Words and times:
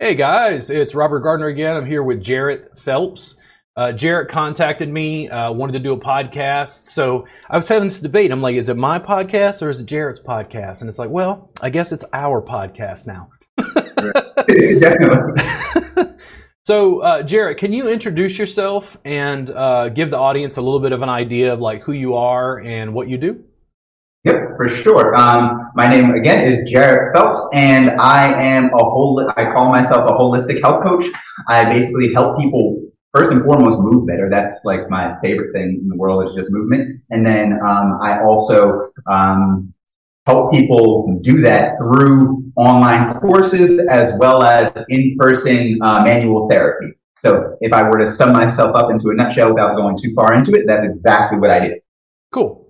Hey 0.00 0.14
guys, 0.14 0.70
it's 0.70 0.94
Robert 0.94 1.22
Gardner 1.24 1.48
again. 1.48 1.74
I'm 1.74 1.84
here 1.84 2.04
with 2.04 2.22
Jarrett 2.22 2.78
Phelps. 2.78 3.36
Uh, 3.76 3.90
Jarrett 3.90 4.30
contacted 4.30 4.88
me, 4.88 5.28
uh, 5.28 5.50
wanted 5.50 5.72
to 5.72 5.80
do 5.80 5.92
a 5.92 5.98
podcast. 5.98 6.84
So 6.84 7.26
I 7.50 7.56
was 7.56 7.66
having 7.66 7.88
this 7.88 7.98
debate. 7.98 8.30
I'm 8.30 8.40
like, 8.40 8.54
is 8.54 8.68
it 8.68 8.76
my 8.76 9.00
podcast 9.00 9.60
or 9.60 9.70
is 9.70 9.80
it 9.80 9.86
Jarrett's 9.86 10.20
podcast? 10.20 10.82
And 10.82 10.88
it's 10.88 11.00
like, 11.00 11.10
well, 11.10 11.50
I 11.62 11.70
guess 11.70 11.90
it's 11.90 12.04
our 12.12 12.40
podcast 12.40 13.08
now. 13.08 13.28
Definitely. 14.78 16.14
so, 16.64 17.00
uh, 17.00 17.24
Jarrett, 17.24 17.58
can 17.58 17.72
you 17.72 17.88
introduce 17.88 18.38
yourself 18.38 18.96
and 19.04 19.50
uh, 19.50 19.88
give 19.88 20.12
the 20.12 20.16
audience 20.16 20.58
a 20.58 20.62
little 20.62 20.78
bit 20.78 20.92
of 20.92 21.02
an 21.02 21.08
idea 21.08 21.52
of 21.52 21.58
like 21.58 21.82
who 21.82 21.90
you 21.90 22.14
are 22.14 22.60
and 22.60 22.94
what 22.94 23.08
you 23.08 23.18
do? 23.18 23.42
Yep, 24.24 24.56
for 24.56 24.68
sure. 24.68 25.14
Um, 25.14 25.70
my 25.74 25.88
name 25.88 26.10
again 26.10 26.52
is 26.52 26.70
Jarrett 26.70 27.14
Phelps, 27.14 27.40
and 27.54 27.90
I 28.00 28.32
am 28.32 28.66
a 28.66 28.78
whole. 28.78 29.24
I 29.36 29.52
call 29.52 29.70
myself 29.70 30.08
a 30.08 30.12
holistic 30.12 30.60
health 30.62 30.82
coach. 30.82 31.06
I 31.46 31.64
basically 31.64 32.12
help 32.12 32.38
people 32.38 32.82
first 33.14 33.30
and 33.30 33.44
foremost 33.44 33.78
move 33.80 34.06
better. 34.06 34.28
That's 34.28 34.64
like 34.64 34.90
my 34.90 35.16
favorite 35.22 35.52
thing 35.52 35.78
in 35.80 35.88
the 35.88 35.96
world 35.96 36.28
is 36.28 36.34
just 36.34 36.50
movement. 36.50 37.00
And 37.10 37.24
then 37.24 37.52
um, 37.64 37.98
I 38.02 38.20
also 38.20 38.90
um, 39.08 39.72
help 40.26 40.52
people 40.52 41.18
do 41.22 41.40
that 41.42 41.78
through 41.78 42.44
online 42.56 43.18
courses 43.20 43.80
as 43.88 44.12
well 44.18 44.42
as 44.42 44.72
in-person 44.88 45.78
uh, 45.80 46.04
manual 46.04 46.48
therapy. 46.50 46.92
So 47.24 47.56
if 47.60 47.72
I 47.72 47.82
were 47.88 47.98
to 47.98 48.06
sum 48.06 48.32
myself 48.32 48.76
up 48.76 48.90
into 48.90 49.08
a 49.10 49.14
nutshell 49.14 49.54
without 49.54 49.74
going 49.74 49.96
too 49.96 50.12
far 50.14 50.34
into 50.34 50.52
it, 50.52 50.64
that's 50.66 50.84
exactly 50.84 51.38
what 51.38 51.50
I 51.50 51.68
do. 51.68 51.74
Cool. 52.32 52.67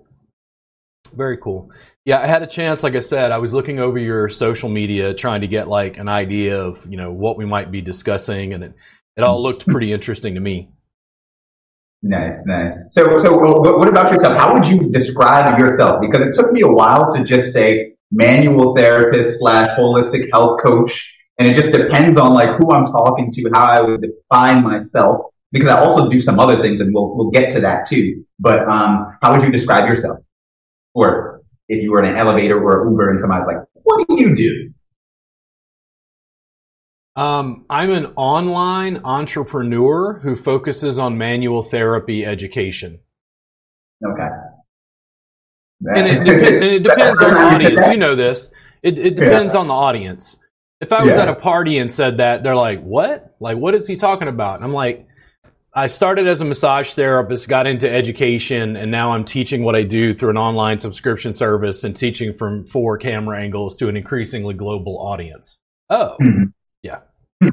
Very 1.09 1.37
cool. 1.37 1.71
Yeah, 2.05 2.19
I 2.19 2.27
had 2.27 2.41
a 2.41 2.47
chance, 2.47 2.81
like 2.81 2.95
I 2.95 3.01
said, 3.01 3.31
I 3.31 3.37
was 3.37 3.53
looking 3.53 3.79
over 3.79 3.99
your 3.99 4.29
social 4.29 4.69
media 4.69 5.13
trying 5.13 5.41
to 5.41 5.47
get 5.47 5.67
like 5.67 5.97
an 5.97 6.07
idea 6.07 6.59
of, 6.59 6.79
you 6.89 6.97
know, 6.97 7.11
what 7.11 7.37
we 7.37 7.45
might 7.45 7.71
be 7.71 7.81
discussing 7.81 8.53
and 8.53 8.63
it, 8.63 8.73
it 9.17 9.23
all 9.23 9.43
looked 9.43 9.67
pretty 9.67 9.93
interesting 9.93 10.35
to 10.35 10.41
me. 10.41 10.69
Nice, 12.01 12.45
nice. 12.45 12.81
So, 12.91 13.19
so 13.19 13.37
what 13.37 13.89
about 13.89 14.09
yourself? 14.11 14.39
How 14.39 14.53
would 14.53 14.65
you 14.65 14.89
describe 14.89 15.59
yourself? 15.59 16.01
Because 16.01 16.25
it 16.25 16.33
took 16.33 16.51
me 16.53 16.61
a 16.61 16.67
while 16.67 17.11
to 17.13 17.23
just 17.25 17.51
say 17.51 17.93
manual 18.11 18.75
therapist 18.75 19.39
slash 19.39 19.77
holistic 19.77 20.29
health 20.31 20.61
coach. 20.63 21.05
And 21.37 21.47
it 21.47 21.55
just 21.55 21.71
depends 21.71 22.17
on 22.17 22.33
like 22.33 22.57
who 22.57 22.71
I'm 22.71 22.85
talking 22.85 23.31
to, 23.33 23.49
how 23.53 23.65
I 23.65 23.81
would 23.81 24.01
define 24.01 24.63
myself. 24.63 25.25
Because 25.51 25.69
I 25.69 25.79
also 25.79 26.09
do 26.09 26.21
some 26.21 26.39
other 26.39 26.61
things 26.61 26.79
and 26.79 26.93
we'll, 26.93 27.15
we'll 27.15 27.31
get 27.31 27.51
to 27.53 27.59
that 27.61 27.87
too. 27.87 28.23
But, 28.39 28.67
um, 28.67 29.17
how 29.21 29.33
would 29.33 29.43
you 29.43 29.51
describe 29.51 29.89
yourself? 29.89 30.19
Or 30.93 31.41
if 31.67 31.83
you 31.83 31.91
were 31.91 32.03
in 32.03 32.09
an 32.11 32.17
elevator 32.17 32.61
or 32.61 32.83
an 32.83 32.91
Uber 32.91 33.09
and 33.11 33.19
somebody's 33.19 33.47
like, 33.47 33.57
what 33.73 34.07
do 34.07 34.19
you 34.19 34.35
do? 34.35 34.73
Um, 37.21 37.65
I'm 37.69 37.91
an 37.91 38.13
online 38.15 39.01
entrepreneur 39.03 40.19
who 40.19 40.35
focuses 40.37 40.97
on 40.99 41.17
manual 41.17 41.63
therapy 41.63 42.25
education. 42.25 42.99
Okay. 44.05 44.29
And 45.95 46.07
it, 46.07 46.23
dep- 46.23 46.47
and 46.47 46.63
it 46.63 46.83
depends 46.83 47.21
on 47.21 47.33
the 47.33 47.39
audience. 47.39 47.87
You 47.87 47.97
know 47.97 48.15
this. 48.15 48.51
It, 48.83 48.97
it 48.97 49.15
depends 49.15 49.53
yeah. 49.53 49.59
on 49.59 49.67
the 49.67 49.73
audience. 49.73 50.37
If 50.79 50.93
I 50.93 51.03
was 51.03 51.17
yeah. 51.17 51.23
at 51.23 51.27
a 51.27 51.35
party 51.35 51.79
and 51.79 51.91
said 51.91 52.17
that, 52.17 52.41
they're 52.41 52.55
like, 52.55 52.81
"What? 52.81 53.35
Like, 53.41 53.57
what 53.57 53.75
is 53.75 53.85
he 53.85 53.97
talking 53.97 54.29
about?" 54.29 54.55
And 54.55 54.63
I'm 54.63 54.73
like, 54.73 55.05
I 55.73 55.87
started 55.87 56.27
as 56.27 56.41
a 56.41 56.45
massage 56.45 56.93
therapist, 56.93 57.47
got 57.47 57.67
into 57.67 57.89
education, 57.89 58.75
and 58.75 58.89
now 58.89 59.11
I'm 59.11 59.23
teaching 59.23 59.63
what 59.63 59.75
I 59.75 59.83
do 59.83 60.15
through 60.15 60.31
an 60.31 60.37
online 60.37 60.79
subscription 60.79 61.31
service 61.31 61.83
and 61.83 61.95
teaching 61.95 62.33
from 62.33 62.65
four 62.65 62.97
camera 62.97 63.39
angles 63.39 63.75
to 63.77 63.87
an 63.87 63.95
increasingly 63.95 64.55
global 64.55 64.97
audience. 64.97 65.59
Oh, 65.91 66.17
mm-hmm. 66.21 66.45
yeah. 66.81 66.99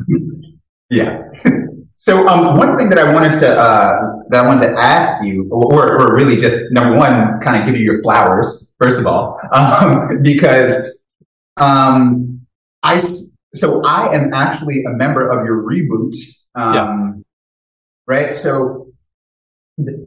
yeah. 0.90 1.22
So 1.98 2.28
um, 2.28 2.56
one 2.56 2.76
thing 2.76 2.88
that 2.90 3.00
I 3.00 3.12
wanted 3.12 3.34
to 3.40 3.58
uh, 3.58 3.96
that 4.28 4.44
I 4.44 4.46
wanted 4.46 4.68
to 4.68 4.78
ask 4.78 5.24
you, 5.24 5.48
or, 5.50 6.00
or 6.00 6.14
really 6.14 6.40
just 6.40 6.70
number 6.70 6.96
one, 6.96 7.40
kind 7.40 7.60
of 7.60 7.66
give 7.66 7.74
you 7.74 7.82
your 7.82 8.00
flowers 8.02 8.70
first 8.78 8.98
of 8.98 9.06
all, 9.06 9.40
um, 9.52 10.22
because 10.22 10.74
um, 11.56 12.46
I 12.84 13.00
so 13.56 13.82
I 13.84 14.14
am 14.14 14.32
actually 14.32 14.84
a 14.84 14.90
member 14.90 15.26
of 15.26 15.44
your 15.46 15.64
reboot. 15.64 16.14
Um, 16.54 16.74
yeah 16.74 17.22
right? 18.06 18.34
So 18.34 18.86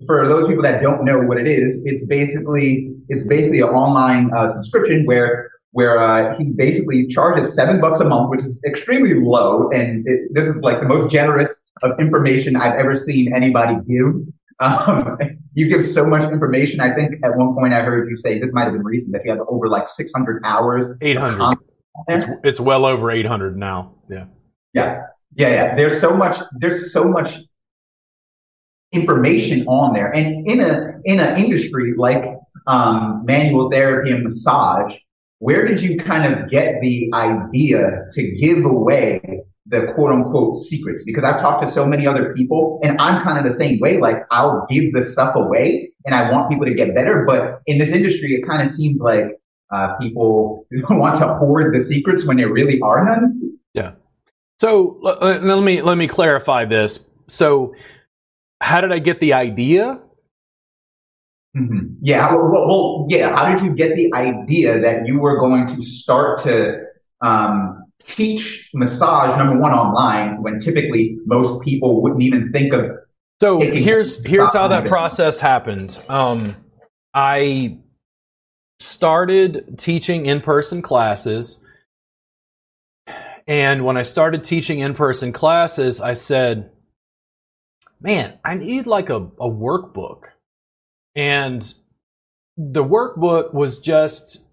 for 0.05 0.27
those 0.27 0.47
people 0.47 0.63
that 0.63 0.81
don't 0.81 1.05
know 1.05 1.19
what 1.19 1.37
it 1.37 1.47
is, 1.47 1.81
it's 1.85 2.03
basically 2.05 2.91
it's 3.09 3.23
basically 3.27 3.59
an 3.59 3.69
online 3.69 4.31
uh, 4.35 4.49
subscription 4.49 5.05
where 5.05 5.49
where 5.71 5.99
uh, 5.99 6.35
he 6.37 6.53
basically 6.55 7.07
charges 7.07 7.53
seven 7.55 7.79
bucks 7.79 7.99
a 7.99 8.05
month, 8.05 8.31
which 8.31 8.41
is 8.41 8.59
extremely 8.65 9.13
low, 9.13 9.69
and 9.69 10.07
it, 10.07 10.29
this 10.33 10.47
is 10.47 10.55
like 10.63 10.79
the 10.79 10.87
most 10.87 11.11
generous 11.11 11.55
of 11.83 11.99
information 11.99 12.55
I've 12.55 12.73
ever 12.73 12.95
seen 12.95 13.33
anybody 13.35 13.75
give. 13.87 14.13
Um, 14.61 15.17
you 15.53 15.69
give 15.69 15.85
so 15.85 16.05
much 16.05 16.29
information. 16.29 16.81
I 16.81 16.93
think 16.93 17.13
at 17.23 17.37
one 17.37 17.55
point 17.55 17.73
I 17.73 17.79
heard 17.81 18.09
you 18.09 18.17
say 18.17 18.39
this 18.39 18.49
might 18.51 18.65
have 18.65 18.73
been 18.73 18.83
recent 18.83 19.13
that 19.13 19.21
you 19.23 19.31
have 19.31 19.39
over 19.47 19.69
like 19.69 19.87
600 19.87 20.41
hours. 20.43 20.85
800. 20.99 21.57
It's, 22.09 22.25
it's 22.43 22.59
well 22.59 22.85
over 22.85 23.09
800 23.09 23.55
now. 23.55 23.93
Yeah. 24.09 24.25
Yeah. 24.73 25.03
Yeah. 25.33 25.49
Yeah. 25.49 25.75
There's 25.77 26.01
so 26.01 26.13
much. 26.13 26.41
There's 26.59 26.91
so 26.91 27.05
much 27.05 27.37
information 28.91 29.65
on 29.67 29.93
there. 29.93 30.11
And 30.11 30.47
in 30.47 30.61
a 30.61 30.93
in 31.05 31.19
an 31.19 31.37
industry 31.37 31.93
like 31.97 32.23
um, 32.67 33.23
manual 33.25 33.69
therapy 33.69 34.11
and 34.11 34.23
massage, 34.23 34.93
where 35.39 35.67
did 35.67 35.81
you 35.81 35.97
kind 35.97 36.31
of 36.31 36.49
get 36.49 36.81
the 36.81 37.09
idea 37.13 38.05
to 38.11 38.31
give 38.37 38.65
away 38.65 39.21
the 39.65 39.91
quote 39.93 40.11
unquote 40.11 40.57
secrets? 40.57 41.03
Because 41.03 41.23
I've 41.23 41.39
talked 41.39 41.65
to 41.65 41.71
so 41.71 41.85
many 41.85 42.07
other 42.07 42.33
people, 42.33 42.79
and 42.83 42.99
I'm 42.99 43.23
kind 43.23 43.37
of 43.37 43.49
the 43.49 43.57
same 43.57 43.79
way. 43.79 43.97
Like 43.97 44.17
I'll 44.31 44.65
give 44.69 44.93
the 44.93 45.03
stuff 45.03 45.35
away, 45.35 45.91
and 46.05 46.15
I 46.15 46.31
want 46.31 46.49
people 46.49 46.65
to 46.65 46.73
get 46.73 46.95
better. 46.95 47.25
But 47.25 47.61
in 47.67 47.77
this 47.77 47.91
industry, 47.91 48.33
it 48.33 48.47
kind 48.47 48.67
of 48.67 48.73
seems 48.73 48.99
like 48.99 49.25
uh, 49.71 49.95
people 49.97 50.65
want 50.89 51.15
to 51.17 51.35
hoard 51.35 51.73
the 51.73 51.83
secrets 51.83 52.25
when 52.25 52.37
there 52.37 52.51
really 52.51 52.79
are 52.81 53.05
none. 53.05 53.57
Yeah. 53.73 53.91
So 54.59 54.99
let 55.01 55.41
me 55.41 55.81
let 55.81 55.97
me 55.97 56.07
clarify 56.07 56.65
this. 56.65 56.99
So 57.29 57.73
how 58.61 58.81
did 58.81 58.91
I 58.91 58.99
get 58.99 59.19
the 59.19 59.33
idea? 59.33 59.99
Mm-hmm. 61.57 61.95
Yeah. 62.01 62.33
Well, 62.33 62.67
well, 62.67 63.05
yeah. 63.09 63.35
How 63.35 63.51
did 63.51 63.63
you 63.63 63.73
get 63.73 63.95
the 63.95 64.13
idea 64.13 64.79
that 64.79 65.07
you 65.07 65.19
were 65.19 65.39
going 65.39 65.67
to 65.75 65.81
start 65.81 66.39
to 66.43 66.79
um, 67.21 67.83
teach 68.03 68.69
massage 68.73 69.37
number 69.37 69.59
one 69.59 69.71
online 69.71 70.43
when 70.43 70.59
typically 70.59 71.17
most 71.25 71.61
people 71.63 72.01
wouldn't 72.01 72.21
even 72.21 72.51
think 72.51 72.73
of? 72.73 72.91
So 73.41 73.59
here's 73.59 74.23
here's 74.25 74.53
how 74.53 74.67
that 74.67 74.85
process 74.85 75.39
happened. 75.39 75.97
Um, 76.09 76.55
I 77.13 77.79
started 78.79 79.77
teaching 79.77 80.25
in 80.25 80.41
person 80.41 80.81
classes. 80.81 81.59
And 83.47 83.83
when 83.83 83.97
I 83.97 84.03
started 84.03 84.43
teaching 84.43 84.79
in 84.79 84.93
person 84.93 85.33
classes, 85.33 85.99
I 85.99 86.13
said, 86.13 86.69
man, 88.01 88.39
I 88.43 88.55
need 88.55 88.87
like 88.87 89.09
a, 89.09 89.17
a 89.17 89.49
workbook. 89.49 90.23
And 91.15 91.61
the 92.57 92.83
workbook 92.83 93.53
was 93.53 93.79
just 93.79 94.45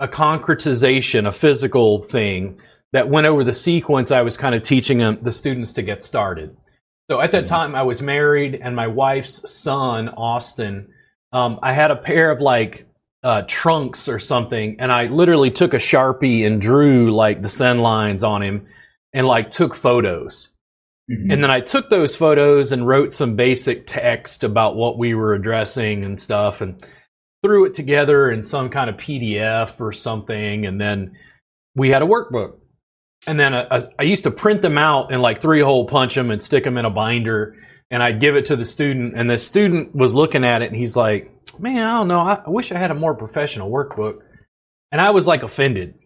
a 0.00 0.08
concretization, 0.08 1.26
a 1.26 1.32
physical 1.32 2.04
thing 2.04 2.60
that 2.92 3.10
went 3.10 3.26
over 3.26 3.44
the 3.44 3.52
sequence 3.52 4.10
I 4.10 4.22
was 4.22 4.36
kind 4.36 4.54
of 4.54 4.62
teaching 4.62 4.98
them, 4.98 5.18
the 5.22 5.32
students 5.32 5.72
to 5.74 5.82
get 5.82 6.02
started. 6.02 6.56
So 7.10 7.20
at 7.20 7.32
that 7.32 7.44
mm-hmm. 7.44 7.54
time, 7.54 7.74
I 7.74 7.82
was 7.82 8.02
married, 8.02 8.60
and 8.62 8.76
my 8.76 8.86
wife's 8.86 9.50
son, 9.50 10.08
Austin, 10.10 10.88
um, 11.32 11.58
I 11.62 11.72
had 11.72 11.90
a 11.90 11.96
pair 11.96 12.30
of 12.30 12.40
like 12.40 12.86
uh, 13.22 13.42
trunks 13.46 14.08
or 14.08 14.18
something, 14.18 14.76
and 14.78 14.92
I 14.92 15.06
literally 15.06 15.50
took 15.50 15.74
a 15.74 15.78
sharpie 15.78 16.46
and 16.46 16.60
drew 16.60 17.14
like 17.14 17.42
the 17.42 17.48
sen 17.48 17.78
lines 17.78 18.22
on 18.22 18.42
him, 18.42 18.66
and 19.12 19.26
like 19.26 19.50
took 19.50 19.74
photos. 19.74 20.50
Mm-hmm. 21.10 21.30
And 21.30 21.42
then 21.42 21.50
I 21.50 21.60
took 21.60 21.88
those 21.88 22.14
photos 22.14 22.72
and 22.72 22.86
wrote 22.86 23.14
some 23.14 23.34
basic 23.34 23.86
text 23.86 24.44
about 24.44 24.76
what 24.76 24.98
we 24.98 25.14
were 25.14 25.34
addressing 25.34 26.04
and 26.04 26.20
stuff 26.20 26.60
and 26.60 26.84
threw 27.42 27.64
it 27.64 27.74
together 27.74 28.30
in 28.30 28.42
some 28.42 28.68
kind 28.68 28.90
of 28.90 28.96
PDF 28.96 29.80
or 29.80 29.92
something. 29.92 30.66
And 30.66 30.80
then 30.80 31.16
we 31.74 31.90
had 31.90 32.02
a 32.02 32.06
workbook. 32.06 32.58
And 33.26 33.38
then 33.40 33.54
I 33.54 34.02
used 34.02 34.24
to 34.24 34.30
print 34.30 34.62
them 34.62 34.78
out 34.78 35.12
and 35.12 35.22
like 35.22 35.40
three 35.40 35.62
hole 35.62 35.86
punch 35.86 36.14
them 36.14 36.30
and 36.30 36.42
stick 36.42 36.64
them 36.64 36.78
in 36.78 36.84
a 36.84 36.90
binder. 36.90 37.56
And 37.90 38.02
I'd 38.02 38.20
give 38.20 38.36
it 38.36 38.46
to 38.46 38.56
the 38.56 38.64
student. 38.64 39.14
And 39.16 39.30
the 39.30 39.38
student 39.38 39.94
was 39.94 40.14
looking 40.14 40.44
at 40.44 40.62
it 40.62 40.70
and 40.70 40.76
he's 40.76 40.94
like, 40.94 41.32
man, 41.58 41.84
I 41.84 41.94
don't 41.94 42.08
know. 42.08 42.20
I, 42.20 42.42
I 42.46 42.50
wish 42.50 42.70
I 42.70 42.78
had 42.78 42.90
a 42.90 42.94
more 42.94 43.14
professional 43.14 43.70
workbook. 43.70 44.20
And 44.92 45.00
I 45.00 45.10
was 45.10 45.26
like 45.26 45.42
offended. 45.42 45.98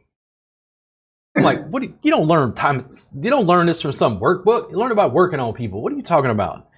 I'm 1.36 1.42
like, 1.42 1.66
what? 1.68 1.80
Do 1.80 1.88
you, 1.88 1.94
you, 2.02 2.10
don't 2.10 2.28
learn 2.28 2.54
Thai. 2.54 2.82
You 3.20 3.30
don't 3.30 3.46
learn 3.46 3.66
this 3.66 3.80
from 3.80 3.92
some 3.92 4.20
workbook. 4.20 4.70
You 4.70 4.76
learn 4.76 4.92
about 4.92 5.14
working 5.14 5.40
on 5.40 5.54
people. 5.54 5.82
What 5.82 5.92
are 5.92 5.96
you 5.96 6.02
talking 6.02 6.30
about? 6.30 6.68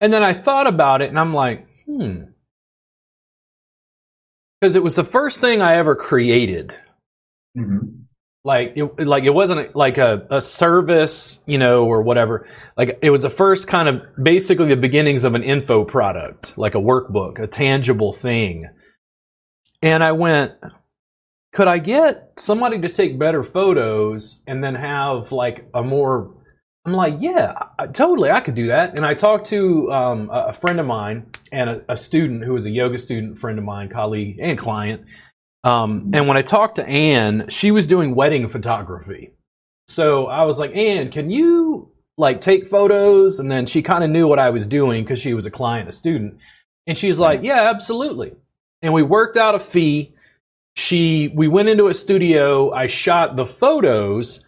And 0.00 0.12
then 0.12 0.22
I 0.22 0.34
thought 0.34 0.66
about 0.66 1.02
it, 1.02 1.08
and 1.08 1.18
I'm 1.18 1.34
like, 1.34 1.66
hmm, 1.86 2.24
because 4.64 4.76
it 4.76 4.82
was 4.82 4.94
the 4.94 5.04
first 5.04 5.40
thing 5.40 5.60
I 5.60 5.76
ever 5.76 5.94
created. 5.94 6.74
Mm-hmm. 7.56 8.00
like 8.42 8.72
it 8.74 9.06
like 9.06 9.22
it 9.22 9.30
wasn't 9.30 9.76
like 9.76 9.96
a, 9.96 10.26
a 10.28 10.42
service 10.42 11.38
you 11.46 11.56
know 11.56 11.84
or 11.84 12.02
whatever 12.02 12.48
like 12.76 12.98
it 13.00 13.10
was 13.10 13.22
the 13.22 13.30
first 13.30 13.68
kind 13.68 13.88
of 13.88 14.02
basically 14.20 14.70
the 14.70 14.76
beginnings 14.76 15.22
of 15.22 15.34
an 15.36 15.44
info 15.44 15.84
product 15.84 16.58
like 16.58 16.74
a 16.74 16.78
workbook 16.78 17.38
a 17.40 17.46
tangible 17.46 18.12
thing 18.12 18.68
and 19.82 20.02
i 20.02 20.10
went 20.10 20.50
could 21.54 21.68
i 21.68 21.78
get 21.78 22.32
somebody 22.38 22.80
to 22.80 22.88
take 22.88 23.18
better 23.18 23.42
photos 23.42 24.42
and 24.46 24.62
then 24.62 24.74
have 24.74 25.32
like 25.32 25.68
a 25.74 25.82
more 25.82 26.34
i'm 26.84 26.92
like 26.92 27.14
yeah 27.18 27.54
I, 27.78 27.86
totally 27.86 28.30
i 28.30 28.40
could 28.40 28.54
do 28.54 28.68
that 28.68 28.96
and 28.96 29.06
i 29.06 29.14
talked 29.14 29.46
to 29.46 29.92
um, 29.92 30.30
a, 30.30 30.48
a 30.48 30.52
friend 30.52 30.80
of 30.80 30.86
mine 30.86 31.26
and 31.52 31.70
a, 31.70 31.92
a 31.92 31.96
student 31.96 32.44
who 32.44 32.52
was 32.52 32.66
a 32.66 32.70
yoga 32.70 32.98
student 32.98 33.38
friend 33.38 33.58
of 33.58 33.64
mine 33.64 33.88
colleague 33.88 34.38
and 34.40 34.58
client 34.58 35.04
um, 35.64 36.10
and 36.12 36.28
when 36.28 36.36
I 36.36 36.42
talked 36.42 36.76
to 36.76 36.86
Anne, 36.86 37.46
she 37.48 37.70
was 37.70 37.86
doing 37.86 38.14
wedding 38.14 38.48
photography. 38.48 39.30
So 39.88 40.26
I 40.26 40.44
was 40.44 40.58
like, 40.58 40.76
Anne, 40.76 41.10
can 41.10 41.30
you 41.30 41.90
like 42.18 42.42
take 42.42 42.68
photos? 42.68 43.40
And 43.40 43.50
then 43.50 43.66
she 43.66 43.82
kind 43.82 44.04
of 44.04 44.10
knew 44.10 44.28
what 44.28 44.38
I 44.38 44.50
was 44.50 44.66
doing 44.66 45.02
because 45.02 45.20
she 45.20 45.32
was 45.32 45.46
a 45.46 45.50
client, 45.50 45.88
a 45.88 45.92
student. 45.92 46.36
And 46.86 46.98
she's 46.98 47.18
like, 47.18 47.42
yeah, 47.42 47.70
absolutely. 47.70 48.34
And 48.82 48.92
we 48.92 49.02
worked 49.02 49.38
out 49.38 49.54
a 49.54 49.60
fee. 49.60 50.13
She, 50.74 51.28
we 51.28 51.48
went 51.48 51.68
into 51.68 51.88
a 51.88 51.94
studio. 51.94 52.72
I 52.72 52.86
shot 52.86 53.36
the 53.36 53.46
photos 53.46 54.44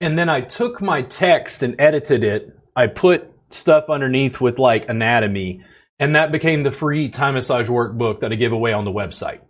and 0.00 0.18
then 0.18 0.28
I 0.28 0.40
took 0.40 0.80
my 0.80 1.02
text 1.02 1.62
and 1.62 1.76
edited 1.78 2.24
it. 2.24 2.56
I 2.76 2.86
put 2.86 3.30
stuff 3.50 3.84
underneath 3.88 4.40
with 4.40 4.58
like 4.58 4.88
anatomy 4.88 5.62
and 6.00 6.16
that 6.16 6.32
became 6.32 6.62
the 6.62 6.70
free 6.70 7.10
Thai 7.10 7.30
massage 7.30 7.68
workbook 7.68 8.20
that 8.20 8.32
I 8.32 8.36
give 8.36 8.52
away 8.52 8.72
on 8.72 8.86
the 8.86 8.90
website. 8.90 9.40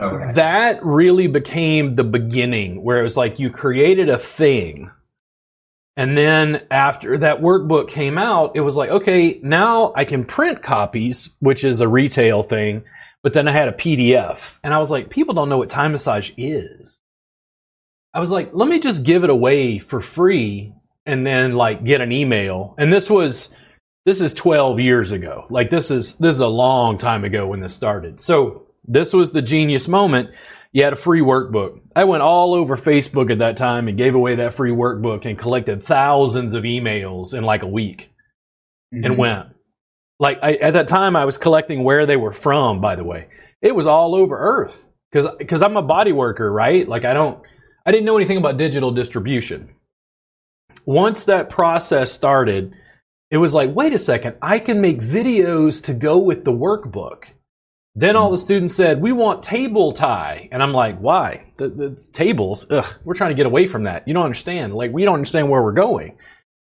Okay. 0.00 0.32
That 0.34 0.84
really 0.84 1.26
became 1.26 1.96
the 1.96 2.04
beginning 2.04 2.84
where 2.84 3.00
it 3.00 3.02
was 3.02 3.16
like 3.16 3.40
you 3.40 3.50
created 3.50 4.08
a 4.08 4.18
thing. 4.18 4.90
And 5.96 6.16
then 6.16 6.62
after 6.70 7.18
that 7.18 7.40
workbook 7.40 7.90
came 7.90 8.18
out, 8.18 8.52
it 8.54 8.60
was 8.60 8.76
like, 8.76 8.90
okay, 8.90 9.40
now 9.42 9.92
I 9.96 10.04
can 10.04 10.24
print 10.24 10.62
copies, 10.62 11.30
which 11.40 11.64
is 11.64 11.80
a 11.80 11.88
retail 11.88 12.44
thing. 12.44 12.84
But 13.22 13.34
then 13.34 13.48
I 13.48 13.52
had 13.52 13.68
a 13.68 13.72
PDF. 13.72 14.58
And 14.62 14.72
I 14.72 14.78
was 14.78 14.90
like, 14.90 15.10
people 15.10 15.34
don't 15.34 15.48
know 15.48 15.58
what 15.58 15.70
Thai 15.70 15.88
massage 15.88 16.30
is. 16.36 17.00
I 18.14 18.20
was 18.20 18.30
like, 18.30 18.50
let 18.52 18.68
me 18.68 18.80
just 18.80 19.04
give 19.04 19.24
it 19.24 19.30
away 19.30 19.78
for 19.78 20.00
free 20.00 20.72
and 21.04 21.26
then 21.26 21.52
like 21.54 21.84
get 21.84 22.00
an 22.00 22.12
email. 22.12 22.74
And 22.78 22.92
this 22.92 23.08
was 23.10 23.50
this 24.06 24.20
is 24.20 24.32
12 24.34 24.80
years 24.80 25.12
ago. 25.12 25.46
Like 25.50 25.70
this 25.70 25.90
is 25.90 26.14
this 26.16 26.34
is 26.34 26.40
a 26.40 26.46
long 26.46 26.96
time 26.98 27.24
ago 27.24 27.46
when 27.48 27.60
this 27.60 27.74
started. 27.74 28.20
So 28.20 28.66
this 28.86 29.12
was 29.12 29.32
the 29.32 29.42
genius 29.42 29.88
moment. 29.88 30.30
You 30.72 30.84
had 30.84 30.92
a 30.92 30.96
free 30.96 31.20
workbook. 31.20 31.80
I 31.96 32.04
went 32.04 32.22
all 32.22 32.54
over 32.54 32.76
Facebook 32.76 33.30
at 33.30 33.38
that 33.38 33.56
time 33.56 33.88
and 33.88 33.98
gave 33.98 34.14
away 34.14 34.36
that 34.36 34.54
free 34.54 34.70
workbook 34.70 35.24
and 35.26 35.38
collected 35.38 35.82
thousands 35.82 36.54
of 36.54 36.62
emails 36.64 37.34
in 37.34 37.42
like 37.44 37.62
a 37.62 37.66
week 37.68 38.10
Mhm. 38.94 39.04
and 39.06 39.18
went. 39.18 39.46
Like 40.18 40.38
I, 40.42 40.54
at 40.54 40.72
that 40.72 40.88
time, 40.88 41.16
I 41.16 41.24
was 41.24 41.38
collecting 41.38 41.84
where 41.84 42.06
they 42.06 42.16
were 42.16 42.32
from. 42.32 42.80
By 42.80 42.96
the 42.96 43.04
way, 43.04 43.28
it 43.62 43.74
was 43.74 43.86
all 43.86 44.14
over 44.14 44.36
Earth 44.36 44.86
because 45.10 45.26
because 45.38 45.62
I'm 45.62 45.76
a 45.76 45.82
body 45.82 46.12
worker, 46.12 46.50
right? 46.50 46.88
Like 46.88 47.04
I 47.04 47.14
don't, 47.14 47.40
I 47.86 47.92
didn't 47.92 48.06
know 48.06 48.16
anything 48.16 48.38
about 48.38 48.56
digital 48.56 48.90
distribution. 48.90 49.70
Once 50.86 51.26
that 51.26 51.50
process 51.50 52.10
started, 52.10 52.72
it 53.30 53.36
was 53.36 53.54
like, 53.54 53.74
wait 53.74 53.94
a 53.94 53.98
second, 53.98 54.36
I 54.40 54.58
can 54.58 54.80
make 54.80 55.00
videos 55.00 55.82
to 55.84 55.92
go 55.94 56.18
with 56.18 56.44
the 56.44 56.52
workbook. 56.52 57.24
Then 57.94 58.14
all 58.14 58.30
the 58.30 58.38
students 58.38 58.74
said, 58.74 59.02
"We 59.02 59.10
want 59.10 59.42
table 59.42 59.92
Thai," 59.92 60.48
and 60.52 60.62
I'm 60.62 60.72
like, 60.72 60.98
"Why? 60.98 61.46
The, 61.56 61.68
the 61.68 62.08
tables? 62.12 62.64
Ugh, 62.70 62.86
we're 63.04 63.14
trying 63.14 63.30
to 63.30 63.36
get 63.36 63.46
away 63.46 63.66
from 63.66 63.84
that. 63.84 64.06
You 64.06 64.14
don't 64.14 64.24
understand. 64.24 64.72
Like, 64.72 64.92
we 64.92 65.04
don't 65.04 65.14
understand 65.14 65.50
where 65.50 65.62
we're 65.62 65.72
going." 65.72 66.16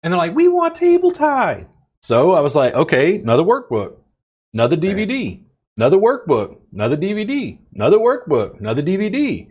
And 0.02 0.12
they're 0.12 0.18
like, 0.18 0.36
"We 0.36 0.48
want 0.48 0.74
table 0.74 1.12
Thai." 1.12 1.68
So 2.02 2.34
I 2.34 2.40
was 2.42 2.56
like, 2.56 2.74
"Okay, 2.74 3.18
another 3.18 3.44
workbook, 3.44 3.96
another 4.54 4.78
DVD, 4.78 5.42
another 5.78 5.98
workbook, 5.98 6.58
another 6.74 6.98
DVD, 6.98 7.58
another 7.74 7.98
workbook, 7.98 8.60
another 8.60 8.82
DVD." 8.82 9.48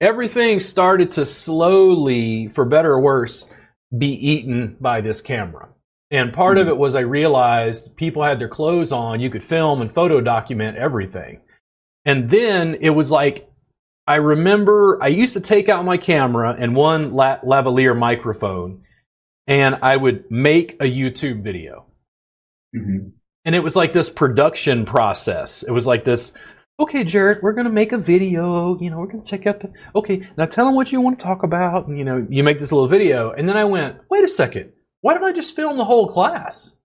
Everything 0.00 0.60
started 0.60 1.10
to 1.12 1.26
slowly, 1.26 2.48
for 2.48 2.64
better 2.64 2.92
or 2.92 3.00
worse, 3.00 3.46
be 3.96 4.12
eaten 4.14 4.76
by 4.80 5.00
this 5.00 5.20
camera. 5.20 5.68
And 6.10 6.32
part 6.32 6.58
of 6.58 6.62
mm-hmm. 6.62 6.70
it 6.70 6.78
was 6.78 6.96
I 6.96 7.00
realized 7.00 7.96
people 7.96 8.22
had 8.22 8.40
their 8.40 8.48
clothes 8.48 8.92
on, 8.92 9.20
you 9.20 9.30
could 9.30 9.44
film 9.44 9.80
and 9.80 9.92
photo 9.92 10.20
document 10.20 10.76
everything. 10.76 11.40
And 12.04 12.30
then 12.30 12.78
it 12.80 12.90
was 12.90 13.10
like, 13.10 13.48
I 14.06 14.16
remember 14.16 14.98
I 15.02 15.08
used 15.08 15.34
to 15.34 15.40
take 15.40 15.68
out 15.68 15.84
my 15.84 15.96
camera 15.96 16.56
and 16.58 16.74
one 16.74 17.12
la- 17.12 17.38
lavalier 17.40 17.96
microphone, 17.96 18.82
and 19.50 19.76
I 19.82 19.96
would 19.96 20.30
make 20.30 20.74
a 20.74 20.84
YouTube 20.84 21.42
video. 21.42 21.84
Mhm. 22.74 23.12
And 23.44 23.54
it 23.54 23.58
was 23.58 23.74
like 23.74 23.92
this 23.92 24.08
production 24.08 24.84
process. 24.84 25.64
It 25.64 25.72
was 25.72 25.88
like 25.88 26.04
this, 26.04 26.32
okay, 26.78 27.02
Jared, 27.02 27.42
we're 27.42 27.52
going 27.52 27.66
to 27.66 27.72
make 27.72 27.90
a 27.90 27.98
video. 27.98 28.78
You 28.78 28.90
know, 28.90 28.98
we're 28.98 29.08
going 29.08 29.24
to 29.24 29.28
take 29.28 29.48
out 29.48 29.58
the, 29.58 29.72
okay, 29.96 30.28
now 30.36 30.46
tell 30.46 30.66
them 30.66 30.76
what 30.76 30.92
you 30.92 31.00
want 31.00 31.18
to 31.18 31.24
talk 31.24 31.42
about. 31.42 31.88
And, 31.88 31.98
you 31.98 32.04
know, 32.04 32.24
you 32.30 32.44
make 32.44 32.60
this 32.60 32.70
little 32.70 32.86
video. 32.86 33.32
And 33.32 33.48
then 33.48 33.56
I 33.56 33.64
went, 33.64 33.96
wait 34.08 34.22
a 34.22 34.28
second. 34.28 34.72
Why 35.00 35.14
don't 35.14 35.24
I 35.24 35.32
just 35.32 35.56
film 35.56 35.78
the 35.78 35.84
whole 35.84 36.06
class? 36.06 36.76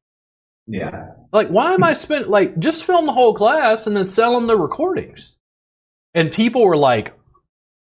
Yeah. 0.65 1.11
Like, 1.31 1.50
why 1.50 1.73
am 1.73 1.83
I 1.83 1.94
spent 1.94 2.29
like 2.29 2.57
just 2.57 2.83
film 2.83 3.06
the 3.06 3.13
whole 3.13 3.35
class 3.35 3.85
and 3.85 3.95
then 3.95 4.07
sell 4.07 4.33
them 4.33 4.47
the 4.47 4.57
recordings? 4.57 5.38
And 6.15 6.31
people 6.31 6.65
were 6.65 6.77
like, 6.77 7.13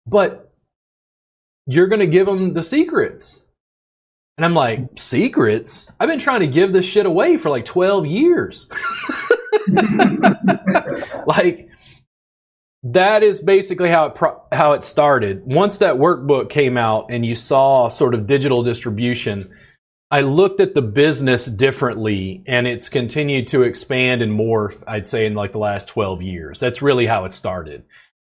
but 0.07 0.51
you're 1.67 1.89
going 1.89 2.01
to 2.01 2.07
give 2.07 2.25
them 2.25 2.55
the 2.55 2.63
secrets. 2.63 3.42
And 4.43 4.47
I'm 4.47 4.55
like, 4.55 4.99
secrets? 4.99 5.87
I've 6.01 6.09
been 6.09 6.19
trying 6.19 6.41
to 6.41 6.49
give 6.49 6.73
this 6.73 6.85
shit 6.85 7.07
away 7.07 7.37
for 7.37 7.49
like 7.49 7.65
12 7.65 8.07
years. 8.07 8.69
like, 11.29 11.69
that 12.83 13.23
is 13.23 13.41
basically 13.41 13.89
how 13.89 14.07
it 14.07 14.17
pro- 14.17 14.43
how 14.51 14.73
it 14.73 14.83
started. 14.83 15.47
Once 15.47 15.79
that 15.79 15.95
workbook 15.95 16.51
came 16.51 16.77
out 16.77 17.07
and 17.11 17.25
you 17.25 17.37
saw 17.37 17.87
sort 17.87 18.15
of 18.15 18.27
digital 18.27 18.65
distribution, 18.65 19.49
I 20.11 20.23
looked 20.23 20.59
at 20.61 20.75
the 20.75 20.83
business 20.83 21.45
differently 21.45 22.43
and 22.49 22.67
it's 22.67 22.89
continued 22.89 23.47
to 23.47 23.63
expand 23.63 24.23
and 24.23 24.37
morph, 24.37 24.83
I'd 24.89 25.07
say, 25.07 25.25
in 25.25 25.35
like 25.35 25.53
the 25.53 25.59
last 25.59 25.87
12 25.87 26.21
years. 26.21 26.59
That's 26.59 26.83
really 26.83 27.07
how 27.07 27.27
it 27.27 27.33
started. 27.33 27.85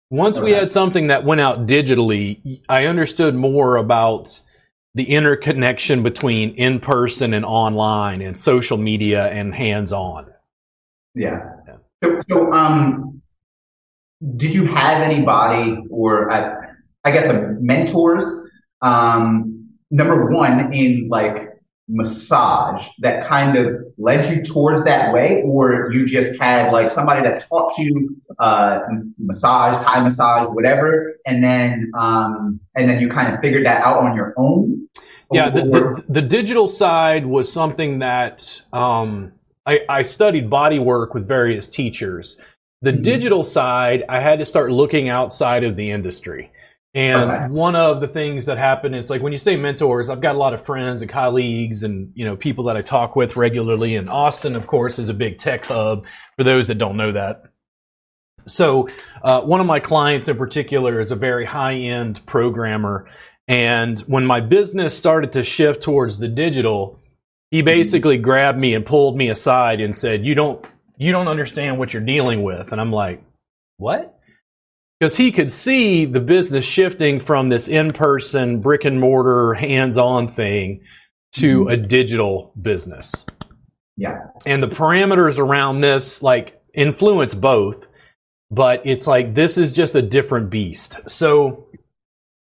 Once 0.09 0.39
we 0.39 0.53
had 0.53 0.73
something 0.73 1.09
that 1.09 1.27
went 1.27 1.43
out 1.43 1.67
digitally, 1.67 2.63
I 2.71 2.87
understood 2.87 3.35
more 3.35 3.77
about 3.77 4.41
the 4.97 5.05
interconnection 5.05 6.03
between 6.03 6.55
in 6.55 6.81
person 6.81 7.35
and 7.35 7.45
online 7.45 8.23
and 8.23 8.41
social 8.41 8.79
media 8.79 9.27
and 9.27 9.55
hands 9.55 9.93
on. 9.93 10.27
Yeah. 11.15 11.51
So, 12.03 12.21
so, 12.31 12.53
um, 12.53 13.21
did 14.37 14.55
you 14.55 14.67
have 14.75 15.03
anybody 15.03 15.77
or 15.91 16.31
uh, 16.31 16.55
I 17.05 17.11
guess 17.11 17.29
uh, 17.29 17.57
mentors? 17.61 18.25
Um, 18.81 19.69
number 19.91 20.31
one 20.31 20.73
in 20.73 21.09
like 21.11 21.56
massage 21.89 22.85
that 22.99 23.27
kind 23.29 23.57
of 23.57 23.77
led 23.99 24.27
you 24.35 24.43
towards 24.43 24.83
that 24.85 25.13
way, 25.13 25.43
or 25.45 25.93
you 25.93 26.07
just 26.07 26.33
had 26.41 26.73
like 26.73 26.91
somebody 26.93 27.23
that 27.23 27.47
taught 27.49 27.77
you 27.79 28.17
uh, 28.39 28.81
massage, 29.19 29.83
Thai 29.85 30.03
massage, 30.03 30.49
whatever, 30.49 31.17
and 31.27 31.43
then 31.43 31.91
um, 31.99 32.61
and 32.75 32.89
then 32.89 33.01
you 33.01 33.09
kind 33.09 33.33
of 33.33 33.41
figured 33.41 33.65
that 33.67 33.83
out 33.83 33.99
on 33.99 34.17
your 34.17 34.35
own. 34.37 34.89
Yeah, 35.33 35.51
the, 35.51 35.63
Or- 35.69 35.97
the, 35.97 36.05
the 36.09 36.23
digital 36.23 36.69
side 36.69 37.27
was 37.27 37.51
something 37.53 37.99
that 38.01 38.61
um, 38.73 39.33
I, 39.65 39.81
I 39.89 40.03
studied 40.03 40.49
body 40.49 40.79
work 40.79 41.15
with 41.15 41.27
various 41.27 41.69
teachers. 41.69 42.41
The 42.83 42.93
Mhm. 42.93 43.03
digital 43.03 43.43
side, 43.43 44.05
I 44.09 44.21
had 44.21 44.39
to 44.39 44.45
start 44.47 44.71
looking 44.71 45.09
outside 45.09 45.65
of 45.65 45.77
the 45.77 45.91
industry. 45.91 46.53
And 46.97 47.31
Okay. 47.31 47.49
one 47.49 47.77
of 47.77 48.01
the 48.01 48.09
things 48.09 48.47
that 48.47 48.57
happened 48.57 48.97
is 48.97 49.11
like 49.11 49.21
when 49.21 49.31
you 49.33 49.39
say 49.39 49.55
mentors, 49.55 50.09
I've 50.09 50.23
got 50.23 50.35
a 50.35 50.39
lot 50.39 50.55
of 50.55 50.65
friends 50.65 51.03
and 51.03 51.11
colleagues 51.11 51.83
and 51.83 52.11
you 52.15 52.25
know 52.25 52.37
people 52.37 52.65
that 52.65 52.77
I 52.79 52.81
talk 52.81 53.15
with 53.17 53.37
regularly. 53.37 53.97
And 53.97 54.09
Austin, 54.09 54.57
of 54.57 54.67
course, 54.67 54.99
is 54.99 55.11
a 55.11 55.15
big 55.15 55.37
tech 55.39 55.67
hub 55.67 56.07
for 56.39 56.45
those 56.45 56.69
that 56.69 56.77
don't 56.79 56.97
know 56.97 57.13
that. 57.13 57.45
So 58.47 58.89
uh, 59.23 59.43
one 59.43 59.61
of 59.61 59.67
my 59.67 59.79
clients 59.79 60.29
in 60.29 60.39
particular 60.39 60.99
is 60.99 61.11
a 61.11 61.17
very 61.17 61.45
high 61.45 61.75
end 61.75 62.25
programmer. 62.27 63.09
And 63.47 64.01
when 64.01 64.25
my 64.25 64.41
business 64.41 64.97
started 64.97 65.35
to 65.35 65.45
shift 65.45 65.83
towards 65.83 66.19
the 66.19 66.29
digital, 66.29 66.99
he 67.51 67.61
basically 67.63 68.17
grabbed 68.19 68.59
me 68.59 68.75
and 68.75 68.87
pulled 68.87 69.19
me 69.19 69.29
aside 69.29 69.83
and 69.83 69.95
said, 69.97 70.25
"You 70.25 70.35
don't 70.35 70.65
you 70.97 71.13
don't 71.13 71.29
understand 71.29 71.79
what 71.79 71.93
you're 71.93 72.03
dealing 72.03 72.43
with." 72.43 72.73
And 72.73 72.81
I'm 72.81 72.93
like, 72.93 73.23
"What?" 73.77 74.16
Because 74.99 75.17
he 75.17 75.31
could 75.33 75.53
see 75.53 76.07
the 76.07 76.21
business 76.21 76.65
shifting 76.65 77.21
from 77.21 77.49
this 77.49 77.69
in-person 77.69 78.61
brick 78.61 78.85
and 78.85 79.01
mortar 79.01 79.55
hands-on 79.55 80.29
thing 80.29 80.81
to 81.33 81.69
a 81.69 81.77
digital 81.77 82.53
business 82.63 83.13
yeah. 83.97 84.19
and 84.47 84.63
the 84.63 84.69
parameters 84.69 85.39
around 85.39 85.81
this 85.81 86.23
like 86.23 86.63
influence 86.75 87.35
both 87.35 87.89
but 88.51 88.81
it's 88.87 89.07
like 89.07 89.35
this 89.35 89.59
is 89.59 89.73
just 89.73 89.95
a 89.95 90.03
different 90.03 90.51
beast 90.51 90.99
so 91.07 91.67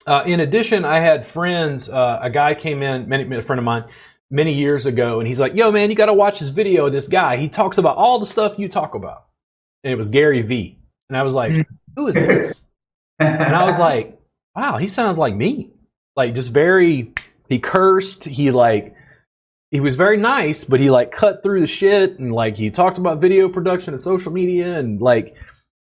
Uh, 0.07 0.23
in 0.25 0.39
addition, 0.39 0.85
I 0.85 0.99
had 1.01 1.27
friends. 1.27 1.89
Uh, 1.89 2.19
a 2.21 2.29
guy 2.29 2.55
came 2.55 2.81
in, 2.81 3.09
many, 3.09 3.35
a 3.35 3.41
friend 3.41 3.59
of 3.59 3.65
mine, 3.65 3.83
many 4.31 4.53
years 4.53 4.85
ago, 4.85 5.19
and 5.19 5.27
he's 5.27 5.37
like, 5.37 5.53
"Yo, 5.53 5.69
man, 5.69 5.89
you 5.89 5.97
got 5.97 6.05
to 6.05 6.13
watch 6.13 6.39
this 6.39 6.47
video 6.47 6.85
of 6.85 6.93
this 6.93 7.09
guy. 7.09 7.35
He 7.35 7.49
talks 7.49 7.77
about 7.77 7.97
all 7.97 8.17
the 8.17 8.25
stuff 8.25 8.57
you 8.57 8.69
talk 8.69 8.95
about." 8.95 9.25
And 9.83 9.91
it 9.91 9.97
was 9.97 10.09
Gary 10.09 10.43
Vee, 10.43 10.79
and 11.09 11.17
I 11.17 11.23
was 11.23 11.33
like, 11.33 11.67
"Who 11.97 12.07
is 12.07 12.15
this?" 12.15 12.63
and 13.19 13.53
I 13.53 13.65
was 13.65 13.77
like, 13.77 14.17
"Wow, 14.55 14.77
he 14.77 14.87
sounds 14.87 15.17
like 15.17 15.35
me. 15.35 15.71
Like 16.15 16.33
just 16.33 16.53
very." 16.53 17.11
He 17.49 17.59
cursed. 17.59 18.25
He 18.25 18.51
like 18.51 18.95
he 19.71 19.79
was 19.79 19.95
very 19.95 20.17
nice, 20.17 20.63
but 20.63 20.79
he 20.79 20.89
like 20.89 21.11
cut 21.11 21.43
through 21.43 21.61
the 21.61 21.67
shit 21.67 22.19
and 22.19 22.31
like 22.31 22.55
he 22.55 22.69
talked 22.69 22.97
about 22.97 23.19
video 23.19 23.49
production 23.49 23.93
and 23.93 24.01
social 24.01 24.31
media 24.31 24.79
and 24.79 25.01
like 25.01 25.35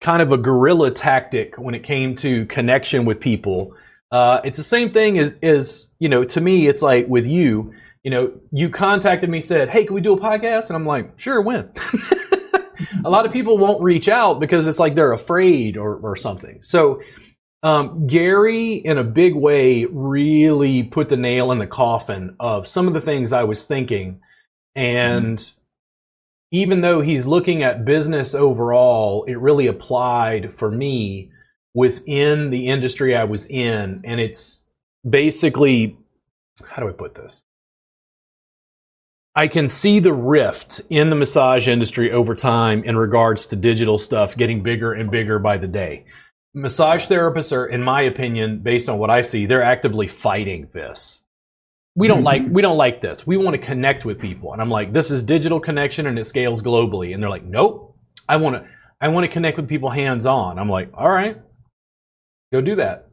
kind 0.01 0.23
of 0.23 0.33
a 0.33 0.39
guerrilla 0.39 0.91
tactic 0.91 1.57
when 1.57 1.75
it 1.75 1.83
came 1.83 2.15
to 2.17 2.47
connection 2.47 3.05
with 3.05 3.21
people. 3.21 3.75
Uh, 4.11 4.41
it's 4.45 4.57
the 4.57 4.65
same 4.65 4.93
thing 4.93 5.19
as, 5.19 5.35
as, 5.43 5.89
you 5.99 6.09
know, 6.09 6.25
to 6.25 6.41
me, 6.41 6.69
it's 6.69 6.83
like 6.83 7.07
with 7.09 7.27
you, 7.27 7.75
you 8.03 8.11
know, 8.11 8.33
you 8.53 8.71
contacted 8.71 9.29
me, 9.29 9.41
said, 9.41 9.69
Hey, 9.69 9.85
can 9.85 9.95
we 9.95 10.01
do 10.01 10.13
a 10.13 10.21
podcast? 10.21 10.69
And 10.69 10.77
I'm 10.77 10.87
like, 10.87 11.19
sure, 11.19 11.41
when? 11.43 11.71
a 13.05 13.11
lot 13.11 13.27
of 13.27 13.33
people 13.33 13.59
won't 13.59 13.83
reach 13.83 14.09
out 14.09 14.41
because 14.41 14.67
it's 14.67 14.79
like 14.79 14.95
they're 14.95 15.13
afraid 15.13 15.77
or, 15.77 15.97
or 15.97 16.17
something. 16.17 16.61
So, 16.63 17.01
um, 17.63 18.07
Gary, 18.07 18.75
in 18.75 18.99
a 18.99 19.05
big 19.05 19.35
way, 19.35 19.87
really 19.87 20.85
put 20.85 21.09
the 21.09 21.17
nail 21.17 21.53
in 21.53 21.59
the 21.59 21.67
coffin 21.67 22.37
of 22.39 22.67
some 22.67 22.87
of 22.87 22.95
the 22.95 23.01
things 23.01 23.33
I 23.33 23.45
was 23.45 23.65
thinking. 23.65 24.21
And 24.75 25.51
even 26.53 26.81
though 26.81 27.01
he's 27.01 27.27
looking 27.27 27.63
at 27.63 27.85
business 27.85 28.35
overall, 28.35 29.25
it 29.25 29.39
really 29.39 29.67
applied 29.67 30.55
for 30.55 30.71
me 30.71 31.31
within 31.75 32.51
the 32.51 32.69
industry 32.69 33.17
I 33.17 33.25
was 33.25 33.47
in. 33.47 34.03
And 34.05 34.21
it's 34.21 34.63
basically, 35.09 35.99
how 36.65 36.83
do 36.83 36.89
I 36.89 36.93
put 36.93 37.15
this? 37.15 37.43
I 39.37 39.49
can 39.49 39.69
see 39.69 40.01
the 40.01 40.15
rift 40.15 40.81
in 40.89 41.11
the 41.11 41.17
massage 41.17 41.69
industry 41.69 42.11
over 42.11 42.35
time 42.35 42.83
in 42.85 42.97
regards 42.97 43.47
to 43.47 43.57
digital 43.57 43.99
stuff 43.99 44.37
getting 44.37 44.63
bigger 44.63 44.95
and 44.95 45.11
bigger 45.11 45.39
by 45.39 45.59
the 45.59 45.69
day 45.69 46.07
massage 46.57 47.07
therapists 47.07 47.53
are, 47.53 47.67
in 47.67 47.83
my 47.83 48.03
opinion, 48.03 48.61
based 48.61 48.89
on 48.89 48.99
what 48.99 49.11
I 49.11 49.21
see, 49.21 49.47
they're 49.47 49.63
actively 49.63 50.09
fighting 50.09 50.69
this. 50.73 51.23
We 51.95 52.09
don't 52.09 52.25
like 52.25 52.43
mm-hmm. 52.43 52.53
we 52.53 52.63
don't 52.63 52.77
like 52.77 53.01
this. 53.01 53.27
We 53.27 53.37
want 53.37 53.55
to 53.55 53.65
connect 53.65 54.05
with 54.05 54.19
people, 54.19 54.53
and 54.53 54.61
I'm 54.61 54.69
like, 54.69 54.93
this 54.93 55.11
is 55.11 55.23
digital 55.23 55.61
connection 55.61 56.07
and 56.07 56.19
it 56.19 56.25
scales 56.25 56.63
globally. 56.63 57.15
And 57.15 57.23
they're 57.23 57.31
like, 57.31 57.45
nope, 57.45 57.97
I 58.29 58.37
want 58.37 58.57
to 58.57 58.69
I 59.01 59.09
want 59.09 59.25
to 59.25 59.33
connect 59.33 59.57
with 59.57 59.69
people 59.69 59.89
hands 59.89 60.27
on. 60.27 60.59
I'm 60.59 60.69
like, 60.69 60.91
all 60.95 61.11
right, 61.11 61.39
go 62.53 62.61
do 62.61 62.77
that. 62.77 63.09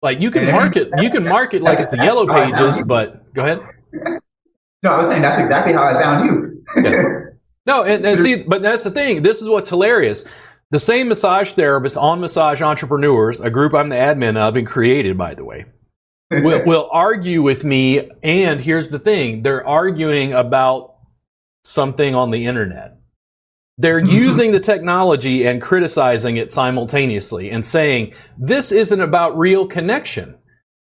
Like 0.00 0.20
you 0.20 0.30
can 0.30 0.50
market 0.50 0.88
you 0.98 1.10
can 1.10 1.24
market 1.24 1.62
like 1.62 1.80
it's 1.80 1.92
a 1.92 1.96
yellow 1.96 2.26
pages, 2.26 2.80
but 2.86 3.34
go 3.34 3.42
ahead. 3.42 3.60
No, 4.82 4.92
I 4.92 4.98
was 4.98 5.08
saying 5.08 5.22
that's 5.22 5.38
exactly 5.38 5.72
how 5.72 5.84
I 5.84 6.00
found 6.00 6.26
you. 6.26 6.64
yeah. 6.82 7.02
No, 7.66 7.82
and, 7.82 8.06
and 8.06 8.22
see, 8.22 8.42
but 8.42 8.62
that's 8.62 8.84
the 8.84 8.90
thing. 8.90 9.22
This 9.22 9.42
is 9.42 9.48
what's 9.48 9.68
hilarious. 9.68 10.24
The 10.70 10.78
same 10.78 11.08
massage 11.08 11.52
therapist 11.52 11.96
on 11.96 12.20
Massage 12.20 12.60
Entrepreneurs, 12.60 13.40
a 13.40 13.50
group 13.50 13.74
I'm 13.74 13.88
the 13.88 13.96
admin 13.96 14.36
of 14.36 14.56
and 14.56 14.66
created, 14.66 15.16
by 15.16 15.34
the 15.34 15.44
way, 15.44 15.66
will, 16.30 16.62
will 16.66 16.88
argue 16.90 17.42
with 17.42 17.62
me. 17.62 18.10
And 18.22 18.60
here's 18.60 18.90
the 18.90 18.98
thing 18.98 19.42
they're 19.42 19.66
arguing 19.66 20.32
about 20.32 20.96
something 21.64 22.14
on 22.14 22.30
the 22.30 22.46
internet. 22.46 22.98
They're 23.78 23.98
using 24.04 24.50
the 24.50 24.60
technology 24.60 25.46
and 25.46 25.62
criticizing 25.62 26.36
it 26.36 26.50
simultaneously 26.50 27.50
and 27.50 27.64
saying, 27.64 28.14
this 28.36 28.72
isn't 28.72 29.00
about 29.00 29.38
real 29.38 29.68
connection. 29.68 30.36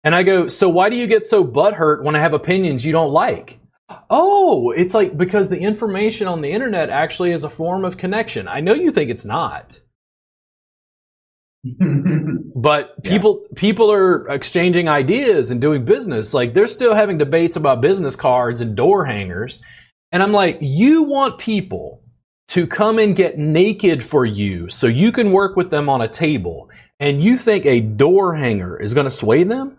And 0.04 0.16
I 0.16 0.24
go, 0.24 0.48
so 0.48 0.68
why 0.68 0.90
do 0.90 0.96
you 0.96 1.08
get 1.08 1.26
so 1.26 1.44
butthurt 1.44 2.04
when 2.04 2.16
I 2.16 2.20
have 2.20 2.34
opinions 2.34 2.84
you 2.84 2.92
don't 2.92 3.12
like? 3.12 3.60
Oh, 4.10 4.72
it's 4.72 4.94
like 4.94 5.18
because 5.18 5.50
the 5.50 5.60
information 5.60 6.28
on 6.28 6.42
the 6.42 6.52
internet 6.52 6.90
actually 6.90 7.34
is 7.34 7.44
a 7.44 7.50
form 7.50 7.86
of 7.86 7.98
connection. 7.98 8.48
I 8.48 8.62
know 8.62 8.74
you 8.74 8.92
think 8.92 9.10
it's 9.10 9.26
not. 9.26 9.80
but 12.56 13.04
people 13.04 13.44
yeah. 13.44 13.56
people 13.56 13.92
are 13.92 14.28
exchanging 14.30 14.88
ideas 14.90 15.52
and 15.52 15.62
doing 15.62 15.86
business. 15.86 16.34
Like 16.34 16.54
they're 16.54 16.68
still 16.68 16.96
having 16.96 17.18
debates 17.18 17.56
about 17.56 17.82
business 17.82 18.16
cards 18.16 18.62
and 18.62 18.76
door 18.76 19.06
hangers. 19.06 19.62
And 20.12 20.24
I'm 20.24 20.32
like, 20.32 20.58
you 20.62 21.04
want 21.04 21.38
people 21.38 22.02
to 22.50 22.66
come 22.68 22.98
and 22.98 23.16
get 23.16 23.38
naked 23.38 24.04
for 24.04 24.26
you 24.26 24.70
so 24.70 24.88
you 24.88 25.12
can 25.12 25.32
work 25.32 25.56
with 25.56 25.70
them 25.70 25.88
on 25.88 26.02
a 26.02 26.08
table 26.08 26.70
and 27.00 27.24
you 27.24 27.38
think 27.38 27.66
a 27.66 27.80
door 27.80 28.36
hanger 28.36 28.80
is 28.80 28.94
going 28.94 29.06
to 29.06 29.12
sway 29.12 29.44
them? 29.44 29.78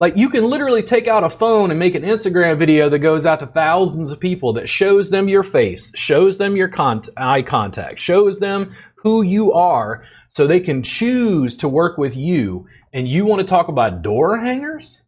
Like 0.00 0.16
you 0.16 0.30
can 0.30 0.44
literally 0.44 0.82
take 0.82 1.08
out 1.08 1.24
a 1.24 1.30
phone 1.30 1.70
and 1.70 1.78
make 1.78 1.94
an 1.94 2.04
Instagram 2.04 2.58
video 2.58 2.88
that 2.88 3.00
goes 3.00 3.26
out 3.26 3.40
to 3.40 3.46
thousands 3.46 4.10
of 4.10 4.18
people 4.18 4.54
that 4.54 4.66
shows 4.66 5.10
them 5.10 5.28
your 5.28 5.42
face, 5.42 5.92
shows 5.94 6.38
them 6.38 6.56
your 6.56 6.68
con- 6.68 7.02
eye 7.18 7.42
contact, 7.42 8.00
shows 8.00 8.38
them 8.38 8.72
who 8.96 9.20
you 9.20 9.52
are 9.52 10.02
so 10.30 10.46
they 10.46 10.60
can 10.60 10.82
choose 10.82 11.54
to 11.58 11.68
work 11.68 11.98
with 11.98 12.16
you. 12.16 12.66
And 12.94 13.06
you 13.06 13.26
want 13.26 13.40
to 13.40 13.46
talk 13.46 13.68
about 13.68 14.00
door 14.00 14.38
hangers? 14.38 15.02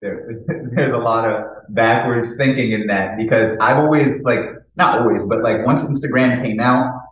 There, 0.00 0.44
there's 0.76 0.94
a 0.94 0.98
lot 0.98 1.28
of 1.28 1.46
backwards 1.70 2.36
thinking 2.36 2.70
in 2.70 2.86
that 2.86 3.16
because 3.16 3.56
I've 3.60 3.78
always 3.78 4.22
like, 4.22 4.38
not 4.76 5.00
always, 5.00 5.24
but 5.24 5.42
like 5.42 5.66
once 5.66 5.80
Instagram 5.80 6.44
came 6.44 6.60
out, 6.60 7.03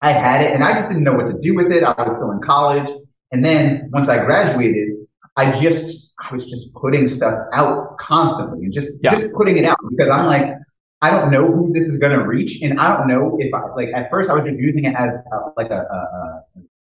I 0.00 0.12
had 0.12 0.42
it 0.42 0.52
and 0.52 0.62
I 0.62 0.74
just 0.74 0.88
didn't 0.88 1.04
know 1.04 1.14
what 1.14 1.26
to 1.26 1.34
do 1.40 1.54
with 1.54 1.72
it. 1.72 1.82
I 1.82 2.02
was 2.02 2.14
still 2.14 2.30
in 2.30 2.40
college. 2.40 2.88
And 3.32 3.44
then 3.44 3.90
once 3.92 4.08
I 4.08 4.24
graduated, 4.24 4.90
I 5.36 5.60
just, 5.60 6.12
I 6.18 6.32
was 6.32 6.44
just 6.44 6.72
putting 6.74 7.08
stuff 7.08 7.34
out 7.52 7.98
constantly 7.98 8.64
and 8.64 8.72
just, 8.72 8.88
yeah. 9.02 9.14
just 9.14 9.32
putting 9.32 9.56
it 9.58 9.64
out 9.64 9.78
because 9.90 10.08
I'm 10.08 10.26
like, 10.26 10.54
I 11.00 11.10
don't 11.10 11.30
know 11.30 11.46
who 11.46 11.72
this 11.72 11.86
is 11.88 11.96
going 11.98 12.18
to 12.18 12.26
reach. 12.26 12.60
And 12.62 12.80
I 12.80 12.96
don't 12.96 13.08
know 13.08 13.36
if 13.38 13.52
I, 13.54 13.60
like, 13.76 13.88
at 13.94 14.10
first 14.10 14.30
I 14.30 14.34
was 14.34 14.44
just 14.44 14.58
using 14.58 14.84
it 14.84 14.94
as 14.96 15.14
uh, 15.32 15.50
like 15.56 15.70
a, 15.70 15.80
a, 15.80 16.42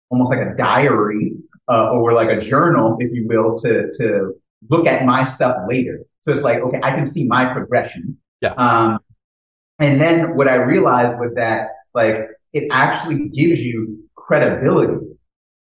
almost 0.09 0.31
like 0.31 0.39
a 0.39 0.55
diary, 0.57 1.33
uh, 1.67 1.91
or 1.91 2.13
like 2.13 2.29
a 2.29 2.41
journal, 2.41 2.97
if 2.99 3.11
you 3.13 3.27
will, 3.27 3.57
to, 3.59 3.91
to 3.99 4.33
look 4.69 4.87
at 4.87 5.05
my 5.05 5.23
stuff 5.25 5.55
later. 5.67 5.99
So 6.21 6.31
it's 6.31 6.41
like, 6.41 6.59
okay, 6.59 6.79
I 6.81 6.95
can 6.95 7.05
see 7.05 7.25
my 7.25 7.53
progression. 7.53 8.17
Yeah. 8.41 8.53
Um, 8.53 8.99
and 9.77 10.01
then 10.01 10.35
what 10.35 10.47
I 10.47 10.55
realized 10.55 11.19
was 11.19 11.33
that 11.35 11.69
like 11.93 12.17
it 12.53 12.67
actually 12.71 13.29
gives 13.29 13.61
you 13.61 14.03
credibility. 14.15 15.05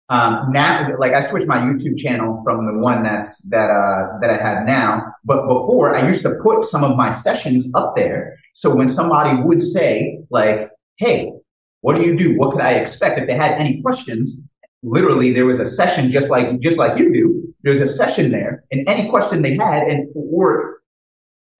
Um, 0.09 0.53
now, 0.53 0.89
like 0.99 1.15
I 1.15 1.23
switched 1.23 1.47
my 1.47 1.59
YouTube 1.59 1.97
channel 1.97 2.43
from 2.45 2.67
the 2.67 2.79
one 2.83 3.03
that's 3.03 3.41
that 3.49 3.71
uh, 3.71 4.19
that 4.21 4.31
I 4.31 4.37
have 4.37 4.67
now, 4.67 5.03
but 5.25 5.47
before 5.47 5.97
I 5.97 6.07
used 6.07 6.23
to 6.25 6.35
put 6.43 6.65
some 6.65 6.85
of 6.85 6.97
my 6.97 7.11
sessions 7.11 7.71
up 7.75 7.97
there. 7.97 8.37
So 8.53 8.75
when 8.75 8.89
somebody 8.89 9.43
would 9.43 9.63
say 9.63 10.19
like, 10.31 10.69
"Hey, 10.99 11.33
what 11.81 11.97
do 11.97 12.03
you 12.03 12.17
do? 12.19 12.37
What 12.37 12.53
could 12.53 12.61
I 12.61 12.73
expect?" 12.73 13.19
If 13.19 13.27
they 13.27 13.35
had 13.35 13.53
any 13.53 13.81
questions, 13.81 14.39
literally 14.83 15.33
there 15.33 15.47
was 15.47 15.61
a 15.61 15.67
session 15.67 16.13
just 16.13 16.29
like 16.29 16.61
just 16.61 16.77
like 16.77 16.99
you 16.99 17.13
do. 17.13 17.55
There's 17.63 17.81
a 17.81 17.89
session 17.89 18.31
there, 18.31 18.65
and 18.71 18.87
any 18.89 19.09
question 19.09 19.41
they 19.41 19.57
had, 19.57 19.85
and 19.85 20.09
or 20.15 20.82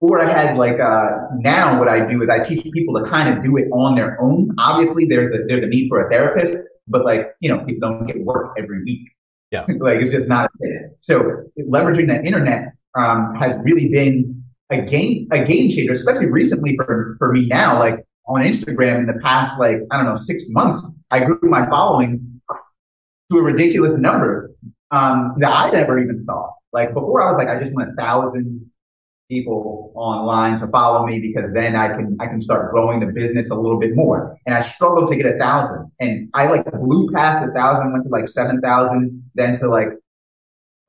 or 0.03 0.19
I 0.19 0.37
had 0.37 0.57
like 0.57 0.81
uh, 0.81 1.05
now 1.37 1.79
what 1.79 1.87
I 1.87 2.05
do 2.05 2.21
is 2.21 2.29
I 2.29 2.43
teach 2.43 2.61
people 2.73 3.01
to 3.01 3.09
kind 3.09 3.29
of 3.29 3.41
do 3.41 3.55
it 3.55 3.69
on 3.71 3.95
their 3.95 4.21
own. 4.21 4.53
Obviously, 4.59 5.05
there's 5.05 5.33
a 5.33 5.45
there's 5.47 5.63
a 5.63 5.67
need 5.67 5.87
for 5.87 6.05
a 6.05 6.09
therapist, 6.09 6.57
but 6.89 7.05
like 7.05 7.33
you 7.39 7.49
know, 7.49 7.63
people 7.63 7.89
don't 7.89 8.05
get 8.05 8.19
work 8.19 8.53
every 8.57 8.83
week. 8.83 9.07
Yeah, 9.51 9.65
like 9.79 10.01
it's 10.01 10.13
just 10.13 10.27
not. 10.27 10.51
So 10.99 11.45
leveraging 11.57 12.09
the 12.09 12.21
internet 12.21 12.73
um, 12.99 13.33
has 13.35 13.55
really 13.63 13.87
been 13.87 14.43
a 14.69 14.81
game 14.81 15.29
a 15.31 15.45
game 15.45 15.71
changer, 15.71 15.93
especially 15.93 16.25
recently 16.25 16.75
for 16.75 17.15
for 17.17 17.31
me 17.31 17.47
now. 17.47 17.79
Like 17.79 18.05
on 18.27 18.41
Instagram 18.41 18.99
in 18.99 19.05
the 19.07 19.21
past, 19.23 19.57
like 19.57 19.77
I 19.89 19.97
don't 19.97 20.05
know, 20.05 20.17
six 20.17 20.43
months, 20.49 20.85
I 21.11 21.23
grew 21.23 21.39
my 21.43 21.65
following 21.69 22.41
to 23.31 23.37
a 23.37 23.41
ridiculous 23.41 23.93
number 23.97 24.51
um, 24.91 25.35
that 25.37 25.49
I 25.49 25.71
never 25.71 25.97
even 25.97 26.21
saw. 26.21 26.49
Like 26.73 26.93
before, 26.93 27.21
I 27.21 27.31
was 27.31 27.37
like, 27.37 27.47
I 27.47 27.63
just 27.63 27.73
want 27.73 27.89
a 27.89 27.93
thousand 27.93 28.69
people 29.33 29.91
online 29.95 30.59
to 30.59 30.67
follow 30.67 31.05
me 31.05 31.19
because 31.19 31.51
then 31.53 31.75
I 31.75 31.87
can 31.89 32.17
I 32.19 32.27
can 32.27 32.41
start 32.41 32.71
growing 32.71 32.99
the 32.99 33.07
business 33.07 33.49
a 33.49 33.55
little 33.55 33.79
bit 33.79 33.95
more. 33.95 34.37
And 34.45 34.55
I 34.55 34.61
struggled 34.61 35.09
to 35.09 35.15
get 35.15 35.25
a 35.25 35.37
thousand, 35.37 35.91
and 35.99 36.29
I 36.33 36.47
like 36.47 36.65
blew 36.71 37.11
past 37.11 37.47
a 37.47 37.51
thousand, 37.51 37.91
went 37.91 38.03
to 38.05 38.09
like 38.09 38.27
seven 38.29 38.61
thousand, 38.61 39.23
then 39.35 39.57
to 39.59 39.69
like 39.69 39.89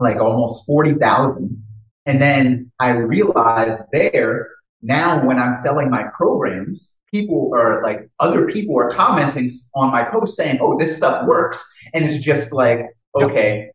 like 0.00 0.16
almost 0.16 0.66
forty 0.66 0.94
thousand, 0.94 1.62
and 2.06 2.20
then 2.20 2.70
I 2.78 2.90
realized 2.90 3.82
there 3.92 4.50
now 4.82 5.24
when 5.26 5.38
I'm 5.38 5.54
selling 5.54 5.90
my 5.90 6.04
programs. 6.16 6.92
People 7.10 7.52
are 7.54 7.80
like 7.84 8.10
other 8.18 8.50
people 8.50 8.76
are 8.76 8.90
commenting 8.90 9.48
on 9.76 9.92
my 9.92 10.02
post 10.02 10.34
saying, 10.34 10.58
"Oh, 10.60 10.76
this 10.76 10.96
stuff 10.96 11.28
works," 11.28 11.64
and 11.94 12.04
it's 12.04 12.24
just 12.24 12.52
like, 12.52 12.80
okay, 13.14 13.70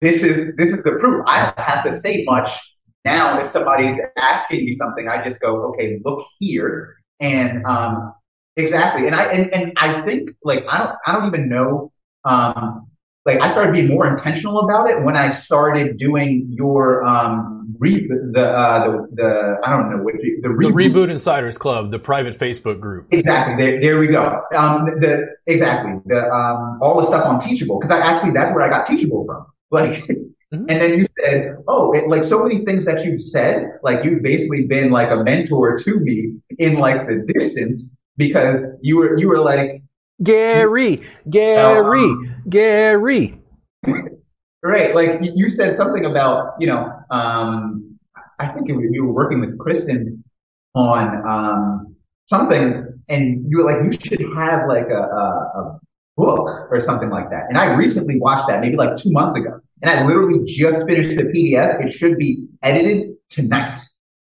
this 0.00 0.22
is 0.22 0.56
this 0.56 0.70
is 0.70 0.82
the 0.82 0.92
proof. 0.92 1.22
I 1.26 1.44
don't 1.44 1.66
have 1.66 1.84
to 1.84 1.92
say 1.92 2.24
much 2.24 2.50
now, 3.04 3.44
if 3.44 3.52
somebody's 3.52 3.98
asking 4.18 4.64
me 4.64 4.72
something, 4.74 5.08
I 5.08 5.24
just 5.26 5.40
go, 5.40 5.72
okay, 5.72 6.00
look 6.04 6.26
here. 6.38 6.96
And, 7.20 7.64
um, 7.66 8.14
exactly. 8.56 9.06
And 9.06 9.14
I 9.14 9.24
and, 9.24 9.52
and 9.52 9.72
I 9.78 10.02
think 10.02 10.30
like 10.44 10.64
I 10.68 10.78
don't 10.78 10.96
I 11.06 11.12
don't 11.12 11.26
even 11.26 11.48
know 11.48 11.92
um 12.24 12.86
like 13.26 13.40
I 13.40 13.48
started 13.48 13.72
being 13.72 13.88
more 13.88 14.06
intentional 14.06 14.60
about 14.60 14.90
it 14.90 15.02
when 15.02 15.16
I 15.16 15.32
started 15.32 15.98
doing 15.98 16.46
your 16.50 17.04
um 17.04 17.74
re- 17.78 18.08
the 18.32 18.42
uh 18.42 18.86
the, 18.86 19.06
the 19.14 19.60
I 19.64 19.70
don't 19.70 19.90
know 19.90 20.02
what 20.02 20.14
the, 20.14 20.40
The 20.42 20.48
reboot. 20.48 20.72
Reboot 20.72 21.10
Insiders 21.10 21.58
Club, 21.58 21.90
the 21.90 21.98
private 21.98 22.38
Facebook 22.38 22.80
group. 22.80 23.08
Exactly. 23.10 23.64
There, 23.64 23.80
there 23.80 23.98
we 23.98 24.08
go. 24.08 24.42
Um, 24.54 24.84
the, 24.84 24.96
the 25.46 25.52
exactly 25.52 25.94
the 26.06 26.30
um 26.30 26.78
all 26.82 27.00
the 27.00 27.06
stuff 27.06 27.24
on 27.24 27.40
Teachable 27.40 27.78
because 27.78 27.94
I 27.94 28.00
actually 28.00 28.32
that's 28.32 28.54
where 28.54 28.62
I 28.62 28.68
got 28.68 28.86
Teachable 28.86 29.24
from. 29.26 29.46
Like, 29.72 30.02
Mhm. 30.52 30.66
and 30.68 30.80
then 30.82 30.98
you 30.98 31.06
said, 31.20 31.56
oh, 31.68 31.92
it, 31.92 32.08
like 32.08 32.24
so 32.24 32.42
many 32.42 32.64
things 32.64 32.84
that 32.84 33.04
you've 33.04 33.20
said, 33.20 33.68
like 33.84 34.04
you've 34.04 34.22
basically 34.22 34.64
been 34.66 34.90
like 34.90 35.10
a 35.10 35.22
mentor 35.22 35.76
to 35.78 36.00
me 36.00 36.34
in 36.58 36.74
like 36.74 37.06
the 37.06 37.24
distance 37.32 37.94
because 38.16 38.60
you 38.82 38.96
were 38.96 39.16
you 39.16 39.28
were 39.28 39.38
like 39.38 39.82
Gary, 40.22 41.02
Gary, 41.30 42.14
Gary. 42.48 43.40
Right. 44.62 44.94
Like 44.94 45.20
you- 45.22 45.48
said 45.48 45.74
something 45.74 46.04
about, 46.04 46.54
you 46.60 46.66
know, 46.66 46.92
um, 47.10 47.98
I 48.38 48.48
think 48.48 48.68
it 48.68 48.72
was, 48.74 48.84
you 48.92 49.04
were 49.06 49.12
working 49.12 49.40
with 49.40 49.58
Kristen 49.58 50.22
on, 50.74 51.26
um, 51.26 51.96
something 52.26 52.86
and 53.08 53.44
you 53.50 53.58
were 53.58 53.64
like, 53.64 53.82
you 53.84 53.92
should 53.92 54.20
have 54.36 54.68
like 54.68 54.88
a, 54.88 55.02
a, 55.02 55.60
a 55.60 55.80
book 56.16 56.46
or 56.70 56.78
something 56.80 57.08
like 57.10 57.30
that. 57.30 57.44
And 57.48 57.56
I 57.58 57.74
recently 57.74 58.20
watched 58.20 58.48
that 58.48 58.60
maybe 58.60 58.76
like 58.76 58.96
two 58.96 59.10
months 59.10 59.34
ago 59.36 59.60
and 59.82 59.90
I 59.90 60.06
literally 60.06 60.44
just 60.46 60.86
finished 60.86 61.16
the 61.16 61.24
PDF. 61.24 61.84
It 61.84 61.92
should 61.92 62.16
be 62.18 62.46
edited 62.62 63.14
tonight. 63.28 63.78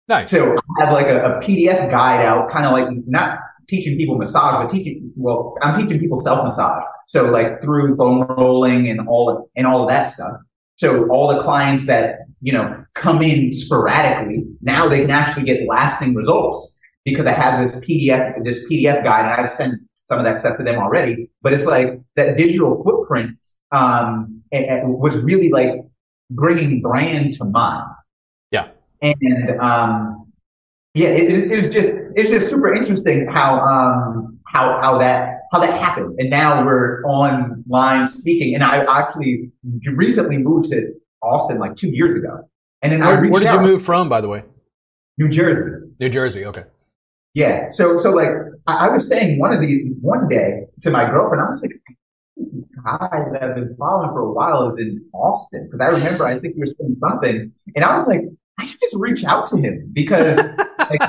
Nice. 0.08 0.30
So 0.30 0.56
I 0.56 0.84
have 0.84 0.92
like 0.92 1.06
a, 1.06 1.24
a 1.24 1.40
PDF 1.40 1.90
guide 1.90 2.24
out, 2.24 2.50
kind 2.50 2.66
of 2.66 2.72
like 2.72 2.86
not 3.06 3.38
teaching 3.68 3.96
people 3.96 4.16
massage, 4.16 4.64
but 4.64 4.72
teaching, 4.72 5.12
well, 5.16 5.56
I'm 5.62 5.80
teaching 5.80 5.98
people 5.98 6.20
self 6.20 6.44
massage. 6.44 6.82
So 7.06 7.24
like 7.24 7.60
through 7.62 7.96
foam 7.96 8.22
rolling 8.36 8.88
and 8.88 9.08
all 9.08 9.30
of, 9.30 9.44
and 9.56 9.66
all 9.66 9.82
of 9.82 9.88
that 9.88 10.12
stuff. 10.12 10.32
So 10.76 11.08
all 11.08 11.34
the 11.34 11.42
clients 11.42 11.86
that, 11.86 12.18
you 12.42 12.52
know, 12.52 12.84
come 12.94 13.22
in 13.22 13.52
sporadically, 13.52 14.44
now 14.60 14.88
they 14.88 15.00
can 15.00 15.10
actually 15.10 15.44
get 15.44 15.66
lasting 15.66 16.14
results 16.14 16.76
because 17.04 17.26
I 17.26 17.32
have 17.32 17.66
this 17.66 17.76
PDF, 17.84 18.44
this 18.44 18.58
PDF 18.70 19.02
guide 19.02 19.32
and 19.32 19.46
I've 19.46 19.52
sent 19.52 19.74
some 20.06 20.18
of 20.18 20.24
that 20.24 20.38
stuff 20.38 20.58
to 20.58 20.64
them 20.64 20.76
already. 20.76 21.30
But 21.42 21.52
it's 21.54 21.64
like 21.64 22.00
that 22.16 22.36
digital 22.36 22.82
footprint, 22.84 23.30
um, 23.72 24.42
it, 24.50 24.64
it 24.64 24.86
was 24.86 25.16
really 25.18 25.50
like 25.50 25.70
bringing 26.30 26.80
brand 26.80 27.34
to 27.34 27.44
mind. 27.44 27.88
Yeah. 28.50 28.68
And, 29.02 29.60
um, 29.60 30.32
yeah, 30.94 31.08
it, 31.08 31.62
was 31.62 31.72
just, 31.72 31.92
it's 32.14 32.30
just 32.30 32.48
super 32.48 32.72
interesting 32.72 33.26
how, 33.26 33.60
um, 33.60 34.38
how, 34.46 34.80
how 34.80 34.98
that, 34.98 35.40
how 35.52 35.60
that 35.60 35.80
happened. 35.80 36.16
And 36.18 36.30
now 36.30 36.64
we're 36.64 37.02
online 37.04 38.06
speaking. 38.06 38.54
And 38.54 38.64
I 38.64 38.84
actually 38.88 39.50
recently 39.94 40.38
moved 40.38 40.70
to 40.70 40.92
Austin 41.22 41.58
like 41.58 41.76
two 41.76 41.90
years 41.90 42.16
ago. 42.16 42.48
And 42.82 42.92
then 42.92 43.02
I 43.02 43.10
Where, 43.10 43.20
reached 43.20 43.32
where 43.32 43.42
did 43.42 43.52
you 43.52 43.60
move 43.60 43.84
from, 43.84 44.08
by 44.08 44.20
the 44.20 44.28
way? 44.28 44.44
New 45.18 45.28
Jersey. 45.28 45.86
New 46.00 46.08
Jersey. 46.08 46.46
Okay. 46.46 46.64
Yeah. 47.34 47.68
So, 47.70 47.98
so 47.98 48.10
like 48.10 48.28
I, 48.66 48.86
I 48.86 48.88
was 48.88 49.06
saying 49.08 49.38
one 49.38 49.52
of 49.52 49.60
the, 49.60 49.92
one 50.00 50.28
day 50.28 50.66
to 50.82 50.90
my 50.90 51.04
girlfriend, 51.04 51.42
I 51.42 51.48
was 51.48 51.60
like, 51.60 51.72
this 52.36 52.54
guy 52.84 53.24
that 53.32 53.42
I've 53.42 53.54
been 53.54 53.76
following 53.76 54.10
for 54.10 54.20
a 54.20 54.32
while 54.32 54.68
is 54.68 54.78
in 54.78 55.04
Austin. 55.12 55.68
Cause 55.70 55.80
I 55.80 55.86
remember, 55.86 56.24
I 56.24 56.38
think 56.38 56.54
you 56.56 56.60
were 56.60 56.66
saying 56.66 56.96
something 57.00 57.52
and 57.74 57.84
I 57.84 57.96
was 57.96 58.06
like, 58.06 58.22
I 58.58 58.66
should 58.66 58.80
just 58.80 58.96
reach 58.96 59.24
out 59.24 59.46
to 59.48 59.56
him 59.56 59.90
because 59.92 60.38
like, 60.78 61.00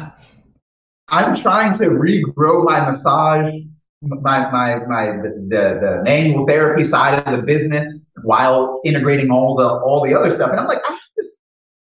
I'm 1.10 1.36
trying 1.36 1.74
to 1.76 1.86
regrow 1.86 2.66
my 2.66 2.90
massage, 2.90 3.54
my, 4.02 4.52
my, 4.52 4.80
my, 4.88 5.06
the, 5.06 5.48
the, 5.50 5.80
the 5.82 6.02
manual 6.04 6.46
therapy 6.46 6.86
side 6.86 7.26
of 7.28 7.40
the 7.40 7.46
business 7.46 8.06
while 8.24 8.82
integrating 8.84 9.32
all 9.32 9.56
the, 9.56 9.68
all 9.68 10.04
the 10.06 10.14
other 10.14 10.32
stuff. 10.32 10.52
And 10.52 10.60
I'm 10.60 10.68
like, 10.68 10.82
I 10.86 10.90
should 10.92 11.24
just 11.24 11.38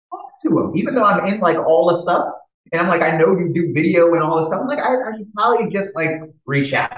talk 0.10 0.30
to 0.44 0.60
him, 0.60 0.72
even 0.76 0.96
though 0.96 1.04
I'm 1.04 1.26
in 1.26 1.40
like 1.40 1.58
all 1.58 1.94
the 1.94 2.02
stuff. 2.02 2.26
And 2.72 2.82
I'm 2.82 2.88
like, 2.88 3.02
I 3.02 3.18
know 3.18 3.38
you 3.38 3.52
do 3.54 3.74
video 3.74 4.14
and 4.14 4.24
all 4.24 4.40
this 4.40 4.48
stuff. 4.48 4.62
I'm 4.62 4.68
like, 4.68 4.80
I, 4.80 5.10
I 5.10 5.18
should 5.18 5.32
probably 5.34 5.70
just 5.72 5.92
like 5.94 6.12
reach 6.46 6.74
out. 6.74 6.92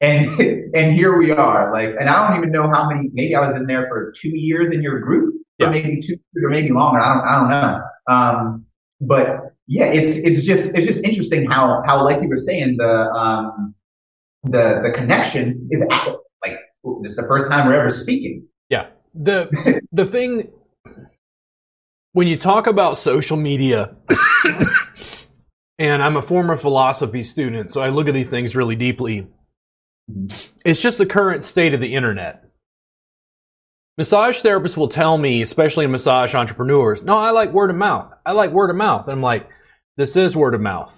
And, 0.00 0.28
and 0.74 0.94
here 0.94 1.18
we 1.18 1.30
are. 1.30 1.72
Like, 1.72 1.90
and 1.98 2.08
I 2.08 2.28
don't 2.28 2.38
even 2.38 2.52
know 2.52 2.70
how 2.70 2.88
many, 2.88 3.10
maybe 3.12 3.34
I 3.34 3.46
was 3.46 3.56
in 3.56 3.66
there 3.66 3.86
for 3.88 4.12
two 4.20 4.30
years 4.30 4.70
in 4.72 4.82
your 4.82 5.00
group 5.00 5.34
or 5.60 5.66
Yeah. 5.66 5.70
maybe 5.70 6.00
two, 6.00 6.16
or 6.42 6.50
maybe 6.50 6.70
longer. 6.70 7.00
I 7.00 7.14
don't, 7.14 7.24
I 7.26 7.38
don't 7.40 7.50
know. 7.50 7.80
Um, 8.14 8.66
but 9.00 9.54
yeah, 9.66 9.86
it's, 9.86 10.08
it's 10.08 10.44
just, 10.46 10.74
it's 10.74 10.86
just 10.86 11.04
interesting 11.04 11.48
how, 11.50 11.82
how, 11.86 12.04
like 12.04 12.22
you 12.22 12.28
were 12.28 12.36
saying, 12.36 12.76
the, 12.78 12.88
um, 12.88 13.74
the, 14.44 14.80
the 14.82 14.90
connection 14.94 15.68
is 15.70 15.82
at, 15.82 16.08
like, 16.44 16.56
it's 17.02 17.16
the 17.16 17.24
first 17.28 17.48
time 17.48 17.66
we're 17.66 17.78
ever 17.78 17.90
speaking. 17.90 18.46
Yeah. 18.68 18.86
The 19.14 19.80
the 19.92 20.06
thing 20.06 20.50
when 22.12 22.26
you 22.26 22.36
talk 22.36 22.66
about 22.66 22.96
social 22.96 23.36
media 23.36 23.94
and 25.78 26.02
I'm 26.02 26.16
a 26.16 26.22
former 26.22 26.56
philosophy 26.56 27.22
student, 27.22 27.70
so 27.70 27.80
I 27.80 27.88
look 27.88 28.08
at 28.08 28.14
these 28.14 28.30
things 28.30 28.54
really 28.54 28.76
deeply. 28.76 29.26
It's 30.64 30.80
just 30.80 30.98
the 30.98 31.06
current 31.06 31.44
state 31.44 31.74
of 31.74 31.80
the 31.80 31.94
internet. 31.94 32.44
Massage 33.98 34.40
therapists 34.40 34.76
will 34.76 34.88
tell 34.88 35.18
me, 35.18 35.42
especially 35.42 35.86
massage 35.86 36.34
entrepreneurs, 36.34 37.02
no, 37.02 37.18
I 37.18 37.32
like 37.32 37.52
word 37.52 37.70
of 37.70 37.76
mouth. 37.76 38.12
I 38.24 38.32
like 38.32 38.50
word 38.50 38.70
of 38.70 38.76
mouth. 38.76 39.02
And 39.02 39.12
I'm 39.12 39.22
like, 39.22 39.48
this 39.96 40.16
is 40.16 40.34
word 40.34 40.54
of 40.54 40.60
mouth. 40.60 40.94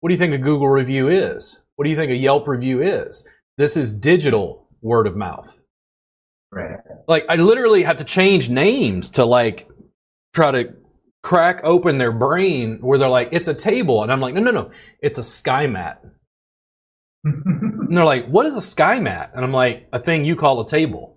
What 0.00 0.10
do 0.10 0.14
you 0.14 0.18
think 0.18 0.34
a 0.34 0.38
Google 0.38 0.68
review 0.68 1.08
is? 1.08 1.58
What 1.74 1.84
do 1.84 1.90
you 1.90 1.96
think 1.96 2.12
a 2.12 2.16
Yelp 2.16 2.46
review 2.46 2.82
is? 2.82 3.26
This 3.58 3.76
is 3.76 3.92
digital 3.92 4.68
word 4.80 5.06
of 5.06 5.16
mouth. 5.16 5.52
Right. 6.52 6.78
Like 7.08 7.24
I 7.28 7.36
literally 7.36 7.82
have 7.82 7.96
to 7.96 8.04
change 8.04 8.48
names 8.48 9.10
to 9.12 9.24
like 9.24 9.68
try 10.34 10.52
to 10.52 10.74
crack 11.22 11.62
open 11.64 11.98
their 11.98 12.12
brain 12.12 12.78
where 12.80 12.98
they're 12.98 13.08
like, 13.08 13.30
it's 13.32 13.48
a 13.48 13.54
table. 13.54 14.04
And 14.04 14.12
I'm 14.12 14.20
like, 14.20 14.34
no, 14.34 14.40
no, 14.40 14.52
no, 14.52 14.70
it's 15.02 15.18
a 15.18 15.24
sky 15.24 15.66
mat. 15.66 16.00
And 17.88 17.96
they're 17.96 18.04
like, 18.04 18.26
what 18.26 18.46
is 18.46 18.56
a 18.56 18.62
sky 18.62 19.00
mat? 19.00 19.32
And 19.34 19.44
I'm 19.44 19.52
like, 19.52 19.88
a 19.92 19.98
thing 19.98 20.24
you 20.24 20.36
call 20.36 20.60
a 20.60 20.66
table. 20.66 21.16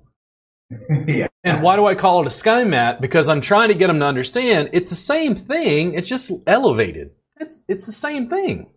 yeah. 1.08 1.28
And 1.44 1.64
why 1.64 1.76
do 1.76 1.86
I 1.86 1.96
call 1.96 2.22
it 2.22 2.28
a 2.28 2.32
sky 2.32 2.64
mat? 2.64 3.02
Because 3.02 3.28
I'm 3.28 3.42
trying 3.42 3.70
to 3.70 3.76
get 3.76 3.88
them 3.88 4.00
to 4.00 4.06
understand 4.06 4.70
it's 4.74 4.90
the 4.90 4.96
same 4.96 5.36
thing. 5.36 5.94
It's 5.94 6.08
just 6.08 6.32
elevated. 6.46 7.12
It's 7.38 7.62
it's 7.68 7.86
the 7.86 7.92
same 7.92 8.30
thing. 8.30 8.70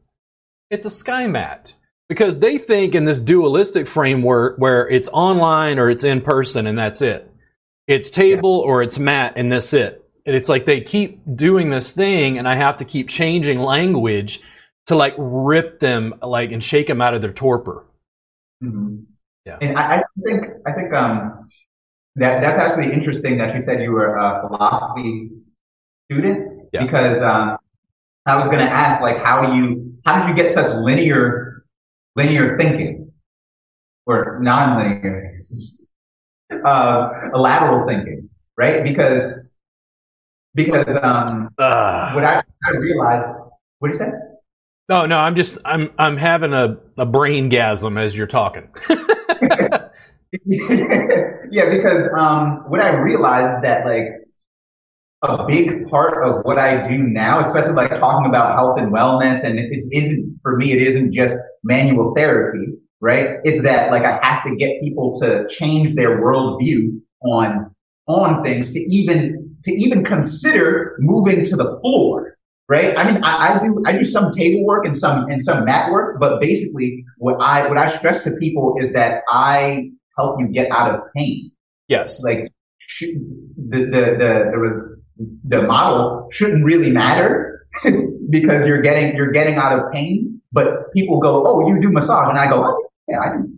It's 0.70 0.86
a 0.86 0.90
sky 0.90 1.26
mat 1.26 1.74
because 2.08 2.38
they 2.38 2.58
think 2.58 2.94
in 2.94 3.04
this 3.04 3.20
dualistic 3.20 3.88
framework 3.88 4.58
where 4.58 4.88
it's 4.88 5.08
online 5.08 5.78
or 5.78 5.90
it's 5.90 6.04
in 6.04 6.20
person 6.20 6.66
and 6.66 6.78
that's 6.78 7.02
it. 7.02 7.30
It's 7.88 8.10
table 8.10 8.60
or 8.60 8.82
it's 8.82 8.98
mat 8.98 9.34
and 9.36 9.50
that's 9.50 9.72
it. 9.72 10.04
And 10.24 10.36
it's 10.36 10.48
like 10.48 10.64
they 10.64 10.80
keep 10.80 11.20
doing 11.34 11.70
this 11.70 11.92
thing 11.92 12.38
and 12.38 12.46
I 12.46 12.54
have 12.54 12.76
to 12.78 12.84
keep 12.84 13.08
changing 13.08 13.58
language 13.58 14.40
to 14.86 14.96
like 14.96 15.14
rip 15.18 15.80
them 15.80 16.14
like 16.22 16.52
and 16.52 16.62
shake 16.62 16.86
them 16.86 17.00
out 17.00 17.14
of 17.14 17.22
their 17.22 17.32
torpor. 17.32 17.86
Mhm. 18.62 19.04
Yeah. 19.44 19.58
And 19.60 19.76
I, 19.78 19.98
I 19.98 20.02
think 20.24 20.46
I 20.66 20.72
think 20.72 20.92
um 20.92 21.48
that 22.16 22.40
that's 22.42 22.58
actually 22.58 22.92
interesting 22.92 23.38
that 23.38 23.54
you 23.54 23.60
said 23.62 23.80
you 23.82 23.90
were 23.92 24.16
a 24.16 24.46
philosophy 24.46 25.30
student 26.10 26.68
Yeah. 26.72 26.84
because 26.84 27.20
um 27.22 27.58
I 28.26 28.36
was 28.36 28.46
going 28.46 28.58
to 28.58 28.70
ask 28.70 29.00
like 29.00 29.18
how 29.24 29.46
do 29.46 29.56
you 29.56 29.94
how 30.06 30.20
did 30.20 30.28
you 30.30 30.34
get 30.42 30.54
such 30.54 30.72
linear 30.76 31.64
linear 32.16 32.56
thinking 32.58 33.12
or 34.06 34.38
non-linear 34.42 35.38
uh 36.64 37.30
lateral 37.34 37.86
thinking 37.86 38.28
right 38.56 38.84
because 38.84 39.24
because 40.54 40.86
um 41.02 41.48
Ugh. 41.58 42.14
what 42.14 42.24
I, 42.24 42.42
I 42.66 42.70
realized 42.76 43.26
what 43.78 43.88
did 43.90 43.94
you 43.94 44.06
say 44.06 44.12
No, 44.92 45.06
no, 45.06 45.16
I'm 45.16 45.36
just 45.36 45.56
I'm 45.64 45.90
I'm 45.98 46.18
having 46.18 46.52
a, 46.52 46.76
a 46.98 47.06
brain 47.06 47.48
gasm 47.50 47.98
as 47.98 48.14
you're 48.14 48.26
talking. 48.26 48.68
yeah, 50.46 51.70
because 51.70 52.08
um, 52.14 52.64
what 52.68 52.80
I 52.80 52.90
realized 52.96 53.56
is 53.56 53.62
that 53.62 53.86
like 53.86 54.04
a 55.22 55.46
big 55.46 55.88
part 55.88 56.22
of 56.26 56.44
what 56.44 56.58
I 56.58 56.88
do 56.88 56.98
now, 56.98 57.40
especially 57.40 57.74
like 57.74 57.90
talking 57.90 58.28
about 58.28 58.56
health 58.56 58.78
and 58.78 58.92
wellness, 58.92 59.42
and 59.44 59.58
it 59.58 59.72
is- 59.72 59.86
isn't 59.92 60.38
for 60.42 60.56
me, 60.56 60.72
it 60.72 60.82
isn't 60.82 61.12
just 61.12 61.36
manual 61.62 62.12
therapy, 62.16 62.72
right? 63.00 63.38
Is 63.44 63.62
that 63.62 63.90
like 63.92 64.02
I 64.04 64.18
have 64.22 64.44
to 64.44 64.56
get 64.56 64.80
people 64.82 65.18
to 65.20 65.46
change 65.48 65.94
their 65.94 66.20
worldview 66.20 67.00
on 67.24 67.70
on 68.08 68.42
things 68.42 68.72
to 68.72 68.80
even 68.80 69.56
to 69.64 69.72
even 69.72 70.04
consider 70.04 70.96
moving 70.98 71.44
to 71.44 71.56
the 71.56 71.78
floor, 71.80 72.31
right? 72.68 72.96
I 72.96 73.10
mean, 73.10 73.22
I, 73.24 73.54
I 73.54 73.64
do 73.64 73.82
I 73.86 73.92
do 73.92 74.04
some 74.04 74.32
table 74.32 74.64
work 74.64 74.86
and 74.86 74.96
some 74.98 75.30
and 75.30 75.44
some 75.44 75.64
mat 75.64 75.90
work, 75.90 76.18
but 76.20 76.40
basically, 76.40 77.04
what 77.18 77.36
I 77.40 77.68
what 77.68 77.78
I 77.78 77.96
stress 77.96 78.22
to 78.22 78.32
people 78.32 78.76
is 78.80 78.92
that 78.92 79.22
I 79.28 79.90
help 80.18 80.40
you 80.40 80.48
get 80.48 80.70
out 80.70 80.94
of 80.94 81.00
pain. 81.16 81.50
yes. 81.88 82.22
Like 82.22 82.52
sh- 82.86 83.16
the, 83.56 83.78
the 83.84 84.02
the 84.20 84.32
the 84.52 84.92
the 85.44 85.62
model 85.62 86.28
shouldn't 86.32 86.64
really 86.64 86.90
matter 86.90 87.66
because 88.30 88.66
you're 88.66 88.82
getting 88.82 89.14
you're 89.16 89.32
getting 89.32 89.56
out 89.56 89.78
of 89.78 89.92
pain. 89.92 90.40
but 90.52 90.92
people 90.92 91.20
go, 91.20 91.44
"Oh, 91.46 91.66
you 91.68 91.80
do 91.80 91.90
massage," 91.90 92.28
and 92.28 92.38
I 92.38 92.48
go, 92.48 92.62
oh, 92.64 92.88
"Yeah, 93.08 93.20
I 93.20 93.36
do, 93.36 93.52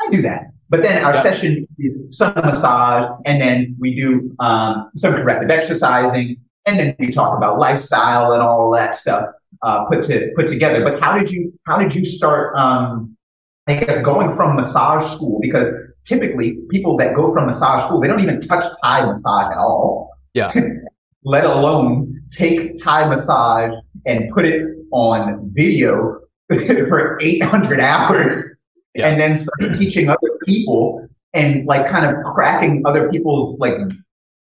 I 0.00 0.10
do 0.10 0.22
that." 0.22 0.50
But 0.68 0.82
then 0.82 1.04
our 1.04 1.14
yeah. 1.14 1.22
session 1.22 1.66
is 1.78 2.16
some 2.16 2.32
massage, 2.34 3.10
and 3.24 3.40
then 3.40 3.76
we 3.78 3.94
do 3.94 4.34
um, 4.38 4.90
some 4.96 5.14
corrective 5.14 5.50
exercising, 5.50 6.36
and 6.66 6.78
then 6.78 6.96
we 6.98 7.10
talk 7.10 7.36
about 7.36 7.58
lifestyle 7.58 8.32
and 8.32 8.42
all 8.42 8.70
that 8.72 8.96
stuff 8.96 9.26
uh, 9.62 9.84
put 9.86 10.04
to 10.04 10.30
put 10.36 10.46
together. 10.46 10.82
But 10.82 11.02
how 11.02 11.18
did 11.18 11.30
you 11.30 11.52
how 11.66 11.78
did 11.78 11.94
you 11.94 12.04
start? 12.04 12.56
Um, 12.56 13.16
I 13.66 13.74
guess 13.74 14.02
going 14.02 14.34
from 14.34 14.56
massage 14.56 15.12
school 15.12 15.38
because 15.40 15.68
typically 16.04 16.58
people 16.70 16.96
that 16.96 17.14
go 17.14 17.32
from 17.32 17.46
massage 17.46 17.84
school 17.84 18.00
they 18.00 18.08
don't 18.08 18.20
even 18.20 18.40
touch 18.40 18.64
Thai 18.82 19.06
massage 19.06 19.52
at 19.52 19.58
all. 19.58 20.10
Yeah. 20.34 20.52
Let 21.24 21.44
alone 21.44 22.22
take 22.32 22.82
Thai 22.82 23.08
massage 23.08 23.72
and 24.06 24.32
put 24.32 24.46
it 24.46 24.62
on 24.92 25.50
video 25.54 26.20
for 26.48 27.18
800 27.20 27.80
hours 27.80 28.42
yeah. 28.94 29.08
and 29.08 29.20
then 29.20 29.38
start 29.38 29.78
teaching 29.78 30.08
other 30.08 30.30
people 30.46 31.06
and 31.34 31.66
like 31.66 31.90
kind 31.90 32.06
of 32.06 32.24
cracking 32.32 32.82
other 32.86 33.10
people's 33.10 33.58
like 33.60 33.74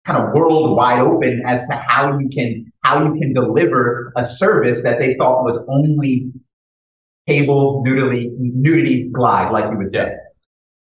kind 0.05 0.23
of 0.23 0.33
world 0.33 0.75
wide 0.75 1.01
open 1.01 1.41
as 1.45 1.61
to 1.67 1.83
how 1.87 2.17
you 2.17 2.29
can 2.29 2.71
how 2.83 3.03
you 3.03 3.19
can 3.19 3.33
deliver 3.33 4.13
a 4.15 4.25
service 4.25 4.81
that 4.83 4.99
they 4.99 5.15
thought 5.15 5.43
was 5.43 5.63
only 5.67 6.31
cable 7.27 7.83
nudity 7.85 8.31
nudity 8.37 9.09
glide, 9.09 9.51
like 9.51 9.69
you 9.71 9.77
would 9.77 9.91
say. 9.91 10.13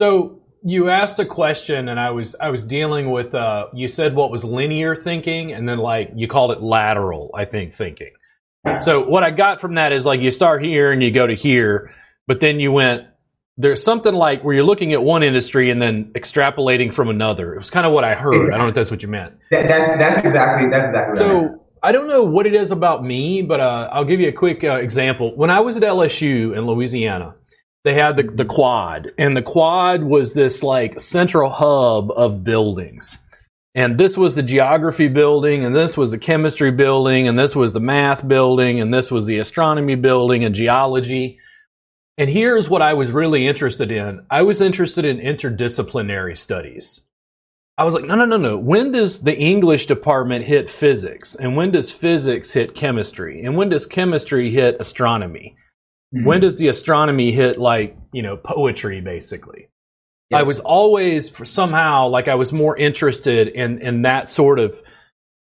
So 0.01 0.43
you 0.65 0.89
asked 0.89 1.19
a 1.19 1.27
question, 1.27 1.89
and 1.89 2.01
I 2.01 2.11
was 2.11 2.35
I 2.41 2.51
was 2.51 2.65
dealing 2.65 3.11
with. 3.11 3.35
Uh, 3.35 3.67
you 3.73 3.89
said 3.89 4.15
what 4.15 4.31
was 4.31 4.45
linear 4.45 4.97
thinking, 4.97 5.53
and 5.53 5.69
then 5.69 5.79
like 5.79 6.11
you 6.15 6.27
called 6.27 6.51
it 6.51 6.63
lateral. 6.63 7.31
I 7.35 7.45
think 7.45 7.75
thinking. 7.75 8.11
So 8.81 9.05
what 9.07 9.23
I 9.23 9.31
got 9.31 9.61
from 9.61 9.75
that 9.75 9.93
is 9.93 10.07
like 10.07 10.21
you 10.21 10.31
start 10.31 10.65
here 10.65 10.91
and 10.91 11.03
you 11.03 11.11
go 11.11 11.27
to 11.27 11.35
here, 11.35 11.93
but 12.27 12.41
then 12.41 12.61
you 12.61 12.73
went 12.73 13.05
there's 13.57 13.83
something 13.83 14.15
like 14.15 14.43
where 14.43 14.55
you're 14.55 14.65
looking 14.65 14.93
at 14.93 15.03
one 15.03 15.23
industry 15.23 15.71
and 15.71 15.81
then 15.81 16.13
extrapolating 16.15 16.93
from 16.93 17.09
another. 17.09 17.55
It 17.55 17.59
was 17.59 17.71
kind 17.71 17.87
of 17.87 17.93
what 17.93 18.05
I 18.05 18.15
heard. 18.15 18.53
I 18.53 18.57
don't 18.57 18.67
know 18.67 18.69
if 18.69 18.75
that's 18.75 18.91
what 18.91 19.03
you 19.03 19.09
meant. 19.09 19.35
That, 19.51 19.69
that's 19.69 19.99
that's 19.99 20.19
exactly 20.27 20.69
that's 20.71 20.89
exactly. 20.89 21.17
So 21.17 21.65
I 21.83 21.93
don't 21.93 22.09
know 22.09 22.25
what 22.25 22.47
it 22.47 22.55
is 22.55 22.73
about 22.73 23.05
me, 23.05 23.43
but 23.43 23.61
uh, 23.61 23.89
I'll 23.93 24.05
give 24.05 24.21
you 24.21 24.29
a 24.29 24.33
quick 24.33 24.65
uh, 24.65 24.75
example. 24.75 25.37
When 25.37 25.51
I 25.51 25.61
was 25.61 25.77
at 25.77 25.83
LSU 25.83 26.57
in 26.57 26.67
Louisiana, 26.67 27.35
they 27.85 27.95
had 27.95 28.17
the 28.17 28.25
the 28.25 28.45
quad, 28.45 29.13
and 29.19 29.37
the 29.37 29.43
quad 29.43 30.03
was 30.03 30.35
this 30.35 30.63
like 30.63 31.01
central 31.01 31.51
hub 31.51 32.11
of 32.11 32.43
buildings. 32.43 33.19
And 33.77 33.99
this 33.99 34.17
was 34.17 34.37
the 34.37 34.43
geography 34.43 35.09
building, 35.09 35.65
and 35.65 35.75
this 35.75 35.97
was 35.97 36.13
the 36.13 36.19
chemistry 36.19 36.71
building, 36.71 37.27
and 37.27 37.37
this 37.37 37.57
was 37.57 37.73
the 37.73 37.81
math 37.81 38.27
building, 38.27 38.81
and 38.81 38.95
this 38.95 39.11
was 39.11 39.27
the 39.27 39.39
astronomy 39.39 39.97
building 39.97 40.45
and 40.45 40.55
geology 40.55 41.39
and 42.17 42.31
here's 42.31 42.69
what 42.69 42.83
I 42.83 42.95
was 42.95 43.11
really 43.11 43.47
interested 43.47 43.91
in 43.91 44.25
I 44.31 44.43
was 44.43 44.61
interested 44.61 45.05
in 45.05 45.19
interdisciplinary 45.19 46.39
studies. 46.39 47.01
I 47.77 47.85
was 47.85 47.95
like, 47.95 48.05
no, 48.05 48.15
no, 48.15 48.25
no, 48.25 48.37
no. 48.37 48.57
When 48.57 48.93
does 48.93 49.23
the 49.23 49.37
English 49.37 49.87
department 49.87 50.45
hit 50.45 50.71
physics? 50.71 51.35
And 51.35 51.57
when 51.57 51.73
does 51.73 51.91
physics 51.91 52.53
hit 52.53 52.77
chemistry? 52.77 53.45
And 53.45 53.57
when 53.57 53.69
does 53.69 53.85
chemistry 53.85 54.53
hit 54.53 54.77
astronomy? 54.79 55.57
Mm-hmm. 56.15 56.25
When 56.25 56.41
does 56.41 56.57
the 56.59 56.69
astronomy 56.69 57.33
hit, 57.33 57.59
like, 57.59 57.97
you 58.13 58.23
know, 58.23 58.37
poetry, 58.37 59.01
basically? 59.01 59.69
I 60.33 60.43
was 60.43 60.61
always, 60.61 61.29
for 61.29 61.45
somehow, 61.45 62.09
like, 62.09 62.29
I 62.29 62.35
was 62.37 62.53
more 62.53 62.77
interested 62.77 63.49
in, 63.49 63.81
in 63.81 64.03
that 64.03 64.29
sort 64.29 64.59
of 64.59 64.81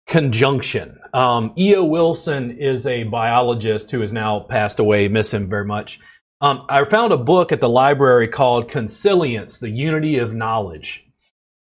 conjunction. 0.08 1.00
Um, 1.14 1.54
E.O. 1.58 1.84
Wilson 1.84 2.58
is 2.60 2.88
a 2.88 3.04
biologist 3.04 3.92
who 3.92 4.02
has 4.02 4.12
now 4.12 4.40
passed 4.40 4.80
away, 4.80 5.08
miss 5.08 5.34
him 5.34 5.50
very 5.50 5.66
much. 5.66 6.00
Um, 6.42 6.66
I 6.70 6.84
found 6.86 7.14
a 7.14 7.18
book 7.18 7.52
at 7.52 7.60
the 7.60 7.70
library 7.70 8.28
called 8.28 8.70
Consilience, 8.70 9.60
the 9.60 9.70
Unity 9.70 10.18
of 10.18 10.34
Knowledge. 10.34 11.06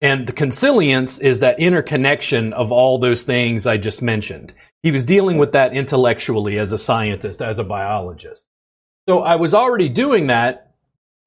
And 0.01 0.27
the 0.27 0.33
consilience 0.33 1.19
is 1.19 1.39
that 1.39 1.59
interconnection 1.59 2.51
of 2.53 2.71
all 2.71 2.97
those 2.97 3.23
things 3.23 3.67
I 3.67 3.77
just 3.77 4.01
mentioned. 4.01 4.53
He 4.81 4.91
was 4.91 5.03
dealing 5.03 5.37
with 5.37 5.51
that 5.53 5.73
intellectually 5.73 6.57
as 6.57 6.71
a 6.71 6.77
scientist, 6.77 7.41
as 7.41 7.59
a 7.59 7.63
biologist. 7.63 8.47
So 9.07 9.19
I 9.21 9.35
was 9.35 9.53
already 9.53 9.87
doing 9.87 10.27
that 10.27 10.73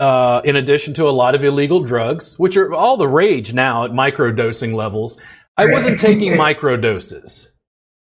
uh, 0.00 0.40
in 0.44 0.56
addition 0.56 0.94
to 0.94 1.08
a 1.08 1.10
lot 1.10 1.34
of 1.34 1.44
illegal 1.44 1.82
drugs, 1.82 2.38
which 2.38 2.56
are 2.56 2.72
all 2.74 2.96
the 2.96 3.08
rage 3.08 3.52
now 3.52 3.84
at 3.84 3.92
microdosing 3.92 4.74
levels. 4.74 5.20
I 5.56 5.66
wasn't 5.66 5.98
taking 6.00 6.32
microdoses. 6.32 7.48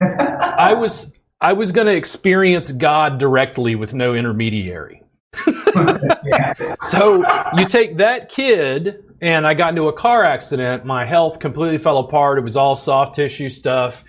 I 0.00 0.74
was 0.74 1.12
I 1.40 1.52
was 1.52 1.72
going 1.72 1.86
to 1.86 1.94
experience 1.94 2.72
God 2.72 3.18
directly 3.18 3.74
with 3.74 3.94
no 3.94 4.14
intermediary. 4.14 5.03
So 6.88 7.24
you 7.56 7.66
take 7.66 7.96
that 7.98 8.28
kid, 8.28 9.04
and 9.20 9.46
I 9.46 9.54
got 9.54 9.70
into 9.70 9.88
a 9.88 9.92
car 9.92 10.24
accident. 10.24 10.84
My 10.84 11.04
health 11.04 11.38
completely 11.38 11.78
fell 11.78 11.98
apart. 11.98 12.38
It 12.38 12.42
was 12.42 12.56
all 12.56 12.74
soft 12.74 13.14
tissue 13.14 13.48
stuff. 13.48 14.04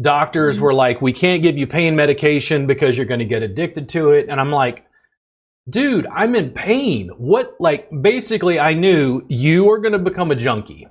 Doctors 0.00 0.56
mm-hmm. 0.56 0.64
were 0.64 0.74
like, 0.74 1.02
we 1.02 1.12
can't 1.12 1.42
give 1.42 1.56
you 1.56 1.66
pain 1.66 1.96
medication 1.96 2.66
because 2.66 2.96
you're 2.96 3.06
going 3.06 3.20
to 3.20 3.26
get 3.26 3.42
addicted 3.42 3.88
to 3.90 4.10
it. 4.10 4.28
And 4.28 4.40
I'm 4.40 4.50
like, 4.50 4.84
dude, 5.68 6.06
I'm 6.06 6.34
in 6.34 6.50
pain. 6.50 7.10
What, 7.16 7.56
like, 7.58 7.88
basically, 8.02 8.58
I 8.58 8.74
knew 8.74 9.22
you 9.28 9.68
are 9.70 9.78
going 9.78 9.92
to 9.92 9.98
become 9.98 10.30
a 10.30 10.36
junkie 10.36 10.88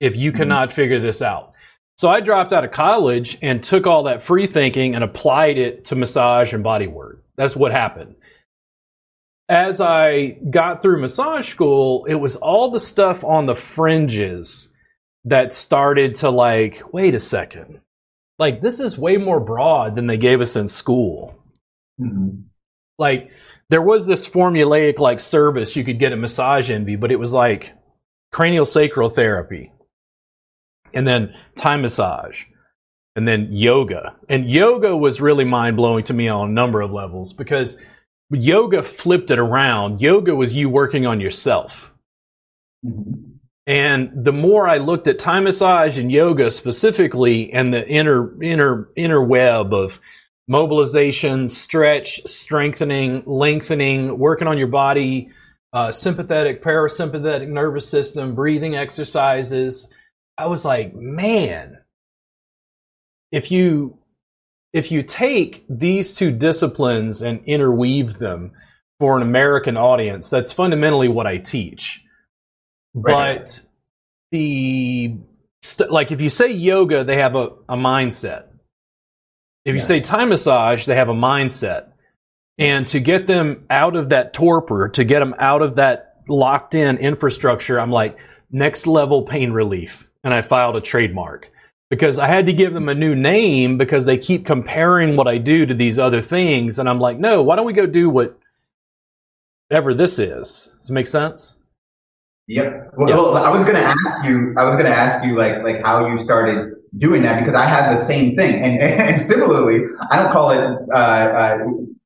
if 0.00 0.16
you 0.16 0.30
mm-hmm. 0.30 0.38
cannot 0.38 0.72
figure 0.72 1.00
this 1.00 1.22
out. 1.22 1.52
So 1.98 2.08
I 2.08 2.20
dropped 2.20 2.52
out 2.52 2.64
of 2.64 2.72
college 2.72 3.38
and 3.42 3.62
took 3.62 3.86
all 3.86 4.02
that 4.04 4.24
free 4.24 4.46
thinking 4.46 4.94
and 4.94 5.04
applied 5.04 5.58
it 5.58 5.84
to 5.86 5.94
massage 5.94 6.52
and 6.52 6.64
body 6.64 6.88
work. 6.88 7.22
That's 7.36 7.54
what 7.54 7.70
happened 7.70 8.16
as 9.52 9.82
I 9.82 10.38
got 10.48 10.80
through 10.80 11.02
massage 11.02 11.50
school, 11.50 12.06
it 12.06 12.14
was 12.14 12.36
all 12.36 12.70
the 12.70 12.78
stuff 12.78 13.22
on 13.22 13.44
the 13.44 13.54
fringes 13.54 14.72
that 15.26 15.52
started 15.52 16.14
to 16.16 16.30
like, 16.30 16.82
wait 16.90 17.14
a 17.14 17.20
second. 17.20 17.78
Like, 18.38 18.62
this 18.62 18.80
is 18.80 18.96
way 18.96 19.18
more 19.18 19.40
broad 19.40 19.94
than 19.94 20.06
they 20.06 20.16
gave 20.16 20.40
us 20.40 20.56
in 20.56 20.68
school. 20.68 21.34
Mm-hmm. 22.00 22.40
Like, 22.98 23.30
there 23.68 23.82
was 23.82 24.06
this 24.06 24.26
formulaic 24.26 24.98
like 24.98 25.20
service 25.20 25.76
you 25.76 25.84
could 25.84 25.98
get 25.98 26.14
a 26.14 26.16
Massage 26.16 26.70
Envy, 26.70 26.96
but 26.96 27.12
it 27.12 27.18
was 27.18 27.34
like 27.34 27.74
cranial 28.32 28.64
sacral 28.64 29.10
therapy 29.10 29.70
and 30.94 31.06
then 31.06 31.34
Thai 31.56 31.76
massage 31.76 32.38
and 33.16 33.28
then 33.28 33.48
yoga. 33.50 34.14
And 34.30 34.50
yoga 34.50 34.96
was 34.96 35.20
really 35.20 35.44
mind 35.44 35.76
blowing 35.76 36.04
to 36.04 36.14
me 36.14 36.28
on 36.28 36.48
a 36.48 36.52
number 36.52 36.80
of 36.80 36.90
levels 36.90 37.34
because 37.34 37.76
yoga 38.32 38.82
flipped 38.82 39.30
it 39.30 39.38
around. 39.38 40.00
Yoga 40.00 40.34
was 40.34 40.52
you 40.52 40.68
working 40.68 41.06
on 41.06 41.20
yourself. 41.20 41.92
Mm-hmm. 42.84 43.32
And 43.66 44.10
the 44.24 44.32
more 44.32 44.66
I 44.66 44.78
looked 44.78 45.06
at 45.06 45.20
Thai 45.20 45.38
massage 45.40 45.96
and 45.96 46.10
yoga 46.10 46.50
specifically 46.50 47.52
and 47.52 47.72
the 47.72 47.86
inner 47.88 48.42
inner 48.42 48.88
inner 48.96 49.22
web 49.22 49.72
of 49.72 50.00
mobilization, 50.48 51.48
stretch, 51.48 52.20
strengthening, 52.26 53.22
lengthening, 53.24 54.18
working 54.18 54.48
on 54.48 54.58
your 54.58 54.66
body, 54.66 55.30
uh, 55.72 55.92
sympathetic, 55.92 56.62
parasympathetic 56.62 57.48
nervous 57.48 57.88
system, 57.88 58.34
breathing 58.34 58.74
exercises, 58.74 59.88
I 60.36 60.46
was 60.46 60.64
like, 60.64 60.94
man, 60.94 61.78
if 63.30 63.52
you 63.52 63.98
if 64.72 64.90
you 64.90 65.02
take 65.02 65.64
these 65.68 66.14
two 66.14 66.30
disciplines 66.30 67.22
and 67.22 67.44
interweave 67.46 68.18
them 68.18 68.52
for 68.98 69.16
an 69.16 69.22
American 69.22 69.76
audience, 69.76 70.30
that's 70.30 70.52
fundamentally 70.52 71.08
what 71.08 71.26
I 71.26 71.38
teach. 71.38 72.00
Right. 72.94 73.38
But 73.38 73.60
the 74.30 75.16
like 75.88 76.10
if 76.10 76.20
you 76.20 76.30
say 76.30 76.50
yoga, 76.50 77.04
they 77.04 77.18
have 77.18 77.36
a, 77.36 77.50
a 77.68 77.76
mindset. 77.76 78.46
If 79.64 79.74
you 79.74 79.80
yeah. 79.80 79.86
say 79.86 80.00
Thai 80.00 80.24
massage, 80.24 80.86
they 80.86 80.96
have 80.96 81.08
a 81.08 81.14
mindset. 81.14 81.88
And 82.58 82.86
to 82.88 83.00
get 83.00 83.26
them 83.26 83.64
out 83.70 83.96
of 83.96 84.08
that 84.10 84.32
torpor, 84.34 84.88
to 84.90 85.04
get 85.04 85.20
them 85.20 85.34
out 85.38 85.62
of 85.62 85.76
that 85.76 86.16
locked 86.28 86.74
in 86.74 86.96
infrastructure, 86.98 87.78
I'm 87.78 87.90
like, 87.90 88.18
next 88.50 88.86
level 88.86 89.22
pain 89.22 89.52
relief. 89.52 90.08
And 90.24 90.34
I 90.34 90.42
filed 90.42 90.76
a 90.76 90.80
trademark 90.80 91.50
because 91.92 92.18
I 92.18 92.26
had 92.26 92.46
to 92.46 92.54
give 92.54 92.72
them 92.72 92.88
a 92.88 92.94
new 92.94 93.14
name 93.14 93.76
because 93.76 94.06
they 94.06 94.16
keep 94.16 94.46
comparing 94.46 95.14
what 95.14 95.28
I 95.28 95.36
do 95.36 95.66
to 95.66 95.74
these 95.74 95.98
other 95.98 96.22
things. 96.22 96.78
And 96.78 96.88
I'm 96.88 96.98
like, 96.98 97.18
no, 97.18 97.42
why 97.42 97.54
don't 97.54 97.66
we 97.66 97.74
go 97.74 97.84
do 97.84 98.08
what 98.08 98.34
whatever 99.68 99.92
this 99.92 100.18
is? 100.18 100.74
Does 100.78 100.88
it 100.88 100.92
make 100.94 101.06
sense? 101.06 101.54
Yep. 102.48 102.92
Well, 102.96 103.08
yep. 103.10 103.18
well 103.18 103.36
I 103.36 103.50
was 103.50 103.62
going 103.64 103.74
to 103.74 103.84
ask 103.84 104.24
you, 104.24 104.54
I 104.56 104.64
was 104.64 104.72
going 104.72 104.86
to 104.86 104.90
ask 104.90 105.22
you 105.22 105.36
like, 105.36 105.62
like 105.62 105.84
how 105.84 106.06
you 106.06 106.16
started 106.16 106.72
doing 106.96 107.24
that 107.24 107.40
because 107.40 107.54
I 107.54 107.66
had 107.66 107.94
the 107.94 108.02
same 108.02 108.38
thing. 108.38 108.54
And, 108.62 108.80
and 108.80 109.22
similarly, 109.22 109.80
I 110.10 110.22
don't 110.22 110.32
call 110.32 110.50
it, 110.52 110.60
uh, 110.94 110.96
uh, 110.96 111.58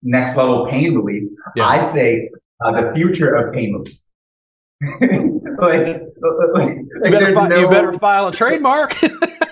next 0.02 0.36
level 0.36 0.66
pain 0.68 0.96
relief. 0.96 1.30
Yeah. 1.54 1.64
I 1.64 1.84
say, 1.84 2.28
uh, 2.60 2.72
the 2.72 2.92
future 2.92 3.36
of 3.36 3.54
pain 3.54 3.72
relief. 3.72 4.00
like, 5.60 5.86
like, 6.54 6.76
you, 7.04 7.10
better 7.12 7.34
fi- 7.34 7.46
no... 7.46 7.56
you 7.60 7.70
better 7.70 7.96
file 8.00 8.26
a 8.26 8.32
trademark. 8.32 9.00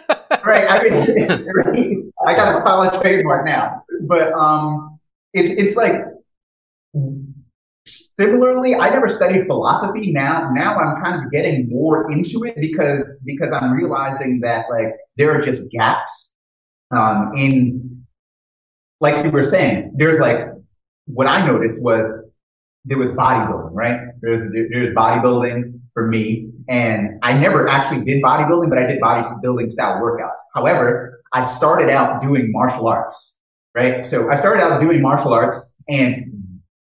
right. 0.46 0.66
I 0.68 1.72
mean, 1.72 2.12
I 2.26 2.34
got 2.34 2.58
a 2.58 2.62
college 2.62 3.00
trademark 3.00 3.44
now. 3.44 3.82
But 4.06 4.32
um, 4.32 4.98
it's 5.32 5.50
it's 5.60 5.76
like 5.76 5.94
similarly, 8.18 8.74
I 8.74 8.90
never 8.90 9.08
studied 9.08 9.46
philosophy. 9.46 10.12
Now, 10.12 10.50
now 10.52 10.76
I'm 10.76 11.02
kind 11.02 11.24
of 11.24 11.30
getting 11.30 11.68
more 11.68 12.10
into 12.10 12.44
it 12.44 12.56
because 12.60 13.08
because 13.24 13.48
I'm 13.52 13.72
realizing 13.72 14.40
that 14.40 14.66
like 14.70 14.94
there 15.16 15.36
are 15.36 15.42
just 15.42 15.62
gaps 15.70 16.30
um, 16.90 17.32
in, 17.36 18.04
like 19.00 19.24
you 19.24 19.30
were 19.30 19.42
saying, 19.42 19.92
there's 19.96 20.18
like 20.18 20.38
what 21.06 21.26
I 21.26 21.46
noticed 21.46 21.82
was 21.82 22.10
there 22.84 22.98
was 22.98 23.10
bodybuilding, 23.10 23.70
right? 23.72 24.00
There's 24.20 24.42
there's 24.70 24.94
bodybuilding 24.94 25.80
for 25.94 26.08
me, 26.08 26.50
and 26.68 27.18
I 27.22 27.38
never 27.38 27.68
actually 27.68 28.04
did 28.04 28.22
bodybuilding, 28.22 28.68
but 28.68 28.78
I 28.78 28.86
did 28.86 29.00
bodybuilding 29.00 29.70
style 29.70 30.02
workouts. 30.02 30.36
However, 30.54 31.22
I 31.32 31.46
started 31.46 31.88
out 31.88 32.20
doing 32.20 32.50
martial 32.52 32.88
arts, 32.88 33.38
right? 33.74 34.04
So 34.04 34.30
I 34.30 34.36
started 34.36 34.62
out 34.62 34.80
doing 34.80 35.00
martial 35.00 35.32
arts, 35.32 35.72
and 35.88 36.34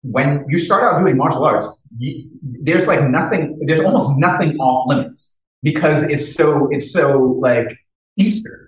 when 0.02 0.45
you 0.47 0.60
start 0.60 0.84
out 0.84 1.00
doing 1.00 1.17
martial 1.17 1.43
arts, 1.43 1.67
you, 1.97 2.30
there's 2.41 2.88
like 2.88 3.04
nothing, 3.04 3.60
there's 3.65 3.82
almost 3.82 4.17
nothing 4.17 4.58
off 4.58 4.88
limits 4.88 5.38
because 5.62 6.04
it's 6.04 6.34
so, 6.34 6.69
it's 6.71 6.91
so 6.91 7.38
like 7.39 7.67
Eastern. 8.17 8.67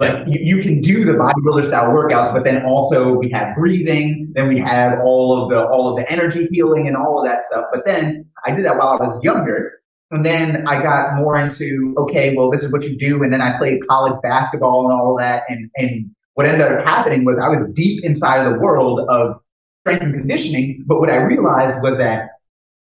Like 0.00 0.26
you, 0.26 0.56
you 0.56 0.62
can 0.62 0.80
do 0.80 1.04
the 1.04 1.12
bodybuilder 1.12 1.66
style 1.66 1.90
workouts, 1.90 2.34
but 2.34 2.44
then 2.44 2.64
also 2.64 3.12
we 3.12 3.30
have 3.30 3.54
breathing, 3.54 4.32
then 4.34 4.48
we 4.48 4.58
have 4.58 4.98
all 5.04 5.42
of 5.42 5.50
the, 5.50 5.64
all 5.68 5.90
of 5.90 5.96
the 5.96 6.10
energy 6.10 6.48
healing 6.50 6.88
and 6.88 6.96
all 6.96 7.20
of 7.20 7.26
that 7.26 7.44
stuff. 7.44 7.66
But 7.72 7.84
then 7.84 8.26
I 8.44 8.50
did 8.50 8.64
that 8.64 8.76
while 8.76 8.98
I 9.00 9.06
was 9.06 9.22
younger. 9.22 9.80
And 10.10 10.24
then 10.24 10.66
I 10.68 10.82
got 10.82 11.16
more 11.16 11.36
into, 11.36 11.94
okay, 11.98 12.34
well, 12.36 12.50
this 12.50 12.62
is 12.62 12.70
what 12.70 12.84
you 12.84 12.96
do. 12.96 13.22
And 13.22 13.32
then 13.32 13.40
I 13.40 13.58
played 13.58 13.86
college 13.88 14.20
basketball 14.22 14.84
and 14.84 14.92
all 14.92 15.12
of 15.12 15.18
that. 15.18 15.42
And, 15.48 15.70
and 15.76 16.10
what 16.34 16.46
ended 16.46 16.60
up 16.60 16.86
happening 16.86 17.24
was 17.24 17.36
I 17.42 17.48
was 17.48 17.70
deep 17.74 18.04
inside 18.04 18.44
of 18.44 18.52
the 18.52 18.58
world 18.60 19.00
of 19.08 19.40
strength 19.80 20.02
and 20.02 20.14
conditioning. 20.14 20.84
But 20.86 21.00
what 21.00 21.10
I 21.10 21.16
realized 21.16 21.82
was 21.82 21.98
that 21.98 22.28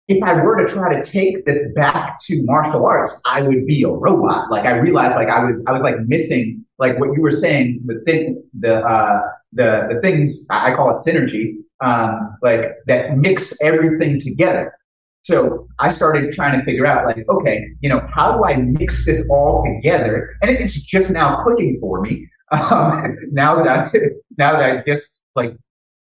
if 0.08 0.22
I 0.22 0.34
were 0.34 0.66
to 0.66 0.72
try 0.72 0.94
to 0.94 1.02
take 1.08 1.44
this 1.44 1.62
back 1.74 2.18
to 2.26 2.42
martial 2.42 2.84
arts, 2.84 3.16
I 3.24 3.42
would 3.42 3.66
be 3.66 3.84
a 3.84 3.88
robot. 3.88 4.50
Like 4.50 4.64
I 4.64 4.72
realized 4.72 5.14
like 5.14 5.28
I 5.28 5.44
was, 5.44 5.62
I 5.66 5.72
was 5.72 5.82
like 5.82 6.00
missing 6.06 6.64
like 6.78 6.98
what 6.98 7.14
you 7.14 7.22
were 7.22 7.30
saying, 7.30 7.82
the 7.86 8.00
thing, 8.06 8.42
the, 8.58 8.78
uh, 8.78 9.20
the, 9.52 9.88
the 9.94 10.00
things, 10.00 10.44
I 10.50 10.74
call 10.74 10.90
it 10.90 11.06
synergy, 11.06 11.56
um, 11.80 12.36
like 12.42 12.72
that 12.86 13.16
mix 13.16 13.54
everything 13.60 14.18
together. 14.18 14.74
So 15.22 15.68
I 15.78 15.90
started 15.90 16.32
trying 16.32 16.58
to 16.58 16.64
figure 16.64 16.84
out 16.84 17.06
like, 17.06 17.24
okay, 17.28 17.64
you 17.80 17.88
know, 17.88 18.06
how 18.12 18.36
do 18.36 18.44
I 18.44 18.56
mix 18.56 19.06
this 19.06 19.24
all 19.30 19.64
together? 19.64 20.34
And 20.42 20.50
it's 20.50 20.74
just 20.74 21.10
now 21.10 21.42
clicking 21.42 21.78
for 21.80 22.00
me. 22.00 22.28
Um, 22.52 23.16
now 23.30 23.54
that 23.54 23.66
I, 23.66 23.90
now 24.36 24.52
that 24.52 24.62
I 24.62 24.82
just 24.86 25.20
like 25.34 25.56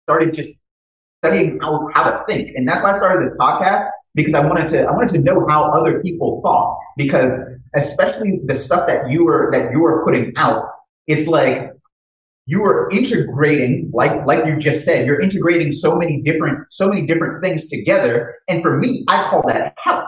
started 0.03 0.35
just 0.35 0.51
studying 1.25 1.61
how, 1.61 1.89
how 1.95 2.11
to 2.11 2.25
think. 2.27 2.51
And 2.57 2.67
that's 2.67 2.83
why 2.83 2.95
I 2.95 2.97
started 2.97 3.31
this 3.31 3.37
podcast 3.39 3.89
because 4.17 4.35
I 4.35 4.45
wanted 4.45 4.67
to, 4.69 4.83
I 4.83 4.91
wanted 4.91 5.11
to 5.11 5.19
know 5.19 5.47
how 5.49 5.71
other 5.71 6.03
people 6.03 6.41
thought 6.43 6.81
because 6.97 7.35
especially 7.77 8.41
the 8.45 8.57
stuff 8.57 8.89
that 8.89 9.09
you 9.09 9.25
were, 9.25 9.51
that 9.53 9.71
you 9.71 9.79
were 9.79 10.05
putting 10.05 10.33
out, 10.37 10.69
it's 11.07 11.29
like 11.29 11.72
you 12.47 12.65
are 12.65 12.89
integrating, 12.91 13.91
like, 13.95 14.27
like 14.27 14.45
you 14.47 14.59
just 14.59 14.85
said, 14.85 15.07
you're 15.07 15.21
integrating 15.21 15.73
so 15.73 15.95
many 15.95 16.21
different, 16.23 16.73
so 16.73 16.89
many 16.89 17.07
different 17.07 17.43
things 17.43 17.69
together. 17.69 18.35
And 18.49 18.63
for 18.63 18.79
me, 18.79 19.05
I 19.09 19.29
call 19.31 19.43
that 19.47 19.75
health. 19.79 20.05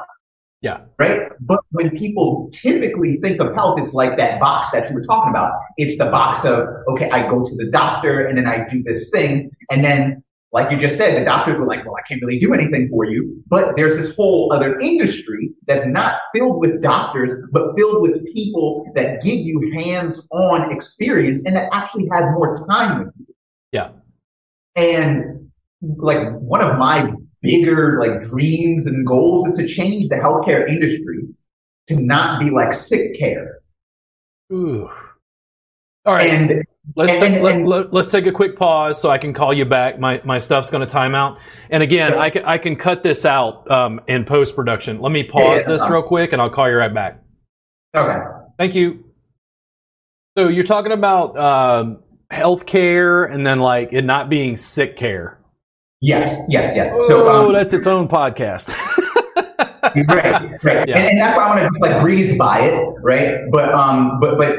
Yeah. 0.60 0.80
Right. 0.98 1.28
But 1.40 1.60
when 1.72 1.90
people 1.90 2.48
typically 2.50 3.18
think 3.22 3.38
of 3.38 3.54
health, 3.54 3.78
it's 3.78 3.92
like 3.92 4.16
that 4.16 4.40
box 4.40 4.70
that 4.70 4.88
you 4.88 4.94
were 4.94 5.02
talking 5.02 5.28
about. 5.30 5.52
It's 5.76 5.98
the 5.98 6.06
box 6.06 6.44
of, 6.44 6.66
okay, 6.88 7.10
I 7.10 7.28
go 7.28 7.44
to 7.44 7.56
the 7.56 7.70
doctor 7.70 8.24
and 8.26 8.38
then 8.38 8.46
I 8.46 8.66
do 8.66 8.82
this 8.82 9.10
thing. 9.10 9.50
And 9.70 9.84
then 9.84 10.24
like 10.54 10.70
you 10.70 10.78
just 10.78 10.96
said, 10.96 11.20
the 11.20 11.24
doctors 11.24 11.58
were 11.58 11.66
like, 11.66 11.84
well, 11.84 11.96
I 11.96 12.06
can't 12.06 12.22
really 12.22 12.38
do 12.38 12.54
anything 12.54 12.88
for 12.88 13.04
you. 13.04 13.42
But 13.48 13.74
there's 13.76 13.96
this 13.96 14.14
whole 14.14 14.52
other 14.52 14.78
industry 14.78 15.50
that's 15.66 15.84
not 15.84 16.20
filled 16.32 16.60
with 16.60 16.80
doctors, 16.80 17.32
but 17.50 17.74
filled 17.76 18.02
with 18.02 18.24
people 18.32 18.86
that 18.94 19.20
give 19.20 19.34
you 19.34 19.72
hands 19.76 20.24
on 20.30 20.70
experience 20.70 21.42
and 21.44 21.56
that 21.56 21.68
actually 21.72 22.08
have 22.12 22.26
more 22.34 22.56
time 22.68 23.00
with 23.00 23.14
you. 23.18 23.34
Yeah. 23.72 23.90
And 24.76 25.50
like 25.82 26.32
one 26.34 26.60
of 26.60 26.78
my 26.78 27.12
bigger 27.42 27.98
like 27.98 28.30
dreams 28.30 28.86
and 28.86 29.04
goals 29.04 29.48
is 29.48 29.58
to 29.58 29.66
change 29.66 30.08
the 30.08 30.16
healthcare 30.16 30.68
industry 30.68 31.24
to 31.88 31.96
not 31.96 32.38
be 32.38 32.50
like 32.50 32.72
sick 32.72 33.18
care. 33.18 33.58
Ooh. 34.52 34.88
All 36.06 36.14
right. 36.14 36.30
And 36.30 36.64
Let's 36.96 37.12
and, 37.12 37.20
take, 37.20 37.32
and, 37.32 37.42
let, 37.42 37.54
and, 37.54 37.66
let, 37.92 38.06
us 38.06 38.10
take 38.10 38.26
a 38.26 38.32
quick 38.32 38.56
pause 38.56 39.00
so 39.00 39.10
I 39.10 39.18
can 39.18 39.32
call 39.32 39.54
you 39.54 39.64
back. 39.64 39.98
My 39.98 40.20
my 40.24 40.38
stuff's 40.38 40.70
going 40.70 40.86
to 40.86 40.92
time 40.92 41.14
out. 41.14 41.38
And 41.70 41.82
again, 41.82 42.12
yeah. 42.12 42.20
I 42.20 42.30
can 42.30 42.44
I 42.44 42.58
can 42.58 42.76
cut 42.76 43.02
this 43.02 43.24
out 43.24 43.68
um, 43.70 44.00
in 44.06 44.24
post 44.24 44.54
production. 44.54 45.00
Let 45.00 45.10
me 45.10 45.22
pause 45.22 45.62
yeah, 45.62 45.72
this 45.72 45.88
real 45.88 46.02
quick, 46.02 46.32
and 46.32 46.42
I'll 46.42 46.50
call 46.50 46.68
you 46.68 46.76
right 46.76 46.92
back. 46.92 47.22
Okay. 47.96 48.18
Thank 48.58 48.74
you. 48.74 49.04
So 50.36 50.48
you're 50.48 50.64
talking 50.64 50.92
about 50.92 51.38
um, 51.38 52.02
health 52.30 52.66
care, 52.66 53.24
and 53.24 53.46
then 53.46 53.60
like 53.60 53.92
it 53.92 54.02
not 54.02 54.28
being 54.28 54.56
sick 54.56 54.96
care. 54.96 55.38
Yes, 56.00 56.38
yes, 56.48 56.76
yes. 56.76 56.90
Oh, 56.92 57.08
so 57.08 57.32
um, 57.32 57.52
that's 57.54 57.72
its 57.72 57.86
own 57.86 58.08
podcast. 58.08 58.68
right, 58.68 60.62
right, 60.62 60.62
yeah. 60.88 60.98
and, 60.98 61.08
and, 61.08 61.20
that's 61.20 61.36
why 61.36 61.44
I 61.44 61.48
want 61.48 61.60
to 61.60 61.66
just 61.66 61.80
like 61.80 62.02
breeze 62.02 62.36
by 62.36 62.60
it, 62.60 62.94
right? 63.02 63.38
But 63.50 63.72
um, 63.72 64.20
but 64.20 64.36
but 64.36 64.58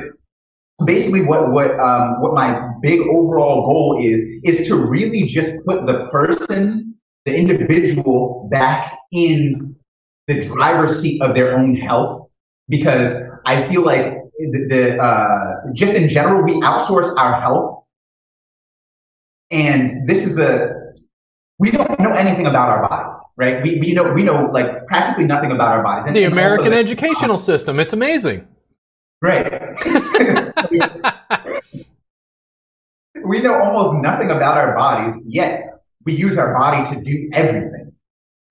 basically 0.85 1.21
what 1.21 1.51
what 1.51 1.79
um, 1.79 2.21
what 2.21 2.33
my 2.33 2.69
big 2.81 3.01
overall 3.01 3.65
goal 3.65 3.99
is 4.01 4.23
is 4.43 4.67
to 4.67 4.75
really 4.75 5.23
just 5.27 5.51
put 5.65 5.85
the 5.85 6.07
person, 6.11 6.95
the 7.25 7.35
individual, 7.35 8.47
back 8.51 8.97
in 9.11 9.75
the 10.27 10.41
driver's 10.41 10.99
seat 10.99 11.21
of 11.21 11.35
their 11.35 11.57
own 11.57 11.75
health, 11.75 12.29
because 12.69 13.13
I 13.45 13.69
feel 13.69 13.83
like 13.83 14.05
the, 14.39 14.67
the 14.69 15.01
uh, 15.01 15.71
just 15.73 15.93
in 15.93 16.09
general 16.09 16.43
we 16.43 16.53
outsource 16.61 17.13
our 17.17 17.39
health, 17.41 17.83
and 19.51 20.07
this 20.07 20.25
is 20.25 20.35
the 20.35 20.85
we 21.57 21.71
don't 21.71 21.99
know 21.99 22.11
anything 22.11 22.47
about 22.47 22.69
our 22.69 22.89
bodies, 22.89 23.21
right? 23.37 23.63
We, 23.63 23.79
we 23.79 23.93
know 23.93 24.11
we 24.11 24.23
know 24.23 24.49
like 24.51 24.85
practically 24.87 25.25
nothing 25.25 25.51
about 25.51 25.71
our 25.71 25.83
bodies. 25.83 26.07
And, 26.07 26.15
the 26.15 26.23
American 26.23 26.73
educational 26.73 27.37
system, 27.37 27.79
it's 27.79 27.93
amazing. 27.93 28.47
Right. 29.21 29.61
we 33.25 33.41
know 33.41 33.59
almost 33.59 34.03
nothing 34.03 34.31
about 34.31 34.57
our 34.57 34.75
bodies, 34.75 35.21
yet 35.27 35.81
we 36.05 36.13
use 36.13 36.37
our 36.37 36.53
body 36.53 36.89
to 36.93 37.01
do 37.01 37.29
everything. 37.33 37.91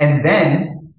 And 0.01 0.25
then 0.25 0.95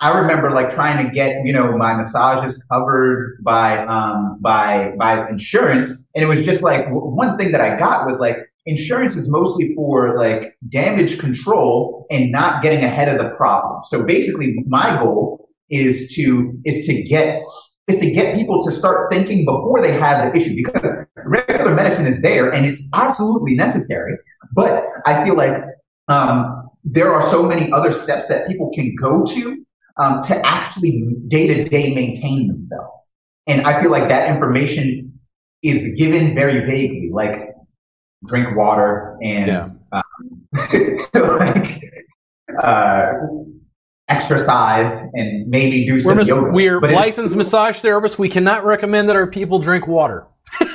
I 0.00 0.18
remember 0.18 0.50
like 0.50 0.70
trying 0.70 1.04
to 1.04 1.12
get, 1.12 1.44
you 1.44 1.52
know, 1.52 1.76
my 1.76 1.94
massages 1.94 2.60
covered 2.72 3.38
by, 3.42 3.84
um, 3.84 4.38
by, 4.40 4.92
by 4.98 5.28
insurance. 5.28 5.90
And 6.14 6.24
it 6.24 6.26
was 6.26 6.44
just 6.44 6.62
like 6.62 6.86
one 6.88 7.36
thing 7.36 7.52
that 7.52 7.60
I 7.60 7.78
got 7.78 8.06
was 8.06 8.18
like, 8.18 8.36
insurance 8.64 9.16
is 9.16 9.28
mostly 9.28 9.74
for 9.74 10.18
like 10.18 10.56
damage 10.70 11.18
control 11.18 12.06
and 12.10 12.32
not 12.32 12.62
getting 12.62 12.82
ahead 12.82 13.08
of 13.08 13.18
the 13.18 13.34
problem. 13.36 13.82
So 13.84 14.02
basically 14.02 14.56
my 14.66 15.02
goal 15.02 15.48
is 15.68 16.12
to, 16.14 16.58
is 16.64 16.86
to 16.86 17.02
get 17.02 17.42
is 17.90 17.98
to 17.98 18.10
get 18.10 18.34
people 18.34 18.60
to 18.62 18.72
start 18.72 19.12
thinking 19.12 19.44
before 19.44 19.82
they 19.82 19.92
have 19.92 20.32
the 20.32 20.38
issue 20.38 20.54
because 20.56 20.82
regular 21.24 21.74
medicine 21.74 22.06
is 22.06 22.20
there 22.22 22.50
and 22.50 22.64
it's 22.64 22.80
absolutely 22.94 23.54
necessary. 23.54 24.16
But 24.54 24.84
I 25.06 25.24
feel 25.24 25.36
like 25.36 25.52
um, 26.08 26.70
there 26.84 27.12
are 27.12 27.22
so 27.22 27.42
many 27.42 27.70
other 27.72 27.92
steps 27.92 28.28
that 28.28 28.46
people 28.48 28.70
can 28.74 28.94
go 29.00 29.24
to 29.24 29.64
um, 29.98 30.22
to 30.22 30.46
actually 30.46 31.04
day 31.28 31.46
to 31.46 31.68
day 31.68 31.94
maintain 31.94 32.48
themselves. 32.48 33.08
And 33.46 33.62
I 33.62 33.80
feel 33.82 33.90
like 33.90 34.08
that 34.08 34.28
information 34.30 35.12
is 35.62 35.82
given 35.98 36.34
very 36.34 36.60
vaguely, 36.66 37.10
like 37.12 37.54
drink 38.26 38.56
water 38.56 39.18
and 39.22 39.46
yeah. 39.46 39.68
um, 39.92 40.46
like 41.38 41.82
uh, 42.62 43.12
exercise 44.10 45.00
and 45.14 45.48
maybe 45.48 45.86
do 45.86 46.00
some 46.00 46.16
we're 46.16 46.22
yoga. 46.24 46.50
We're 46.50 46.80
but 46.80 46.90
licensed 46.90 47.34
massage 47.36 47.78
therapists. 47.78 48.18
We 48.18 48.28
cannot 48.28 48.64
recommend 48.64 49.08
that 49.08 49.16
our 49.16 49.26
people 49.26 49.58
drink 49.60 49.86
water. 49.86 50.26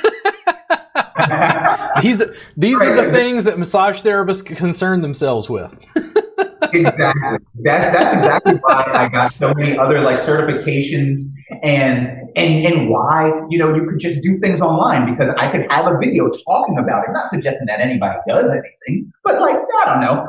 these 2.02 2.22
these 2.56 2.80
are 2.80 2.96
the 2.96 3.10
things 3.12 3.44
that 3.44 3.58
massage 3.58 4.02
therapists 4.02 4.44
concern 4.44 5.02
themselves 5.02 5.48
with. 5.48 5.72
exactly. 6.72 7.38
That's 7.62 7.96
that's 7.96 8.16
exactly 8.16 8.54
why 8.60 8.84
I 8.94 9.08
got 9.08 9.34
so 9.34 9.54
many 9.54 9.76
other 9.76 10.00
like 10.00 10.18
certifications 10.18 11.20
and 11.62 12.08
and 12.36 12.66
and 12.66 12.88
why 12.88 13.30
you 13.48 13.58
know 13.58 13.74
you 13.74 13.86
could 13.86 13.98
just 13.98 14.20
do 14.22 14.38
things 14.40 14.60
online 14.60 15.10
because 15.10 15.34
I 15.38 15.50
could 15.50 15.66
have 15.70 15.86
a 15.86 15.98
video 15.98 16.28
talking 16.46 16.78
about 16.78 17.04
it. 17.08 17.12
Not 17.12 17.30
suggesting 17.30 17.66
that 17.66 17.80
anybody 17.80 18.18
does 18.28 18.44
anything, 18.50 19.10
but 19.24 19.40
like 19.40 19.56
I 19.56 19.86
don't 19.86 20.00
know. 20.00 20.26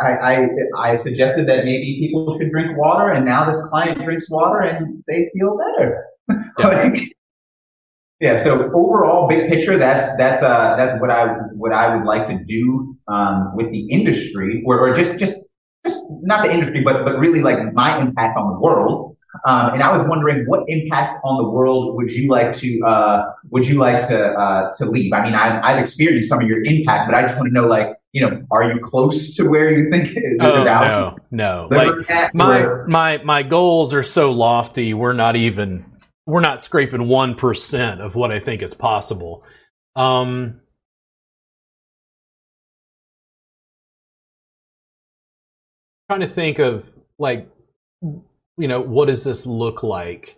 I 0.00 0.12
I 0.12 0.48
I 0.76 0.96
suggested 0.96 1.48
that 1.48 1.64
maybe 1.64 1.98
people 2.00 2.38
should 2.38 2.50
drink 2.50 2.76
water, 2.76 3.10
and 3.10 3.24
now 3.24 3.50
this 3.50 3.60
client 3.68 4.02
drinks 4.02 4.28
water 4.30 4.60
and 4.60 5.02
they 5.06 5.30
feel 5.34 5.56
better. 5.56 6.06
Yeah. 6.60 6.66
like, 6.68 7.12
yeah. 8.20 8.44
So 8.44 8.70
overall, 8.72 9.26
big 9.26 9.48
picture, 9.48 9.78
that's 9.78 10.16
that's 10.16 10.42
uh 10.42 10.76
that's 10.76 11.00
what 11.00 11.10
I 11.10 11.26
what 11.56 11.72
I 11.72 11.96
would 11.96 12.04
like 12.04 12.28
to 12.28 12.38
do 12.44 12.96
um, 13.08 13.56
with 13.56 13.72
the 13.72 13.90
industry, 13.90 14.62
or, 14.66 14.78
or 14.78 14.94
just 14.94 15.16
just 15.16 15.40
just 15.84 16.02
not 16.22 16.46
the 16.46 16.52
industry, 16.52 16.82
but 16.82 17.04
but 17.04 17.18
really 17.18 17.42
like 17.42 17.72
my 17.74 18.00
impact 18.00 18.36
on 18.36 18.54
the 18.54 18.60
world. 18.60 19.16
Um, 19.46 19.74
and 19.74 19.82
I 19.82 19.96
was 19.96 20.06
wondering, 20.08 20.44
what 20.46 20.64
impact 20.66 21.20
on 21.24 21.42
the 21.42 21.48
world 21.48 21.96
would 21.96 22.10
you 22.10 22.28
like 22.28 22.52
to 22.56 22.80
uh, 22.84 23.32
would 23.50 23.66
you 23.66 23.76
like 23.76 24.06
to 24.08 24.32
uh, 24.32 24.72
to 24.74 24.86
leave? 24.86 25.12
I 25.12 25.22
mean, 25.22 25.34
I've, 25.34 25.62
I've 25.62 25.78
experienced 25.78 26.28
some 26.28 26.40
of 26.40 26.48
your 26.48 26.62
impact, 26.64 27.08
but 27.08 27.14
I 27.14 27.22
just 27.22 27.36
want 27.36 27.48
to 27.48 27.54
know, 27.54 27.66
like, 27.66 27.96
you 28.12 28.22
know, 28.22 28.42
are 28.50 28.64
you 28.64 28.80
close 28.80 29.36
to 29.36 29.44
where 29.48 29.70
you 29.70 29.88
think? 29.90 30.18
Oh 30.40 30.64
no, 30.64 31.16
no. 31.30 31.68
Like 31.70 32.34
my 32.34 32.66
my 32.88 33.18
my 33.18 33.42
goals 33.44 33.94
are 33.94 34.02
so 34.02 34.32
lofty. 34.32 34.94
We're 34.94 35.12
not 35.12 35.36
even 35.36 35.84
we're 36.26 36.40
not 36.40 36.60
scraping 36.60 37.06
one 37.06 37.36
percent 37.36 38.00
of 38.00 38.16
what 38.16 38.32
I 38.32 38.40
think 38.40 38.62
is 38.62 38.74
possible. 38.74 39.44
Um, 39.94 40.60
trying 46.10 46.28
to 46.28 46.28
think 46.28 46.58
of 46.58 46.84
like 47.20 47.48
you 48.02 48.66
know 48.66 48.80
what 48.80 49.06
does 49.06 49.22
this 49.22 49.46
look 49.46 49.84
like? 49.84 50.36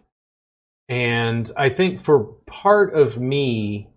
And 0.90 1.50
i 1.56 1.70
think 1.70 2.04
for 2.04 2.24
part 2.46 2.92
of 2.92 3.16
me 3.16 3.88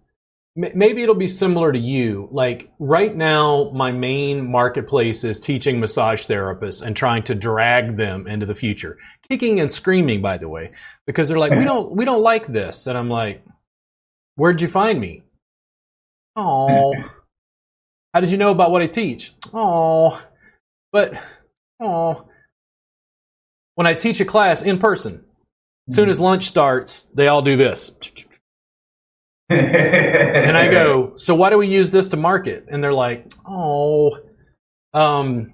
maybe 0.55 1.03
it'll 1.03 1.15
be 1.15 1.27
similar 1.27 1.73
to 1.73 1.77
you. 1.77 2.29
Like 2.31 2.71
right 2.79 3.13
now 3.13 3.71
my 3.73 3.91
main 3.91 4.49
marketplace 4.49 5.25
is 5.25 5.37
teaching 5.37 5.81
massage 5.81 6.25
therapists 6.25 6.81
and 6.81 6.95
trying 6.95 7.23
to 7.23 7.35
drag 7.35 7.97
them 7.97 8.25
into 8.25 8.45
the 8.45 8.55
future. 8.55 8.97
Kicking 9.29 9.59
and 9.59 9.69
screaming 9.69 10.21
by 10.21 10.37
the 10.37 10.47
way 10.47 10.71
because 11.05 11.27
they're 11.27 11.37
like 11.37 11.51
we 11.51 11.65
don't 11.71 11.91
we 11.91 12.05
don't 12.05 12.23
like 12.23 12.47
this. 12.47 12.87
And 12.87 12.97
i'm 12.97 13.09
like 13.09 13.43
where'd 14.37 14.61
you 14.61 14.69
find 14.69 14.97
me? 14.97 15.23
Oh 16.37 16.93
how 18.13 18.21
did 18.21 18.31
you 18.31 18.37
know 18.37 18.51
about 18.51 18.71
what 18.71 18.81
i 18.81 18.87
teach? 18.87 19.33
Oh 19.53 20.21
but 20.93 21.15
Oh. 21.79 22.25
When 23.75 23.87
I 23.87 23.93
teach 23.93 24.19
a 24.21 24.25
class 24.25 24.61
in 24.61 24.79
person, 24.79 25.23
as 25.89 25.95
soon 25.95 26.09
as 26.09 26.19
lunch 26.19 26.47
starts, 26.47 27.03
they 27.13 27.27
all 27.27 27.41
do 27.41 27.57
this. 27.57 27.91
and 29.49 30.57
I 30.57 30.69
go, 30.69 31.13
so 31.17 31.35
why 31.35 31.49
do 31.49 31.57
we 31.57 31.67
use 31.67 31.91
this 31.91 32.07
to 32.09 32.17
market? 32.17 32.65
And 32.71 32.83
they're 32.83 32.93
like, 32.93 33.31
oh, 33.45 34.17
um, 34.93 35.53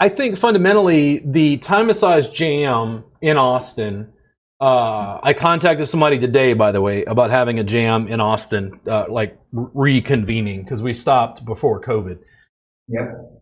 I 0.00 0.08
think 0.08 0.38
fundamentally 0.38 1.22
the 1.24 1.58
Thai 1.58 1.84
massage 1.84 2.28
jam 2.28 3.04
in 3.22 3.36
Austin. 3.36 4.12
Uh, 4.60 5.20
I 5.22 5.32
contacted 5.32 5.88
somebody 5.88 6.18
today, 6.18 6.52
by 6.52 6.72
the 6.72 6.80
way, 6.80 7.04
about 7.04 7.30
having 7.30 7.58
a 7.58 7.64
jam 7.64 8.08
in 8.08 8.20
Austin, 8.20 8.80
uh, 8.86 9.06
like 9.08 9.38
reconvening 9.54 10.64
because 10.64 10.82
we 10.82 10.92
stopped 10.92 11.44
before 11.44 11.80
COVID. 11.80 12.18
Yep 12.88 13.33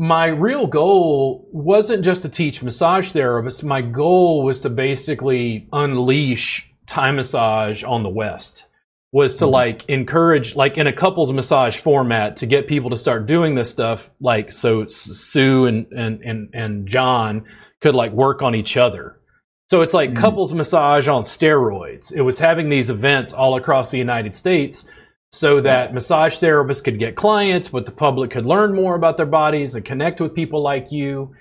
my 0.00 0.28
real 0.28 0.66
goal 0.66 1.46
wasn't 1.52 2.02
just 2.02 2.22
to 2.22 2.28
teach 2.30 2.62
massage 2.62 3.12
therapists. 3.12 3.62
My 3.62 3.82
goal 3.82 4.42
was 4.42 4.62
to 4.62 4.70
basically 4.70 5.68
unleash 5.74 6.66
Thai 6.86 7.10
massage 7.10 7.84
on 7.84 8.02
the 8.02 8.08
West. 8.08 8.64
Was 9.12 9.34
to 9.36 9.44
mm-hmm. 9.44 9.52
like 9.52 9.84
encourage, 9.90 10.56
like 10.56 10.78
in 10.78 10.86
a 10.86 10.92
couples 10.92 11.34
massage 11.34 11.76
format, 11.76 12.38
to 12.38 12.46
get 12.46 12.66
people 12.66 12.88
to 12.88 12.96
start 12.96 13.26
doing 13.26 13.54
this 13.54 13.70
stuff. 13.70 14.08
Like 14.22 14.52
so, 14.52 14.86
Sue 14.86 15.66
and 15.66 15.86
and 15.92 16.22
and 16.22 16.48
and 16.54 16.88
John 16.88 17.44
could 17.82 17.94
like 17.94 18.12
work 18.12 18.40
on 18.40 18.54
each 18.54 18.78
other. 18.78 19.20
So 19.68 19.82
it's 19.82 19.92
like 19.92 20.12
mm-hmm. 20.12 20.22
couples 20.22 20.54
massage 20.54 21.08
on 21.08 21.24
steroids. 21.24 22.10
It 22.10 22.22
was 22.22 22.38
having 22.38 22.70
these 22.70 22.88
events 22.88 23.34
all 23.34 23.58
across 23.58 23.90
the 23.90 23.98
United 23.98 24.34
States 24.34 24.86
so 25.32 25.60
that 25.60 25.94
massage 25.94 26.38
therapists 26.38 26.82
could 26.82 26.98
get 26.98 27.16
clients, 27.16 27.68
but 27.68 27.86
the 27.86 27.92
public 27.92 28.32
could 28.32 28.46
learn 28.46 28.74
more 28.74 28.94
about 28.96 29.16
their 29.16 29.26
bodies 29.26 29.74
and 29.74 29.84
connect 29.84 30.20
with 30.20 30.34
people 30.34 30.62
like 30.62 30.90
you. 30.90 31.34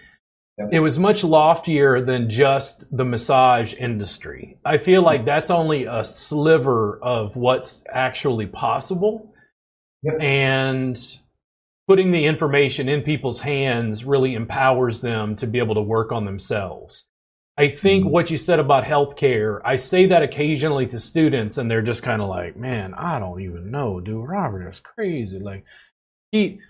Yep. 0.60 0.69
It 0.73 0.80
was 0.82 0.99
much 0.99 1.23
loftier 1.23 2.04
than 2.04 2.30
just 2.30 2.86
the 2.95 3.06
massage 3.06 3.73
industry. 3.73 4.58
I 4.65 4.78
feel 4.78 5.02
like 5.02 5.25
that's 5.25 5.49
only 5.49 5.86
a 5.86 6.04
sliver 6.04 6.99
of 7.02 7.36
what's 7.36 7.84
actually 7.91 8.45
possible. 8.45 9.34
Yep. 10.04 10.21
And 10.21 11.17
putting 11.88 12.12
the 12.12 12.25
information 12.25 12.88
in 12.89 13.02
people's 13.02 13.39
hands 13.39 14.04
really 14.04 14.36
empowers 14.36 15.02
them 15.02 15.36
to 15.38 15.47
be 15.47 15.58
able 15.58 15.75
to 15.75 15.82
work 15.82 16.12
on 16.12 16.25
themselves. 16.25 17.06
I 17.60 17.69
think 17.69 18.06
mm-hmm. 18.06 18.13
what 18.13 18.32
you 18.32 18.38
said 18.38 18.60
about 18.60 18.86
healthcare, 18.86 19.60
I 19.65 19.76
say 19.76 20.06
that 20.06 20.24
occasionally 20.24 20.88
to 20.88 21.00
students, 21.00 21.58
and 21.58 21.69
they're 21.69 21.82
just 21.82 22.04
kind 22.04 22.22
of 22.22 22.30
like, 22.30 22.56
"Man, 22.56 22.93
I 22.93 23.19
don't 23.19 23.41
even 23.41 23.69
know, 23.69 24.00
dude. 24.00 24.30
Robert 24.30 24.69
is 24.69 24.80
crazy." 24.80 25.39
Like 25.39 25.65
he 26.32 26.62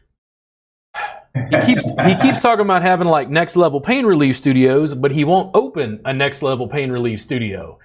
he 1.36 1.62
keeps 1.64 1.86
he 1.86 2.16
keeps 2.22 2.42
talking 2.42 2.66
about 2.66 2.82
having 2.82 3.08
like 3.08 3.30
next 3.30 3.56
level 3.56 3.80
pain 3.80 4.04
relief 4.04 4.36
studios, 4.36 4.96
but 4.96 5.12
he 5.12 5.24
won't 5.24 5.56
open 5.56 6.02
a 6.06 6.14
next 6.14 6.42
level 6.42 6.68
pain 6.68 6.92
relief 6.92 7.22
studio, 7.22 7.78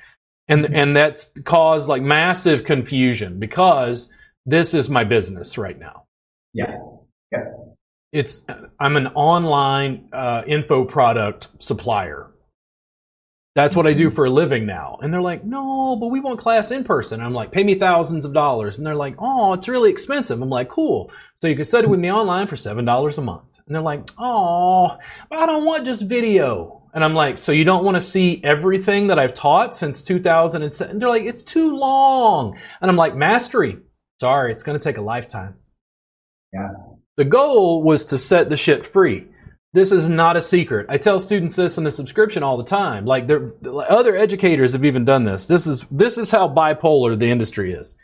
and 0.48 0.64
mm-hmm. 0.64 0.74
and 0.74 0.96
that's 0.96 1.28
caused 1.44 1.88
like 1.88 2.00
massive 2.00 2.64
confusion 2.64 3.38
because 3.38 4.08
this 4.46 4.72
is 4.72 4.88
my 4.88 5.04
business 5.04 5.58
right 5.58 5.78
now. 5.78 6.04
Yeah, 6.54 6.78
yeah. 7.30 7.50
It's 8.14 8.40
I'm 8.80 8.96
an 8.96 9.08
online 9.08 10.08
uh, 10.10 10.40
info 10.46 10.86
product 10.86 11.48
supplier 11.58 12.30
that's 13.54 13.76
what 13.76 13.86
I 13.86 13.92
do 13.92 14.08
mm-hmm. 14.08 14.16
for 14.16 14.26
a 14.26 14.30
living 14.30 14.66
now. 14.66 14.98
And 15.00 15.12
they're 15.12 15.22
like, 15.22 15.44
no, 15.44 15.96
but 15.96 16.08
we 16.08 16.20
want 16.20 16.40
class 16.40 16.70
in 16.70 16.84
person. 16.84 17.20
I'm 17.20 17.32
like, 17.32 17.52
pay 17.52 17.62
me 17.62 17.78
thousands 17.78 18.24
of 18.24 18.32
dollars. 18.32 18.78
And 18.78 18.86
they're 18.86 18.94
like, 18.94 19.14
oh, 19.18 19.52
it's 19.52 19.68
really 19.68 19.90
expensive. 19.90 20.40
I'm 20.40 20.50
like, 20.50 20.68
cool. 20.68 21.12
So 21.40 21.48
you 21.48 21.56
can 21.56 21.64
study 21.64 21.86
with 21.86 22.00
me 22.00 22.10
online 22.10 22.48
for 22.48 22.56
$7 22.56 23.18
a 23.18 23.20
month. 23.20 23.44
And 23.66 23.74
they're 23.74 23.82
like, 23.82 24.08
oh, 24.18 24.96
I 25.30 25.46
don't 25.46 25.64
want 25.64 25.86
just 25.86 26.02
video. 26.02 26.82
And 26.94 27.04
I'm 27.04 27.14
like, 27.14 27.38
so 27.38 27.52
you 27.52 27.64
don't 27.64 27.84
want 27.84 27.96
to 27.96 28.00
see 28.00 28.40
everything 28.44 29.06
that 29.08 29.18
I've 29.18 29.34
taught 29.34 29.74
since 29.74 30.02
2007? 30.02 30.92
And 30.92 31.00
they're 31.00 31.08
like, 31.08 31.24
it's 31.24 31.42
too 31.42 31.76
long. 31.76 32.58
And 32.80 32.90
I'm 32.90 32.96
like, 32.96 33.16
mastery. 33.16 33.78
Sorry, 34.20 34.52
it's 34.52 34.62
going 34.62 34.78
to 34.78 34.84
take 34.84 34.98
a 34.98 35.02
lifetime. 35.02 35.54
Yeah. 36.52 36.70
The 37.16 37.24
goal 37.24 37.82
was 37.82 38.04
to 38.06 38.18
set 38.18 38.48
the 38.48 38.56
shit 38.56 38.86
free. 38.86 39.26
This 39.74 39.90
is 39.90 40.08
not 40.08 40.36
a 40.36 40.40
secret. 40.40 40.86
I 40.88 40.98
tell 40.98 41.18
students 41.18 41.56
this 41.56 41.78
in 41.78 41.84
the 41.84 41.90
subscription 41.90 42.44
all 42.44 42.56
the 42.56 42.62
time. 42.62 43.06
Like 43.06 43.26
there, 43.26 43.52
other 43.90 44.16
educators 44.16 44.72
have 44.72 44.84
even 44.84 45.04
done 45.04 45.24
this. 45.24 45.48
This 45.48 45.66
is 45.66 45.84
this 45.90 46.16
is 46.16 46.30
how 46.30 46.48
bipolar 46.48 47.18
the 47.18 47.28
industry 47.28 47.72
is. 47.72 47.96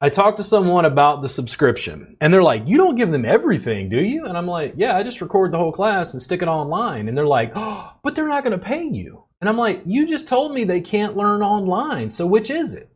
I 0.00 0.08
talked 0.08 0.38
to 0.38 0.42
someone 0.42 0.86
about 0.86 1.22
the 1.22 1.28
subscription, 1.28 2.16
and 2.20 2.34
they're 2.34 2.42
like, 2.42 2.66
"You 2.66 2.76
don't 2.76 2.96
give 2.96 3.12
them 3.12 3.24
everything, 3.24 3.88
do 3.88 4.00
you?" 4.00 4.24
And 4.26 4.36
I'm 4.36 4.48
like, 4.48 4.74
"Yeah, 4.76 4.96
I 4.96 5.04
just 5.04 5.20
record 5.20 5.52
the 5.52 5.58
whole 5.58 5.70
class 5.70 6.12
and 6.12 6.20
stick 6.20 6.42
it 6.42 6.48
online." 6.48 7.06
And 7.06 7.16
they're 7.16 7.24
like, 7.24 7.52
"Oh, 7.54 7.92
but 8.02 8.16
they're 8.16 8.26
not 8.26 8.42
going 8.42 8.58
to 8.58 8.64
pay 8.64 8.82
you." 8.82 9.22
And 9.40 9.48
I'm 9.48 9.58
like, 9.58 9.82
"You 9.86 10.08
just 10.08 10.26
told 10.26 10.52
me 10.52 10.64
they 10.64 10.80
can't 10.80 11.16
learn 11.16 11.40
online, 11.40 12.10
so 12.10 12.26
which 12.26 12.50
is 12.50 12.74
it?" 12.74 12.90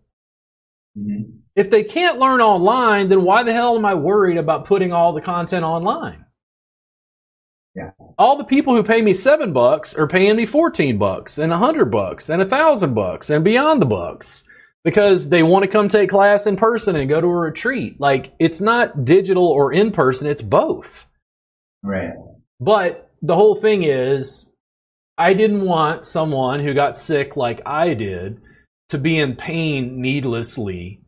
Mm-hmm. 0.98 1.30
If 1.54 1.70
they 1.70 1.84
can't 1.84 2.18
learn 2.18 2.40
online, 2.40 3.08
then 3.08 3.22
why 3.22 3.44
the 3.44 3.52
hell 3.52 3.76
am 3.76 3.84
I 3.84 3.94
worried 3.94 4.36
about 4.36 4.64
putting 4.64 4.92
all 4.92 5.12
the 5.12 5.20
content 5.20 5.64
online? 5.64 6.23
Yeah. 7.74 7.90
All 8.18 8.38
the 8.38 8.44
people 8.44 8.76
who 8.76 8.84
pay 8.84 9.02
me 9.02 9.12
seven 9.12 9.52
bucks 9.52 9.96
are 9.96 10.06
paying 10.06 10.36
me 10.36 10.46
14 10.46 10.96
bucks 10.96 11.38
and 11.38 11.52
a 11.52 11.58
hundred 11.58 11.86
bucks 11.90 12.30
and 12.30 12.40
a 12.40 12.48
thousand 12.48 12.94
bucks 12.94 13.30
and 13.30 13.42
beyond 13.42 13.82
the 13.82 13.86
bucks 13.86 14.44
because 14.84 15.28
they 15.28 15.42
want 15.42 15.64
to 15.64 15.70
come 15.70 15.88
take 15.88 16.10
class 16.10 16.46
in 16.46 16.56
person 16.56 16.94
and 16.94 17.08
go 17.08 17.20
to 17.20 17.26
a 17.26 17.34
retreat. 17.34 18.00
Like 18.00 18.34
it's 18.38 18.60
not 18.60 19.04
digital 19.04 19.46
or 19.46 19.72
in 19.72 19.90
person, 19.90 20.28
it's 20.28 20.42
both. 20.42 21.06
Right. 21.82 22.12
But 22.60 23.10
the 23.22 23.34
whole 23.34 23.56
thing 23.56 23.82
is, 23.82 24.46
I 25.18 25.34
didn't 25.34 25.64
want 25.64 26.06
someone 26.06 26.60
who 26.60 26.74
got 26.74 26.96
sick 26.96 27.36
like 27.36 27.62
I 27.66 27.94
did 27.94 28.40
to 28.90 28.98
be 28.98 29.18
in 29.18 29.36
pain 29.36 30.00
needlessly 30.00 31.00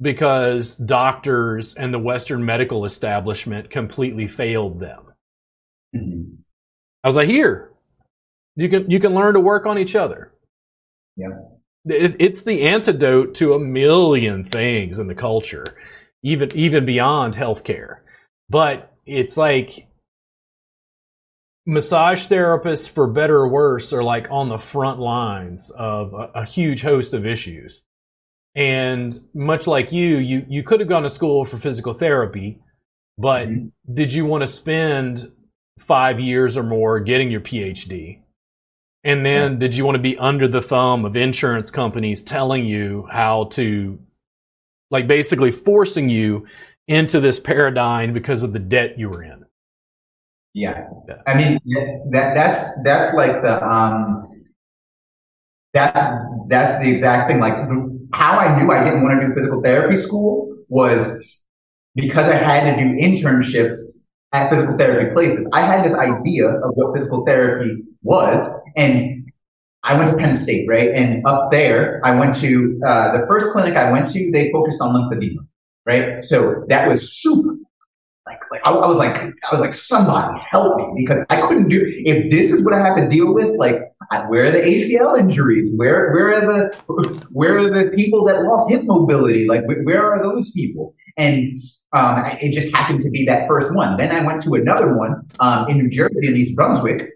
because 0.00 0.76
doctors 0.76 1.74
and 1.74 1.92
the 1.92 1.98
Western 1.98 2.44
medical 2.44 2.84
establishment 2.84 3.70
completely 3.70 4.28
failed 4.28 4.80
them. 4.80 5.13
Mm-hmm. 5.94 6.34
I 7.02 7.08
was 7.08 7.16
like, 7.16 7.28
here, 7.28 7.70
you 8.56 8.68
can 8.68 8.90
you 8.90 9.00
can 9.00 9.14
learn 9.14 9.34
to 9.34 9.40
work 9.40 9.66
on 9.66 9.78
each 9.78 9.94
other. 9.94 10.32
Yeah, 11.16 11.28
it, 11.84 12.16
it's 12.18 12.42
the 12.42 12.62
antidote 12.62 13.34
to 13.36 13.54
a 13.54 13.58
million 13.58 14.44
things 14.44 14.98
in 14.98 15.06
the 15.06 15.14
culture, 15.14 15.64
even 16.22 16.50
even 16.56 16.86
beyond 16.86 17.34
healthcare. 17.34 17.98
But 18.48 18.92
it's 19.06 19.36
like 19.36 19.86
massage 21.66 22.26
therapists, 22.26 22.88
for 22.88 23.06
better 23.06 23.36
or 23.36 23.48
worse, 23.48 23.92
are 23.92 24.02
like 24.02 24.28
on 24.30 24.48
the 24.48 24.58
front 24.58 25.00
lines 25.00 25.70
of 25.70 26.12
a, 26.14 26.40
a 26.40 26.44
huge 26.44 26.82
host 26.82 27.14
of 27.14 27.26
issues. 27.26 27.82
And 28.56 29.18
much 29.34 29.66
like 29.66 29.92
you, 29.92 30.18
you 30.18 30.46
you 30.48 30.62
could 30.62 30.80
have 30.80 30.88
gone 30.88 31.02
to 31.02 31.10
school 31.10 31.44
for 31.44 31.58
physical 31.58 31.92
therapy, 31.92 32.60
but 33.18 33.48
mm-hmm. 33.48 33.94
did 33.94 34.12
you 34.12 34.24
want 34.24 34.42
to 34.42 34.46
spend 34.46 35.30
five 35.78 36.20
years 36.20 36.56
or 36.56 36.62
more 36.62 37.00
getting 37.00 37.30
your 37.30 37.40
PhD? 37.40 38.20
And 39.02 39.24
then 39.24 39.52
yeah. 39.52 39.58
did 39.58 39.74
you 39.74 39.84
want 39.84 39.96
to 39.96 40.02
be 40.02 40.16
under 40.16 40.48
the 40.48 40.62
thumb 40.62 41.04
of 41.04 41.14
insurance 41.14 41.70
companies 41.70 42.22
telling 42.22 42.64
you 42.64 43.06
how 43.10 43.44
to, 43.52 43.98
like 44.90 45.06
basically 45.06 45.50
forcing 45.50 46.08
you 46.08 46.46
into 46.88 47.20
this 47.20 47.38
paradigm 47.38 48.12
because 48.12 48.42
of 48.42 48.52
the 48.52 48.58
debt 48.58 48.98
you 48.98 49.08
were 49.10 49.22
in? 49.22 49.44
Yeah. 50.54 50.88
yeah. 51.08 51.16
I 51.26 51.34
mean, 51.34 51.58
that, 52.12 52.34
that's, 52.34 52.64
that's 52.82 53.14
like 53.14 53.42
the, 53.42 53.62
um, 53.66 54.44
that's, 55.74 56.00
that's 56.48 56.82
the 56.82 56.90
exact 56.90 57.30
thing. 57.30 57.40
Like 57.40 57.54
how 58.12 58.38
I 58.38 58.58
knew 58.58 58.70
I 58.70 58.84
didn't 58.84 59.02
want 59.02 59.20
to 59.20 59.26
do 59.26 59.34
physical 59.34 59.60
therapy 59.62 59.96
school 59.96 60.56
was 60.68 61.10
because 61.94 62.28
I 62.30 62.36
had 62.36 62.74
to 62.74 62.82
do 62.82 62.92
internships 62.94 63.76
at 64.34 64.50
physical 64.50 64.76
therapy 64.76 65.14
places. 65.14 65.46
I 65.52 65.60
had 65.64 65.84
this 65.84 65.94
idea 65.94 66.48
of 66.48 66.72
what 66.74 66.94
physical 66.94 67.24
therapy 67.24 67.82
was 68.02 68.46
and 68.76 69.24
I 69.84 69.96
went 69.98 70.10
to 70.10 70.16
Penn 70.16 70.34
State, 70.34 70.66
right? 70.66 70.90
And 70.90 71.24
up 71.26 71.50
there, 71.52 72.00
I 72.04 72.18
went 72.18 72.34
to 72.36 72.80
uh, 72.86 73.18
the 73.18 73.26
first 73.28 73.50
clinic 73.52 73.76
I 73.76 73.92
went 73.92 74.08
to. 74.08 74.30
They 74.32 74.50
focused 74.50 74.80
on 74.80 74.94
lymphedema, 74.94 75.46
right? 75.84 76.24
So 76.24 76.64
that 76.68 76.88
was 76.88 77.12
super. 77.12 77.54
I, 78.64 78.72
I 78.72 78.86
was 78.86 78.96
like, 78.96 79.16
I 79.16 79.52
was 79.52 79.60
like, 79.60 79.74
somebody 79.74 80.40
help 80.50 80.76
me 80.76 80.92
because 80.96 81.24
I 81.30 81.40
couldn't 81.40 81.68
do. 81.68 81.82
If 81.84 82.30
this 82.30 82.50
is 82.50 82.62
what 82.62 82.74
I 82.74 82.84
have 82.84 82.96
to 82.96 83.08
deal 83.08 83.32
with, 83.34 83.56
like, 83.56 83.80
where 84.28 84.44
are 84.44 84.50
the 84.50 84.58
ACL 84.58 85.18
injuries? 85.18 85.70
Where, 85.76 86.12
where 86.12 86.34
are 86.34 86.40
the, 86.40 87.26
where 87.30 87.58
are 87.58 87.70
the 87.70 87.90
people 87.90 88.24
that 88.26 88.42
lost 88.42 88.70
hip 88.70 88.82
mobility? 88.84 89.46
Like, 89.46 89.62
where 89.66 90.04
are 90.04 90.22
those 90.22 90.50
people? 90.52 90.94
And 91.16 91.60
um, 91.92 92.24
it 92.40 92.52
just 92.60 92.74
happened 92.74 93.02
to 93.02 93.10
be 93.10 93.24
that 93.26 93.46
first 93.46 93.72
one. 93.74 93.96
Then 93.96 94.10
I 94.10 94.24
went 94.24 94.42
to 94.42 94.54
another 94.54 94.96
one 94.96 95.22
um, 95.40 95.68
in 95.68 95.78
New 95.78 95.88
Jersey 95.88 96.26
in 96.26 96.36
East 96.36 96.56
Brunswick, 96.56 97.08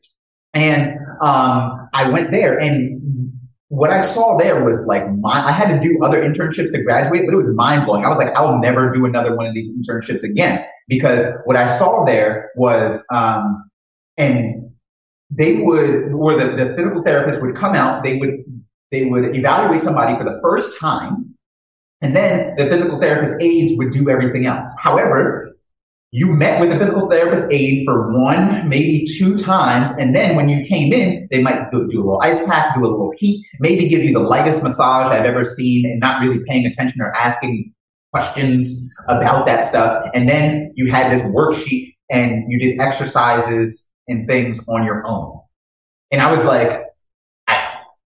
and 0.55 0.93
um, 1.21 1.89
I 1.95 2.09
went 2.09 2.31
there 2.31 2.59
and 2.59 3.33
what 3.69 3.91
I 3.91 4.01
saw 4.01 4.37
there 4.39 4.65
was 4.65 4.85
like 4.87 5.11
my, 5.19 5.49
I 5.49 5.53
had 5.53 5.69
to 5.69 5.81
do 5.81 6.03
other 6.03 6.23
internships 6.23 6.73
to 6.73 6.83
graduate, 6.83 7.27
but 7.27 7.35
it 7.35 7.37
was 7.37 7.55
mind 7.55 7.85
blowing. 7.85 8.05
I 8.05 8.09
was 8.09 8.19
like, 8.19 8.35
I'll 8.35 8.59
never 8.59 8.93
do 8.95 9.05
another 9.05 9.37
one 9.37 9.47
of 9.47 9.55
these 9.55 9.71
internships 9.71 10.23
again 10.23 10.65
because 10.89 11.27
what 11.45 11.57
I 11.57 11.79
saw 11.79 12.05
there 12.05 12.51
was, 12.57 13.03
um, 13.13 13.71
and 14.17 14.71
they 15.31 15.57
would, 15.57 16.13
or 16.13 16.39
the, 16.39 16.57
the 16.57 16.75
physical 16.77 17.03
therapist 17.03 17.43
would 17.43 17.57
come 17.57 17.75
out, 17.75 18.03
they 18.03 18.17
would, 18.17 18.43
they 18.91 19.05
would 19.05 19.37
evaluate 19.37 19.83
somebody 19.83 20.17
for 20.17 20.25
the 20.25 20.41
first 20.43 20.79
time. 20.79 21.35
And 22.01 22.17
then 22.17 22.55
the 22.57 22.67
physical 22.71 22.99
therapist 22.99 23.35
aides 23.39 23.77
would 23.77 23.93
do 23.93 24.09
everything 24.09 24.47
else. 24.47 24.69
However, 24.79 25.48
you 26.11 26.27
met 26.27 26.59
with 26.61 26.73
a 26.73 26.79
physical 26.79 27.09
therapist 27.09 27.47
aide 27.51 27.85
for 27.85 28.19
one, 28.19 28.67
maybe 28.69 29.07
two 29.19 29.37
times, 29.37 29.91
and 29.99 30.15
then 30.15 30.37
when 30.37 30.49
you 30.49 30.67
came 30.67 30.93
in, 30.93 31.29
they 31.31 31.43
might 31.43 31.71
do, 31.71 31.87
do, 31.91 31.99
a 31.99 32.01
little 32.01 32.21
ice 32.23 32.43
pack, 32.47 32.75
do 32.75 32.85
a 32.85 32.89
little 32.89 33.13
heat, 33.17 33.45
maybe 33.61 33.89
give 33.89 34.03
you 34.03 34.15
the 34.15 34.21
lightest 34.21 34.63
massage 34.63 35.13
I've 35.13 35.27
ever 35.27 35.45
seen, 35.45 35.85
and 35.85 36.01
not 36.01 36.23
really 36.23 36.41
paying 36.49 36.65
attention 36.65 37.03
or 37.03 37.15
asking 37.15 37.75
questions 38.13 38.75
about 39.09 39.45
that 39.47 39.69
stuff. 39.69 40.05
And 40.15 40.29
then 40.29 40.73
you 40.77 40.91
had 40.91 41.13
this 41.13 41.21
worksheet 41.27 41.95
and 42.11 42.51
you 42.51 42.59
did 42.59 42.81
exercises 42.81 43.85
and 44.09 44.27
things 44.27 44.61
on 44.67 44.85
your 44.85 45.07
own. 45.07 45.41
And 46.11 46.23
I 46.23 46.31
was 46.31 46.43
like, 46.43 46.85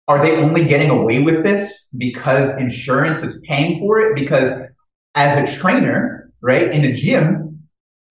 are 0.08 0.26
they 0.26 0.36
only 0.36 0.66
getting 0.66 0.90
away 0.90 1.22
with 1.22 1.46
this 1.46 1.88
because 1.96 2.50
insurance 2.60 3.22
is 3.22 3.40
paying 3.48 3.80
for 3.80 4.00
it? 4.00 4.16
Because 4.16 4.50
as 5.16 5.38
a 5.38 5.58
trainer, 5.60 6.32
right, 6.42 6.72
in 6.72 6.84
a 6.86 6.94
gym, 6.94 7.43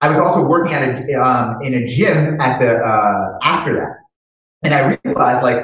I 0.03 0.09
was 0.09 0.19
also 0.19 0.45
working 0.45 0.75
at 0.75 0.83
a, 0.83 1.15
um, 1.15 1.63
in 1.63 1.75
a 1.75 1.87
gym 1.87 2.41
at 2.41 2.59
the, 2.59 2.75
uh, 2.75 3.39
after 3.45 3.75
that. 3.77 3.99
And 4.65 4.75
I 4.75 4.99
realized 5.05 5.45
like 5.45 5.63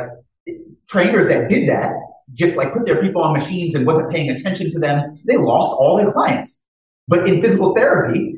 trainers 0.89 1.26
that 1.26 1.49
did 1.49 1.68
that 1.68 1.93
just 2.34 2.57
like 2.57 2.72
put 2.72 2.86
their 2.86 3.03
people 3.03 3.20
on 3.20 3.36
machines 3.36 3.74
and 3.74 3.84
wasn't 3.84 4.11
paying 4.12 4.30
attention 4.30 4.70
to 4.70 4.78
them. 4.78 5.18
They 5.26 5.36
lost 5.36 5.72
all 5.72 5.97
their 5.97 6.12
clients. 6.12 6.62
But 7.09 7.28
in 7.28 7.43
physical 7.43 7.74
therapy, 7.74 8.36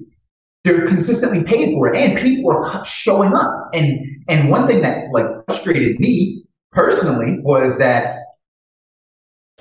they're 0.65 0.87
consistently 0.87 1.45
paid 1.45 1.75
for 1.75 1.93
it 1.93 1.97
and 1.97 2.19
people 2.19 2.51
are 2.51 2.83
showing 2.87 3.35
up. 3.35 3.69
And, 3.75 4.01
and 4.27 4.49
one 4.49 4.67
thing 4.67 4.81
that 4.81 5.09
like 5.13 5.27
frustrated 5.47 6.01
me 6.01 6.45
personally 6.73 7.41
was 7.43 7.77
that 7.77 8.17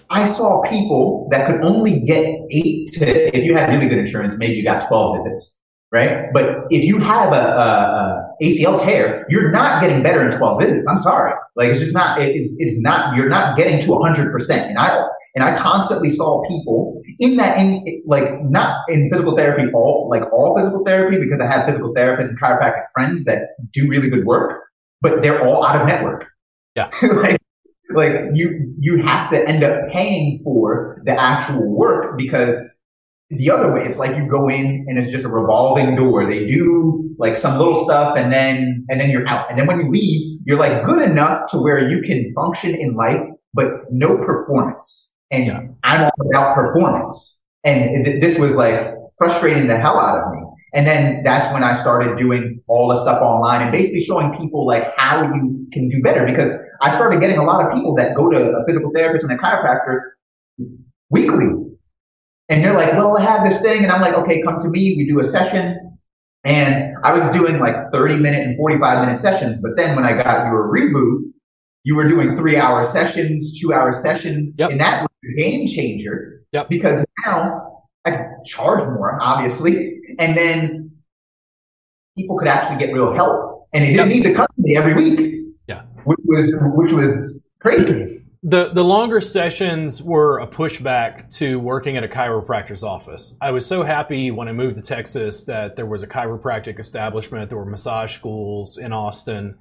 I 0.10 0.26
saw 0.26 0.62
people 0.70 1.28
that 1.32 1.48
could 1.48 1.62
only 1.66 2.00
get 2.06 2.24
eight 2.50 2.94
to, 2.94 3.38
if 3.38 3.44
you 3.44 3.56
had 3.56 3.70
really 3.70 3.90
good 3.90 3.98
insurance, 3.98 4.36
maybe 4.38 4.54
you 4.54 4.64
got 4.64 4.88
12 4.88 5.18
visits 5.18 5.59
right? 5.92 6.28
But 6.34 6.66
if 6.70 6.84
you 6.84 7.00
have 7.00 7.34
a, 7.34 7.36
a, 7.36 7.40
a, 7.42 8.26
ACL 8.42 8.82
tear, 8.82 9.26
you're 9.30 9.52
not 9.52 9.82
getting 9.82 10.02
better 10.02 10.28
in 10.28 10.38
12 10.38 10.62
visits. 10.62 10.88
I'm 10.88 11.00
sorry. 11.00 11.34
Like 11.56 11.70
it's 11.70 11.80
just 11.80 11.94
not, 11.94 12.22
it's, 12.22 12.54
it's 12.58 12.80
not, 12.80 13.16
you're 13.16 13.28
not 13.28 13.58
getting 13.58 13.82
to 13.82 13.88
100%. 13.88 14.50
And 14.50 14.78
I, 14.78 15.04
and 15.36 15.44
I 15.44 15.58
constantly 15.58 16.10
saw 16.10 16.42
people 16.48 17.02
in 17.20 17.36
that, 17.38 17.58
in 17.58 17.84
like 18.08 18.24
not 18.44 18.78
in 18.88 19.10
physical 19.12 19.36
therapy, 19.36 19.70
all 19.74 20.08
like 20.10 20.24
all 20.32 20.56
physical 20.58 20.84
therapy, 20.86 21.18
because 21.20 21.42
I 21.42 21.52
have 21.52 21.66
physical 21.66 21.94
therapists 21.94 22.30
and 22.30 22.40
chiropractic 22.40 22.86
friends 22.94 23.26
that 23.26 23.50
do 23.74 23.88
really 23.88 24.10
good 24.10 24.26
work, 24.26 24.64
but 25.02 25.22
they're 25.22 25.46
all 25.46 25.66
out 25.66 25.82
of 25.82 25.88
network. 25.88 26.26
Yeah. 26.76 26.90
like, 27.02 27.40
like 27.94 28.14
you, 28.34 28.74
you 28.80 29.04
have 29.06 29.32
to 29.32 29.48
end 29.48 29.64
up 29.64 29.90
paying 29.92 30.42
for 30.44 31.02
the 31.06 31.20
actual 31.20 31.76
work 31.76 32.18
because 32.18 32.56
the 33.30 33.52
other 33.52 33.72
way, 33.72 33.86
it's 33.86 33.98
like 33.98 34.16
you 34.18 34.28
go 34.28 34.50
in 34.50 34.86
and 34.88 34.98
it's 34.98 35.12
just 35.12 35.24
a 35.24 35.30
revolving 35.30 35.96
door. 35.96 36.30
They 36.30 36.46
do 36.46 37.16
like 37.20 37.38
some 37.38 37.60
little 37.60 37.84
stuff 37.86 38.18
and 38.18 38.34
then, 38.34 38.86
and 38.90 39.00
then 39.00 39.12
you're 39.12 39.28
out. 39.28 39.50
And 39.50 39.60
then 39.60 39.68
when 39.68 39.80
you 39.80 39.92
leave, 39.92 40.40
you're 40.46 40.58
like 40.58 40.84
good 40.84 41.02
enough 41.02 41.50
to 41.52 41.60
where 41.60 41.88
you 41.88 42.02
can 42.02 42.34
function 42.36 42.74
in 42.74 42.96
life, 42.96 43.22
but 43.54 43.68
no 43.92 44.18
performance. 44.18 45.12
And 45.30 45.46
yeah. 45.46 45.62
I'm 45.84 46.04
all 46.06 46.30
about 46.30 46.56
performance. 46.56 47.40
And 47.64 48.04
th- 48.04 48.20
this 48.20 48.40
was 48.40 48.56
like 48.56 48.96
frustrating 49.20 49.68
the 49.68 49.78
hell 49.78 50.00
out 50.00 50.24
of 50.24 50.34
me. 50.34 50.40
And 50.74 50.88
then 50.88 51.22
that's 51.24 51.52
when 51.54 51.64
I 51.64 51.80
started 51.80 52.18
doing 52.18 52.62
all 52.68 52.88
the 52.88 53.00
stuff 53.00 53.22
online 53.22 53.62
and 53.62 53.72
basically 53.72 54.04
showing 54.04 54.36
people 54.40 54.66
like 54.66 54.84
how 54.98 55.22
you 55.22 55.68
can 55.72 55.90
do 55.90 56.02
better 56.02 56.26
because 56.26 56.54
I 56.82 56.96
started 56.96 57.20
getting 57.22 57.38
a 57.38 57.44
lot 57.44 57.64
of 57.64 57.74
people 57.74 57.94
that 57.96 58.16
go 58.16 58.30
to 58.32 58.38
a 58.38 58.66
physical 58.66 58.92
therapist 58.94 59.24
and 59.24 59.34
a 59.34 59.38
chiropractor 59.38 60.00
weekly 61.10 61.70
and 62.50 62.64
you're 62.64 62.74
like, 62.74 62.93
well, 62.93 63.16
I 63.16 63.24
have 63.24 63.50
this 63.50 63.62
thing. 63.62 63.84
And 63.84 63.91
I'm 63.91 64.02
like, 64.02 64.16
okay, 64.16 64.41
come 64.41 64.60
to 64.62 64.70
me. 64.70 64.95
We 64.97 65.08
do 65.08 65.20
a 65.20 65.26
session. 65.26 65.97
And 66.43 66.95
I 67.04 67.18
was 67.18 67.32
doing 67.36 67.60
like 67.60 67.76
30 67.93 68.18
minute 68.18 68.41
and 68.41 68.58
45 68.58 69.06
minute 69.06 69.22
sessions. 69.22 69.58
But 69.62 69.78
then 69.78 69.95
when 69.95 70.04
I 70.04 70.14
got 70.14 70.45
your 70.45 70.72
reboot, 70.74 71.32
you 71.84 71.95
were 71.95 72.08
doing 72.08 72.36
three 72.36 72.58
hour 72.58 72.86
sessions, 72.86 73.60
two 73.60 73.72
hour 73.72 73.93
sessions. 73.93 74.56
Yep. 74.58 74.72
And 74.72 74.80
that 74.80 75.04
was 75.04 75.10
a 75.32 75.39
game 75.39 75.68
changer. 75.68 76.41
Yep. 76.52 76.70
Because 76.70 77.06
now 77.26 77.84
I 78.06 78.12
could 78.12 78.45
charge 78.45 78.84
more, 78.84 79.22
obviously. 79.22 80.00
And 80.18 80.36
then 80.36 80.91
people 82.18 82.38
could 82.38 82.47
actually 82.47 82.84
get 82.84 82.93
real 82.93 83.14
help. 83.14 83.68
And 83.74 83.84
they 83.84 83.91
didn't 83.91 84.10
yep. 84.10 84.16
need 84.16 84.24
to 84.24 84.34
come 84.34 84.47
to 84.47 84.62
me 84.62 84.76
every 84.76 84.95
week. 84.95 85.45
Yeah. 85.68 85.84
Which 86.06 86.20
was, 86.26 86.52
which 86.76 86.93
was 86.93 87.43
crazy 87.60 88.19
the 88.44 88.72
the 88.74 88.84
longer 88.84 89.20
sessions 89.20 90.02
were 90.02 90.40
a 90.40 90.48
pushback 90.48 91.30
to 91.36 91.60
working 91.60 91.98
at 91.98 92.04
a 92.04 92.08
chiropractor's 92.08 92.84
office. 92.84 93.36
I 93.42 93.52
was 93.52 93.66
so 93.66 93.84
happy 93.84 94.32
when 94.32 94.48
I 94.48 94.54
moved 94.54 94.78
to 94.78 94.82
Texas 94.82 95.44
that 95.46 95.76
there 95.76 95.86
was 95.86 96.04
a 96.04 96.08
chiropractic 96.08 96.80
establishment. 96.80 97.50
There 97.50 97.58
were 97.58 97.66
massage 97.66 98.16
schools 98.16 98.78
in 98.78 98.94
Austin. 98.94 99.58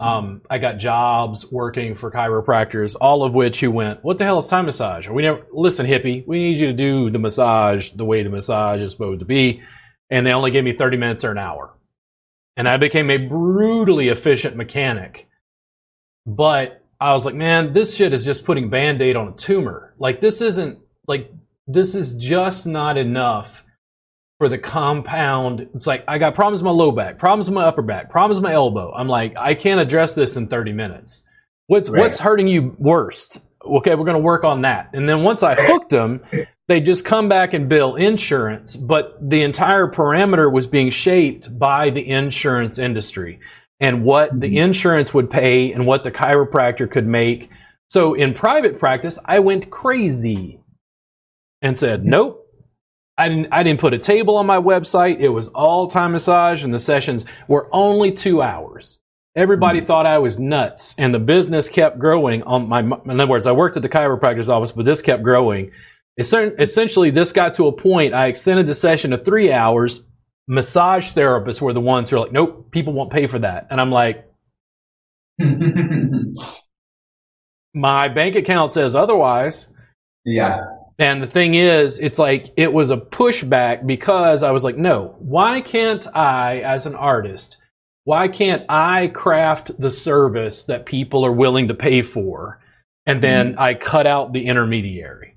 Um, 0.00 0.42
I 0.50 0.58
got 0.58 0.78
jobs 0.78 1.50
working 1.50 1.94
for 1.94 2.10
chiropractors, 2.10 2.96
all 3.00 3.22
of 3.22 3.34
which 3.34 3.60
who 3.60 3.70
went, 3.70 4.02
"What 4.02 4.18
the 4.18 4.24
hell 4.24 4.38
is 4.38 4.48
Thai 4.48 4.62
massage?" 4.62 5.08
We 5.08 5.22
never 5.22 5.46
listen, 5.52 5.86
hippie. 5.86 6.26
We 6.26 6.38
need 6.38 6.60
you 6.60 6.68
to 6.68 6.72
do 6.72 7.10
the 7.10 7.18
massage 7.18 7.90
the 7.90 8.04
way 8.04 8.22
the 8.22 8.30
massage 8.30 8.80
is 8.80 8.92
supposed 8.92 9.20
to 9.20 9.26
be, 9.26 9.62
and 10.10 10.26
they 10.26 10.32
only 10.32 10.50
gave 10.50 10.64
me 10.64 10.72
thirty 10.72 10.96
minutes 10.96 11.24
or 11.24 11.32
an 11.32 11.38
hour, 11.38 11.74
and 12.56 12.66
I 12.66 12.78
became 12.78 13.10
a 13.10 13.18
brutally 13.18 14.08
efficient 14.08 14.56
mechanic. 14.56 15.28
But 16.26 16.82
I 17.00 17.12
was 17.12 17.24
like, 17.24 17.34
man, 17.34 17.72
this 17.72 17.94
shit 17.94 18.12
is 18.12 18.24
just 18.24 18.44
putting 18.44 18.70
band 18.70 19.02
aid 19.02 19.16
on 19.16 19.28
a 19.28 19.32
tumor. 19.32 19.94
Like, 19.98 20.20
this 20.20 20.40
isn't, 20.40 20.78
like, 21.06 21.30
this 21.66 21.94
is 21.94 22.14
just 22.14 22.66
not 22.66 22.96
enough 22.96 23.64
for 24.38 24.48
the 24.48 24.58
compound. 24.58 25.68
It's 25.74 25.86
like, 25.86 26.04
I 26.08 26.18
got 26.18 26.34
problems 26.34 26.62
with 26.62 26.66
my 26.66 26.72
low 26.72 26.92
back, 26.92 27.18
problems 27.18 27.48
with 27.48 27.54
my 27.54 27.64
upper 27.64 27.82
back, 27.82 28.10
problems 28.10 28.38
with 28.38 28.44
my 28.44 28.54
elbow. 28.54 28.92
I'm 28.94 29.08
like, 29.08 29.36
I 29.36 29.54
can't 29.54 29.80
address 29.80 30.14
this 30.14 30.36
in 30.36 30.48
30 30.48 30.72
minutes. 30.72 31.24
What's, 31.66 31.88
right. 31.88 32.00
what's 32.00 32.18
hurting 32.18 32.48
you 32.48 32.74
worst? 32.78 33.40
Okay, 33.64 33.94
we're 33.94 34.04
going 34.04 34.16
to 34.16 34.22
work 34.22 34.44
on 34.44 34.62
that. 34.62 34.90
And 34.92 35.08
then 35.08 35.22
once 35.22 35.42
I 35.42 35.54
hooked 35.54 35.90
them, 35.90 36.20
they 36.68 36.80
just 36.80 37.04
come 37.04 37.28
back 37.28 37.52
and 37.52 37.68
bill 37.68 37.96
insurance, 37.96 38.76
but 38.76 39.18
the 39.20 39.42
entire 39.42 39.90
parameter 39.90 40.50
was 40.50 40.66
being 40.66 40.90
shaped 40.90 41.58
by 41.58 41.90
the 41.90 42.08
insurance 42.08 42.78
industry 42.78 43.40
and 43.80 44.04
what 44.04 44.30
the 44.38 44.46
mm-hmm. 44.46 44.56
insurance 44.56 45.12
would 45.12 45.30
pay 45.30 45.72
and 45.72 45.86
what 45.86 46.04
the 46.04 46.10
chiropractor 46.10 46.90
could 46.90 47.06
make. 47.06 47.50
So 47.88 48.14
in 48.14 48.34
private 48.34 48.78
practice, 48.78 49.18
I 49.24 49.38
went 49.38 49.70
crazy 49.70 50.60
and 51.62 51.78
said, 51.78 52.04
nope. 52.04 52.42
I 53.18 53.30
didn't, 53.30 53.48
I 53.50 53.62
didn't 53.62 53.80
put 53.80 53.94
a 53.94 53.98
table 53.98 54.36
on 54.36 54.44
my 54.44 54.58
website. 54.58 55.20
It 55.20 55.30
was 55.30 55.48
all 55.48 55.88
Thai 55.88 56.08
massage 56.08 56.62
and 56.62 56.74
the 56.74 56.78
sessions 56.78 57.24
were 57.48 57.68
only 57.72 58.12
two 58.12 58.42
hours. 58.42 58.98
Everybody 59.34 59.78
mm-hmm. 59.78 59.86
thought 59.86 60.04
I 60.04 60.18
was 60.18 60.38
nuts 60.38 60.94
and 60.98 61.14
the 61.14 61.18
business 61.18 61.68
kept 61.68 61.98
growing 61.98 62.42
on 62.42 62.68
my, 62.68 62.80
in 62.80 63.20
other 63.20 63.26
words, 63.26 63.46
I 63.46 63.52
worked 63.52 63.76
at 63.76 63.82
the 63.82 63.88
chiropractor's 63.88 64.50
office, 64.50 64.72
but 64.72 64.84
this 64.84 65.00
kept 65.00 65.22
growing. 65.22 65.70
Essentially, 66.18 67.10
this 67.10 67.32
got 67.32 67.54
to 67.54 67.66
a 67.66 67.72
point, 67.72 68.14
I 68.14 68.26
extended 68.26 68.66
the 68.66 68.74
session 68.74 69.10
to 69.10 69.18
three 69.18 69.52
hours 69.52 70.02
massage 70.48 71.12
therapists 71.12 71.60
were 71.60 71.72
the 71.72 71.80
ones 71.80 72.10
who 72.10 72.16
are 72.16 72.20
like, 72.20 72.32
nope, 72.32 72.70
people 72.70 72.92
won't 72.92 73.12
pay 73.12 73.26
for 73.26 73.38
that. 73.40 73.66
And 73.70 73.80
I'm 73.80 73.90
like, 73.90 74.28
my 77.74 78.08
bank 78.08 78.36
account 78.36 78.72
says 78.72 78.94
otherwise. 78.94 79.68
yeah. 80.24 80.64
And 80.98 81.22
the 81.22 81.26
thing 81.26 81.54
is, 81.54 81.98
it's 81.98 82.18
like 82.18 82.54
it 82.56 82.72
was 82.72 82.90
a 82.90 82.96
pushback 82.96 83.86
because 83.86 84.42
I 84.42 84.50
was 84.50 84.64
like, 84.64 84.78
no, 84.78 85.14
why 85.18 85.60
can't 85.60 86.06
I, 86.16 86.60
as 86.60 86.86
an 86.86 86.94
artist, 86.94 87.58
why 88.04 88.28
can't 88.28 88.62
I 88.70 89.08
craft 89.08 89.78
the 89.78 89.90
service 89.90 90.64
that 90.64 90.86
people 90.86 91.26
are 91.26 91.32
willing 91.32 91.68
to 91.68 91.74
pay 91.74 92.00
for? 92.00 92.62
And 93.04 93.22
then 93.22 93.52
mm-hmm. 93.52 93.60
I 93.60 93.74
cut 93.74 94.06
out 94.06 94.32
the 94.32 94.46
intermediary. 94.46 95.35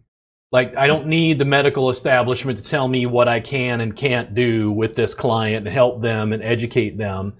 Like, 0.52 0.76
I 0.76 0.88
don't 0.88 1.08
need 1.08 1.38
the 1.38 1.46
medical 1.46 1.90
establishment 1.90 2.58
to 2.58 2.66
tell 2.66 2.88
me 2.88 3.06
what 3.06 3.28
I 3.28 3.40
can 3.40 3.82
and 3.82 3.96
can't 3.96 4.34
do 4.34 4.72
with 4.72 4.96
this 4.96 5.14
client 5.14 5.68
and 5.68 5.76
help 5.76 6.02
them 6.02 6.34
and 6.34 6.42
educate 6.42 6.98
them. 6.98 7.36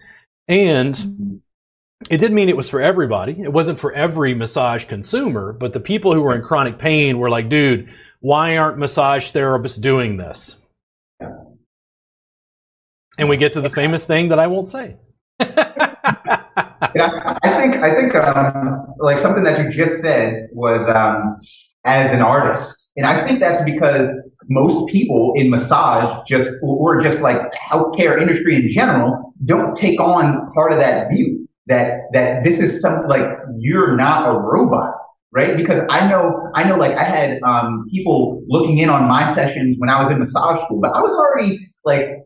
And 0.48 1.42
it 2.10 2.18
didn't 2.18 2.36
mean 2.36 2.50
it 2.50 2.58
was 2.58 2.70
for 2.70 2.82
everybody. 2.82 3.36
It 3.42 3.52
wasn't 3.52 3.80
for 3.80 3.94
every 3.94 4.36
massage 4.36 4.86
consumer, 4.86 5.54
but 5.54 5.74
the 5.74 5.80
people 5.80 6.14
who 6.14 6.22
were 6.22 6.36
in 6.36 6.44
chronic 6.44 6.78
pain 6.78 7.18
were 7.18 7.30
like, 7.30 7.50
dude, 7.50 7.90
why 8.20 8.58
aren't 8.58 8.78
massage 8.78 9.32
therapists 9.32 9.82
doing 9.82 10.18
this? 10.18 10.58
And 13.18 13.28
we 13.28 13.38
get 13.38 13.54
to 13.54 13.62
the 13.62 13.70
famous 13.70 14.06
thing 14.06 14.30
that 14.30 14.40
I 14.40 14.48
won't 14.48 14.70
say. 14.70 14.98
Yeah, 16.96 17.38
I 17.44 17.62
think 17.62 17.84
I 17.84 17.94
think 17.94 18.16
um, 18.16 18.94
like 19.00 19.20
something 19.20 19.44
that 19.44 19.60
you 19.60 19.72
just 19.72 20.02
said 20.02 20.50
was 20.54 20.88
um, 20.88 21.38
as 21.86 22.12
an 22.12 22.22
artist, 22.22 22.79
and 23.00 23.08
I 23.08 23.26
think 23.26 23.40
that's 23.40 23.64
because 23.64 24.10
most 24.50 24.92
people 24.92 25.32
in 25.38 25.50
massage 25.50 26.28
just 26.28 26.52
or 26.62 27.02
just 27.02 27.22
like 27.22 27.38
healthcare 27.72 28.22
industry 28.22 28.56
in 28.56 28.70
general 28.70 29.34
don't 29.46 29.74
take 29.76 30.02
on 30.02 30.52
part 30.54 30.74
of 30.74 30.80
that 30.80 31.10
view 31.10 31.48
that 31.68 32.02
that 32.12 32.44
this 32.44 32.60
is 32.60 32.82
some 32.82 33.08
like 33.08 33.24
you're 33.58 33.96
not 33.96 34.28
a 34.28 34.38
robot 34.38 34.96
right? 35.32 35.56
Because 35.56 35.84
i 35.90 36.10
know 36.10 36.50
i 36.56 36.68
know 36.68 36.76
like 36.76 36.98
i 36.98 37.04
had 37.04 37.40
um, 37.44 37.86
people 37.90 38.44
looking 38.48 38.80
in 38.80 38.90
on 38.90 39.08
my 39.08 39.34
sessions 39.34 39.76
when 39.80 39.90
i 39.90 40.02
was 40.04 40.12
in 40.12 40.20
massage 40.20 40.60
school 40.66 40.82
but 40.82 40.92
i 40.94 41.00
was 41.00 41.12
already 41.12 41.60
like 41.86 42.26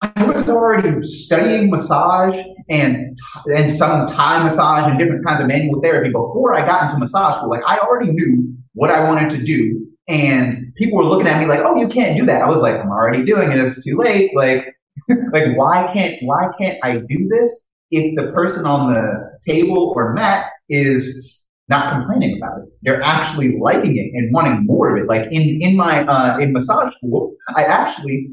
i 0.00 0.24
was 0.24 0.48
already 0.48 1.04
studying 1.04 1.68
massage 1.70 2.34
and 2.70 3.18
and 3.46 3.72
some 3.72 4.06
thai 4.06 4.42
massage 4.44 4.88
and 4.88 4.98
different 4.98 5.26
kinds 5.26 5.40
of 5.40 5.48
manual 5.48 5.82
therapy 5.82 6.08
before 6.08 6.54
i 6.54 6.64
got 6.64 6.84
into 6.84 6.96
massage 6.98 7.36
school. 7.36 7.50
Like 7.50 7.62
i 7.66 7.78
already 7.78 8.12
knew 8.12 8.56
what 8.74 8.90
i 8.90 9.02
wanted 9.08 9.30
to 9.30 9.44
do. 9.44 9.86
And 10.06 10.74
people 10.76 10.98
were 10.98 11.04
looking 11.04 11.26
at 11.26 11.40
me 11.40 11.46
like 11.46 11.60
oh 11.64 11.76
you 11.76 11.88
can't 11.88 12.18
do 12.18 12.26
that. 12.26 12.42
I 12.42 12.48
was 12.48 12.60
like 12.60 12.74
i'm 12.74 12.90
already 12.90 13.24
doing 13.24 13.50
it. 13.50 13.58
It's 13.58 13.82
too 13.82 13.96
late. 13.98 14.30
Like 14.34 14.74
like 15.32 15.56
why 15.56 15.90
can't 15.92 16.16
why 16.22 16.48
can't 16.60 16.78
i 16.84 16.98
do 16.98 17.28
this 17.28 17.50
if 17.90 18.14
the 18.16 18.32
person 18.32 18.66
on 18.66 18.92
the 18.92 19.38
table 19.46 19.92
or 19.96 20.12
mat 20.12 20.50
is 20.68 21.34
not 21.68 21.94
complaining 21.94 22.38
about 22.38 22.62
it. 22.62 22.68
They're 22.82 23.02
actually 23.02 23.58
liking 23.58 23.96
it 23.96 24.16
and 24.16 24.32
wanting 24.32 24.66
more 24.66 24.96
of 24.96 25.02
it. 25.02 25.06
Like 25.06 25.26
in, 25.30 25.58
in 25.62 25.76
my, 25.76 26.04
uh, 26.04 26.38
in 26.38 26.52
massage 26.52 26.92
school, 26.96 27.34
I 27.56 27.64
actually 27.64 28.30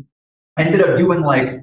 ended 0.57 0.81
up 0.81 0.97
doing 0.97 1.21
like 1.21 1.61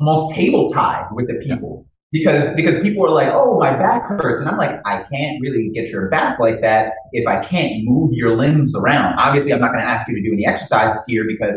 almost 0.00 0.34
table 0.34 0.70
Thai 0.72 1.06
with 1.12 1.28
the 1.28 1.34
people 1.44 1.87
because, 2.12 2.54
because 2.54 2.82
people 2.82 3.06
are 3.06 3.10
like, 3.10 3.28
Oh, 3.28 3.58
my 3.58 3.72
back 3.72 4.08
hurts. 4.08 4.40
And 4.40 4.48
I'm 4.48 4.56
like, 4.56 4.80
I 4.86 5.04
can't 5.12 5.40
really 5.40 5.70
get 5.74 5.88
your 5.88 6.08
back 6.08 6.38
like 6.38 6.60
that 6.62 6.92
if 7.12 7.26
I 7.26 7.44
can't 7.44 7.84
move 7.84 8.12
your 8.12 8.36
limbs 8.36 8.74
around. 8.74 9.18
Obviously, 9.18 9.52
I'm 9.52 9.60
not 9.60 9.72
going 9.72 9.84
to 9.84 9.90
ask 9.90 10.08
you 10.08 10.14
to 10.14 10.22
do 10.22 10.32
any 10.32 10.46
exercises 10.46 11.02
here 11.06 11.24
because 11.26 11.56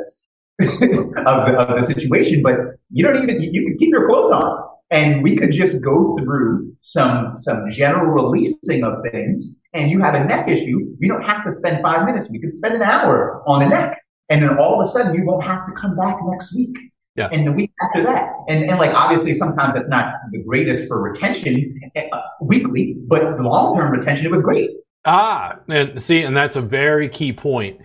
of, 0.62 0.80
the, 0.80 1.56
of 1.58 1.80
the 1.80 1.84
situation, 1.86 2.42
but 2.44 2.56
you 2.90 3.04
don't 3.04 3.24
even, 3.24 3.40
you 3.42 3.66
can 3.66 3.78
keep 3.78 3.90
your 3.90 4.08
clothes 4.08 4.32
on 4.32 4.72
and 4.92 5.24
we 5.24 5.38
could 5.38 5.52
just 5.52 5.82
go 5.82 6.18
through 6.20 6.76
some 6.82 7.34
some 7.38 7.70
general 7.72 8.12
releasing 8.12 8.84
of 8.84 9.02
things 9.12 9.56
and 9.74 9.90
you 9.90 10.00
have 10.02 10.14
a 10.14 10.24
neck 10.24 10.48
issue 10.48 10.94
you 11.00 11.08
don't 11.08 11.24
have 11.24 11.44
to 11.46 11.54
spend 11.54 11.82
five 11.82 12.06
minutes 12.06 12.28
we 12.30 12.40
could 12.40 12.54
spend 12.54 12.76
an 12.76 12.84
hour 12.84 13.42
on 13.48 13.62
the 13.62 13.68
neck 13.68 14.00
and 14.30 14.44
then 14.44 14.58
all 14.58 14.80
of 14.80 14.86
a 14.86 14.90
sudden 14.92 15.16
you 15.16 15.26
won't 15.26 15.44
have 15.44 15.66
to 15.66 15.72
come 15.80 15.96
back 15.96 16.18
next 16.26 16.54
week 16.54 16.78
Yeah. 17.18 17.28
and 17.32 17.46
the 17.46 17.52
week 17.52 17.72
after 17.84 18.04
that 18.04 18.32
and 18.48 18.70
and 18.70 18.80
like 18.80 18.92
obviously 18.96 19.36
sometimes 19.36 19.74
that's 19.74 19.90
not 19.90 20.14
the 20.32 20.42
greatest 20.44 20.88
for 20.88 21.02
retention 21.02 21.78
uh, 21.98 22.22
weekly 22.40 22.96
but 23.08 23.38
long-term 23.42 23.92
retention 23.92 24.26
it 24.28 24.32
was 24.32 24.42
great 24.42 24.72
Ah, 25.06 25.58
and 25.68 26.02
see, 26.02 26.22
and 26.22 26.36
that's 26.36 26.56
a 26.56 26.62
very 26.62 27.10
key 27.10 27.34
point 27.34 27.80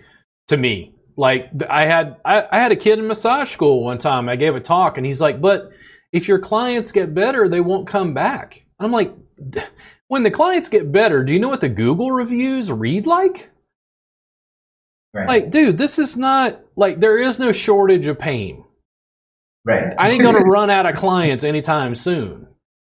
to 0.49 0.57
me. 0.57 0.93
Like 1.17 1.51
I 1.69 1.87
had, 1.87 2.17
I, 2.25 2.47
I 2.53 2.59
had 2.59 2.73
a 2.73 2.77
kid 2.77 2.99
in 2.99 3.07
massage 3.07 3.51
school 3.51 3.85
one 3.85 3.99
time. 3.99 4.29
I 4.29 4.37
gave 4.37 4.55
a 4.55 4.61
talk, 4.61 4.99
and 4.99 5.07
he's 5.07 5.21
like, 5.21 5.41
"But 5.41 5.71
if 6.13 6.29
your 6.29 6.39
clients 6.39 6.93
get 6.93 7.15
better, 7.15 7.49
they 7.49 7.61
won't 7.61 7.89
come 7.89 8.13
back." 8.13 8.63
I'm 8.79 8.93
like, 8.93 9.15
"When 10.09 10.25
the 10.25 10.31
clients 10.31 10.69
get 10.69 10.93
better, 10.93 11.25
do 11.25 11.33
you 11.33 11.39
know 11.39 11.49
what 11.49 11.63
the 11.63 11.71
Google 11.71 12.11
reviews 12.11 12.71
read 12.71 13.07
like?" 13.07 13.49
right 15.15 15.27
Like, 15.27 15.51
dude, 15.51 15.79
this 15.79 15.99
is 15.99 16.19
not 16.19 16.61
like 16.77 17.01
there 17.01 17.19
is 17.19 17.39
no 17.39 17.51
shortage 17.53 18.07
of 18.07 18.19
pain. 18.19 18.63
Right 19.67 19.93
I 19.99 20.11
ain't 20.11 20.23
gonna 20.23 20.41
run 20.57 20.71
out 20.71 20.87
of 20.87 20.97
clients 20.97 21.45
anytime 21.45 21.95
soon. 21.95 22.47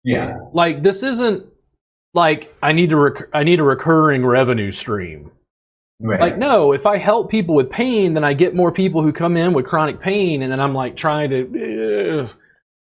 yeah 0.06 0.38
Like, 0.54 0.84
this 0.84 1.04
isn't 1.04 1.46
like 2.14 2.56
I 2.64 2.72
need 2.72 2.90
to 2.92 2.96
rec- 2.96 3.30
I 3.34 3.44
need 3.44 3.60
a 3.60 3.64
recurring 3.64 4.26
revenue 4.26 4.72
stream. 4.72 5.32
right 6.00 6.20
Like, 6.20 6.38
no, 6.38 6.72
if 6.72 6.86
I 6.86 6.98
help 6.98 7.30
people 7.30 7.54
with 7.56 7.70
pain, 7.70 8.14
then 8.14 8.24
I 8.24 8.34
get 8.34 8.56
more 8.56 8.72
people 8.72 9.02
who 9.04 9.12
come 9.12 9.36
in 9.38 9.54
with 9.54 9.66
chronic 9.66 10.00
pain, 10.00 10.42
and 10.44 10.52
then 10.52 10.60
I'm 10.60 10.74
like 10.74 10.96
trying 10.96 11.30
to, 11.32 12.22
ugh. 12.24 12.32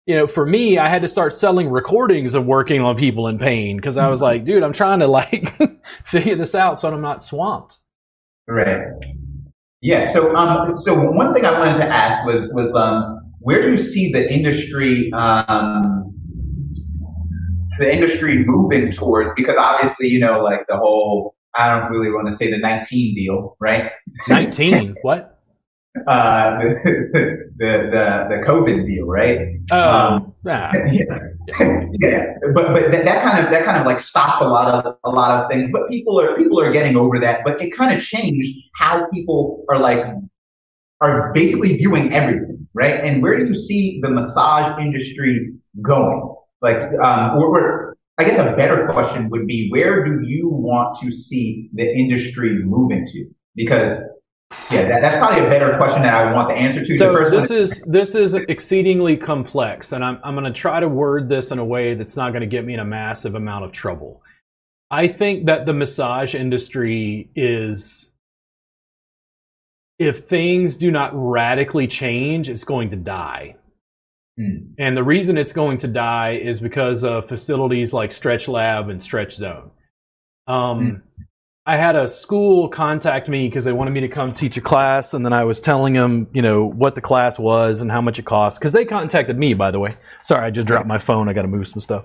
you 0.06 0.16
know, 0.16 0.26
for 0.26 0.44
me, 0.44 0.76
I 0.78 0.88
had 0.88 1.00
to 1.02 1.08
start 1.08 1.34
selling 1.34 1.70
recordings 1.70 2.34
of 2.34 2.44
working 2.44 2.80
on 2.82 2.96
people 2.96 3.28
in 3.28 3.38
pain 3.38 3.76
because 3.76 3.96
I 3.96 4.08
was 4.08 4.20
like, 4.20 4.44
dude, 4.44 4.62
I'm 4.62 4.72
trying 4.74 4.98
to 5.00 5.06
like 5.06 5.52
figure 6.06 6.36
this 6.36 6.54
out 6.54 6.78
so 6.80 6.92
I'm 6.92 7.00
not 7.00 7.22
swamped. 7.22 7.78
Right. 8.46 8.88
Yeah. 9.80 10.10
So, 10.12 10.34
um, 10.36 10.76
so 10.76 10.94
one 11.12 11.32
thing 11.32 11.46
I 11.46 11.58
wanted 11.58 11.76
to 11.76 11.86
ask 11.86 12.26
was, 12.26 12.48
was, 12.52 12.74
um, 12.74 13.23
where 13.44 13.60
do 13.62 13.70
you 13.70 13.76
see 13.76 14.10
the 14.10 14.30
industry, 14.32 15.12
um, 15.12 16.10
the 17.78 17.92
industry 17.94 18.42
moving 18.46 18.90
towards? 18.90 19.30
Because 19.36 19.56
obviously, 19.58 20.08
you 20.08 20.18
know, 20.18 20.40
like 20.42 20.60
the 20.68 20.76
whole, 20.76 21.34
I 21.54 21.68
don't 21.68 21.90
really 21.90 22.10
want 22.10 22.28
to 22.30 22.36
say 22.36 22.50
the 22.50 22.56
19 22.58 23.14
deal, 23.14 23.56
right? 23.60 23.90
19, 24.28 24.94
what? 25.02 25.30
Uh, 26.08 26.58
the, 26.58 26.74
the, 27.58 27.66
the, 27.92 28.26
the 28.30 28.42
COVID 28.48 28.86
deal, 28.86 29.06
right? 29.06 29.38
Oh, 29.70 29.90
Um, 29.90 30.34
nah. 30.42 30.72
yeah, 30.90 31.04
yeah, 32.00 32.24
but 32.54 32.72
but 32.72 32.90
that, 32.90 33.04
that 33.04 33.22
kind 33.22 33.44
of 33.44 33.52
that 33.52 33.64
kind 33.64 33.78
of 33.78 33.86
like 33.86 34.00
stopped 34.00 34.42
a 34.42 34.48
lot 34.48 34.84
of 34.86 34.96
a 35.04 35.10
lot 35.10 35.44
of 35.44 35.50
things. 35.50 35.70
But 35.72 35.88
people 35.88 36.18
are 36.20 36.34
people 36.36 36.58
are 36.60 36.72
getting 36.72 36.96
over 36.96 37.20
that. 37.20 37.42
But 37.44 37.60
it 37.62 37.70
kind 37.76 37.96
of 37.96 38.02
changed 38.02 38.48
how 38.76 39.06
people 39.12 39.64
are 39.70 39.78
like 39.78 40.02
are 41.04 41.32
basically 41.32 41.76
viewing 41.76 42.12
everything, 42.12 42.66
right? 42.74 43.04
And 43.04 43.22
where 43.22 43.36
do 43.38 43.46
you 43.46 43.54
see 43.54 44.00
the 44.02 44.10
massage 44.10 44.80
industry 44.80 45.52
going? 45.82 46.34
Like, 46.62 46.78
um, 47.02 47.36
or, 47.36 47.58
or 47.58 47.96
I 48.18 48.24
guess 48.24 48.38
a 48.38 48.54
better 48.56 48.86
question 48.86 49.28
would 49.30 49.46
be, 49.46 49.68
where 49.70 50.04
do 50.04 50.20
you 50.24 50.48
want 50.48 50.98
to 51.02 51.10
see 51.10 51.68
the 51.72 51.84
industry 51.84 52.58
moving 52.64 53.06
to? 53.06 53.26
Because 53.54 53.98
yeah, 54.70 54.88
that, 54.88 55.00
that's 55.02 55.16
probably 55.16 55.44
a 55.44 55.48
better 55.48 55.76
question 55.78 56.02
that 56.02 56.14
I 56.14 56.32
want 56.32 56.48
the 56.48 56.54
answer 56.54 56.84
to. 56.84 56.96
So 56.96 57.12
this 57.30 57.50
one 57.50 57.58
is 57.58 57.82
this 57.86 58.14
is 58.14 58.34
exceedingly 58.34 59.16
complex, 59.16 59.92
and 59.92 60.04
I'm 60.04 60.18
I'm 60.22 60.34
going 60.34 60.44
to 60.44 60.58
try 60.58 60.80
to 60.80 60.88
word 60.88 61.28
this 61.28 61.50
in 61.50 61.58
a 61.58 61.64
way 61.64 61.94
that's 61.94 62.16
not 62.16 62.30
going 62.30 62.42
to 62.42 62.46
get 62.46 62.64
me 62.64 62.74
in 62.74 62.80
a 62.80 62.84
massive 62.84 63.34
amount 63.34 63.64
of 63.64 63.72
trouble. 63.72 64.22
I 64.90 65.08
think 65.08 65.46
that 65.46 65.66
the 65.66 65.72
massage 65.72 66.34
industry 66.34 67.28
is, 67.34 68.10
if 69.98 70.28
things 70.28 70.76
do 70.76 70.90
not 70.90 71.10
radically 71.14 71.86
change, 71.86 72.48
it's 72.48 72.64
going 72.64 72.90
to 72.90 72.96
die. 72.96 73.56
Hmm. 74.36 74.72
And 74.78 74.96
the 74.96 75.04
reason 75.04 75.38
it's 75.38 75.52
going 75.52 75.78
to 75.78 75.88
die 75.88 76.40
is 76.42 76.60
because 76.60 77.04
of 77.04 77.28
facilities 77.28 77.92
like 77.92 78.12
Stretch 78.12 78.48
Lab 78.48 78.88
and 78.88 79.02
Stretch 79.02 79.36
Zone. 79.36 79.70
Um, 80.46 81.02
I 81.66 81.76
had 81.78 81.96
a 81.96 82.08
school 82.08 82.68
contact 82.68 83.28
me 83.28 83.48
because 83.48 83.64
they 83.64 83.72
wanted 83.72 83.92
me 83.92 84.00
to 84.00 84.08
come 84.08 84.34
teach 84.34 84.56
a 84.58 84.60
class, 84.60 85.14
and 85.14 85.24
then 85.24 85.32
I 85.32 85.44
was 85.44 85.60
telling 85.60 85.94
them, 85.94 86.26
you 86.34 86.42
know, 86.42 86.66
what 86.66 86.94
the 86.94 87.00
class 87.00 87.38
was 87.38 87.80
and 87.80 87.90
how 87.90 88.02
much 88.02 88.18
it 88.18 88.26
cost. 88.26 88.60
Because 88.60 88.74
they 88.74 88.84
contacted 88.84 89.38
me, 89.38 89.54
by 89.54 89.70
the 89.70 89.78
way. 89.78 89.96
Sorry, 90.22 90.44
I 90.44 90.50
just 90.50 90.66
dropped 90.66 90.86
my 90.86 90.98
phone. 90.98 91.28
I 91.28 91.32
got 91.32 91.42
to 91.42 91.48
move 91.48 91.66
some 91.66 91.80
stuff. 91.80 92.04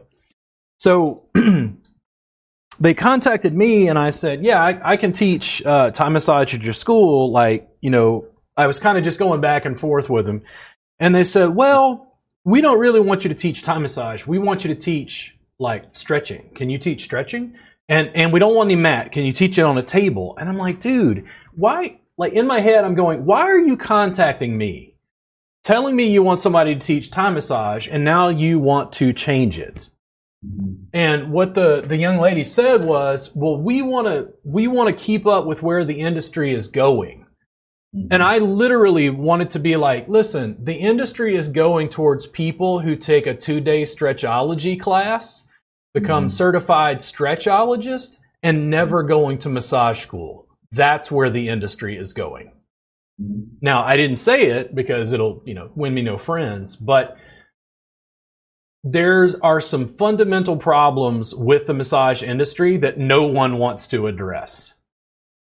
So 0.78 1.24
they 2.80 2.94
contacted 2.94 3.54
me, 3.54 3.90
and 3.90 4.00
I 4.00 4.12
said, 4.12 4.44
"Yeah, 4.44 4.64
I, 4.64 4.92
I 4.92 4.98
can 4.98 5.12
teach 5.12 5.66
uh, 5.66 5.92
Thai 5.92 6.08
massage 6.08 6.54
at 6.54 6.62
your 6.62 6.74
school." 6.74 7.30
Like, 7.30 7.69
you 7.82 7.90
know, 7.90 8.26
I 8.58 8.68
was 8.68 8.80
kind 8.80 8.98
of 8.98 9.04
just 9.04 9.20
going 9.20 9.42
back 9.42 9.66
and 9.66 9.80
forth 9.80 10.10
with 10.10 10.26
them, 10.26 10.42
and 11.00 11.14
they 11.14 11.24
said, 11.24 11.56
"Well, 11.56 12.18
we 12.44 12.62
don't 12.62 12.80
really 12.80 13.00
want 13.00 13.24
you 13.24 13.30
to 13.30 13.36
teach 13.36 13.64
Thai 13.64 13.78
massage. 13.78 14.26
We 14.26 14.40
want 14.40 14.64
you 14.64 14.74
to 14.74 14.80
teach 14.80 15.36
like 15.60 15.86
stretching. 15.94 16.50
Can 16.56 16.70
you 16.70 16.78
teach 16.78 17.04
stretching?" 17.04 17.56
And 17.88 18.12
and 18.16 18.32
we 18.32 18.40
don't 18.40 18.56
want 18.56 18.68
any 18.68 18.76
mat. 18.76 19.12
Can 19.12 19.24
you 19.24 19.34
teach 19.34 19.58
it 19.58 19.64
on 19.64 19.78
a 19.78 19.84
table? 19.84 20.38
And 20.40 20.48
I'm 20.48 20.58
like, 20.58 20.80
dude, 20.80 21.26
why? 21.56 22.00
Like 22.18 22.34
in 22.34 22.48
my 22.48 22.60
head, 22.60 22.84
I'm 22.84 22.96
going, 22.96 23.26
why 23.26 23.42
are 23.42 23.58
you 23.58 23.78
contacting 23.78 24.58
me? 24.58 24.90
telling 25.64 25.96
me 25.96 26.10
you 26.10 26.24
want 26.24 26.42
somebody 26.42 26.74
to 26.74 26.82
teach 26.82 27.12
Thai 27.12 27.30
massage, 27.30 27.88
and 27.88 28.04
now 28.04 28.30
you 28.30 28.60
want 28.60 28.92
to 28.94 29.14
change 29.14 29.60
it. 29.60 29.90
And 30.94 31.32
what 31.32 31.54
the, 31.54 31.84
the 31.86 31.98
young 31.98 32.18
lady 32.18 32.44
said 32.44 32.86
was, 32.86 33.36
well, 33.36 33.58
we 33.58 33.82
want 33.82 34.08
to 34.08 34.30
we 34.44 34.68
want 34.68 34.88
to 34.88 35.04
keep 35.04 35.28
up 35.28 35.46
with 35.46 35.62
where 35.62 35.84
the 35.84 36.00
industry 36.00 36.56
is 36.56 36.68
going. 36.68 37.26
And 38.12 38.22
I 38.22 38.38
literally 38.38 39.10
wanted 39.10 39.50
to 39.52 39.60
be 39.60 39.76
like, 39.76 40.08
listen, 40.08 40.58
the 40.64 40.76
industry 40.76 41.36
is 41.36 41.48
going 41.48 41.90
towards 41.90 42.28
people 42.28 42.80
who 42.80 42.96
take 42.96 43.26
a 43.26 43.36
two 43.36 43.60
day 43.60 43.84
stretchology 43.84 44.80
class, 44.80 45.48
become 45.94 46.28
Mhm. 46.28 46.32
certified 46.32 46.98
stretchologist, 47.00 48.20
and 48.44 48.70
never 48.70 49.02
going 49.04 49.40
to 49.40 49.50
massage 49.50 50.02
school. 50.02 50.48
That's 50.72 51.12
where 51.12 51.32
the 51.32 51.50
industry 51.50 51.98
is 51.98 52.14
going. 52.14 52.52
Now, 53.62 53.84
I 53.84 53.98
didn't 53.98 54.18
say 54.18 54.46
it 54.46 54.76
because 54.76 55.12
it'll, 55.12 55.42
you 55.46 55.54
know, 55.56 55.72
win 55.76 55.94
me 55.94 56.02
no 56.04 56.18
friends, 56.18 56.76
but 56.76 57.18
there 58.84 59.28
are 59.42 59.60
some 59.60 59.88
fundamental 59.88 60.56
problems 60.56 61.36
with 61.36 61.66
the 61.66 61.74
massage 61.74 62.24
industry 62.24 62.78
that 62.78 62.98
no 62.98 63.24
one 63.24 63.58
wants 63.58 63.88
to 63.88 64.08
address. 64.08 64.74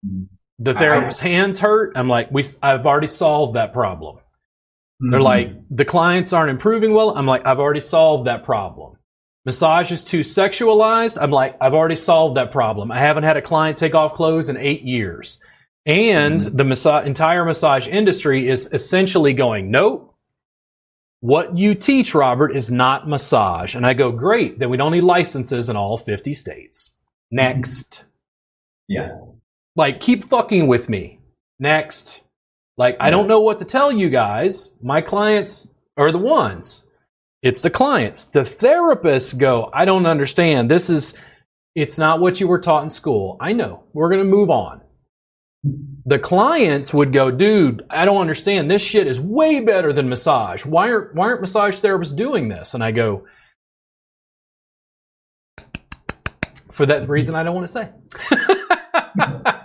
Mhm. 0.04 0.28
The 0.60 0.74
therapist's 0.74 1.22
hands 1.22 1.60
hurt. 1.60 1.94
I'm 1.96 2.08
like, 2.08 2.32
we, 2.32 2.44
I've 2.64 2.86
already 2.86 3.08
solved 3.08 3.56
that 3.56 3.74
problem. 3.74 4.18
They're 5.00 5.20
Mhm. 5.20 5.24
like, 5.24 5.50
the 5.70 5.86
clients 5.86 6.34
aren't 6.34 6.50
improving 6.50 6.94
well. 6.94 7.16
I'm 7.16 7.28
like, 7.28 7.46
I've 7.46 7.60
already 7.60 7.80
solved 7.80 8.26
that 8.28 8.44
problem. 8.44 8.98
Massage 9.46 9.92
is 9.92 10.04
too 10.04 10.22
sexualized. 10.22 11.18
I'm 11.22 11.30
like, 11.32 11.56
I've 11.62 11.76
already 11.76 11.96
solved 11.96 12.38
that 12.38 12.52
problem. 12.52 12.92
I 12.92 13.00
haven't 13.00 13.24
had 13.24 13.38
a 13.38 13.42
client 13.42 13.78
take 13.78 13.94
off 13.96 14.14
clothes 14.16 14.50
in 14.50 14.58
eight 14.58 14.82
years. 14.82 15.40
And 15.86 16.42
the 16.42 16.66
massa- 16.66 17.04
entire 17.06 17.46
massage 17.46 17.88
industry 17.88 18.50
is 18.50 18.68
essentially 18.74 19.34
going, 19.34 19.70
nope. 19.72 20.16
What 21.22 21.58
you 21.58 21.76
teach, 21.76 22.14
Robert, 22.14 22.56
is 22.56 22.70
not 22.70 23.08
massage. 23.08 23.74
And 23.76 23.86
I 23.86 23.94
go, 23.94 24.12
great. 24.12 24.60
Then 24.60 24.70
we 24.70 24.78
don't 24.78 24.92
need 24.92 25.04
licenses 25.04 25.70
in 25.70 25.76
all 25.78 25.98
50 25.98 26.34
states. 26.34 26.92
Next. 27.32 28.04
yeah. 28.88 29.12
Like, 29.78 30.00
keep 30.00 30.28
fucking 30.28 30.68
with 30.68 30.90
me. 30.90 31.20
Next. 31.60 32.22
Like, 32.78 32.98
I 33.00 33.12
don't 33.12 33.28
know 33.28 33.42
what 33.42 33.60
to 33.60 33.66
tell 33.66 33.92
you 33.92 34.10
guys. 34.10 34.72
My 34.82 35.02
clients 35.02 35.68
are 35.98 36.12
the 36.12 36.18
ones. 36.18 36.84
It's 37.44 37.62
the 37.62 37.70
clients. 37.70 38.26
The 38.26 38.42
therapists 38.42 39.38
go, 39.38 39.70
I 39.74 39.86
don't 39.86 40.08
understand. 40.08 40.70
This 40.70 40.90
is, 40.90 41.14
it's 41.76 41.98
not 41.98 42.20
what 42.20 42.40
you 42.40 42.48
were 42.48 42.60
taught 42.60 42.84
in 42.84 42.90
school. 42.90 43.38
I 43.40 43.54
know. 43.54 43.84
We're 43.94 44.10
going 44.10 44.24
to 44.24 44.30
move 44.30 44.50
on. 44.50 44.82
The 46.06 46.20
clients 46.20 46.94
would 46.94 47.14
go, 47.14 47.30
dude, 47.30 47.84
I 47.90 48.06
don't 48.06 48.22
understand. 48.22 48.72
This 48.72 48.82
shit 48.82 49.08
is 49.08 49.20
way 49.20 49.60
better 49.60 49.94
than 49.94 50.10
massage. 50.10 50.66
Why 50.66 50.92
aren't, 50.92 51.16
why 51.16 51.28
aren't 51.28 51.42
massage 51.42 51.80
therapists 51.80 52.16
doing 52.16 52.48
this? 52.48 52.74
And 52.74 52.84
I 52.84 52.92
go, 52.92 53.26
for 56.72 56.86
that 56.88 57.08
reason 57.10 57.36
I 57.36 57.44
don't 57.44 57.56
want 57.56 57.68
to 57.68 57.74
say. 57.74 59.54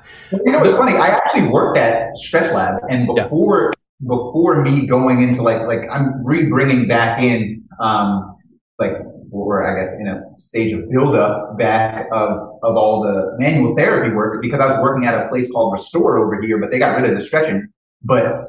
You 0.45 0.53
know, 0.53 0.63
it's 0.65 0.75
funny. 0.75 0.97
I 0.97 1.09
actually 1.09 1.49
worked 1.49 1.79
at 1.79 2.17
Stretch 2.17 2.53
Lab, 2.53 2.81
and 2.89 3.09
Yeah. 3.17 3.25
before 3.25 3.73
before 4.07 4.63
me 4.63 4.87
going 4.87 5.23
into 5.23 5.43
like 5.43 5.63
like 5.67 5.81
I'm 5.91 6.25
re-bringing 6.25 6.89
back 6.89 7.23
in 7.23 7.63
um 7.81 8.37
like 8.79 8.93
we're 9.31 9.63
I 9.65 9.79
guess 9.83 9.93
in 9.95 10.09
a 10.09 10.23
stage 10.39 10.73
of 10.73 10.91
build 10.91 11.15
up 11.15 11.57
back 11.59 12.07
of 12.13 12.31
of 12.63 12.77
all 12.77 13.03
the 13.03 13.37
manual 13.39 13.75
therapy 13.77 14.15
work 14.15 14.43
because 14.43 14.61
I 14.61 14.67
was 14.67 14.81
working 14.83 15.07
at 15.07 15.15
a 15.15 15.29
place 15.29 15.51
called 15.51 15.73
Restore 15.73 16.19
over 16.19 16.41
here, 16.41 16.59
but 16.59 16.71
they 16.71 16.79
got 16.79 16.97
rid 17.01 17.09
of 17.11 17.17
the 17.17 17.23
stretching. 17.25 17.69
But 18.03 18.45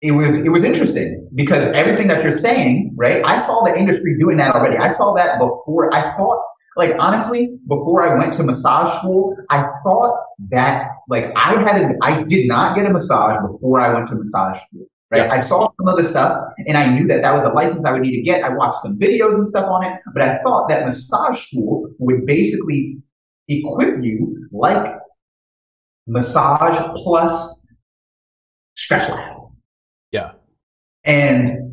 it 0.00 0.12
was 0.12 0.36
it 0.36 0.50
was 0.50 0.62
interesting 0.64 1.28
because 1.34 1.64
everything 1.74 2.06
that 2.08 2.22
you're 2.22 2.30
saying, 2.32 2.92
right? 2.96 3.22
I 3.24 3.38
saw 3.38 3.64
the 3.64 3.76
industry 3.76 4.16
doing 4.18 4.36
that 4.36 4.54
already. 4.54 4.76
I 4.76 4.90
saw 4.92 5.14
that 5.14 5.38
before. 5.38 5.92
I 5.92 6.16
thought, 6.16 6.40
like 6.78 6.92
honestly, 7.00 7.58
before 7.66 8.08
I 8.08 8.16
went 8.16 8.32
to 8.34 8.44
massage 8.44 8.96
school, 8.98 9.36
I 9.50 9.64
thought 9.84 10.16
that 10.50 10.86
like 11.08 11.24
I 11.36 11.60
had 11.60 11.82
a, 11.82 11.94
I 12.02 12.22
did 12.22 12.46
not 12.46 12.76
get 12.76 12.86
a 12.86 12.90
massage 12.90 13.36
before 13.44 13.80
I 13.80 13.92
went 13.92 14.08
to 14.10 14.14
massage 14.14 14.58
school. 14.68 14.86
Right? 15.10 15.24
Yeah. 15.24 15.32
I 15.32 15.40
saw 15.40 15.72
some 15.76 15.88
of 15.88 15.96
the 15.96 16.08
stuff 16.08 16.40
and 16.68 16.78
I 16.78 16.86
knew 16.94 17.08
that 17.08 17.22
that 17.22 17.32
was 17.32 17.42
a 17.50 17.52
license 17.52 17.82
I 17.84 17.90
would 17.92 18.02
need 18.02 18.14
to 18.16 18.22
get. 18.22 18.44
I 18.44 18.50
watched 18.50 18.82
some 18.82 18.96
videos 18.96 19.34
and 19.34 19.48
stuff 19.48 19.64
on 19.68 19.84
it, 19.84 19.98
but 20.14 20.22
I 20.22 20.38
thought 20.44 20.68
that 20.68 20.84
massage 20.84 21.44
school 21.46 21.90
would 21.98 22.24
basically 22.26 22.98
equip 23.48 24.00
you 24.00 24.46
like 24.52 24.94
massage 26.06 26.78
plus 27.02 27.56
Stretch 28.76 29.10
Lab. 29.10 29.36
Yeah. 30.12 30.32
And 31.02 31.67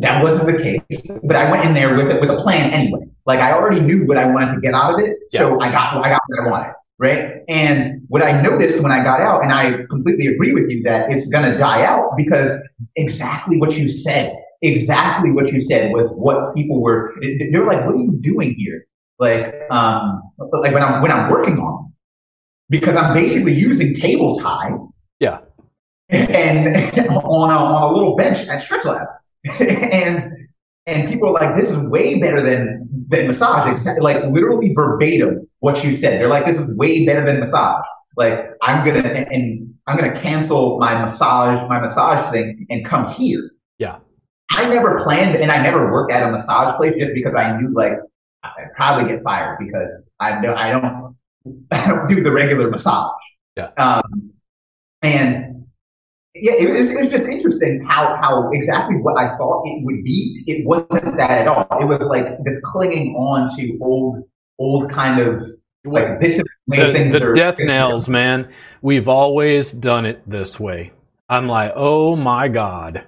that 0.00 0.22
wasn't 0.22 0.46
the 0.46 0.62
case, 0.62 0.80
but 1.24 1.36
I 1.36 1.50
went 1.50 1.64
in 1.64 1.74
there 1.74 1.96
with 1.96 2.08
it 2.14 2.20
with 2.20 2.30
a 2.30 2.36
plan 2.36 2.70
anyway. 2.70 3.00
Like 3.26 3.40
I 3.40 3.52
already 3.52 3.80
knew 3.80 4.06
what 4.06 4.16
I 4.16 4.26
wanted 4.26 4.54
to 4.54 4.60
get 4.60 4.74
out 4.74 4.94
of 4.94 5.00
it, 5.00 5.16
so 5.32 5.60
I 5.60 5.70
got 5.70 5.96
I 6.04 6.08
got 6.10 6.20
what 6.28 6.40
I 6.46 6.50
wanted, 6.50 6.72
right? 6.98 7.42
And 7.48 8.02
what 8.08 8.22
I 8.22 8.40
noticed 8.40 8.80
when 8.80 8.92
I 8.92 9.02
got 9.02 9.20
out, 9.20 9.42
and 9.42 9.52
I 9.52 9.84
completely 9.90 10.26
agree 10.26 10.52
with 10.52 10.70
you 10.70 10.82
that 10.84 11.12
it's 11.12 11.26
gonna 11.28 11.58
die 11.58 11.84
out 11.84 12.16
because 12.16 12.52
exactly 12.96 13.56
what 13.58 13.72
you 13.74 13.88
said, 13.88 14.34
exactly 14.62 15.30
what 15.30 15.52
you 15.52 15.60
said 15.60 15.92
was 15.92 16.10
what 16.10 16.54
people 16.54 16.80
were. 16.80 17.14
They're 17.52 17.66
like, 17.66 17.84
"What 17.84 17.94
are 17.94 17.98
you 17.98 18.18
doing 18.20 18.54
here?" 18.56 18.86
Like, 19.18 19.54
um, 19.70 20.22
like 20.38 20.72
when 20.72 20.82
I'm 20.82 21.02
when 21.02 21.10
I'm 21.10 21.28
working 21.30 21.58
on, 21.58 21.92
because 22.70 22.94
I'm 22.96 23.14
basically 23.14 23.52
using 23.52 23.92
table 23.94 24.38
Thai 24.38 24.70
Yeah. 25.20 25.38
and 26.08 26.68
on 27.10 27.50
a, 27.50 27.54
on 27.54 27.90
a 27.90 27.94
little 27.94 28.16
bench 28.16 28.46
at 28.48 28.62
Stretch 28.62 28.84
Lab. 28.84 29.06
and 29.60 30.32
and 30.86 31.08
people 31.08 31.28
are 31.28 31.32
like, 31.32 31.60
this 31.60 31.70
is 31.70 31.76
way 31.76 32.18
better 32.20 32.42
than 32.42 32.88
than 33.08 33.26
massage. 33.26 33.86
Like 34.00 34.24
literally 34.30 34.72
verbatim 34.74 35.46
what 35.60 35.84
you 35.84 35.92
said. 35.92 36.14
They're 36.20 36.28
like, 36.28 36.46
this 36.46 36.56
is 36.56 36.64
way 36.76 37.04
better 37.06 37.24
than 37.24 37.40
massage. 37.40 37.84
Like 38.16 38.38
I'm 38.62 38.84
gonna 38.86 39.06
and, 39.06 39.28
and 39.30 39.74
I'm 39.86 39.96
gonna 39.96 40.20
cancel 40.20 40.78
my 40.78 41.00
massage 41.00 41.68
my 41.68 41.80
massage 41.80 42.30
thing 42.32 42.66
and 42.70 42.84
come 42.84 43.08
here. 43.10 43.50
Yeah. 43.78 43.98
I 44.50 44.68
never 44.68 45.02
planned 45.04 45.36
and 45.36 45.52
I 45.52 45.62
never 45.62 45.92
worked 45.92 46.10
at 46.10 46.26
a 46.26 46.32
massage 46.32 46.76
place 46.76 46.94
just 46.98 47.12
because 47.14 47.34
I 47.36 47.60
knew 47.60 47.72
like 47.74 47.92
I'd 48.42 48.72
probably 48.74 49.12
get 49.12 49.22
fired 49.22 49.58
because 49.60 49.92
I 50.20 50.40
don't 50.40 50.56
I 50.56 50.70
don't 50.72 51.16
I 51.70 51.86
don't 51.86 52.08
do 52.08 52.22
the 52.22 52.32
regular 52.32 52.70
massage. 52.70 53.12
Yeah. 53.56 53.70
Um, 53.76 54.32
and 55.02 55.57
yeah, 56.40 56.52
it 56.52 56.78
was, 56.78 56.90
it 56.90 57.00
was 57.00 57.10
just 57.10 57.28
interesting 57.28 57.84
how, 57.88 58.18
how 58.22 58.50
exactly 58.52 58.96
what 58.96 59.18
I 59.18 59.36
thought 59.36 59.62
it 59.66 59.84
would 59.84 60.02
be. 60.04 60.42
It 60.46 60.66
wasn't 60.66 61.16
that 61.16 61.30
at 61.30 61.48
all. 61.48 61.66
It 61.80 61.84
was 61.84 62.00
like 62.00 62.26
this 62.44 62.58
clinging 62.64 63.14
on 63.14 63.54
to 63.56 63.78
old, 63.80 64.24
old 64.58 64.90
kind 64.90 65.20
of 65.20 65.42
like 65.84 66.20
this 66.20 66.34
is 66.34 66.44
the 66.66 66.76
the, 66.76 67.18
the 67.18 67.26
are. 67.28 67.34
death 67.34 67.56
nails, 67.58 68.08
man. 68.08 68.52
We've 68.82 69.08
always 69.08 69.72
done 69.72 70.06
it 70.06 70.28
this 70.28 70.58
way. 70.58 70.92
I'm 71.28 71.48
like, 71.48 71.72
oh 71.76 72.16
my 72.16 72.48
god. 72.48 73.06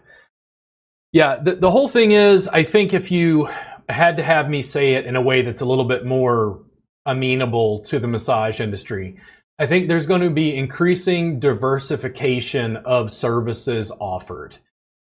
Yeah, 1.12 1.38
the, 1.42 1.56
the 1.56 1.70
whole 1.70 1.88
thing 1.88 2.12
is, 2.12 2.46
I 2.48 2.64
think 2.64 2.94
if 2.94 3.10
you 3.10 3.48
had 3.88 4.16
to 4.18 4.22
have 4.22 4.48
me 4.48 4.62
say 4.62 4.94
it 4.94 5.06
in 5.06 5.16
a 5.16 5.20
way 5.20 5.42
that's 5.42 5.60
a 5.60 5.66
little 5.66 5.86
bit 5.86 6.04
more 6.04 6.62
amenable 7.06 7.80
to 7.86 7.98
the 7.98 8.06
massage 8.06 8.60
industry, 8.60 9.16
I 9.60 9.66
think 9.66 9.88
there's 9.88 10.06
going 10.06 10.22
to 10.22 10.30
be 10.30 10.56
increasing 10.56 11.38
diversification 11.38 12.78
of 12.78 13.12
services 13.12 13.92
offered. 14.00 14.56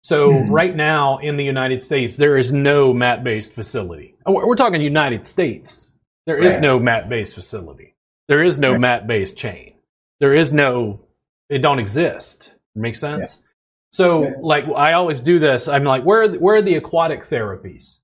So 0.05 0.30
Mhm. 0.30 0.50
right 0.50 0.76
now 0.76 1.18
in 1.18 1.36
the 1.36 1.44
United 1.44 1.80
States, 1.80 2.16
there 2.16 2.36
is 2.36 2.53
no 2.53 2.92
mat-based 2.92 3.55
facility. 3.55 4.14
We're 4.26 4.55
talking 4.57 4.82
United 4.82 5.26
States. 5.26 5.92
There 6.26 6.38
is 6.38 6.55
Right. 6.55 6.62
no 6.62 6.78
mat-based 6.78 7.34
facility. 7.34 7.94
There 8.28 8.44
is 8.44 8.59
no 8.59 8.72
Right. 8.72 8.80
mat-based 8.80 9.38
chain. 9.38 9.74
There 10.20 10.34
is 10.34 10.53
no. 10.53 11.00
It 11.48 11.59
don't 11.59 11.78
exist. 11.78 12.55
Make 12.74 12.96
sense? 12.96 13.42
So, 13.90 14.22
Yeah. 14.24 14.30
like, 14.40 14.64
I 14.74 14.92
always 14.92 15.20
do 15.20 15.38
this. 15.38 15.66
I'm 15.68 15.84
like, 15.84 16.05
where 16.05 16.22
are 16.22 16.28
the, 16.28 16.38
where 16.38 16.57
are 16.57 16.62
the 16.62 16.76
aquatic 16.76 17.24
therapies? 17.24 17.98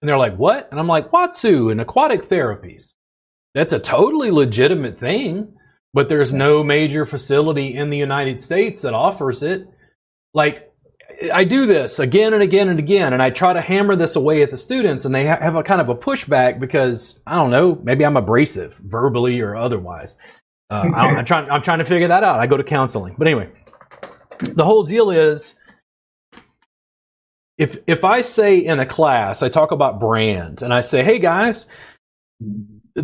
And 0.00 0.08
they're 0.08 0.18
like, 0.18 0.36
what? 0.36 0.68
And 0.70 0.78
I'm 0.78 0.86
like, 0.86 1.10
Watsu 1.10 1.70
and 1.72 1.80
aquatic 1.80 2.28
therapies. 2.28 2.94
That's 3.54 3.72
a 3.72 3.80
totally 3.80 4.30
legitimate 4.30 4.96
thing, 4.98 5.54
but 5.94 6.08
there's 6.08 6.32
no 6.32 6.62
major 6.62 7.06
facility 7.06 7.76
in 7.76 7.90
the 7.90 7.96
United 7.98 8.40
States 8.40 8.82
that 8.82 8.94
offers 8.94 9.42
it. 9.42 9.66
Like, 10.34 10.64
I 11.32 11.44
do 11.44 11.66
this 11.66 11.98
again 11.98 12.32
and 12.34 12.42
again 12.42 12.68
and 12.68 12.78
again, 12.78 13.12
and 13.12 13.22
I 13.22 13.30
try 13.30 13.52
to 13.52 13.60
hammer 13.60 13.96
this 13.96 14.14
away 14.14 14.42
at 14.42 14.50
the 14.50 14.56
students, 14.56 15.04
and 15.04 15.14
they 15.14 15.26
ha- 15.26 15.40
have 15.40 15.56
a 15.56 15.62
kind 15.62 15.80
of 15.80 15.88
a 15.88 15.94
pushback 15.94 16.60
because 16.60 17.22
I 17.26 17.34
don't 17.36 17.50
know, 17.50 17.74
maybe 17.82 18.04
I'm 18.04 18.16
abrasive, 18.16 18.76
verbally 18.76 19.40
or 19.40 19.56
otherwise. 19.56 20.14
Uh, 20.70 20.90
I 20.94 21.08
don't- 21.08 21.18
I'm 21.18 21.24
trying. 21.24 21.50
I'm 21.50 21.62
trying 21.62 21.78
to 21.78 21.84
figure 21.86 22.08
that 22.08 22.22
out. 22.22 22.38
I 22.38 22.46
go 22.46 22.56
to 22.58 22.62
counseling, 22.62 23.14
but 23.18 23.26
anyway, 23.26 23.48
the 24.40 24.64
whole 24.64 24.84
deal 24.84 25.10
is 25.10 25.54
if 27.56 27.78
if 27.86 28.04
I 28.04 28.20
say 28.20 28.58
in 28.58 28.78
a 28.78 28.86
class, 28.86 29.42
I 29.42 29.48
talk 29.48 29.72
about 29.72 29.98
brand, 29.98 30.62
and 30.62 30.72
I 30.72 30.82
say, 30.82 31.02
"Hey 31.02 31.18
guys," 31.18 31.66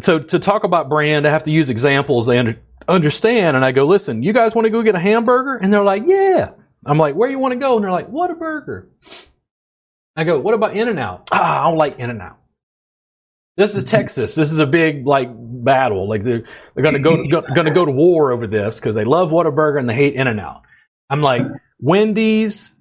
so 0.00 0.18
to 0.20 0.38
talk 0.38 0.64
about 0.64 0.88
brand, 0.88 1.26
I 1.26 1.30
have 1.30 1.44
to 1.44 1.50
use 1.50 1.70
examples 1.70 2.26
they 2.26 2.38
under, 2.38 2.56
understand, 2.88 3.56
and 3.56 3.64
I 3.64 3.72
go, 3.72 3.86
"Listen, 3.86 4.22
you 4.22 4.32
guys 4.32 4.54
want 4.54 4.66
to 4.66 4.70
go 4.70 4.82
get 4.82 4.94
a 4.94 5.00
hamburger?" 5.00 5.56
And 5.56 5.72
they're 5.72 5.84
like, 5.84 6.04
"Yeah." 6.06 6.50
I'm 6.86 6.98
like, 6.98 7.14
where 7.14 7.30
you 7.30 7.38
want 7.38 7.52
to 7.52 7.58
go? 7.58 7.76
And 7.76 7.84
they're 7.84 7.92
like, 7.92 8.10
Whataburger. 8.10 8.86
I 10.16 10.24
go, 10.24 10.38
what 10.38 10.54
about 10.54 10.76
In 10.76 10.88
and 10.88 10.98
Out? 10.98 11.28
Ah, 11.32 11.60
I 11.60 11.68
don't 11.68 11.78
like 11.78 11.98
In 11.98 12.10
and 12.10 12.22
Out. 12.22 12.38
This 13.56 13.76
is 13.76 13.84
Texas. 13.84 14.34
This 14.34 14.50
is 14.50 14.58
a 14.58 14.66
big 14.66 15.06
like 15.06 15.28
battle. 15.32 16.08
Like 16.08 16.24
they're 16.24 16.42
they're 16.74 16.82
gonna 16.82 16.98
go, 16.98 17.24
go 17.24 17.40
gonna 17.54 17.72
go 17.72 17.84
to 17.84 17.90
war 17.92 18.32
over 18.32 18.48
this 18.48 18.80
because 18.80 18.96
they 18.96 19.04
love 19.04 19.30
Whataburger 19.30 19.78
and 19.78 19.88
they 19.88 19.94
hate 19.94 20.14
In 20.14 20.26
and 20.26 20.40
Out. 20.40 20.62
I'm 21.08 21.22
like 21.22 21.42
Wendy's, 21.78 22.72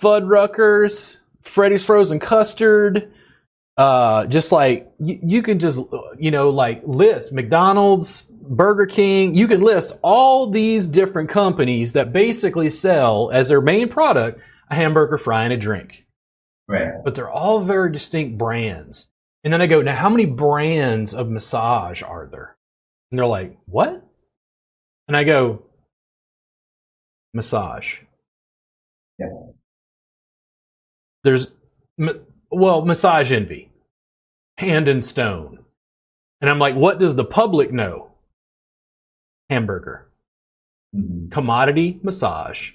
Fuddruckers, 0.00 1.18
Freddy's 1.42 1.84
Frozen 1.84 2.20
Custard. 2.20 3.12
Uh, 3.76 4.24
just 4.26 4.50
like 4.50 4.90
you, 4.98 5.18
you 5.22 5.42
can 5.42 5.58
just 5.58 5.78
you 6.18 6.30
know 6.30 6.48
like 6.48 6.80
list 6.86 7.32
McDonald's, 7.32 8.26
Burger 8.48 8.86
King. 8.86 9.34
You 9.34 9.48
can 9.48 9.60
list 9.60 9.98
all 10.02 10.50
these 10.50 10.86
different 10.86 11.30
companies 11.30 11.92
that 11.92 12.12
basically 12.12 12.70
sell 12.70 13.30
as 13.32 13.48
their 13.48 13.60
main 13.60 13.88
product 13.88 14.40
a 14.70 14.74
hamburger, 14.74 15.18
fry, 15.18 15.44
and 15.44 15.52
a 15.52 15.56
drink. 15.56 16.06
Right. 16.66 16.92
But 17.04 17.14
they're 17.14 17.30
all 17.30 17.60
very 17.60 17.92
distinct 17.92 18.38
brands. 18.38 19.08
And 19.42 19.52
then 19.52 19.60
I 19.60 19.66
go, 19.66 19.82
now 19.82 19.94
how 19.94 20.08
many 20.08 20.24
brands 20.24 21.14
of 21.14 21.28
massage 21.28 22.02
are 22.02 22.26
there? 22.30 22.56
And 23.10 23.18
they're 23.18 23.26
like, 23.26 23.58
what? 23.66 24.02
And 25.06 25.16
I 25.16 25.24
go, 25.24 25.62
massage. 27.34 27.96
Yeah. 29.18 29.26
There's, 31.24 31.50
well, 32.50 32.84
Massage 32.84 33.32
Envy, 33.32 33.70
hand 34.56 34.88
and 34.88 35.04
stone. 35.04 35.58
And 36.40 36.50
I'm 36.50 36.58
like, 36.58 36.74
what 36.74 36.98
does 36.98 37.16
the 37.16 37.24
public 37.24 37.72
know? 37.72 38.13
Hamburger. 39.54 40.08
Mhm. 40.96 41.30
Commodity 41.30 42.00
massage. 42.02 42.70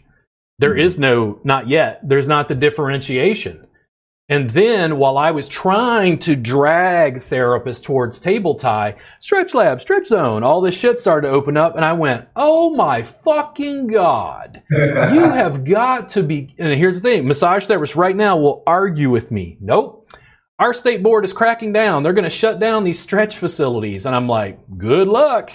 There 0.59 0.77
is 0.77 0.97
no, 0.99 1.39
not 1.43 1.67
yet, 1.67 1.99
there's 2.07 2.27
not 2.27 2.47
the 2.47 2.55
differentiation. 2.55 3.65
And 4.31 4.51
then 4.51 4.97
while 4.97 5.17
I 5.17 5.31
was 5.31 5.47
trying 5.47 6.19
to 6.19 6.35
drag 6.35 7.23
therapists 7.23 7.83
towards 7.83 8.19
table 8.19 8.53
Thai, 8.55 8.95
Stretch 9.19 9.55
Lab, 9.55 9.81
Stretch 9.81 10.07
Zone, 10.07 10.43
all 10.43 10.61
this 10.61 10.75
shit 10.75 10.99
started 10.99 11.27
to 11.27 11.33
open 11.33 11.57
up 11.57 11.75
and 11.75 11.83
I 11.83 11.93
went, 11.93 12.27
oh 12.35 12.75
my 12.75 13.03
fucking 13.03 13.87
God. 13.87 14.61
You 14.71 15.21
have 15.21 15.63
got 15.65 16.09
to 16.09 16.23
be, 16.23 16.53
and 16.59 16.71
here's 16.73 17.01
the 17.01 17.09
thing, 17.09 17.27
massage 17.27 17.65
therapists 17.65 17.95
right 17.95 18.15
now 18.15 18.37
will 18.37 18.63
argue 18.67 19.09
with 19.09 19.31
me. 19.31 19.57
Nope. 19.59 20.11
Our 20.59 20.73
state 20.73 21.01
board 21.01 21.23
is 21.25 21.31
cracking 21.33 21.71
down. 21.73 22.03
They're 22.03 22.13
going 22.13 22.23
to 22.25 22.29
shut 22.29 22.59
down 22.59 22.83
these 22.83 22.99
stretch 22.99 23.37
facilities. 23.37 24.05
And 24.05 24.13
I'm 24.15 24.27
like, 24.27 24.59
good 24.77 25.07
luck. 25.07 25.51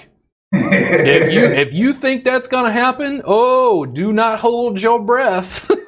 If 0.54 1.32
you, 1.32 1.40
if 1.64 1.72
you 1.72 1.92
think 1.92 2.24
that's 2.24 2.48
going 2.48 2.66
to 2.66 2.72
happen, 2.72 3.22
oh, 3.24 3.84
do 3.86 4.12
not 4.12 4.40
hold 4.40 4.80
your 4.80 5.00
breath. 5.00 5.70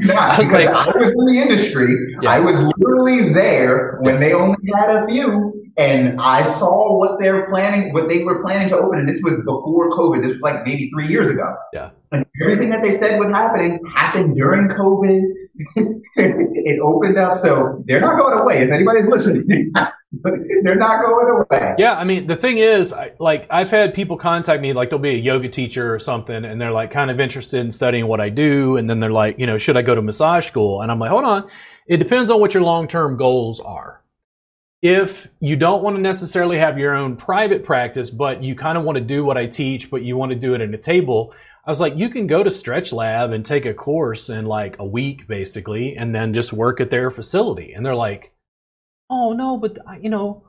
Yeah, 0.00 0.14
I 0.14 0.38
was 0.38 0.48
because 0.48 0.66
like- 0.66 0.68
I 0.68 0.86
was 0.86 1.14
in 1.18 1.26
the 1.34 1.40
industry. 1.42 2.16
Yeah. 2.22 2.30
I 2.30 2.38
was 2.38 2.54
literally 2.78 3.32
there 3.32 3.98
when 4.00 4.20
they 4.20 4.32
only 4.32 4.56
had 4.74 4.90
a 4.90 5.06
few, 5.06 5.70
and 5.76 6.20
I 6.20 6.48
saw 6.58 6.96
what 6.96 7.18
they're 7.18 7.48
planning, 7.50 7.92
what 7.92 8.08
they 8.08 8.22
were 8.22 8.40
planning 8.42 8.68
to 8.70 8.76
open. 8.76 9.00
And 9.00 9.08
this 9.08 9.20
was 9.22 9.38
before 9.44 9.90
COVID. 9.90 10.22
This 10.22 10.32
was 10.34 10.40
like 10.40 10.64
maybe 10.64 10.88
three 10.94 11.08
years 11.08 11.28
ago. 11.30 11.52
Yeah. 11.72 11.90
And 12.12 12.24
everything 12.42 12.70
that 12.70 12.82
they 12.82 12.92
said 12.92 13.18
was 13.18 13.30
happening 13.32 13.80
happened 13.96 14.36
during 14.36 14.68
COVID. 14.68 15.22
it 15.76 16.80
opened 16.80 17.18
up, 17.18 17.40
so 17.40 17.82
they're 17.86 18.00
not 18.00 18.18
going 18.18 18.38
away. 18.38 18.62
If 18.62 18.70
anybody's 18.70 19.06
listening, 19.06 19.72
they're 20.62 20.76
not 20.76 21.04
going 21.04 21.44
away. 21.50 21.74
Yeah, 21.78 21.94
I 21.94 22.04
mean, 22.04 22.26
the 22.26 22.36
thing 22.36 22.58
is, 22.58 22.94
like, 23.18 23.46
I've 23.50 23.70
had 23.70 23.94
people 23.94 24.16
contact 24.16 24.62
me, 24.62 24.72
like, 24.72 24.90
they'll 24.90 24.98
be 24.98 25.10
a 25.10 25.18
yoga 25.18 25.48
teacher 25.48 25.92
or 25.94 25.98
something, 25.98 26.44
and 26.44 26.60
they're 26.60 26.72
like 26.72 26.90
kind 26.90 27.10
of 27.10 27.20
interested 27.20 27.60
in 27.60 27.70
studying 27.70 28.06
what 28.06 28.20
I 28.20 28.28
do, 28.28 28.76
and 28.76 28.88
then 28.88 29.00
they're 29.00 29.10
like, 29.10 29.38
you 29.38 29.46
know, 29.46 29.58
should 29.58 29.76
I 29.76 29.82
go 29.82 29.94
to 29.94 30.02
massage 30.02 30.46
school? 30.46 30.82
And 30.82 30.90
I'm 30.90 30.98
like, 30.98 31.10
hold 31.10 31.24
on, 31.24 31.50
it 31.86 31.96
depends 31.96 32.30
on 32.30 32.40
what 32.40 32.54
your 32.54 32.62
long 32.62 32.88
term 32.88 33.16
goals 33.16 33.60
are. 33.60 34.02
If 34.80 35.26
you 35.40 35.56
don't 35.56 35.82
want 35.82 35.96
to 35.96 36.02
necessarily 36.02 36.56
have 36.58 36.78
your 36.78 36.94
own 36.94 37.16
private 37.16 37.64
practice, 37.64 38.10
but 38.10 38.44
you 38.44 38.54
kind 38.54 38.78
of 38.78 38.84
want 38.84 38.96
to 38.96 39.02
do 39.02 39.24
what 39.24 39.36
I 39.36 39.46
teach, 39.46 39.90
but 39.90 40.02
you 40.02 40.16
want 40.16 40.30
to 40.30 40.36
do 40.36 40.54
it 40.54 40.60
in 40.60 40.72
a 40.72 40.78
table, 40.78 41.34
I 41.68 41.70
was 41.70 41.80
like, 41.82 41.98
you 41.98 42.08
can 42.08 42.26
go 42.26 42.42
to 42.42 42.50
Stretch 42.50 42.94
Lab 42.94 43.32
and 43.32 43.44
take 43.44 43.66
a 43.66 43.74
course 43.74 44.30
in 44.30 44.46
like 44.46 44.76
a 44.78 44.86
week, 44.86 45.28
basically, 45.28 45.98
and 45.98 46.14
then 46.14 46.32
just 46.32 46.50
work 46.50 46.80
at 46.80 46.88
their 46.88 47.10
facility. 47.10 47.74
And 47.74 47.84
they're 47.84 47.94
like, 47.94 48.32
oh 49.10 49.34
no, 49.34 49.58
but 49.58 49.76
you 50.00 50.08
know, 50.08 50.44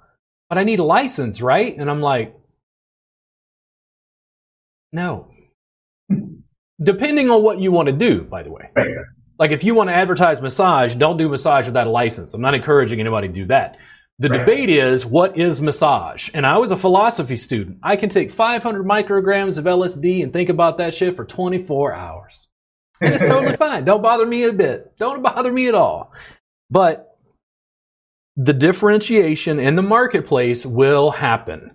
but 0.47 0.57
I 0.57 0.63
need 0.63 0.79
a 0.79 0.85
license, 0.85 1.41
right? 1.41 1.77
And 1.77 1.91
I'm 1.91 1.99
like, 1.99 2.33
no. 4.93 5.33
Depending 6.81 7.29
on 7.29 7.43
what 7.43 7.59
you 7.59 7.73
want 7.73 7.87
to 7.87 7.91
do, 7.91 8.21
by 8.21 8.41
the 8.41 8.51
way. 8.51 8.69
Like 9.37 9.51
if 9.51 9.65
you 9.65 9.75
want 9.75 9.89
to 9.89 9.95
advertise 9.95 10.39
massage, 10.41 10.95
don't 10.95 11.17
do 11.17 11.27
massage 11.27 11.65
without 11.65 11.87
a 11.87 11.91
license. 11.91 12.33
I'm 12.33 12.39
not 12.39 12.55
encouraging 12.55 13.01
anybody 13.01 13.27
to 13.27 13.33
do 13.33 13.45
that. 13.47 13.75
The 14.19 14.29
Right. 14.29 14.39
debate 14.39 14.69
is 14.69 15.05
what 15.05 15.37
is 15.37 15.61
massage? 15.61 16.29
And 16.33 16.45
I 16.45 16.57
was 16.57 16.71
a 16.71 16.77
philosophy 16.77 17.37
student. 17.37 17.77
I 17.81 17.95
can 17.95 18.09
take 18.09 18.31
500 18.31 18.85
micrograms 18.85 19.57
of 19.57 19.65
LSD 19.65 20.21
and 20.21 20.33
think 20.33 20.49
about 20.49 20.77
that 20.77 20.93
shit 20.93 21.15
for 21.15 21.23
24 21.23 21.93
hours. 21.93 22.47
And 23.01 23.13
it's 23.13 23.25
totally 23.25 23.55
fine. 23.57 23.85
Don't 23.85 24.01
bother 24.01 24.25
me 24.25 24.43
a 24.43 24.51
bit. 24.51 24.91
Don't 24.99 25.23
bother 25.23 25.51
me 25.51 25.69
at 25.69 25.75
all. 25.75 26.11
But 26.69 27.15
the 28.35 28.53
differentiation 28.53 29.57
in 29.59 29.75
the 29.75 29.81
marketplace 29.81 30.65
will 30.65 31.11
happen. 31.11 31.71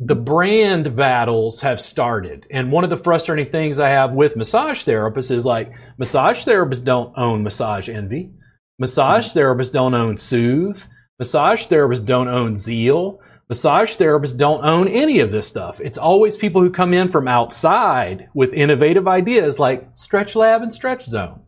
The 0.00 0.14
brand 0.14 0.96
battles 0.96 1.60
have 1.60 1.80
started. 1.80 2.46
And 2.50 2.72
one 2.72 2.84
of 2.84 2.90
the 2.90 2.96
frustrating 2.96 3.50
things 3.52 3.78
I 3.78 3.90
have 3.90 4.12
with 4.12 4.36
massage 4.36 4.84
therapists 4.84 5.30
is 5.30 5.44
like, 5.44 5.72
massage 5.98 6.44
therapists 6.44 6.84
don't 6.84 7.16
own 7.16 7.42
Massage 7.42 7.88
Envy. 7.90 8.30
Massage 8.78 9.28
mm-hmm. 9.28 9.38
therapists 9.38 9.72
don't 9.72 9.94
own 9.94 10.16
Soothe. 10.16 10.82
Massage 11.18 11.66
therapists 11.66 12.04
don't 12.04 12.28
own 12.28 12.54
Zeel. 12.54 13.18
Massage 13.48 13.96
therapists 13.96 14.36
don't 14.36 14.64
own 14.64 14.88
any 14.88 15.20
of 15.20 15.30
this 15.30 15.46
stuff. 15.46 15.80
It's 15.80 15.98
always 15.98 16.36
people 16.36 16.60
who 16.60 16.70
come 16.70 16.94
in 16.94 17.10
from 17.10 17.28
outside 17.28 18.28
with 18.34 18.52
innovative 18.52 19.06
ideas 19.06 19.58
like 19.58 19.88
Stretch 19.94 20.34
Lab 20.34 20.62
and 20.62 20.72
Stretch 20.72 21.04
Zone. 21.04 21.40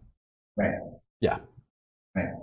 Right. 0.56 0.74
Yeah. 1.20 1.38
Right. 2.14 2.34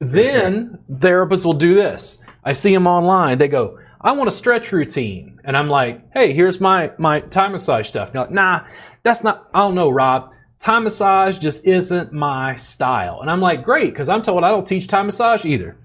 Then 0.00 0.78
therapists 0.90 1.44
will 1.44 1.52
do 1.52 1.74
this. 1.74 2.18
I 2.44 2.52
see 2.52 2.72
them 2.72 2.86
online. 2.86 3.38
They 3.38 3.48
go, 3.48 3.78
I 4.00 4.12
want 4.12 4.28
a 4.28 4.32
stretch 4.32 4.72
routine. 4.72 5.38
And 5.44 5.56
I'm 5.56 5.68
like, 5.68 6.02
hey, 6.12 6.32
here's 6.32 6.60
my, 6.60 6.90
my 6.98 7.20
Thai 7.20 7.48
massage 7.48 7.88
stuff. 7.88 8.08
And 8.08 8.14
they're 8.14 8.22
like, 8.22 8.32
nah, 8.32 8.66
that's 9.02 9.22
not, 9.22 9.48
I 9.54 9.60
don't 9.60 9.74
know, 9.74 9.90
Rob. 9.90 10.32
Thai 10.58 10.80
massage 10.80 11.38
just 11.38 11.64
isn't 11.64 12.12
my 12.12 12.56
style. 12.56 13.20
And 13.20 13.30
I'm 13.30 13.40
like, 13.40 13.62
great, 13.62 13.92
because 13.92 14.08
I'm 14.08 14.22
told 14.22 14.42
I 14.42 14.50
don't 14.50 14.66
teach 14.66 14.88
Thai 14.88 15.02
massage 15.02 15.44
either. 15.44 15.76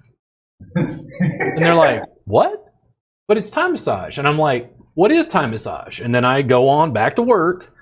And 0.75 1.57
they're 1.57 1.75
like, 1.75 2.03
what? 2.25 2.73
But 3.27 3.37
it's 3.37 3.51
Thai 3.51 3.69
massage. 3.69 4.17
And 4.17 4.27
I'm 4.27 4.37
like, 4.37 4.73
what 4.93 5.11
is 5.11 5.27
Thai 5.27 5.45
massage? 5.47 5.99
And 5.99 6.13
then 6.13 6.25
I 6.25 6.41
go 6.41 6.69
on 6.69 6.93
back 6.93 7.15
to 7.17 7.21
work 7.21 7.73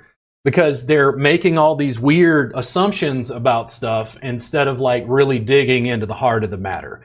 because 0.44 0.86
they're 0.86 1.12
making 1.12 1.58
all 1.58 1.76
these 1.76 2.00
weird 2.00 2.52
assumptions 2.56 3.32
about 3.32 3.70
stuff 3.70 4.18
instead 4.22 4.68
of 4.68 4.80
like 4.80 5.04
really 5.08 5.40
digging 5.40 5.88
into 5.88 6.06
the 6.06 6.14
heart 6.14 6.44
of 6.44 6.52
the 6.52 6.58
matter. 6.58 7.02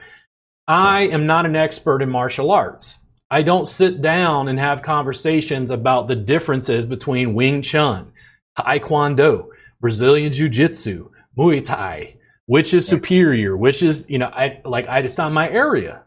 I 0.67 1.07
am 1.07 1.25
not 1.25 1.45
an 1.45 1.55
expert 1.55 2.01
in 2.01 2.09
martial 2.09 2.51
arts. 2.51 2.99
I 3.31 3.41
don't 3.41 3.67
sit 3.67 4.01
down 4.01 4.49
and 4.49 4.59
have 4.59 4.81
conversations 4.81 5.71
about 5.71 6.07
the 6.07 6.15
differences 6.15 6.85
between 6.85 7.33
Wing 7.33 7.61
Chun, 7.61 8.11
Taekwondo, 8.59 9.47
Brazilian 9.79 10.33
Jiu 10.33 10.49
Jitsu, 10.49 11.09
Muay 11.37 11.63
Thai, 11.63 12.17
which 12.45 12.73
is 12.73 12.87
superior, 12.87 13.55
which 13.55 13.83
is, 13.83 14.05
you 14.09 14.17
know, 14.17 14.27
I 14.27 14.61
like, 14.65 14.87
I, 14.87 14.99
it's 14.99 15.17
not 15.17 15.31
my 15.31 15.49
area. 15.49 16.03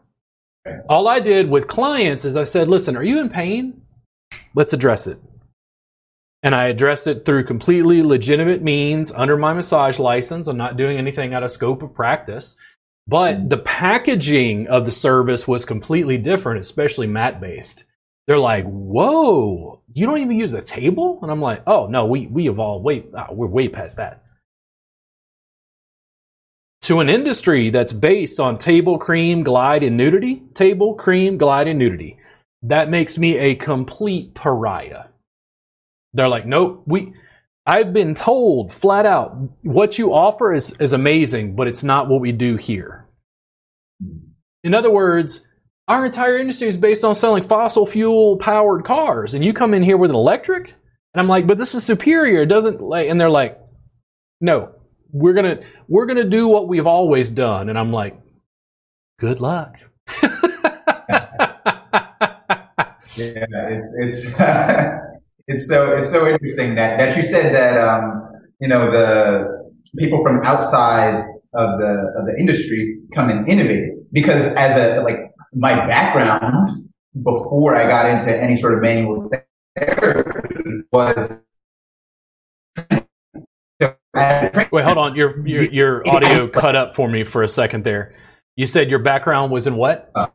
All 0.89 1.07
I 1.07 1.19
did 1.19 1.49
with 1.49 1.67
clients 1.67 2.25
is 2.25 2.35
I 2.35 2.43
said, 2.43 2.67
listen, 2.67 2.97
are 2.97 3.03
you 3.03 3.19
in 3.19 3.29
pain? 3.29 3.81
Let's 4.55 4.73
address 4.73 5.07
it. 5.07 5.19
And 6.43 6.53
I 6.53 6.67
addressed 6.67 7.07
it 7.07 7.25
through 7.25 7.45
completely 7.45 8.03
legitimate 8.03 8.61
means 8.61 9.11
under 9.11 9.37
my 9.37 9.53
massage 9.53 9.97
license. 9.97 10.47
I'm 10.47 10.57
not 10.57 10.77
doing 10.77 10.97
anything 10.97 11.33
out 11.33 11.43
of 11.43 11.51
scope 11.51 11.81
of 11.81 11.93
practice. 11.93 12.55
But 13.07 13.49
the 13.49 13.57
packaging 13.57 14.67
of 14.67 14.85
the 14.85 14.91
service 14.91 15.47
was 15.47 15.65
completely 15.65 16.17
different, 16.17 16.61
especially 16.61 17.07
mat 17.07 17.39
based. 17.39 17.85
They're 18.25 18.39
like, 18.39 18.65
"Whoa, 18.65 19.81
you 19.93 20.07
don't 20.07 20.17
even 20.17 20.39
use 20.39 20.55
a 20.55 20.61
table?" 20.61 21.19
And 21.21 21.31
I'm 21.31 21.41
like, 21.41 21.61
"Oh 21.67 21.85
no, 21.85 22.07
we 22.07 22.25
we 22.25 22.49
evolved 22.49 22.83
way 22.83 23.05
ah, 23.15 23.27
we're 23.31 23.45
way 23.45 23.67
past 23.67 23.97
that." 23.97 24.23
To 26.85 26.99
an 26.99 27.09
industry 27.09 27.71
that's 27.71 27.93
based 27.93 28.39
on 28.39 28.59
table, 28.59 28.99
cream, 28.99 29.41
glide, 29.41 29.81
and 29.81 29.97
nudity, 29.97 30.43
table, 30.53 30.93
cream, 30.93 31.35
glide, 31.35 31.67
and 31.67 31.79
nudity, 31.79 32.19
that 32.61 32.91
makes 32.91 33.17
me 33.17 33.39
a 33.39 33.55
complete 33.55 34.35
pariah. 34.35 35.05
They're 36.13 36.29
like, 36.29 36.45
"Nope, 36.45 36.83
we." 36.85 37.15
I've 37.65 37.91
been 37.91 38.13
told 38.13 38.71
flat 38.71 39.07
out 39.07 39.35
what 39.63 39.97
you 39.97 40.13
offer 40.13 40.53
is, 40.53 40.75
is 40.79 40.93
amazing, 40.93 41.55
but 41.55 41.67
it's 41.67 41.83
not 41.83 42.07
what 42.07 42.21
we 42.21 42.31
do 42.31 42.55
here. 42.55 43.07
In 44.63 44.75
other 44.75 44.91
words, 44.91 45.43
our 45.87 46.05
entire 46.05 46.37
industry 46.37 46.67
is 46.67 46.77
based 46.77 47.03
on 47.03 47.15
selling 47.15 47.41
fossil 47.41 47.87
fuel 47.87 48.37
powered 48.37 48.85
cars, 48.85 49.33
and 49.33 49.43
you 49.43 49.53
come 49.53 49.73
in 49.73 49.81
here 49.81 49.97
with 49.97 50.11
an 50.11 50.15
electric, 50.15 50.67
and 50.67 51.19
I'm 51.19 51.27
like, 51.27 51.47
but 51.47 51.57
this 51.57 51.73
is 51.73 51.83
superior. 51.83 52.43
It 52.43 52.49
doesn't 52.49 52.79
like, 52.79 53.09
and 53.09 53.19
they're 53.19 53.31
like, 53.31 53.59
no, 54.39 54.74
we're 55.15 55.33
gonna 55.33 55.59
we're 55.87 56.05
gonna 56.05 56.29
do 56.29 56.47
what 56.47 56.67
we've 56.67 56.85
always 56.85 57.29
done. 57.29 57.69
And 57.69 57.79
I'm 57.79 57.91
like, 57.91 58.19
good 59.17 59.39
luck. 59.39 59.77
Yeah, 63.17 63.45
it's 63.47 64.25
it's 64.25 64.25
it's 65.47 65.67
so 65.67 65.95
it's 65.95 66.09
so 66.09 66.27
interesting 66.27 66.75
that 66.75 66.97
that 66.97 67.15
you 67.15 67.23
said 67.23 67.55
that 67.55 67.77
um, 67.77 68.29
you 68.59 68.67
know 68.67 68.91
the 68.91 69.71
people 69.97 70.21
from 70.21 70.43
outside 70.43 71.23
of 71.53 71.79
the 71.79 72.13
of 72.17 72.25
the 72.25 72.35
industry 72.37 72.97
come 73.13 73.29
and 73.29 73.47
innovate 73.47 73.91
because 74.11 74.47
as 74.57 74.75
a 74.75 75.01
like 75.03 75.31
my 75.53 75.87
background 75.87 76.89
before 77.23 77.77
I 77.77 77.87
got 77.87 78.09
into 78.09 78.35
any 78.35 78.57
sort 78.57 78.73
of 78.73 78.81
manual 78.81 79.29
therapy 79.77 80.81
was 80.91 81.39
Wait, 84.15 84.85
hold 84.85 84.97
on. 84.97 85.15
Your 85.15 85.45
your, 85.47 85.63
your 85.65 86.09
audio 86.09 86.47
cut 86.61 86.75
up 86.75 86.95
for 86.95 87.09
me 87.09 87.23
for 87.23 87.43
a 87.43 87.49
second 87.49 87.83
there. 87.83 88.15
You 88.55 88.65
said 88.65 88.89
your 88.89 88.99
background 88.99 89.51
was 89.51 89.67
in 89.67 89.75
what? 89.75 90.11
Uh, 90.15 90.27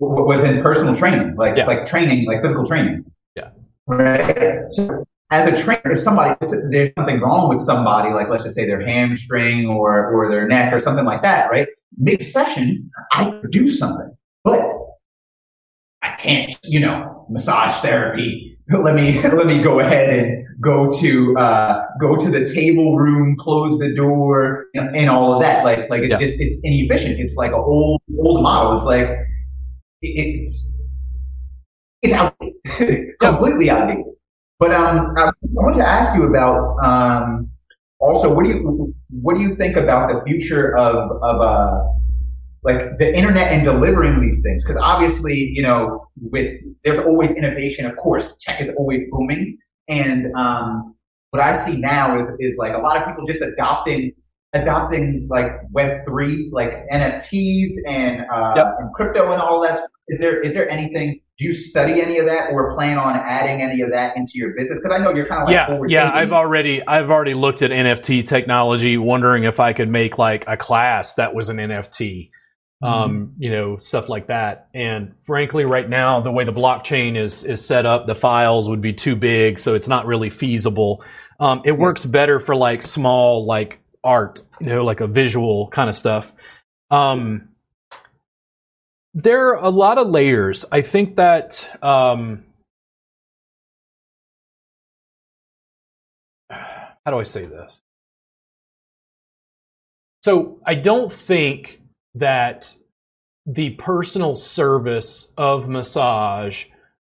was 0.00 0.40
in 0.42 0.62
personal 0.62 0.96
training, 0.96 1.34
like 1.36 1.56
yeah. 1.56 1.66
like 1.66 1.86
training, 1.86 2.26
like 2.26 2.40
physical 2.42 2.66
training. 2.66 3.04
Yeah. 3.34 3.50
Right. 3.86 4.62
So 4.70 5.04
as 5.30 5.46
a 5.46 5.62
trainer, 5.62 5.92
if 5.92 5.98
somebody 5.98 6.34
there's 6.70 6.92
something 6.96 7.20
wrong 7.20 7.48
with 7.48 7.62
somebody, 7.62 8.14
like 8.14 8.28
let's 8.30 8.44
just 8.44 8.56
say 8.56 8.64
their 8.64 8.84
hamstring 8.84 9.66
or 9.66 10.10
or 10.12 10.30
their 10.30 10.46
neck 10.46 10.72
or 10.72 10.80
something 10.80 11.04
like 11.04 11.22
that, 11.22 11.50
right? 11.50 11.68
Mid 11.98 12.22
session, 12.22 12.90
I 13.12 13.30
could 13.30 13.50
do 13.50 13.68
something, 13.68 14.16
but 14.44 14.60
I 16.02 16.10
can't, 16.12 16.56
you 16.64 16.80
know, 16.80 17.26
massage 17.28 17.80
therapy. 17.82 18.58
Let 18.70 18.94
me 18.94 19.20
let 19.22 19.46
me 19.46 19.62
go 19.62 19.80
ahead 19.80 20.10
and 20.10 20.46
go 20.60 20.90
to 21.00 21.36
uh, 21.36 21.84
go 22.00 22.16
to 22.16 22.30
the 22.30 22.52
table 22.52 22.96
room, 22.96 23.36
close 23.38 23.78
the 23.78 23.94
door, 23.94 24.66
and, 24.74 24.94
and 24.96 25.08
all 25.10 25.34
of 25.34 25.42
that. 25.42 25.64
Like 25.64 25.88
like 25.90 26.02
it's 26.02 26.10
yeah. 26.10 26.18
just 26.18 26.34
it's 26.38 26.60
inefficient. 26.62 27.18
It's 27.20 27.34
like 27.34 27.50
an 27.50 27.58
old 27.58 28.02
old 28.18 28.42
model. 28.42 28.76
It's 28.76 28.84
like 28.84 29.08
it's 30.02 30.70
it's 32.02 32.12
outdated, 32.12 33.08
completely 33.20 33.70
outdated. 33.70 34.04
But 34.58 34.72
um, 34.72 35.14
I 35.16 35.30
want 35.50 35.76
to 35.76 35.86
ask 35.86 36.16
you 36.16 36.24
about 36.24 36.76
um, 36.82 37.50
also 38.00 38.32
what 38.32 38.44
do 38.44 38.50
you 38.50 38.94
what 39.10 39.36
do 39.36 39.42
you 39.42 39.54
think 39.54 39.76
about 39.76 40.12
the 40.12 40.20
future 40.26 40.76
of 40.76 41.10
of 41.22 41.40
uh, 41.40 41.84
like 42.64 42.98
the 42.98 43.16
internet 43.16 43.52
and 43.52 43.64
delivering 43.64 44.20
these 44.20 44.40
things? 44.42 44.64
Because 44.64 44.80
obviously, 44.82 45.34
you 45.34 45.62
know, 45.62 46.08
with 46.20 46.60
there's 46.84 46.98
always 46.98 47.30
innovation. 47.30 47.86
Of 47.86 47.96
course, 47.96 48.34
tech 48.40 48.60
is 48.60 48.68
always 48.76 49.02
booming, 49.10 49.58
and 49.88 50.34
um, 50.36 50.94
what 51.30 51.42
I 51.42 51.64
see 51.64 51.76
now 51.76 52.18
is, 52.20 52.28
is 52.38 52.54
like 52.58 52.74
a 52.74 52.78
lot 52.78 52.96
of 52.96 53.06
people 53.06 53.26
just 53.26 53.42
adopting 53.42 54.12
adopting 54.54 55.26
like 55.30 55.52
Web 55.72 56.04
three, 56.06 56.48
like 56.52 56.70
NFTs 56.92 57.74
and 57.86 58.24
uh, 58.32 58.54
yep. 58.56 58.66
and 58.78 58.92
crypto 58.94 59.32
and 59.32 59.40
all 59.40 59.62
that. 59.62 59.88
Is 60.08 60.18
there 60.18 60.40
is 60.40 60.54
there 60.54 60.68
anything? 60.68 61.20
Do 61.38 61.44
you 61.44 61.54
study 61.54 62.02
any 62.02 62.18
of 62.18 62.26
that, 62.26 62.50
or 62.50 62.74
plan 62.74 62.98
on 62.98 63.14
adding 63.14 63.62
any 63.62 63.80
of 63.82 63.90
that 63.92 64.16
into 64.16 64.32
your 64.34 64.54
business? 64.56 64.80
Because 64.82 64.98
I 64.98 65.02
know 65.02 65.14
you're 65.14 65.26
kind 65.26 65.42
of 65.42 65.48
like 65.48 65.88
yeah, 65.88 66.04
yeah. 66.04 66.10
I've 66.12 66.32
already 66.32 66.82
I've 66.86 67.10
already 67.10 67.34
looked 67.34 67.62
at 67.62 67.70
NFT 67.70 68.26
technology, 68.26 68.96
wondering 68.96 69.44
if 69.44 69.60
I 69.60 69.72
could 69.72 69.88
make 69.88 70.18
like 70.18 70.44
a 70.48 70.56
class 70.56 71.14
that 71.14 71.34
was 71.34 71.48
an 71.48 71.58
NFT. 71.58 72.30
Mm-hmm. 72.82 72.94
Um, 72.94 73.34
you 73.38 73.50
know, 73.50 73.78
stuff 73.78 74.08
like 74.08 74.28
that. 74.28 74.68
And 74.72 75.12
frankly, 75.26 75.64
right 75.64 75.88
now, 75.88 76.20
the 76.20 76.30
way 76.30 76.44
the 76.44 76.52
blockchain 76.52 77.16
is 77.16 77.42
is 77.42 77.64
set 77.64 77.86
up, 77.86 78.06
the 78.06 78.14
files 78.14 78.68
would 78.68 78.80
be 78.80 78.92
too 78.92 79.16
big, 79.16 79.58
so 79.58 79.74
it's 79.74 79.88
not 79.88 80.06
really 80.06 80.30
feasible. 80.30 81.02
Um, 81.40 81.60
it 81.64 81.72
works 81.72 82.04
better 82.06 82.38
for 82.38 82.54
like 82.54 82.82
small, 82.82 83.46
like 83.46 83.80
art, 84.04 84.42
you 84.60 84.68
know, 84.68 84.84
like 84.84 85.00
a 85.00 85.08
visual 85.08 85.68
kind 85.68 85.90
of 85.90 85.96
stuff. 85.96 86.32
Um, 86.90 87.48
there 89.12 89.48
are 89.48 89.64
a 89.64 89.70
lot 89.70 89.98
of 89.98 90.08
layers. 90.08 90.64
I 90.70 90.82
think 90.82 91.16
that 91.16 91.68
um, 91.82 92.44
how 96.50 97.10
do 97.10 97.18
I 97.18 97.24
say 97.24 97.46
this? 97.46 97.82
So 100.22 100.60
I 100.64 100.74
don't 100.74 101.12
think 101.12 101.80
that 102.18 102.74
the 103.46 103.70
personal 103.70 104.36
service 104.36 105.32
of 105.36 105.68
massage 105.68 106.64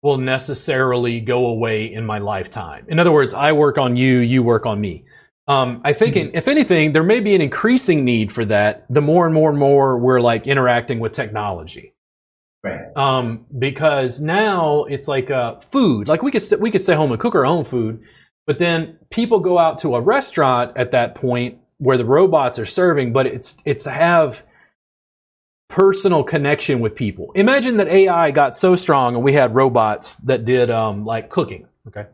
will 0.03 0.19
necessarily 0.19 1.21
go 1.21 1.47
away 1.47 1.93
in 1.93 2.05
my 2.05 2.19
lifetime. 2.19 2.85
In 2.89 2.99
other 2.99 3.11
words, 3.11 3.35
I 3.35 3.53
work 3.53 3.79
on 3.79 3.97
you, 3.97 4.19
you 4.19 4.43
work 4.43 4.67
on 4.67 4.81
me. 4.81 5.05
Um, 5.49 5.81
I 5.85 5.93
think, 5.93 6.17
mm-hmm. 6.17 6.37
if 6.37 6.49
anything, 6.49 6.93
there 6.93 7.03
may 7.03 7.21
be 7.21 7.35
an 7.35 7.41
increasing 7.41 8.05
need 8.05 8.33
for 8.33 8.45
that. 8.47 8.85
The 8.91 9.01
more 9.01 9.27
and 9.27 9.35
more 9.35 9.49
and 9.49 9.59
more 9.59 9.97
we're 9.99 10.21
like 10.21 10.47
interacting 10.47 10.99
with 10.99 11.13
technology, 11.13 11.95
right? 12.65 12.95
Um, 12.97 13.47
because 13.59 14.21
now 14.21 14.85
it's 14.85 15.09
like 15.09 15.31
uh, 15.31 15.61
food. 15.73 16.09
Like 16.09 16.23
we 16.23 16.31
could 16.33 16.43
st- 16.43 16.61
we 16.61 16.71
could 16.71 16.81
stay 16.81 16.95
home 16.95 17.13
and 17.13 17.21
cook 17.21 17.35
our 17.35 17.47
own 17.47 17.65
food, 17.65 18.03
but 18.47 18.59
then 18.59 18.99
people 19.11 19.39
go 19.39 19.57
out 19.57 19.79
to 19.81 19.95
a 19.95 20.01
restaurant 20.01 20.77
at 20.77 20.91
that 20.91 21.15
point 21.15 21.59
where 21.79 21.97
the 21.97 22.05
robots 22.05 22.59
are 22.59 22.67
serving, 22.67 23.13
but 23.13 23.27
it's 23.27 23.57
it's 23.65 23.85
to 23.85 23.91
have 23.91 24.43
personal 25.77 26.25
connection 26.25 26.81
with 26.81 26.97
people. 26.97 27.31
Imagine 27.37 27.77
that 27.77 27.89
AI 27.89 28.33
got 28.33 28.57
so 28.57 28.75
strong 28.75 29.15
and 29.15 29.23
we 29.23 29.33
had 29.33 29.55
robots 29.55 30.17
that 30.17 30.45
did 30.45 30.71
um, 30.71 31.05
like 31.05 31.31
cooking. 31.31 31.69
Okay 31.87 32.07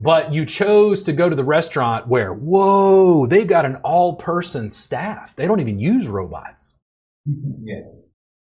but 0.00 0.32
you 0.32 0.44
chose 0.44 1.02
to 1.04 1.12
go 1.12 1.28
to 1.28 1.36
the 1.36 1.44
restaurant 1.44 2.06
where, 2.06 2.32
whoa, 2.32 3.26
they've 3.26 3.46
got 3.46 3.64
an 3.64 3.76
all 3.76 4.16
person 4.16 4.70
staff. 4.70 5.34
They 5.36 5.46
don't 5.46 5.60
even 5.60 5.78
use 5.78 6.06
robots. 6.06 6.74
Yeah. 7.62 7.82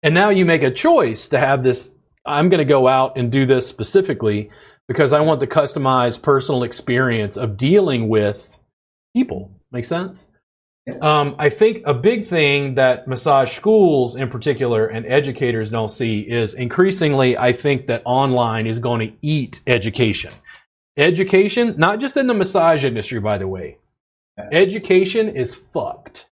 And 0.04 0.14
now 0.14 0.30
you 0.30 0.45
make 0.45 0.64
a 0.64 0.72
choice 0.72 1.28
to 1.30 1.39
have 1.39 1.64
this. 1.64 1.91
I'm 2.26 2.49
going 2.49 2.60
to 2.60 2.66
go 2.66 2.88
out 2.88 3.18
and 3.18 3.32
do 3.32 3.45
this 3.45 3.68
specifically 3.68 4.49
because 4.88 5.14
I 5.14 5.20
want 5.20 5.39
the 5.39 5.47
customized 5.47 6.22
personal 6.22 6.64
experience 6.64 7.38
of 7.38 7.58
dealing 7.58 8.08
with 8.08 8.47
people. 9.16 9.52
Make 9.72 9.86
sense? 9.86 10.28
Um, 11.02 11.36
I 11.38 11.50
think 11.50 11.84
a 11.86 11.94
big 11.94 12.28
thing 12.28 12.74
that 12.76 13.08
massage 13.08 13.56
schools 13.56 14.16
in 14.16 14.30
particular 14.30 14.88
and 14.88 15.06
educators 15.06 15.70
don't 15.70 15.92
see 15.92 16.22
is 16.22 16.56
increasingly, 16.56 17.38
I 17.38 17.54
think 17.54 17.86
that 17.88 18.02
online 18.04 18.66
is 18.66 18.80
going 18.80 19.08
to 19.08 19.16
eat 19.22 19.62
education. 19.68 20.34
Education, 20.98 21.76
not 21.78 22.00
just 22.00 22.18
in 22.18 22.26
the 22.26 22.34
massage 22.34 22.84
industry, 22.84 23.20
by 23.20 23.38
the 23.38 23.48
way, 23.48 23.78
education 24.52 25.36
is 25.36 25.54
fucked. 25.54 26.28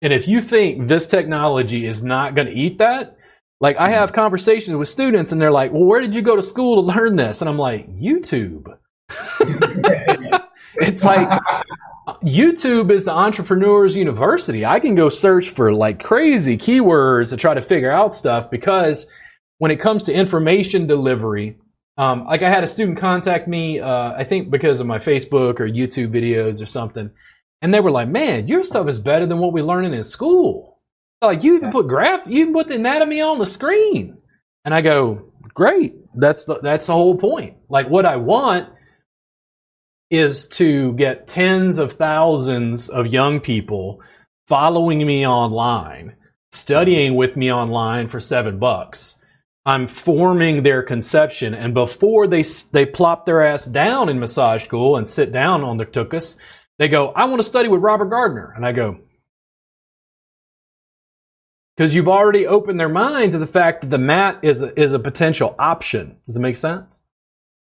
And 0.00 0.12
if 0.12 0.26
you 0.26 0.40
think 0.40 0.88
this 0.88 1.06
technology 1.06 1.84
is 1.84 2.02
not 2.02 2.34
going 2.34 2.46
to 2.46 2.54
eat 2.54 2.78
that, 2.78 3.18
like 3.60 3.76
I 3.76 3.90
have 3.90 4.12
conversations 4.12 4.76
with 4.76 4.88
students 4.88 5.32
and 5.32 5.40
they're 5.40 5.52
like, 5.52 5.72
well, 5.72 5.84
where 5.84 6.00
did 6.00 6.14
you 6.14 6.22
go 6.22 6.36
to 6.36 6.42
school 6.42 6.82
to 6.82 6.94
learn 6.94 7.16
this? 7.16 7.42
And 7.42 7.50
I'm 7.50 7.58
like, 7.58 7.88
YouTube. 7.98 8.78
it's 10.76 11.04
like 11.04 11.40
YouTube 12.22 12.90
is 12.90 13.04
the 13.04 13.12
entrepreneur's 13.12 13.94
university. 13.94 14.64
I 14.64 14.80
can 14.80 14.94
go 14.94 15.08
search 15.08 15.50
for 15.50 15.72
like 15.72 16.02
crazy 16.02 16.56
keywords 16.56 17.30
to 17.30 17.36
try 17.36 17.54
to 17.54 17.62
figure 17.62 17.90
out 17.90 18.14
stuff 18.14 18.50
because 18.50 19.06
when 19.58 19.70
it 19.70 19.80
comes 19.80 20.04
to 20.04 20.12
information 20.12 20.86
delivery, 20.86 21.58
um, 21.96 22.24
like 22.26 22.42
I 22.42 22.48
had 22.50 22.64
a 22.64 22.66
student 22.66 22.98
contact 22.98 23.48
me, 23.48 23.80
uh, 23.80 24.14
I 24.14 24.24
think 24.24 24.50
because 24.50 24.80
of 24.80 24.86
my 24.86 24.98
Facebook 24.98 25.60
or 25.60 25.68
YouTube 25.68 26.10
videos 26.10 26.62
or 26.62 26.66
something, 26.66 27.10
and 27.60 27.74
they 27.74 27.80
were 27.80 27.90
like, 27.90 28.08
"Man, 28.08 28.46
your 28.46 28.62
stuff 28.62 28.88
is 28.88 28.98
better 28.98 29.26
than 29.26 29.38
what 29.38 29.52
we're 29.52 29.64
learning 29.64 29.94
in 29.94 30.04
school. 30.04 30.80
Like 31.20 31.42
you 31.42 31.56
even 31.56 31.72
put 31.72 31.88
graph, 31.88 32.26
you 32.26 32.42
even 32.42 32.52
put 32.52 32.68
the 32.68 32.76
anatomy 32.76 33.20
on 33.20 33.38
the 33.38 33.46
screen." 33.46 34.16
And 34.64 34.72
I 34.72 34.80
go, 34.80 35.32
"Great, 35.54 35.96
that's 36.14 36.44
the, 36.44 36.60
that's 36.62 36.86
the 36.86 36.92
whole 36.92 37.16
point. 37.16 37.56
Like 37.68 37.88
what 37.88 38.06
I 38.06 38.16
want 38.16 38.68
is 40.10 40.48
to 40.48 40.92
get 40.94 41.28
tens 41.28 41.78
of 41.78 41.92
thousands 41.92 42.88
of 42.88 43.06
young 43.06 43.40
people 43.40 44.00
following 44.46 45.06
me 45.06 45.26
online, 45.26 46.14
studying 46.52 47.14
with 47.14 47.36
me 47.36 47.52
online 47.52 48.08
for 48.08 48.20
seven 48.20 48.58
bucks." 48.58 49.16
I'm 49.66 49.86
forming 49.86 50.62
their 50.62 50.82
conception. 50.82 51.52
And 51.52 51.74
before 51.74 52.26
they 52.26 52.42
they 52.72 52.86
plop 52.86 53.26
their 53.26 53.42
ass 53.42 53.66
down 53.66 54.08
in 54.08 54.18
massage 54.18 54.64
school 54.64 54.96
and 54.96 55.06
sit 55.06 55.30
down 55.30 55.62
on 55.62 55.76
their 55.76 55.86
tuchus, 55.86 56.38
they 56.78 56.88
go, 56.88 57.12
"I 57.14 57.26
want 57.26 57.40
to 57.40 57.48
study 57.48 57.68
with 57.68 57.82
Robert 57.82 58.06
Gardner." 58.06 58.54
And 58.56 58.64
I 58.64 58.72
go, 58.72 58.98
because 61.78 61.94
you've 61.94 62.08
already 62.08 62.44
opened 62.44 62.80
their 62.80 62.88
mind 62.88 63.32
to 63.32 63.38
the 63.38 63.46
fact 63.46 63.82
that 63.82 63.90
the 63.90 63.98
mat 63.98 64.40
is 64.42 64.62
a, 64.62 64.78
is 64.80 64.94
a 64.94 64.98
potential 64.98 65.54
option. 65.60 66.16
Does 66.26 66.34
it 66.34 66.40
make 66.40 66.56
sense? 66.56 67.04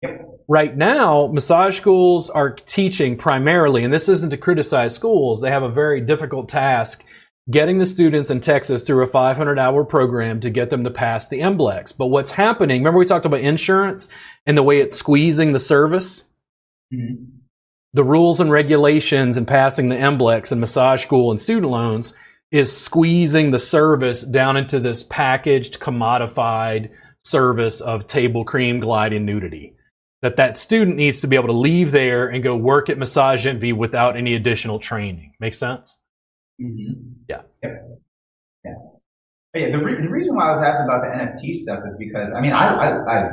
Yep. 0.02 0.22
Right 0.48 0.78
now, 0.78 1.28
massage 1.34 1.78
schools 1.78 2.30
are 2.30 2.52
teaching 2.52 3.18
primarily, 3.18 3.84
and 3.84 3.94
this 3.94 4.08
isn't 4.08 4.30
to 4.30 4.38
criticize 4.38 4.94
schools. 4.94 5.42
They 5.42 5.52
have 5.52 5.64
a 5.64 5.70
very 5.70 6.02
difficult 6.02 6.50
task 6.50 7.04
getting 7.50 7.80
the 7.80 7.86
students 7.86 8.30
in 8.30 8.42
Texas 8.42 8.84
through 8.84 9.04
a 9.04 9.08
500 9.08 9.58
hour 9.58 9.84
program 9.84 10.40
to 10.42 10.50
get 10.50 10.70
them 10.70 10.84
to 10.84 10.92
pass 10.92 11.28
the 11.28 11.40
MBLEX. 11.40 11.96
But 11.98 12.08
what's 12.08 12.32
happening, 12.32 12.82
remember 12.82 13.00
we 13.00 13.06
talked 13.06 13.26
about 13.26 13.40
insurance 13.40 14.10
and 14.46 14.58
the 14.58 14.64
way 14.64 14.80
it's 14.80 14.98
squeezing 14.98 15.54
the 15.54 15.60
service? 15.60 16.24
Mm-hmm. 16.94 17.26
the 17.92 18.04
rules 18.06 18.40
and 18.40 18.50
regulations 18.50 19.36
and 19.36 19.46
passing 19.46 19.90
the 19.90 19.96
MBLEX 19.96 20.54
and 20.54 20.62
massage 20.62 21.04
school 21.04 21.32
and 21.32 21.42
student 21.42 21.70
loans 21.70 22.14
is 22.50 22.76
squeezing 22.76 23.52
the 23.52 23.60
service 23.60 24.22
down 24.22 24.56
into 24.56 24.80
this 24.80 25.04
packaged, 25.04 25.82
commodified 25.82 26.92
service 27.26 27.82
of 27.82 28.08
table 28.08 28.46
cream, 28.46 28.80
glide, 28.80 29.12
and 29.12 29.26
nudity. 29.26 29.76
That 30.24 30.36
that 30.38 30.58
student 30.58 30.98
needs 30.98 31.20
to 31.22 31.28
be 31.28 31.36
able 31.36 31.48
to 31.48 31.54
leave 31.54 31.92
there 31.92 32.28
and 32.28 32.44
go 32.44 32.56
work 32.56 32.90
at 32.90 32.98
Massage 32.98 33.46
Envy 33.46 33.72
without 33.72 34.18
any 34.18 34.34
additional 34.34 34.80
training. 34.80 35.34
Make 35.40 35.54
sense? 35.54 36.00
Mm-hmm. 36.60 36.94
Yeah. 37.30 37.42
Yeah. 37.64 37.70
Yeah. 38.66 38.72
Yeah. 39.54 39.72
The, 39.72 39.78
re- 39.78 40.02
the 40.02 40.10
reason 40.10 40.36
why 40.36 40.52
I 40.52 40.56
was 40.56 40.66
asking 40.66 40.86
about 40.86 41.02
the 41.02 41.44
NFT 41.44 41.62
stuff 41.62 41.84
is 41.88 41.96
because 42.00 42.32
I 42.36 42.42
mean 42.42 42.52
I 42.52 42.68
I, 42.68 42.88
I 43.06 43.30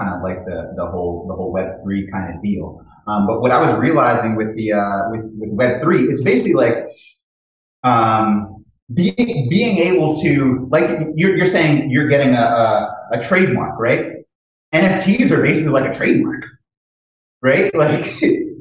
kind 0.00 0.14
of 0.14 0.22
like 0.22 0.44
the 0.46 0.72
the 0.76 0.86
whole 0.86 1.26
the 1.28 1.34
whole 1.34 1.52
Web 1.52 1.80
three 1.82 2.10
kind 2.10 2.34
of 2.34 2.42
deal. 2.42 2.84
Um, 3.06 3.26
but 3.26 3.40
what 3.40 3.50
I 3.50 3.60
was 3.60 3.78
realizing 3.80 4.36
with 4.36 4.56
the 4.56 4.72
uh, 4.72 5.10
with 5.10 5.22
with 5.36 5.50
Web 5.50 5.82
three, 5.82 6.04
it's 6.04 6.22
basically 6.22 6.54
like 6.54 6.84
um, 7.84 8.64
being 8.94 9.48
being 9.50 9.78
able 9.78 10.20
to 10.22 10.68
like 10.70 10.88
you're 11.16 11.36
you're 11.36 11.46
saying 11.46 11.90
you're 11.90 12.08
getting 12.08 12.34
a, 12.34 12.42
a, 12.42 13.18
a 13.18 13.22
trademark, 13.22 13.78
right? 13.78 14.21
NFTs 14.72 15.30
are 15.30 15.42
basically 15.42 15.70
like 15.72 15.90
a 15.90 15.94
trademark, 15.94 16.44
right? 17.42 17.70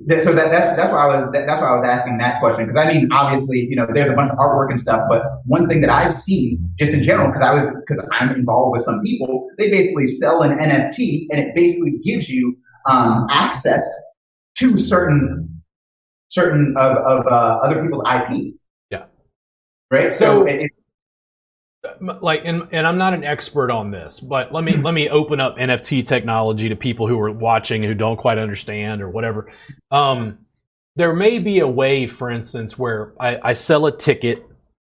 Like 0.08 0.24
so 0.24 0.34
that, 0.34 0.50
that's 0.50 0.76
that's 0.76 0.92
why 0.92 1.06
I 1.06 1.08
was 1.22 1.30
that, 1.32 1.46
that's 1.46 1.62
why 1.62 1.68
I 1.70 1.76
was 1.80 1.88
asking 1.88 2.18
that 2.18 2.40
question 2.40 2.66
because 2.66 2.76
I 2.76 2.92
mean 2.92 3.08
obviously 3.12 3.68
you 3.70 3.76
know 3.76 3.86
there's 3.94 4.12
a 4.12 4.16
bunch 4.16 4.32
of 4.32 4.38
artwork 4.40 4.72
and 4.72 4.82
stuff, 4.82 5.02
but 5.08 5.22
one 5.46 5.70
thing 5.70 5.80
that 5.82 5.92
I've 5.92 6.18
seen 6.18 6.74
just 6.80 6.92
in 6.92 7.04
general 7.04 7.28
because 7.28 7.44
I 7.44 7.54
was 7.54 7.74
because 7.88 8.04
I'm 8.12 8.32
involved 8.36 8.76
with 8.78 8.86
some 8.86 9.02
people, 9.06 9.48
they 9.60 9.70
basically 9.70 10.08
sell 10.08 10.42
an 10.42 10.58
NFT 10.58 11.28
and 11.30 11.40
it 11.40 11.54
basically 11.54 12.00
gives 12.04 12.28
you 12.28 12.58
um, 12.90 13.28
access 13.30 13.88
to 14.58 14.76
certain 14.76 15.62
certain 16.30 16.74
of, 16.78 16.98
of 16.98 17.28
uh, 17.28 17.60
other 17.64 17.82
people's 17.84 18.04
IP. 18.12 18.56
Yeah. 18.90 19.04
Right. 19.92 20.12
So, 20.12 20.20
So, 20.20 20.46
it, 20.48 20.64
it- 20.64 20.72
like 22.02 22.42
and, 22.46 22.64
and 22.72 22.88
i'm 22.88 22.98
not 22.98 23.14
an 23.14 23.24
expert 23.24 23.70
on 23.70 23.92
this 23.92 24.20
but 24.20 24.52
let 24.52 24.64
me 24.64 24.74
hmm. 24.74 24.84
let 24.84 24.94
me 24.94 25.10
open 25.10 25.40
up 25.40 25.58
nft 25.58 26.08
technology 26.08 26.70
to 26.70 26.76
people 26.76 27.08
who 27.08 27.20
are 27.20 27.32
watching 27.32 27.84
who 27.84 27.94
don't 27.94 28.18
quite 28.18 28.38
understand 28.38 29.02
or 29.02 29.10
whatever. 29.10 29.52
Um, 29.92 30.40
there 30.96 31.14
may 31.14 31.40
be 31.40 31.60
a 31.60 31.68
way 31.68 32.08
for 32.08 32.30
instance 32.30 32.78
where 32.78 33.14
I, 33.20 33.40
I 33.50 33.54
sell 33.54 33.86
a 33.86 33.96
ticket 33.96 34.46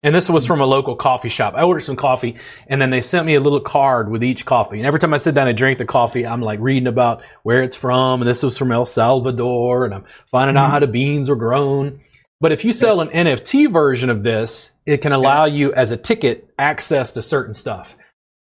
and 0.04 0.14
this 0.14 0.30
was 0.30 0.44
hmm. 0.44 0.48
from 0.48 0.62
a 0.62 0.66
local 0.66 0.96
coffee 0.96 1.30
shop. 1.30 1.54
I 1.56 1.64
ordered 1.64 1.82
some 1.82 1.96
coffee 1.96 2.38
and 2.68 2.82
then 2.82 2.90
they 2.90 3.02
sent 3.02 3.26
me 3.26 3.36
a 3.36 3.40
little 3.40 3.62
card 3.62 4.10
with 4.10 4.24
each 4.24 4.46
coffee. 4.46 4.78
And 4.78 4.86
every 4.86 5.00
time 5.00 5.14
i 5.14 5.18
sit 5.18 5.36
down 5.36 5.48
and 5.48 5.58
drink 5.58 5.78
the 5.78 5.86
coffee 5.86 6.26
i'm 6.26 6.42
like 6.42 6.60
reading 6.60 6.88
about 6.88 7.22
where 7.44 7.62
it's 7.62 7.76
from 7.76 8.22
and 8.22 8.30
this 8.30 8.42
was 8.42 8.58
from 8.58 8.72
el 8.72 8.86
salvador 8.86 9.86
and 9.86 9.94
i'm 9.94 10.06
finding 10.32 10.58
out 10.58 10.66
hmm. 10.66 10.72
how 10.72 10.80
the 10.80 10.88
beans 10.88 11.30
are 11.30 11.36
grown 11.36 12.02
but 12.42 12.52
if 12.52 12.66
you 12.66 12.74
sell 12.74 13.02
an 13.02 13.10
NFT 13.10 13.72
version 13.72 14.10
of 14.10 14.24
this, 14.24 14.72
it 14.86 14.98
can 15.02 15.14
allow 15.14 15.46
you 15.46 15.74
as 15.74 15.92
a 15.92 15.98
ticket 15.98 16.50
access 16.60 17.12
to 17.14 17.22
certain 17.22 17.54
stuff. 17.54 17.96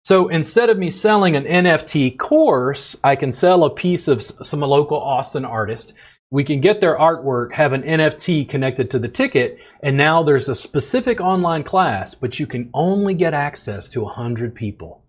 So 0.05 0.29
instead 0.29 0.71
of 0.71 0.79
me 0.79 0.91
selling 0.91 1.37
an 1.37 1.45
NFT 1.45 2.19
course, 2.19 2.97
I 3.05 3.15
can 3.15 3.31
sell 3.31 3.65
a 3.65 3.71
piece 3.71 4.09
of 4.09 4.23
some 4.23 4.61
local 4.61 4.99
Austin 4.99 5.45
artist. 5.45 5.93
We 6.31 6.45
can 6.45 6.61
get 6.61 6.81
their 6.81 6.99
artwork, 6.99 7.53
have 7.53 7.73
an 7.73 7.83
NFT 7.83 8.49
connected 8.49 8.91
to 8.91 8.99
the 8.99 9.09
ticket, 9.09 9.59
and 9.83 9.97
now 9.97 10.23
there's 10.23 10.49
a 10.49 10.55
specific 10.55 11.21
online 11.21 11.63
class, 11.65 12.15
but 12.15 12.39
you 12.39 12.47
can 12.47 12.71
only 12.75 13.15
get 13.15 13.33
access 13.35 13.89
to 13.91 14.03
100 14.03 14.55
people 14.55 15.05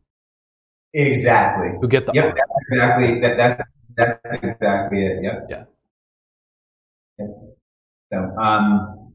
exactly. 0.93 1.77
who 1.79 1.87
get 1.87 2.05
the 2.05 2.13
Yep, 2.13 2.25
art. 2.25 2.35
that's 2.35 2.51
exactly 2.71 3.19
that, 3.21 3.37
that's 3.37 3.63
that's 3.97 4.43
exactly 4.43 5.05
it. 5.05 5.23
Yep. 5.23 5.47
Yeah. 5.49 5.63
Yep. 7.19 7.58
So, 8.11 8.19
um, 8.37 9.13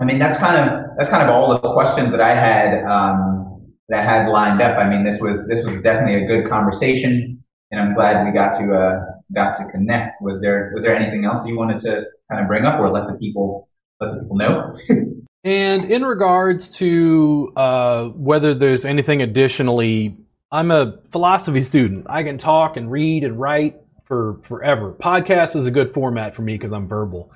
I 0.00 0.04
mean, 0.04 0.18
that's 0.18 0.36
kind 0.38 0.56
of 0.56 0.86
that's 0.98 1.10
kind 1.10 1.22
of 1.22 1.28
all 1.30 1.52
the 1.52 1.72
questions 1.72 2.10
that 2.10 2.20
I 2.20 2.34
had 2.34 2.84
um, 2.84 3.72
that 3.88 4.00
I 4.00 4.02
had 4.02 4.28
lined 4.28 4.60
up. 4.60 4.78
I 4.78 4.88
mean, 4.88 5.04
this 5.04 5.20
was 5.20 5.46
this 5.46 5.64
was 5.64 5.80
definitely 5.82 6.24
a 6.24 6.26
good 6.26 6.48
conversation, 6.50 7.42
and 7.70 7.80
I'm 7.80 7.94
glad 7.94 8.24
we 8.24 8.32
got 8.32 8.58
to 8.58 8.74
uh, 8.74 9.00
got 9.34 9.56
to 9.58 9.64
connect. 9.70 10.20
Was 10.20 10.40
there 10.40 10.72
was 10.74 10.84
there 10.84 10.96
anything 10.96 11.24
else 11.24 11.46
you 11.46 11.56
wanted 11.56 11.80
to 11.82 12.04
kind 12.30 12.42
of 12.42 12.48
bring 12.48 12.64
up 12.64 12.80
or 12.80 12.90
let 12.90 13.06
the 13.06 13.14
people 13.14 13.68
let 14.00 14.14
the 14.14 14.20
people 14.20 14.36
know? 14.36 14.76
And 15.44 15.92
in 15.92 16.02
regards 16.02 16.70
to 16.78 17.52
uh, 17.54 18.04
whether 18.06 18.54
there's 18.54 18.86
anything 18.86 19.20
additionally, 19.20 20.16
I'm 20.50 20.70
a 20.70 20.98
philosophy 21.12 21.62
student. 21.62 22.06
I 22.08 22.22
can 22.22 22.38
talk 22.38 22.78
and 22.78 22.90
read 22.90 23.24
and 23.24 23.38
write 23.38 23.76
for 24.06 24.40
forever. 24.44 24.92
Podcast 24.92 25.54
is 25.54 25.66
a 25.66 25.70
good 25.70 25.92
format 25.92 26.34
for 26.34 26.40
me 26.40 26.54
because 26.54 26.72
I'm 26.72 26.88
verbal. 26.88 27.30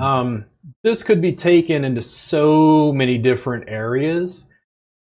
Um, 0.00 0.44
this 0.82 1.02
could 1.02 1.20
be 1.20 1.32
taken 1.32 1.84
into 1.84 2.02
so 2.02 2.92
many 2.92 3.18
different 3.18 3.68
areas, 3.68 4.44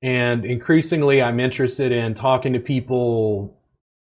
and 0.02 0.44
increasingly, 0.44 1.22
I'm 1.22 1.40
interested 1.40 1.92
in 1.92 2.14
talking 2.14 2.52
to 2.54 2.58
people 2.58 3.56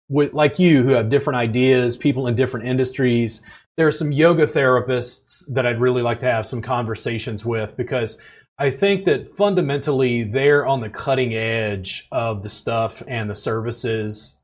with, 0.10 0.34
like 0.34 0.60
you 0.60 0.84
who 0.84 0.92
have 0.92 1.10
different 1.10 1.38
ideas, 1.38 1.98
people 1.98 2.28
in 2.28 2.36
different 2.36 2.68
industries. 2.68 3.42
There 3.78 3.88
are 3.88 3.92
some 3.92 4.12
yoga 4.12 4.46
therapists 4.46 5.44
that 5.50 5.66
I'd 5.66 5.82
really 5.82 6.02
like 6.02 6.20
to 6.22 6.32
have 6.32 6.46
some 6.46 6.62
conversations 6.62 7.46
with 7.46 7.76
because 7.78 8.18
I 8.60 8.70
think 8.70 9.06
that 9.06 9.36
fundamentally 9.36 10.24
they're 10.24 10.68
on 10.68 10.82
the 10.82 10.90
cutting 10.90 11.34
edge 11.34 12.08
of 12.12 12.44
the 12.44 12.50
stuff 12.50 13.02
and 13.08 13.30
the 13.30 13.36
services 13.36 14.38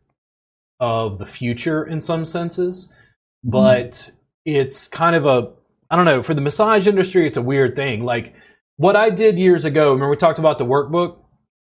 of 0.79 1.19
the 1.19 1.25
future 1.25 1.85
in 1.85 2.01
some 2.01 2.25
senses. 2.25 2.91
But 3.43 4.09
it's 4.45 4.87
kind 4.87 5.15
of 5.15 5.25
a 5.25 5.51
I 5.89 5.95
don't 5.95 6.05
know, 6.05 6.23
for 6.23 6.33
the 6.33 6.41
massage 6.41 6.87
industry, 6.87 7.27
it's 7.27 7.37
a 7.37 7.41
weird 7.41 7.75
thing. 7.75 8.03
Like 8.03 8.33
what 8.77 8.95
I 8.95 9.09
did 9.09 9.37
years 9.37 9.65
ago, 9.65 9.91
remember 9.91 10.09
we 10.09 10.17
talked 10.17 10.39
about 10.39 10.57
the 10.57 10.65
workbook? 10.65 11.17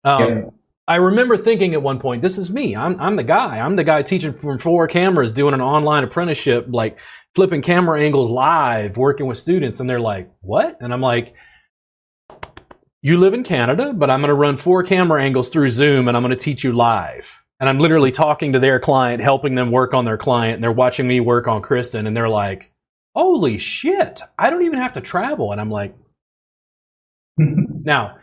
Um, 0.04 0.22
Yeah. 0.22 0.42
I 0.90 0.96
remember 0.96 1.38
thinking 1.38 1.74
at 1.74 1.82
one 1.82 2.00
point, 2.00 2.22
this 2.22 2.38
is 2.38 2.50
me. 2.50 2.74
I'm, 2.74 2.98
I'm 3.02 3.18
the 3.18 3.24
guy. 3.24 3.60
I'm 3.60 3.76
the 3.76 3.84
guy 3.84 4.04
teaching 4.04 4.34
from 4.34 4.58
four 4.58 4.88
cameras, 4.88 5.34
doing 5.34 5.54
an 5.54 5.60
online 5.60 6.06
apprenticeship, 6.06 6.66
like 6.70 6.98
flipping 7.36 7.62
camera 7.62 8.02
angles 8.02 8.32
live, 8.32 8.96
working 8.96 9.26
with 9.26 9.38
students. 9.38 9.82
And 9.82 9.90
they're 9.90 10.00
like, 10.00 10.32
what? 10.40 10.78
And 10.80 10.94
I'm 10.94 11.02
like, 11.02 11.34
you 13.02 13.18
live 13.18 13.34
in 13.34 13.44
Canada, 13.44 13.92
but 13.94 14.10
I'm 14.10 14.22
going 14.22 14.30
to 14.30 14.34
run 14.34 14.58
four 14.58 14.82
camera 14.82 15.22
angles 15.22 15.50
through 15.50 15.72
Zoom 15.72 16.08
and 16.08 16.16
I'm 16.16 16.24
going 16.24 16.36
to 16.36 16.42
teach 16.42 16.64
you 16.64 16.72
live. 16.72 17.28
And 17.60 17.68
I'm 17.68 17.80
literally 17.80 18.14
talking 18.14 18.54
to 18.54 18.60
their 18.60 18.80
client, 18.80 19.22
helping 19.22 19.56
them 19.56 19.72
work 19.72 19.94
on 19.94 20.06
their 20.06 20.18
client. 20.18 20.56
And 20.56 20.64
they're 20.64 20.72
watching 20.72 21.08
me 21.08 21.20
work 21.20 21.48
on 21.48 21.62
Kristen 21.62 22.08
and 22.08 22.16
they're 22.16 22.30
like, 22.30 22.72
holy 23.18 23.58
shit, 23.58 24.22
I 24.38 24.52
don't 24.52 24.64
even 24.64 24.78
have 24.78 24.94
to 24.94 25.02
travel. 25.02 25.52
And 25.52 25.60
I'm 25.60 25.72
like, 25.72 25.96
now, 27.38 28.18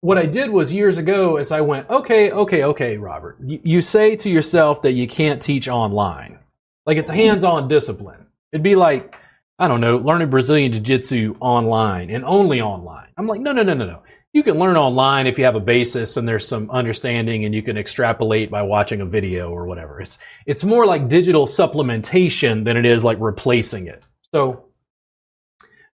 what 0.00 0.16
I 0.16 0.24
did 0.24 0.48
was 0.48 0.72
years 0.72 0.96
ago 0.96 1.36
is 1.36 1.52
I 1.52 1.60
went, 1.60 1.90
okay, 1.90 2.30
okay, 2.30 2.64
okay, 2.64 2.96
Robert, 2.96 3.36
you, 3.44 3.60
you 3.62 3.82
say 3.82 4.16
to 4.16 4.30
yourself 4.30 4.80
that 4.82 4.92
you 4.92 5.06
can't 5.06 5.42
teach 5.42 5.68
online. 5.68 6.38
Like 6.86 6.96
it's 6.96 7.10
a 7.10 7.14
hands 7.14 7.44
on 7.44 7.68
discipline. 7.68 8.24
It'd 8.52 8.62
be 8.62 8.74
like, 8.74 9.14
I 9.58 9.68
don't 9.68 9.82
know, 9.82 9.98
learning 9.98 10.30
Brazilian 10.30 10.72
Jiu 10.72 10.80
Jitsu 10.80 11.34
online 11.40 12.08
and 12.08 12.24
only 12.24 12.62
online. 12.62 13.08
I'm 13.18 13.26
like, 13.26 13.42
no, 13.42 13.52
no, 13.52 13.62
no, 13.64 13.74
no, 13.74 13.84
no. 13.84 14.02
You 14.36 14.42
can 14.42 14.58
learn 14.58 14.76
online 14.76 15.26
if 15.26 15.38
you 15.38 15.46
have 15.46 15.54
a 15.54 15.60
basis 15.60 16.18
and 16.18 16.28
there's 16.28 16.46
some 16.46 16.70
understanding 16.70 17.46
and 17.46 17.54
you 17.54 17.62
can 17.62 17.78
extrapolate 17.78 18.50
by 18.50 18.60
watching 18.60 19.00
a 19.00 19.06
video 19.06 19.48
or 19.48 19.64
whatever. 19.64 19.98
It's 20.02 20.18
it's 20.44 20.62
more 20.62 20.84
like 20.84 21.08
digital 21.08 21.46
supplementation 21.46 22.62
than 22.62 22.76
it 22.76 22.84
is 22.84 23.02
like 23.02 23.16
replacing 23.18 23.86
it. 23.86 24.04
So 24.34 24.66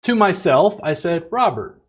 to 0.03 0.15
myself, 0.15 0.79
I 0.83 0.93
said, 0.93 1.25
Robert, 1.31 1.81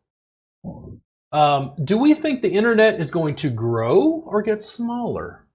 um, 1.34 1.74
do 1.84 1.98
we 1.98 2.14
think 2.14 2.42
the 2.42 2.54
internet 2.54 2.98
is 3.02 3.12
going 3.12 3.36
to 3.36 3.50
grow 3.50 4.24
or 4.26 4.42
get 4.42 4.64
smaller? 4.64 5.46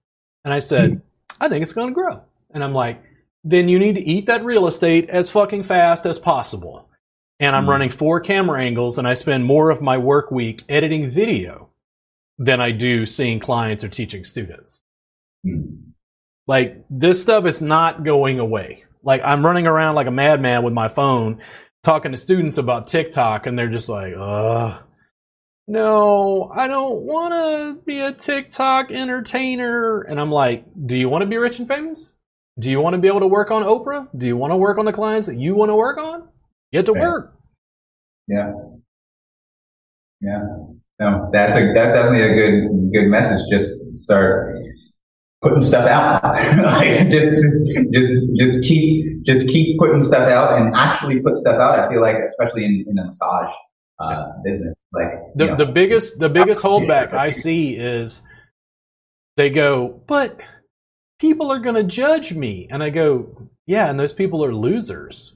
And 0.45 0.53
I 0.53 0.61
said, 0.61 1.01
I 1.41 1.49
think 1.49 1.63
it's 1.63 1.73
going 1.73 1.89
to 1.89 1.95
grow. 1.95 2.21
And 2.51 2.63
I'm 2.63 2.75
like, 2.75 3.03
then 3.45 3.67
you 3.67 3.79
need 3.79 3.95
to 3.95 4.07
eat 4.07 4.27
that 4.27 4.45
real 4.45 4.67
estate 4.67 5.09
as 5.09 5.31
fucking 5.31 5.63
fast 5.63 6.05
as 6.05 6.19
possible. 6.19 6.91
And 7.43 7.55
I'm 7.57 7.65
Hmm. 7.65 7.71
running 7.71 7.91
four 7.91 8.21
camera 8.21 8.63
angles 8.63 8.99
and 8.99 9.07
I 9.07 9.15
spend 9.15 9.45
more 9.45 9.71
of 9.71 9.83
my 9.83 9.99
work 9.99 10.31
week 10.31 10.63
editing 10.69 11.11
video 11.11 11.69
than 12.39 12.61
I 12.61 12.71
do 12.71 13.05
seeing 13.05 13.41
clients 13.41 13.83
or 13.85 13.89
teaching 13.89 14.25
students. 14.25 14.81
Like 16.47 16.85
this 16.89 17.21
stuff 17.21 17.45
is 17.47 17.61
not 17.61 18.05
going 18.05 18.39
away. 18.39 18.85
Like 19.03 19.21
I'm 19.25 19.45
running 19.45 19.67
around 19.67 19.97
like 19.97 20.07
a 20.07 20.13
madman 20.13 20.63
with 20.63 20.73
my 20.73 20.89
phone 20.89 21.41
talking 21.83 22.13
to 22.13 22.17
students 22.17 22.59
about 22.59 22.87
TikTok 22.87 23.47
and 23.47 23.59
they're 23.59 23.69
just 23.69 23.89
like, 23.89 24.15
"Uh, 24.17 24.79
no, 25.67 26.51
I 26.55 26.69
don't 26.69 27.03
want 27.03 27.33
to 27.35 27.83
be 27.85 28.01
a 28.01 28.13
TikTok 28.13 28.91
entertainer." 28.93 30.03
And 30.03 30.21
I'm 30.21 30.31
like, 30.31 30.65
"Do 30.87 30.97
you 30.97 31.09
want 31.09 31.23
to 31.23 31.27
be 31.29 31.39
rich 31.39 31.59
and 31.59 31.67
famous? 31.69 32.13
Do 32.59 32.71
you 32.71 32.81
want 32.81 32.95
to 32.95 32.99
be 33.01 33.09
able 33.09 33.21
to 33.21 33.27
work 33.27 33.51
on 33.51 33.63
Oprah? 33.65 34.09
Do 34.17 34.27
you 34.27 34.37
want 34.37 34.53
to 34.53 34.57
work 34.57 34.79
on 34.79 34.85
the 34.85 34.93
clients 34.93 35.27
that 35.27 35.39
you 35.39 35.55
want 35.57 35.71
to 35.71 35.77
work 35.77 35.99
on? 35.99 36.29
Get 36.73 36.87
to 36.87 36.93
Right. 36.93 37.03
work." 37.03 37.35
Yeah. 38.29 38.53
Yeah. 40.21 40.43
No, 41.01 41.31
that's 41.33 41.55
a 41.55 41.73
that's 41.75 41.93
definitely 41.93 42.23
a 42.23 42.35
good 42.35 42.93
good 42.93 43.09
message. 43.09 43.41
Just 43.51 43.97
start 43.97 44.57
putting 45.43 45.61
stuff 45.61 45.87
out. 45.87 46.23
like 46.65 47.11
just, 47.11 47.45
just, 47.93 48.23
just 48.39 48.63
keep, 48.63 49.23
just 49.27 49.47
keep 49.49 49.79
putting 49.79 50.05
stuff 50.05 50.31
out 50.31 50.59
and 50.59 50.75
actually 50.75 51.21
put 51.21 51.37
stuff 51.37 51.61
out. 51.61 51.79
I 51.79 51.91
feel 51.91 52.01
like, 52.01 52.17
especially 52.29 52.65
in, 52.65 52.85
in 52.89 52.95
the 52.95 53.05
massage 53.05 53.53
uh, 53.99 54.27
business, 54.45 54.75
like 54.93 55.09
the, 55.35 55.47
know, 55.47 55.57
the 55.57 55.67
biggest 55.67 56.19
the 56.19 56.29
biggest 56.29 56.63
holdback 56.63 57.13
I 57.13 57.31
see 57.31 57.71
is 57.71 58.23
they 59.37 59.51
go, 59.51 60.01
but 60.07 60.39
people 61.19 61.51
are 61.51 61.61
going 61.61 61.77
to 61.77 61.85
judge 61.85 62.33
me, 62.33 62.69
and 62.71 62.83
I 62.83 62.91
go, 62.91 63.49
yeah, 63.67 63.89
and 63.91 63.99
those 63.99 64.13
people 64.13 64.45
are 64.45 64.55
losers. 64.55 65.35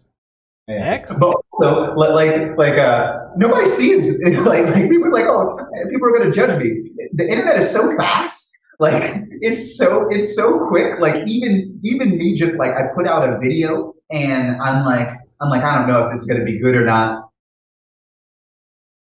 Next. 0.68 1.18
But 1.18 1.36
also, 1.52 1.94
like, 1.94 2.56
like, 2.58 2.78
uh, 2.78 3.18
nobody 3.36 3.68
sees, 3.70 4.18
like, 4.44 4.64
like 4.74 4.90
people 4.90 5.06
are 5.06 5.12
like, 5.12 5.26
oh, 5.26 5.58
people 5.90 6.08
are 6.08 6.12
going 6.12 6.30
to 6.30 6.34
judge 6.34 6.60
me. 6.60 6.90
The 7.14 7.28
internet 7.28 7.60
is 7.60 7.70
so 7.70 7.96
fast. 7.96 8.50
Like, 8.80 9.22
it's 9.40 9.78
so, 9.78 10.06
it's 10.10 10.34
so 10.34 10.66
quick. 10.68 10.98
Like, 11.00 11.26
even, 11.26 11.80
even 11.84 12.18
me 12.18 12.38
just 12.38 12.54
like, 12.56 12.72
I 12.72 12.88
put 12.96 13.06
out 13.06 13.28
a 13.28 13.38
video 13.38 13.94
and 14.10 14.60
I'm 14.60 14.84
like, 14.84 15.08
I'm 15.40 15.50
like, 15.50 15.62
I 15.62 15.78
don't 15.78 15.88
know 15.88 16.04
if 16.06 16.12
this 16.12 16.22
is 16.22 16.26
going 16.26 16.40
to 16.40 16.44
be 16.44 16.58
good 16.58 16.74
or 16.74 16.84
not. 16.84 17.30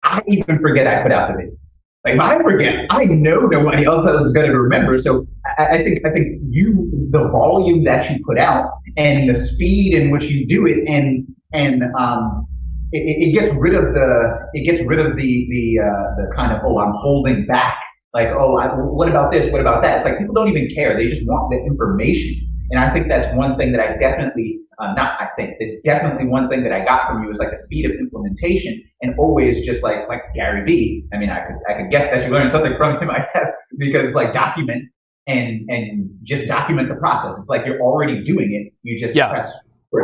I 0.03 0.23
even 0.27 0.59
forget 0.59 0.87
I 0.87 1.03
put 1.03 1.13
out 1.13 1.33
the 1.33 1.37
video. 1.37 1.57
Like, 2.05 2.19
I 2.19 2.43
forget. 2.43 2.75
I 2.91 3.05
know 3.05 3.41
nobody 3.47 3.87
else 3.87 4.05
is 4.05 4.33
going 4.33 4.51
to 4.51 4.61
remember. 4.61 4.99
So 4.99 5.27
I, 5.57 5.67
I 5.67 5.85
think, 5.85 6.05
I 6.05 6.11
think 6.11 6.39
you, 6.51 7.09
the 7.11 7.29
volume 7.29 7.85
that 7.85 8.11
you 8.11 8.19
put 8.27 8.39
out 8.39 8.71
and 8.99 9.31
the 9.31 9.39
speed 9.39 9.95
in 9.95 10.11
which 10.11 10.25
you 10.25 10.47
do 10.47 10.67
it 10.67 10.87
and, 10.87 11.27
and, 11.55 11.83
um, 11.99 12.47
it, 12.93 13.29
it 13.29 13.33
gets 13.33 13.53
rid 13.57 13.75
of 13.75 13.95
the, 13.95 14.49
it 14.53 14.65
gets 14.65 14.83
rid 14.87 15.01
of 15.01 15.17
the, 15.17 15.47
the, 15.51 15.81
uh, 15.83 16.15
the 16.17 16.35
kind 16.37 16.53
of, 16.53 16.61
oh, 16.65 16.79
I'm 16.79 16.93
holding 16.97 17.47
back. 17.47 17.77
Like, 18.13 18.29
oh, 18.29 18.57
I, 18.57 18.69
what 18.69 19.09
about 19.09 19.33
this? 19.33 19.51
What 19.51 19.61
about 19.61 19.83
that? 19.83 19.97
It's 19.97 20.05
like 20.05 20.19
people 20.19 20.35
don't 20.35 20.49
even 20.49 20.69
care. 20.73 20.97
They 20.97 21.09
just 21.09 21.27
want 21.27 21.51
the 21.51 21.59
information. 21.65 22.47
And 22.71 22.79
I 22.79 22.93
think 22.95 23.09
that's 23.09 23.35
one 23.37 23.57
thing 23.57 23.73
that 23.73 23.81
I 23.81 23.97
definitely, 23.97 24.61
uh, 24.79 24.93
not 24.95 25.21
I 25.21 25.29
think, 25.37 25.55
it's 25.59 25.83
definitely 25.85 26.27
one 26.29 26.49
thing 26.49 26.63
that 26.63 26.73
I 26.73 26.85
got 26.85 27.09
from 27.09 27.25
you 27.25 27.33
is 27.33 27.39
like 27.39 27.53
a 27.53 27.59
speed 27.59 27.85
of 27.87 27.93
implementation 27.99 28.81
and 29.03 29.19
always 29.19 29.67
just 29.67 29.83
like, 29.83 30.09
like 30.09 30.23
Gary 30.35 30.65
Vee. 30.65 31.05
I 31.13 31.19
mean, 31.19 31.31
I 31.31 31.41
could, 31.41 31.57
I 31.69 31.83
could 31.83 31.91
guess 31.91 32.07
that 32.07 32.25
you 32.25 32.31
learned 32.33 32.53
something 32.53 32.77
from 32.77 33.03
him, 33.03 33.11
I 33.11 33.27
guess, 33.35 33.49
because 33.77 34.05
it's 34.05 34.15
like 34.15 34.33
document 34.33 34.85
and, 35.27 35.69
and 35.69 36.11
just 36.23 36.47
document 36.47 36.89
the 36.89 36.95
process. 36.95 37.35
It's 37.39 37.49
like 37.49 37.67
you're 37.67 37.81
already 37.81 38.23
doing 38.25 38.53
it. 38.55 38.73
You 38.83 39.05
just 39.05 39.17
Yeah. 39.17 39.31
press. 39.31 39.51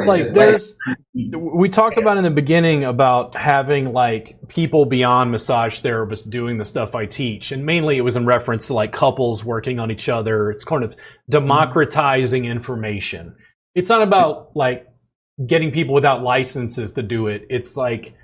Like 0.07 0.25
just 0.25 0.37
let 0.37 0.49
it- 0.49 0.51
there's 0.51 0.77
mm-hmm. 1.17 1.57
we 1.59 1.69
talked 1.69 1.97
about 1.97 2.17
in 2.17 2.25
the 2.25 2.31
beginning 2.31 2.85
about 2.85 3.35
having 3.35 3.93
like 3.93 4.37
people 4.49 4.87
beyond 4.87 5.31
massage 5.31 5.81
therapists 5.81 6.29
doing 6.29 6.59
the 6.59 6.65
stuff 6.65 6.95
I 6.95 7.07
teach, 7.07 7.53
and 7.53 7.65
mainly 7.65 7.97
it 7.97 8.03
was 8.03 8.17
in 8.17 8.27
reference 8.27 8.69
to 8.69 8.75
like 8.75 8.93
couples 8.93 9.45
working 9.45 9.79
on 9.79 9.91
each 9.91 10.09
other. 10.09 10.51
It's 10.51 10.65
kind 10.65 10.85
of 10.85 10.95
democratizing 11.29 12.45
information. 12.45 13.35
It's 13.75 13.89
not 13.89 14.03
about 14.03 14.57
like 14.57 14.87
getting 15.47 15.71
people 15.73 15.95
without 15.95 16.23
licenses 16.23 16.93
to 16.93 17.03
do 17.03 17.29
it. 17.29 17.47
It's 17.51 17.77
like 17.77 18.15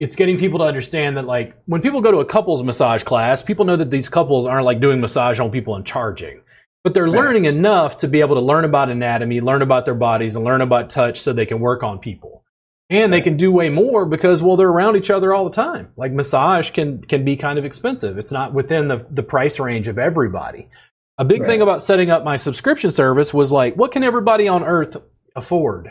it's 0.00 0.16
getting 0.16 0.38
people 0.38 0.58
to 0.58 0.64
understand 0.64 1.16
that 1.16 1.26
like 1.26 1.54
when 1.66 1.80
people 1.80 2.00
go 2.00 2.10
to 2.10 2.18
a 2.18 2.24
couples 2.24 2.62
massage 2.62 3.04
class, 3.04 3.42
people 3.42 3.64
know 3.64 3.76
that 3.76 3.90
these 3.90 4.08
couples 4.08 4.46
aren't 4.46 4.64
like 4.64 4.80
doing 4.80 5.00
massage 5.00 5.38
on 5.38 5.50
people 5.50 5.76
and 5.76 5.86
charging. 5.86 6.41
But 6.84 6.94
they're 6.94 7.08
learning 7.08 7.44
enough 7.44 7.98
to 7.98 8.08
be 8.08 8.20
able 8.20 8.34
to 8.34 8.40
learn 8.40 8.64
about 8.64 8.90
anatomy, 8.90 9.40
learn 9.40 9.62
about 9.62 9.84
their 9.84 9.94
bodies, 9.94 10.34
and 10.34 10.44
learn 10.44 10.60
about 10.60 10.90
touch 10.90 11.20
so 11.20 11.32
they 11.32 11.46
can 11.46 11.60
work 11.60 11.82
on 11.82 12.00
people. 12.00 12.42
And 12.90 13.12
they 13.12 13.20
can 13.22 13.36
do 13.38 13.50
way 13.50 13.70
more 13.70 14.04
because 14.04 14.42
well 14.42 14.56
they're 14.56 14.68
around 14.68 14.96
each 14.96 15.08
other 15.08 15.32
all 15.32 15.44
the 15.44 15.50
time. 15.54 15.88
Like 15.96 16.12
massage 16.12 16.72
can 16.72 17.02
can 17.02 17.24
be 17.24 17.36
kind 17.36 17.58
of 17.58 17.64
expensive. 17.64 18.18
It's 18.18 18.32
not 18.32 18.52
within 18.52 18.88
the, 18.88 19.06
the 19.10 19.22
price 19.22 19.58
range 19.58 19.88
of 19.88 19.98
everybody. 19.98 20.68
A 21.18 21.24
big 21.24 21.40
Right. 21.40 21.46
thing 21.46 21.62
about 21.62 21.82
setting 21.82 22.10
up 22.10 22.24
my 22.24 22.36
subscription 22.36 22.90
service 22.90 23.32
was 23.32 23.52
like, 23.52 23.76
what 23.76 23.92
can 23.92 24.02
everybody 24.02 24.48
on 24.48 24.64
earth 24.64 24.96
afford? 25.36 25.90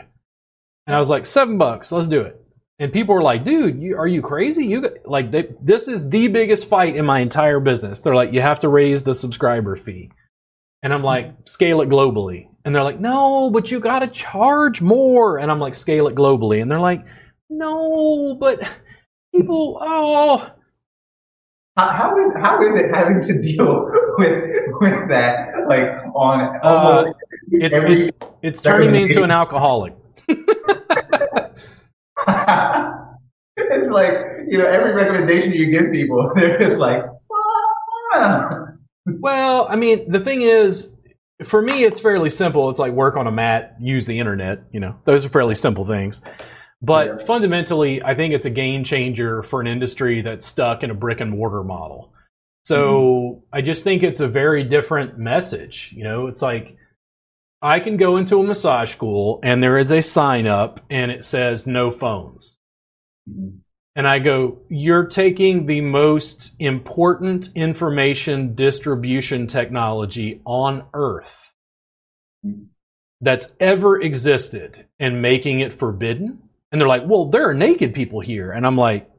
And 0.86 0.94
I 0.94 0.98
was 0.98 1.08
like, 1.08 1.26
seven 1.26 1.58
bucks, 1.58 1.90
let's 1.90 2.06
do 2.06 2.20
it. 2.20 2.38
And 2.78 2.92
people 2.92 3.14
were 3.14 3.22
like, 3.22 3.44
dude, 3.44 3.80
you, 3.80 3.96
are 3.96 4.08
you 4.08 4.22
crazy? 4.22 4.66
You 4.66 4.88
like, 5.04 5.30
they, 5.30 5.48
this 5.60 5.88
is 5.88 6.08
the 6.08 6.28
biggest 6.28 6.68
fight 6.68 6.96
in 6.96 7.04
my 7.04 7.20
entire 7.20 7.60
business. 7.60 8.00
They're 8.00 8.14
like, 8.14 8.32
you 8.32 8.40
have 8.42 8.60
to 8.60 8.68
raise 8.68 9.04
the 9.04 9.14
subscriber 9.14 9.76
fee. 9.76 10.10
And 10.82 10.92
I'm 10.92 11.02
like, 11.02 11.32
scale 11.44 11.80
it 11.80 11.88
globally. 11.88 12.48
And 12.64 12.74
they're 12.74 12.82
like, 12.82 13.00
no, 13.00 13.50
but 13.50 13.70
you 13.70 13.80
got 13.80 14.00
to 14.00 14.08
charge 14.08 14.80
more. 14.80 15.38
And 15.38 15.50
I'm 15.50 15.60
like, 15.60 15.74
scale 15.74 16.08
it 16.08 16.14
globally. 16.14 16.60
And 16.60 16.70
they're 16.70 16.80
like, 16.80 17.04
no, 17.48 18.36
but 18.40 18.60
people, 19.34 19.78
oh, 19.80 20.50
How, 21.76 22.16
is 22.18 22.32
how 22.42 22.62
is 22.62 22.76
it 22.76 22.94
having 22.94 23.22
to 23.22 23.40
deal 23.40 23.90
with 24.18 24.44
with 24.80 25.08
that 25.08 25.66
like 25.68 25.88
on 26.14 26.60
almost 26.62 27.08
Uh, 27.08 27.12
it's, 27.50 27.74
every 27.74 28.08
it, 28.08 28.24
it's 28.42 28.60
turning 28.60 28.92
me 28.92 29.02
into 29.04 29.22
an 29.22 29.30
alcoholic. 29.30 29.94
it's 30.28 31.58
like 33.90 34.14
you 34.48 34.58
know 34.58 34.66
every 34.66 34.92
recommendation 34.92 35.52
you 35.52 35.70
give 35.70 35.90
people 35.92 36.30
they're 36.34 36.58
just 36.58 36.76
like 36.76 37.02
"Ah." 38.14 38.71
Well, 39.06 39.66
I 39.68 39.76
mean, 39.76 40.10
the 40.10 40.20
thing 40.20 40.42
is, 40.42 40.92
for 41.44 41.60
me, 41.60 41.84
it's 41.84 42.00
fairly 42.00 42.30
simple. 42.30 42.70
It's 42.70 42.78
like 42.78 42.92
work 42.92 43.16
on 43.16 43.26
a 43.26 43.32
mat, 43.32 43.76
use 43.80 44.06
the 44.06 44.18
internet. 44.18 44.62
You 44.72 44.80
know, 44.80 44.96
those 45.04 45.24
are 45.24 45.28
fairly 45.28 45.54
simple 45.54 45.84
things. 45.86 46.20
But 46.80 47.06
Yeah. 47.06 47.24
fundamentally, 47.26 48.02
I 48.02 48.14
think 48.14 48.34
it's 48.34 48.46
a 48.46 48.50
game 48.50 48.84
changer 48.84 49.42
for 49.42 49.60
an 49.60 49.66
industry 49.66 50.20
that's 50.20 50.46
stuck 50.46 50.82
in 50.82 50.90
a 50.90 50.94
brick 50.94 51.20
and 51.20 51.30
mortar 51.30 51.62
model. 51.64 52.12
So 52.64 52.84
mm-hmm. 52.84 53.40
I 53.52 53.60
just 53.62 53.82
think 53.84 54.02
it's 54.02 54.20
a 54.20 54.28
very 54.28 54.62
different 54.64 55.18
message. 55.18 55.92
You 55.96 56.04
know, 56.04 56.26
it's 56.28 56.42
like 56.42 56.76
I 57.60 57.80
can 57.80 57.96
go 57.96 58.16
into 58.16 58.40
a 58.40 58.44
massage 58.44 58.92
school 58.92 59.40
and 59.42 59.62
there 59.62 59.78
is 59.78 59.90
a 59.90 60.02
sign 60.02 60.46
up 60.46 60.80
and 60.90 61.10
it 61.10 61.24
says 61.24 61.66
no 61.66 61.90
phones. 61.90 62.58
Mm-hmm. 63.28 63.58
And 63.94 64.08
I 64.08 64.18
go, 64.20 64.58
you're 64.68 65.04
taking 65.04 65.66
the 65.66 65.82
most 65.82 66.52
important 66.58 67.50
information 67.54 68.54
distribution 68.54 69.46
technology 69.46 70.40
on 70.46 70.84
earth 70.94 71.52
that's 73.20 73.48
ever 73.60 74.00
existed 74.00 74.86
and 74.98 75.20
making 75.20 75.60
it 75.60 75.78
forbidden. 75.78 76.42
And 76.70 76.80
they're 76.80 76.88
like, 76.88 77.06
well, 77.06 77.26
there 77.26 77.48
are 77.48 77.54
naked 77.54 77.94
people 77.94 78.20
here. 78.20 78.50
And 78.50 78.66
I'm 78.66 78.76
like, 78.76 79.10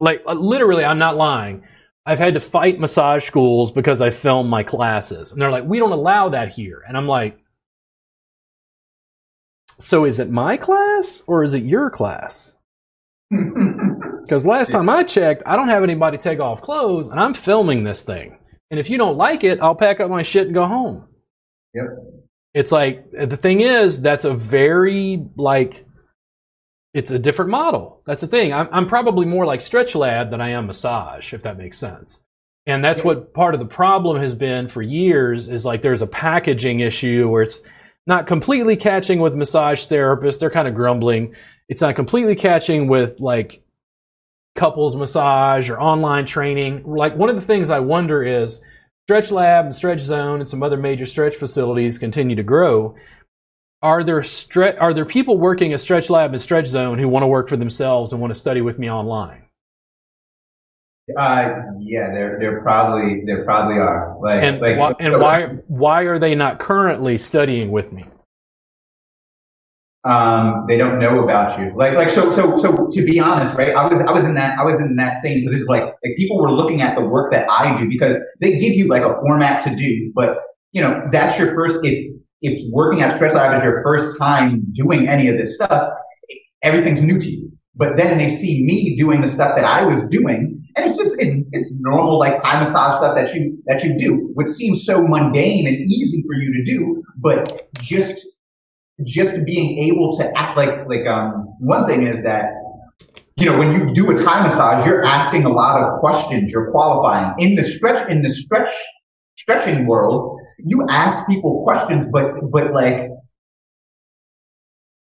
like 0.00 0.22
uh, 0.26 0.32
literally, 0.32 0.84
I'm 0.84 0.98
not 0.98 1.16
lying. 1.16 1.62
I've 2.06 2.18
had 2.18 2.34
to 2.34 2.40
fight 2.40 2.80
massage 2.80 3.26
schools 3.26 3.70
because 3.70 4.00
I 4.00 4.10
film 4.10 4.48
my 4.48 4.62
classes. 4.62 5.32
And 5.32 5.40
they're 5.40 5.50
like, 5.50 5.64
we 5.64 5.78
don't 5.78 5.92
allow 5.92 6.30
that 6.30 6.48
here. 6.50 6.82
And 6.88 6.96
I'm 6.96 7.06
like, 7.06 7.38
so 9.78 10.06
is 10.06 10.18
it 10.18 10.30
my 10.30 10.56
class 10.56 11.22
or 11.26 11.44
is 11.44 11.52
it 11.52 11.62
your 11.62 11.90
class? 11.90 12.54
Because 13.30 14.44
last 14.44 14.72
time 14.72 14.88
I 14.88 15.04
checked, 15.04 15.42
I 15.46 15.56
don't 15.56 15.68
have 15.68 15.82
anybody 15.82 16.18
take 16.18 16.40
off 16.40 16.62
clothes, 16.62 17.08
and 17.08 17.20
I'm 17.20 17.34
filming 17.34 17.84
this 17.84 18.02
thing. 18.02 18.38
And 18.70 18.78
if 18.78 18.90
you 18.90 18.98
don't 18.98 19.16
like 19.16 19.44
it, 19.44 19.60
I'll 19.60 19.74
pack 19.74 20.00
up 20.00 20.10
my 20.10 20.22
shit 20.22 20.46
and 20.46 20.54
go 20.54 20.66
home. 20.66 21.06
Yep. 21.74 21.84
It's 22.54 22.72
like 22.72 23.10
the 23.12 23.36
thing 23.36 23.60
is 23.60 24.00
that's 24.00 24.24
a 24.24 24.34
very 24.34 25.24
like 25.36 25.84
it's 26.92 27.12
a 27.12 27.18
different 27.18 27.50
model. 27.52 28.02
That's 28.06 28.20
the 28.20 28.26
thing. 28.26 28.52
I'm, 28.52 28.68
I'm 28.72 28.88
probably 28.88 29.26
more 29.26 29.46
like 29.46 29.62
Stretch 29.62 29.94
Lab 29.94 30.30
than 30.30 30.40
I 30.40 30.50
am 30.50 30.66
massage, 30.66 31.32
if 31.32 31.42
that 31.44 31.58
makes 31.58 31.78
sense. 31.78 32.20
And 32.66 32.84
that's 32.84 33.02
what 33.02 33.32
part 33.32 33.54
of 33.54 33.60
the 33.60 33.66
problem 33.66 34.20
has 34.20 34.34
been 34.34 34.68
for 34.68 34.82
years 34.82 35.48
is 35.48 35.64
like 35.64 35.82
there's 35.82 36.02
a 36.02 36.06
packaging 36.06 36.80
issue 36.80 37.28
where 37.28 37.42
it's 37.42 37.62
not 38.06 38.26
completely 38.26 38.76
catching 38.76 39.20
with 39.20 39.34
massage 39.34 39.86
therapists. 39.86 40.40
They're 40.40 40.50
kind 40.50 40.68
of 40.68 40.74
grumbling. 40.74 41.34
It's 41.70 41.80
not 41.80 41.94
completely 41.94 42.34
catching 42.34 42.88
with 42.88 43.20
like 43.20 43.62
couples 44.56 44.96
massage 44.96 45.70
or 45.70 45.80
online 45.80 46.26
training. 46.26 46.82
Like 46.84 47.16
one 47.16 47.30
of 47.30 47.36
the 47.36 47.40
things 47.40 47.70
I 47.70 47.78
wonder 47.78 48.24
is 48.24 48.62
Stretch 49.06 49.30
Lab 49.30 49.64
and 49.66 49.74
Stretch 49.74 50.00
Zone 50.00 50.40
and 50.40 50.48
some 50.48 50.62
other 50.62 50.76
major 50.76 51.06
stretch 51.06 51.36
facilities 51.36 51.96
continue 51.96 52.34
to 52.36 52.42
grow. 52.42 52.96
Are 53.82 54.04
there 54.04 54.20
stre- 54.20 54.76
are 54.80 54.92
there 54.92 55.06
people 55.06 55.38
working 55.38 55.72
at 55.72 55.80
Stretch 55.80 56.10
Lab 56.10 56.32
and 56.32 56.42
Stretch 56.42 56.66
Zone 56.66 56.98
who 56.98 57.08
want 57.08 57.22
to 57.22 57.28
work 57.28 57.48
for 57.48 57.56
themselves 57.56 58.12
and 58.12 58.20
want 58.20 58.34
to 58.34 58.38
study 58.38 58.60
with 58.60 58.78
me 58.78 58.90
online? 58.90 59.44
uh, 61.16 61.50
yeah, 61.78 62.10
there 62.10 62.36
there 62.38 62.60
probably 62.62 63.24
there 63.24 63.44
probably 63.44 63.76
are 63.76 64.16
like 64.20 64.42
And 64.42 64.60
like 64.60 64.76
why, 64.76 64.94
and 65.00 65.20
why 65.20 65.46
why 65.68 66.02
are 66.02 66.18
they 66.18 66.34
not 66.34 66.58
currently 66.58 67.16
studying 67.16 67.70
with 67.70 67.92
me? 67.92 68.04
Um 70.04 70.64
they 70.68 70.78
don't 70.78 70.98
know 70.98 71.22
about 71.22 71.58
you. 71.58 71.72
Like 71.76 71.94
like 71.94 72.10
so 72.10 72.30
so 72.30 72.56
so 72.56 72.88
to 72.90 73.04
be 73.04 73.20
honest 73.20 73.56
right 73.56 73.74
i 73.74 73.86
was 73.86 74.02
i 74.06 74.12
was 74.12 74.24
in 74.24 74.34
that 74.34 74.58
i 74.58 74.64
was 74.64 74.80
in 74.80 74.96
that 74.96 75.20
same 75.20 75.44
position. 75.44 75.66
Like 75.66 75.82
like 75.82 76.16
people 76.16 76.40
were 76.40 76.50
looking 76.52 76.80
at 76.80 76.96
the 76.96 77.04
work 77.04 77.32
that 77.32 77.46
i 77.50 77.78
do 77.78 77.88
because 77.88 78.16
they 78.40 78.58
give 78.58 78.72
you 78.72 78.88
like 78.88 79.02
a 79.02 79.14
format 79.20 79.62
to 79.64 79.76
do 79.76 80.10
but 80.14 80.38
you 80.72 80.80
know 80.80 81.06
that's 81.12 81.38
your 81.38 81.54
first 81.54 81.76
if 81.82 82.14
if 82.40 82.62
working 82.72 83.02
at 83.02 83.16
stretch 83.16 83.34
lab 83.34 83.58
is 83.58 83.62
your 83.62 83.82
first 83.84 84.16
time 84.18 84.62
doing 84.72 85.06
any 85.06 85.28
of 85.28 85.36
this 85.36 85.54
stuff 85.54 85.90
everything's 86.62 87.02
new 87.02 87.18
to 87.18 87.30
you. 87.30 87.50
But 87.74 87.96
then 87.96 88.18
they 88.18 88.30
see 88.30 88.62
me 88.64 88.96
doing 88.98 89.20
the 89.20 89.28
stuff 89.28 89.54
that 89.56 89.64
i 89.64 89.82
was 89.84 90.04
doing 90.10 90.60
and 90.76 90.90
it's 90.90 90.96
just 90.96 91.16
it's, 91.18 91.46
it's 91.52 91.70
normal 91.78 92.18
like 92.18 92.42
Thai 92.42 92.64
massage 92.64 92.98
stuff 92.98 93.14
that 93.16 93.34
you 93.34 93.58
that 93.66 93.82
you 93.82 93.98
do, 93.98 94.30
which 94.34 94.48
seems 94.48 94.84
so 94.84 95.02
mundane 95.02 95.66
and 95.66 95.76
easy 95.76 96.22
for 96.26 96.34
you 96.34 96.52
to 96.52 96.64
do, 96.64 97.02
but 97.16 97.68
just 97.80 98.26
just 99.04 99.32
being 99.44 99.78
able 99.78 100.16
to 100.18 100.30
act 100.36 100.56
like 100.56 100.88
like 100.88 101.06
um 101.06 101.46
one 101.58 101.88
thing 101.88 102.06
is 102.06 102.22
that 102.24 102.44
you 103.36 103.46
know 103.46 103.58
when 103.58 103.72
you 103.72 103.94
do 103.94 104.10
a 104.10 104.16
Thai 104.16 104.42
massage, 104.42 104.86
you're 104.86 105.04
asking 105.04 105.44
a 105.44 105.48
lot 105.50 105.82
of 105.82 106.00
questions, 106.00 106.50
you're 106.50 106.70
qualifying 106.70 107.34
in 107.38 107.54
the 107.54 107.64
stretch 107.64 108.10
in 108.10 108.22
the 108.22 108.30
stretch 108.30 108.72
stretching 109.36 109.86
world. 109.86 110.38
You 110.58 110.86
ask 110.88 111.26
people 111.26 111.64
questions, 111.64 112.06
but 112.12 112.50
but 112.50 112.72
like 112.72 113.08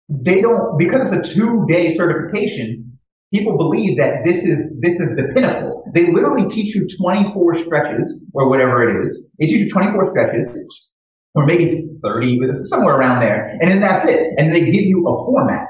they 0.09 0.41
don't 0.41 0.79
because 0.79 1.13
it's 1.13 1.29
a 1.29 1.35
two 1.35 1.67
day 1.69 1.97
certification 1.97 2.89
people 3.33 3.57
believe 3.59 3.99
that 3.99 4.25
this 4.25 4.39
is 4.39 4.65
this 4.81 4.95
is 4.95 5.11
the 5.17 5.31
pinnacle. 5.35 5.85
They 5.95 6.13
literally 6.13 6.49
teach 6.49 6.75
you 6.75 6.87
24 6.87 7.65
stretches 7.65 8.21
or 8.33 8.49
whatever 8.49 8.83
it 8.83 9.05
is. 9.05 9.21
They 9.39 9.47
teach 9.47 9.61
you 9.61 9.69
24 9.69 10.11
stretches, 10.11 10.49
or 11.39 11.47
maybe 11.47 11.89
30, 12.03 12.41
somewhere 12.65 12.97
around 12.97 13.21
there, 13.21 13.57
and 13.61 13.71
then 13.71 13.81
that's 13.81 14.05
it. 14.05 14.35
And 14.37 14.53
they 14.53 14.65
give 14.65 14.83
you 14.83 15.07
a 15.07 15.25
format. 15.25 15.69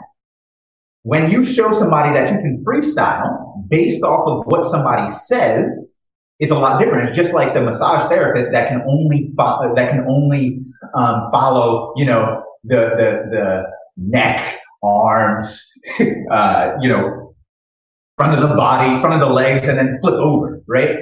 When 1.03 1.31
you 1.31 1.45
show 1.45 1.73
somebody 1.73 2.13
that 2.15 2.33
you 2.33 2.39
can 2.39 2.65
freestyle 2.67 3.69
based 3.69 4.03
off 4.03 4.27
of 4.27 4.47
what 4.47 4.71
somebody 4.71 5.13
says, 5.13 5.91
is 6.41 6.51
a 6.51 6.55
lot 6.55 6.81
different. 6.81 7.09
It's 7.11 7.19
just 7.19 7.33
like 7.33 7.53
the 7.53 7.61
massage 7.61 8.09
therapist 8.09 8.53
that 8.53 8.69
can 8.69 8.83
only 8.89 9.33
follow, 9.37 9.75
that 9.75 9.91
can 9.91 10.07
only 10.09 10.61
um, 10.95 11.29
follow, 11.33 11.93
you 11.97 12.05
know, 12.07 12.43
the 12.65 12.77
the 12.77 13.29
the 13.31 13.63
neck, 13.97 14.59
arms, 14.83 15.69
uh, 16.31 16.77
you 16.81 16.89
know, 16.89 17.35
front 18.17 18.41
of 18.41 18.49
the 18.49 18.55
body, 18.55 19.01
front 19.01 19.21
of 19.21 19.29
the 19.29 19.35
legs, 19.35 19.69
and 19.69 19.79
then 19.79 19.99
flip 20.01 20.15
over, 20.15 20.63
right? 20.67 20.97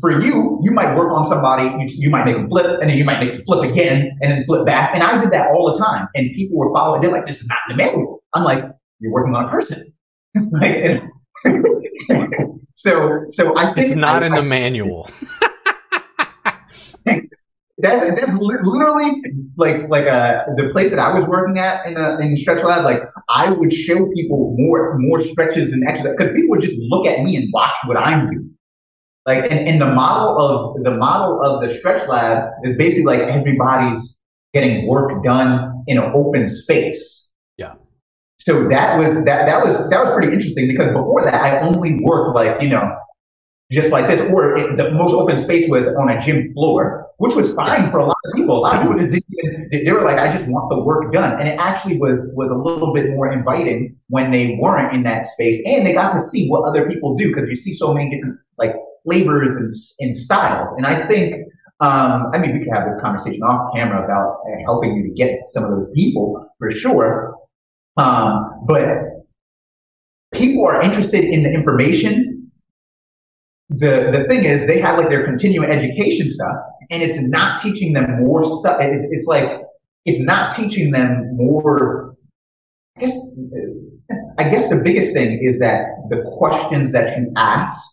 For 0.00 0.10
you, 0.20 0.60
you 0.62 0.70
might 0.70 0.94
work 0.94 1.12
on 1.12 1.24
somebody, 1.26 1.64
you, 1.64 1.86
you 1.88 2.10
might 2.10 2.24
make 2.24 2.36
them 2.36 2.48
flip, 2.48 2.80
and 2.80 2.90
then 2.90 2.96
you 2.96 3.04
might 3.04 3.20
make 3.20 3.32
them 3.32 3.42
flip 3.46 3.70
again, 3.70 4.16
and 4.20 4.32
then 4.32 4.44
flip 4.46 4.64
back. 4.66 4.92
And 4.94 5.02
I 5.02 5.20
did 5.20 5.32
that 5.32 5.48
all 5.48 5.72
the 5.72 5.78
time. 5.78 6.08
And 6.14 6.32
people 6.34 6.58
were 6.58 6.72
following, 6.72 7.02
they're 7.02 7.10
like, 7.10 7.26
this 7.26 7.40
is 7.40 7.46
not 7.46 7.58
in 7.68 7.76
the 7.76 7.84
manual. 7.84 8.22
I'm 8.34 8.44
like, 8.44 8.64
you're 9.00 9.12
working 9.12 9.34
on 9.34 9.46
a 9.46 9.50
person. 9.50 9.92
like, 10.52 11.02
so, 12.74 13.24
so 13.30 13.56
I 13.56 13.74
think 13.74 13.88
it's 13.88 13.96
not 13.96 14.22
I, 14.22 14.26
in 14.26 14.32
I, 14.32 14.36
the 14.36 14.42
manual. 14.42 15.10
that, 17.82 18.16
that's 18.16 18.32
literally 18.38 19.22
like 19.56 19.88
like 19.88 20.06
uh 20.06 20.44
the 20.56 20.70
place 20.72 20.90
that 20.90 20.98
I 20.98 21.18
was 21.18 21.28
working 21.28 21.58
at 21.58 21.86
in 21.86 21.94
the 21.94 22.18
in 22.20 22.36
stretch 22.36 22.64
lab. 22.64 22.84
Like 22.84 23.02
I 23.28 23.50
would 23.50 23.72
show 23.72 24.08
people 24.14 24.54
more 24.56 24.96
more 24.98 25.22
stretches 25.22 25.72
and 25.72 25.82
exercise 25.86 26.14
because 26.16 26.32
people 26.32 26.50
would 26.50 26.62
just 26.62 26.76
look 26.78 27.06
at 27.06 27.22
me 27.24 27.36
and 27.36 27.50
watch 27.52 27.72
what 27.86 27.96
I'm 27.96 28.30
doing. 28.30 28.54
Like 29.26 29.50
and, 29.50 29.68
and 29.68 29.80
the 29.80 29.86
model 29.86 30.76
of 30.76 30.82
the 30.82 30.90
model 30.90 31.42
of 31.42 31.62
the 31.62 31.74
stretch 31.78 32.08
lab 32.08 32.50
is 32.64 32.76
basically 32.76 33.04
like 33.04 33.20
everybody's 33.20 34.16
getting 34.52 34.88
work 34.88 35.22
done 35.24 35.84
in 35.86 35.98
an 35.98 36.10
open 36.14 36.48
space. 36.48 37.26
Yeah. 37.56 37.74
So 38.38 38.68
that 38.68 38.98
was 38.98 39.14
that 39.14 39.46
that 39.46 39.64
was 39.64 39.78
that 39.90 40.04
was 40.04 40.12
pretty 40.14 40.32
interesting 40.32 40.66
because 40.66 40.88
before 40.88 41.24
that 41.24 41.34
I 41.34 41.60
only 41.60 42.00
worked 42.02 42.34
like 42.34 42.60
you 42.60 42.68
know 42.68 42.96
just 43.72 43.90
like 43.90 44.06
this, 44.06 44.20
or 44.20 44.54
it, 44.54 44.76
the 44.76 44.90
most 44.90 45.14
open 45.14 45.38
space 45.38 45.68
was 45.68 45.88
on 45.98 46.10
a 46.10 46.20
gym 46.20 46.52
floor, 46.52 47.08
which 47.16 47.34
was 47.34 47.52
fine 47.54 47.90
for 47.90 47.98
a 47.98 48.06
lot 48.06 48.16
of 48.26 48.32
people. 48.34 48.58
A 48.58 48.60
lot 48.60 48.76
of 48.76 48.82
people 48.82 48.98
just 48.98 49.12
didn't 49.12 49.24
even, 49.72 49.84
they 49.86 49.92
were 49.92 50.04
like, 50.04 50.18
I 50.18 50.36
just 50.36 50.46
want 50.46 50.68
the 50.68 50.82
work 50.82 51.10
done. 51.10 51.40
And 51.40 51.48
it 51.48 51.58
actually 51.58 51.98
was, 51.98 52.20
was 52.34 52.50
a 52.50 52.54
little 52.54 52.92
bit 52.92 53.08
more 53.10 53.32
inviting 53.32 53.96
when 54.08 54.30
they 54.30 54.58
weren't 54.60 54.94
in 54.94 55.02
that 55.04 55.26
space 55.26 55.62
and 55.64 55.86
they 55.86 55.94
got 55.94 56.12
to 56.12 56.20
see 56.20 56.48
what 56.48 56.68
other 56.68 56.86
people 56.86 57.16
do 57.16 57.28
because 57.28 57.48
you 57.48 57.56
see 57.56 57.72
so 57.72 57.94
many 57.94 58.10
different 58.10 58.38
like 58.58 58.74
flavors 59.04 59.56
and, 59.56 59.72
and 60.00 60.16
styles. 60.16 60.68
And 60.76 60.86
I 60.86 61.06
think, 61.08 61.34
um, 61.80 62.30
I 62.32 62.38
mean, 62.38 62.52
we 62.52 62.64
could 62.64 62.72
have 62.72 62.86
a 62.86 63.00
conversation 63.00 63.42
off 63.42 63.72
camera 63.74 64.04
about 64.04 64.40
uh, 64.46 64.62
helping 64.64 64.96
you 64.96 65.02
to 65.04 65.10
get 65.10 65.40
some 65.48 65.64
of 65.64 65.70
those 65.70 65.90
people 65.94 66.48
for 66.58 66.70
sure. 66.70 67.34
Um, 67.96 68.64
but 68.66 68.86
people 70.32 70.66
are 70.66 70.80
interested 70.80 71.24
in 71.24 71.42
the 71.42 71.52
information 71.52 72.32
the 73.78 74.10
the 74.12 74.24
thing 74.28 74.44
is 74.44 74.66
they 74.66 74.80
have 74.80 74.98
like 74.98 75.08
their 75.08 75.24
continuing 75.24 75.70
education 75.70 76.28
stuff 76.28 76.56
and 76.90 77.02
it's 77.02 77.18
not 77.18 77.62
teaching 77.62 77.92
them 77.92 78.20
more 78.20 78.44
stuff 78.44 78.78
it, 78.80 79.08
it's 79.10 79.26
like 79.26 79.48
it's 80.04 80.18
not 80.18 80.54
teaching 80.54 80.90
them 80.90 81.36
more 81.36 82.14
i 82.96 83.00
guess 83.00 83.16
i 84.38 84.44
guess 84.48 84.68
the 84.68 84.76
biggest 84.76 85.12
thing 85.12 85.38
is 85.42 85.58
that 85.58 85.84
the 86.10 86.22
questions 86.36 86.92
that 86.92 87.16
you 87.16 87.32
ask 87.36 87.91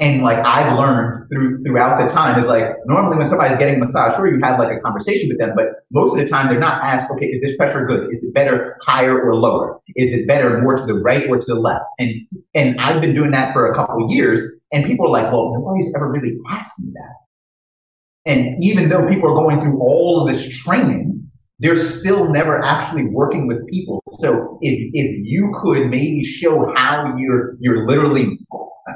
and 0.00 0.22
like 0.22 0.38
I've 0.44 0.78
learned 0.78 1.28
through 1.28 1.62
throughout 1.64 2.00
the 2.00 2.12
time 2.12 2.38
is 2.38 2.46
like 2.46 2.64
normally 2.86 3.16
when 3.16 3.26
somebody's 3.26 3.58
getting 3.58 3.76
a 3.76 3.84
massage, 3.84 4.16
sure 4.16 4.28
you 4.28 4.38
have 4.42 4.58
like 4.58 4.76
a 4.76 4.80
conversation 4.80 5.28
with 5.28 5.38
them, 5.38 5.52
but 5.56 5.66
most 5.90 6.12
of 6.12 6.18
the 6.18 6.26
time 6.26 6.48
they're 6.48 6.60
not 6.60 6.82
asked, 6.84 7.10
okay, 7.10 7.26
is 7.26 7.42
this 7.42 7.56
pressure 7.56 7.84
good? 7.84 8.08
Is 8.12 8.22
it 8.22 8.32
better 8.32 8.76
higher 8.82 9.20
or 9.20 9.34
lower? 9.34 9.80
Is 9.96 10.12
it 10.12 10.28
better 10.28 10.60
more 10.62 10.76
to 10.76 10.86
the 10.86 10.94
right 10.94 11.28
or 11.28 11.38
to 11.38 11.46
the 11.46 11.58
left? 11.58 11.84
And 11.98 12.12
and 12.54 12.80
I've 12.80 13.00
been 13.00 13.14
doing 13.14 13.32
that 13.32 13.52
for 13.52 13.70
a 13.70 13.74
couple 13.74 14.06
years, 14.08 14.40
and 14.72 14.84
people 14.84 15.06
are 15.06 15.10
like, 15.10 15.32
well, 15.32 15.52
nobody's 15.52 15.92
ever 15.96 16.08
really 16.08 16.36
asked 16.48 16.78
me 16.78 16.92
that. 16.94 18.32
And 18.32 18.56
even 18.62 18.90
though 18.90 19.08
people 19.08 19.30
are 19.30 19.34
going 19.34 19.60
through 19.60 19.80
all 19.80 20.20
of 20.20 20.32
this 20.32 20.46
training, 20.58 21.28
they're 21.58 21.76
still 21.76 22.30
never 22.30 22.62
actually 22.62 23.06
working 23.06 23.48
with 23.48 23.66
people. 23.66 24.02
So 24.20 24.58
if 24.60 24.90
if 24.92 25.26
you 25.26 25.52
could 25.60 25.88
maybe 25.88 26.24
show 26.24 26.72
how 26.76 27.16
you're 27.18 27.56
you're 27.58 27.84
literally 27.86 28.38
uh, 28.52 28.92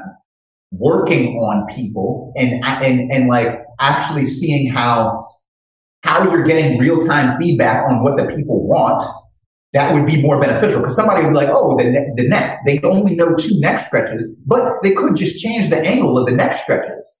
working 0.77 1.35
on 1.37 1.73
people 1.75 2.33
and 2.35 2.63
and 2.63 3.11
and 3.11 3.27
like 3.27 3.47
actually 3.79 4.25
seeing 4.25 4.71
how 4.71 5.25
how 6.03 6.29
you're 6.29 6.43
getting 6.43 6.77
real 6.77 6.99
time 7.05 7.37
feedback 7.39 7.89
on 7.89 8.03
what 8.03 8.17
the 8.17 8.35
people 8.35 8.67
want, 8.67 9.03
that 9.73 9.93
would 9.93 10.05
be 10.05 10.21
more 10.21 10.39
beneficial. 10.39 10.81
Because 10.81 10.95
somebody 10.95 11.23
would 11.23 11.31
be 11.31 11.35
like, 11.35 11.49
oh, 11.49 11.77
the, 11.77 11.85
ne- 11.85 12.11
the 12.15 12.27
neck, 12.27 12.59
they 12.65 12.79
only 12.83 13.15
know 13.15 13.35
two 13.35 13.59
neck 13.59 13.87
stretches, 13.87 14.29
but 14.45 14.73
they 14.83 14.93
could 14.93 15.15
just 15.15 15.37
change 15.37 15.69
the 15.69 15.79
angle 15.79 16.17
of 16.17 16.25
the 16.25 16.33
neck 16.33 16.59
stretches. 16.61 17.15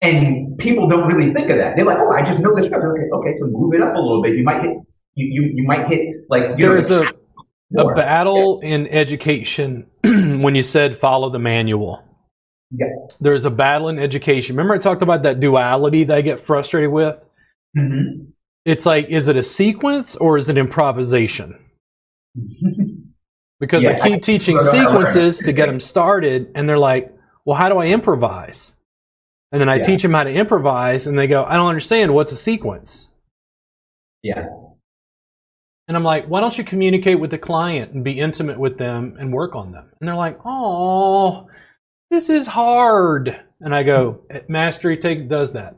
And 0.00 0.56
people 0.58 0.88
don't 0.88 1.08
really 1.08 1.32
think 1.34 1.50
of 1.50 1.58
that. 1.58 1.74
They're 1.74 1.84
like, 1.84 1.98
oh, 1.98 2.12
I 2.12 2.24
just 2.24 2.40
know 2.40 2.54
the 2.54 2.62
stretch. 2.64 2.82
Okay, 2.82 3.08
okay, 3.12 3.38
so 3.38 3.46
move 3.46 3.74
it 3.74 3.82
up 3.82 3.94
a 3.94 3.98
little 3.98 4.22
bit. 4.22 4.36
You 4.36 4.44
might 4.44 4.62
hit, 4.62 4.76
you, 5.14 5.26
you, 5.26 5.50
you 5.54 5.64
might 5.66 5.88
hit 5.88 6.16
like, 6.28 6.58
you 6.58 6.68
There's 6.68 6.88
know, 6.90 7.02
a, 7.76 7.82
a 7.82 7.94
battle 7.94 8.60
yeah. 8.62 8.74
in 8.74 8.86
education 8.88 9.86
when 10.04 10.54
you 10.54 10.62
said 10.62 10.98
follow 10.98 11.30
the 11.30 11.38
manual. 11.38 12.05
Yeah. 12.70 12.86
There's 13.20 13.44
a 13.44 13.50
battle 13.50 13.88
in 13.88 13.98
education. 13.98 14.56
Remember 14.56 14.74
I 14.74 14.78
talked 14.78 15.02
about 15.02 15.22
that 15.22 15.40
duality 15.40 16.04
that 16.04 16.16
I 16.16 16.20
get 16.20 16.40
frustrated 16.40 16.90
with? 16.90 17.16
Mm-hmm. 17.76 18.30
It's 18.64 18.84
like, 18.84 19.08
is 19.08 19.28
it 19.28 19.36
a 19.36 19.42
sequence 19.42 20.16
or 20.16 20.38
is 20.38 20.48
it 20.48 20.58
improvisation? 20.58 21.58
because 23.60 23.82
yeah, 23.82 23.98
I 24.02 24.08
keep 24.08 24.22
teaching 24.22 24.58
sequences 24.58 25.38
to 25.38 25.52
get 25.52 25.66
them 25.66 25.80
started, 25.80 26.50
and 26.54 26.68
they're 26.68 26.78
like, 26.78 27.14
well, 27.44 27.56
how 27.56 27.68
do 27.68 27.78
I 27.78 27.86
improvise? 27.86 28.76
And 29.52 29.60
then 29.60 29.68
I 29.68 29.76
yeah. 29.76 29.86
teach 29.86 30.02
them 30.02 30.12
how 30.12 30.24
to 30.24 30.30
improvise, 30.30 31.06
and 31.06 31.18
they 31.18 31.26
go, 31.26 31.44
I 31.44 31.54
don't 31.54 31.68
understand. 31.68 32.12
What's 32.12 32.32
a 32.32 32.36
sequence? 32.36 33.08
Yeah. 34.22 34.46
And 35.88 35.96
I'm 35.96 36.02
like, 36.02 36.26
why 36.26 36.40
don't 36.40 36.58
you 36.58 36.64
communicate 36.64 37.20
with 37.20 37.30
the 37.30 37.38
client 37.38 37.92
and 37.92 38.02
be 38.02 38.18
intimate 38.18 38.58
with 38.58 38.76
them 38.76 39.16
and 39.20 39.32
work 39.32 39.54
on 39.54 39.70
them? 39.70 39.88
And 40.00 40.08
they're 40.08 40.16
like, 40.16 40.40
oh, 40.44 41.46
this 42.10 42.30
is 42.30 42.46
hard. 42.46 43.40
And 43.60 43.74
I 43.74 43.82
go, 43.82 44.20
eh, 44.30 44.40
Mastery 44.48 44.96
take 44.96 45.28
does 45.28 45.52
that. 45.52 45.76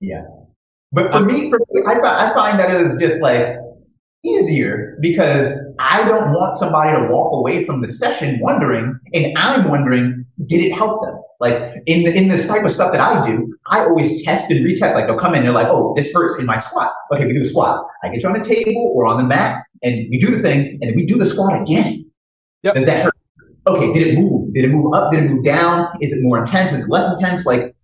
Yeah. 0.00 0.24
But 0.92 1.12
for 1.12 1.20
me, 1.20 1.50
for 1.50 1.58
me 1.58 1.82
I, 1.86 2.30
I 2.30 2.34
find 2.34 2.58
that 2.58 2.70
it 2.70 2.86
is 2.86 2.94
just 3.00 3.20
like 3.20 3.56
easier 4.24 4.98
because 5.00 5.56
I 5.78 6.06
don't 6.08 6.32
want 6.32 6.56
somebody 6.56 6.92
to 6.92 7.08
walk 7.12 7.32
away 7.32 7.64
from 7.64 7.82
the 7.82 7.88
session 7.88 8.38
wondering, 8.40 8.98
and 9.12 9.36
I'm 9.36 9.68
wondering, 9.68 10.24
did 10.46 10.60
it 10.60 10.72
help 10.72 11.02
them? 11.02 11.16
Like 11.40 11.54
in 11.86 12.02
the, 12.02 12.12
in 12.12 12.28
this 12.28 12.46
type 12.46 12.64
of 12.64 12.72
stuff 12.72 12.90
that 12.92 13.00
I 13.00 13.24
do, 13.26 13.56
I 13.68 13.80
always 13.80 14.24
test 14.24 14.50
and 14.50 14.66
retest. 14.66 14.94
Like 14.94 15.06
they'll 15.06 15.18
come 15.18 15.34
in, 15.34 15.44
they're 15.44 15.52
like, 15.52 15.68
"Oh, 15.68 15.94
this 15.94 16.12
hurts 16.12 16.36
in 16.36 16.46
my 16.46 16.58
squat." 16.58 16.92
Okay, 17.12 17.26
we 17.26 17.32
do 17.32 17.42
a 17.42 17.46
squat. 17.46 17.86
I 18.02 18.08
get 18.08 18.22
you 18.22 18.28
on 18.28 18.34
a 18.34 18.42
table 18.42 18.92
or 18.94 19.06
on 19.06 19.18
the 19.18 19.22
mat, 19.22 19.62
and 19.82 20.08
we 20.10 20.18
do 20.18 20.34
the 20.34 20.42
thing, 20.42 20.78
and 20.82 20.96
we 20.96 21.06
do 21.06 21.16
the 21.16 21.26
squat 21.26 21.62
again. 21.62 22.10
Yep. 22.64 22.74
Does 22.74 22.86
that 22.86 23.04
hurt? 23.04 23.17
Okay, 23.66 23.92
did 23.92 24.08
it 24.08 24.18
move? 24.18 24.52
Did 24.54 24.64
it 24.64 24.68
move 24.68 24.92
up? 24.94 25.12
Did 25.12 25.24
it 25.24 25.30
move 25.30 25.44
down? 25.44 25.88
Is 26.00 26.12
it 26.12 26.22
more 26.22 26.38
intense? 26.38 26.72
Is 26.72 26.80
it 26.80 26.88
less 26.88 27.12
intense? 27.12 27.44
Like, 27.44 27.74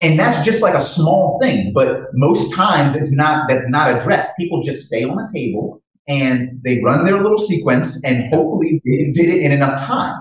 and 0.00 0.18
that's 0.18 0.44
just 0.44 0.60
like 0.60 0.74
a 0.74 0.80
small 0.80 1.38
thing, 1.40 1.72
but 1.72 2.08
most 2.12 2.52
times 2.52 2.96
it's 2.96 3.12
not, 3.12 3.48
that's 3.48 3.64
not 3.68 3.96
addressed. 3.96 4.30
People 4.38 4.62
just 4.64 4.86
stay 4.86 5.04
on 5.04 5.16
the 5.16 5.30
table 5.32 5.80
and 6.08 6.60
they 6.64 6.80
run 6.80 7.04
their 7.04 7.22
little 7.22 7.38
sequence 7.38 7.96
and 8.02 8.28
hopefully 8.34 8.82
they 8.84 9.12
did 9.12 9.28
it 9.28 9.42
in 9.42 9.52
enough 9.52 9.80
time. 9.80 10.20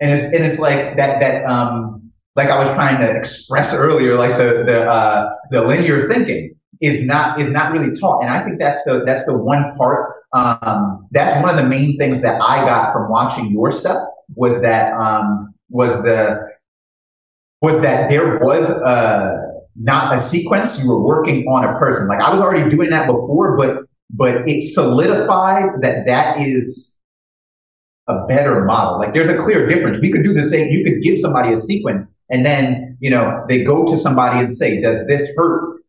And 0.00 0.12
it's, 0.12 0.24
and 0.24 0.42
it's 0.44 0.58
like 0.58 0.96
that, 0.96 1.20
that, 1.20 1.44
um, 1.44 2.10
like 2.34 2.48
I 2.48 2.64
was 2.64 2.74
trying 2.74 2.98
to 3.00 3.10
express 3.10 3.74
earlier, 3.74 4.16
like 4.16 4.38
the, 4.38 4.64
the, 4.66 4.90
uh, 4.90 5.28
the 5.50 5.62
linear 5.62 6.08
thinking 6.08 6.54
is 6.80 7.04
not, 7.04 7.38
is 7.38 7.50
not 7.50 7.72
really 7.72 7.94
taught. 8.00 8.22
And 8.22 8.30
I 8.30 8.42
think 8.42 8.58
that's 8.58 8.80
the, 8.86 9.02
that's 9.04 9.26
the 9.26 9.36
one 9.36 9.76
part, 9.76 10.14
um, 10.32 11.06
that's 11.10 11.38
one 11.44 11.50
of 11.50 11.62
the 11.62 11.68
main 11.68 11.98
things 11.98 12.22
that 12.22 12.40
I 12.40 12.64
got 12.64 12.94
from 12.94 13.10
watching 13.10 13.50
your 13.50 13.70
stuff 13.70 14.02
was 14.34 14.60
that 14.62 14.92
um, 14.94 15.54
was 15.68 15.92
the 16.02 16.38
was 17.60 17.80
that 17.82 18.08
there 18.08 18.38
was 18.38 18.68
a 18.70 19.50
not 19.76 20.14
a 20.14 20.20
sequence. 20.20 20.78
You 20.78 20.88
were 20.88 21.02
working 21.02 21.46
on 21.46 21.64
a 21.64 21.78
person. 21.78 22.08
Like 22.08 22.20
I 22.20 22.32
was 22.32 22.40
already 22.40 22.68
doing 22.70 22.90
that 22.90 23.06
before, 23.06 23.56
but 23.56 23.84
but 24.10 24.48
it 24.48 24.72
solidified 24.72 25.82
that 25.82 26.06
that 26.06 26.40
is 26.40 26.90
a 28.08 28.26
better 28.26 28.64
model. 28.64 28.98
Like 28.98 29.14
there's 29.14 29.28
a 29.28 29.36
clear 29.36 29.66
difference. 29.66 29.98
We 30.00 30.10
could 30.10 30.24
do 30.24 30.34
the 30.34 30.48
same. 30.48 30.68
You 30.70 30.84
could 30.84 31.02
give 31.02 31.20
somebody 31.20 31.54
a 31.54 31.60
sequence 31.60 32.06
and 32.30 32.46
then, 32.46 32.96
you 33.00 33.10
know, 33.10 33.44
they 33.48 33.64
go 33.64 33.84
to 33.86 33.98
somebody 33.98 34.38
and 34.38 34.56
say, 34.56 34.80
does 34.80 35.04
this 35.06 35.28
hurt? 35.36 35.80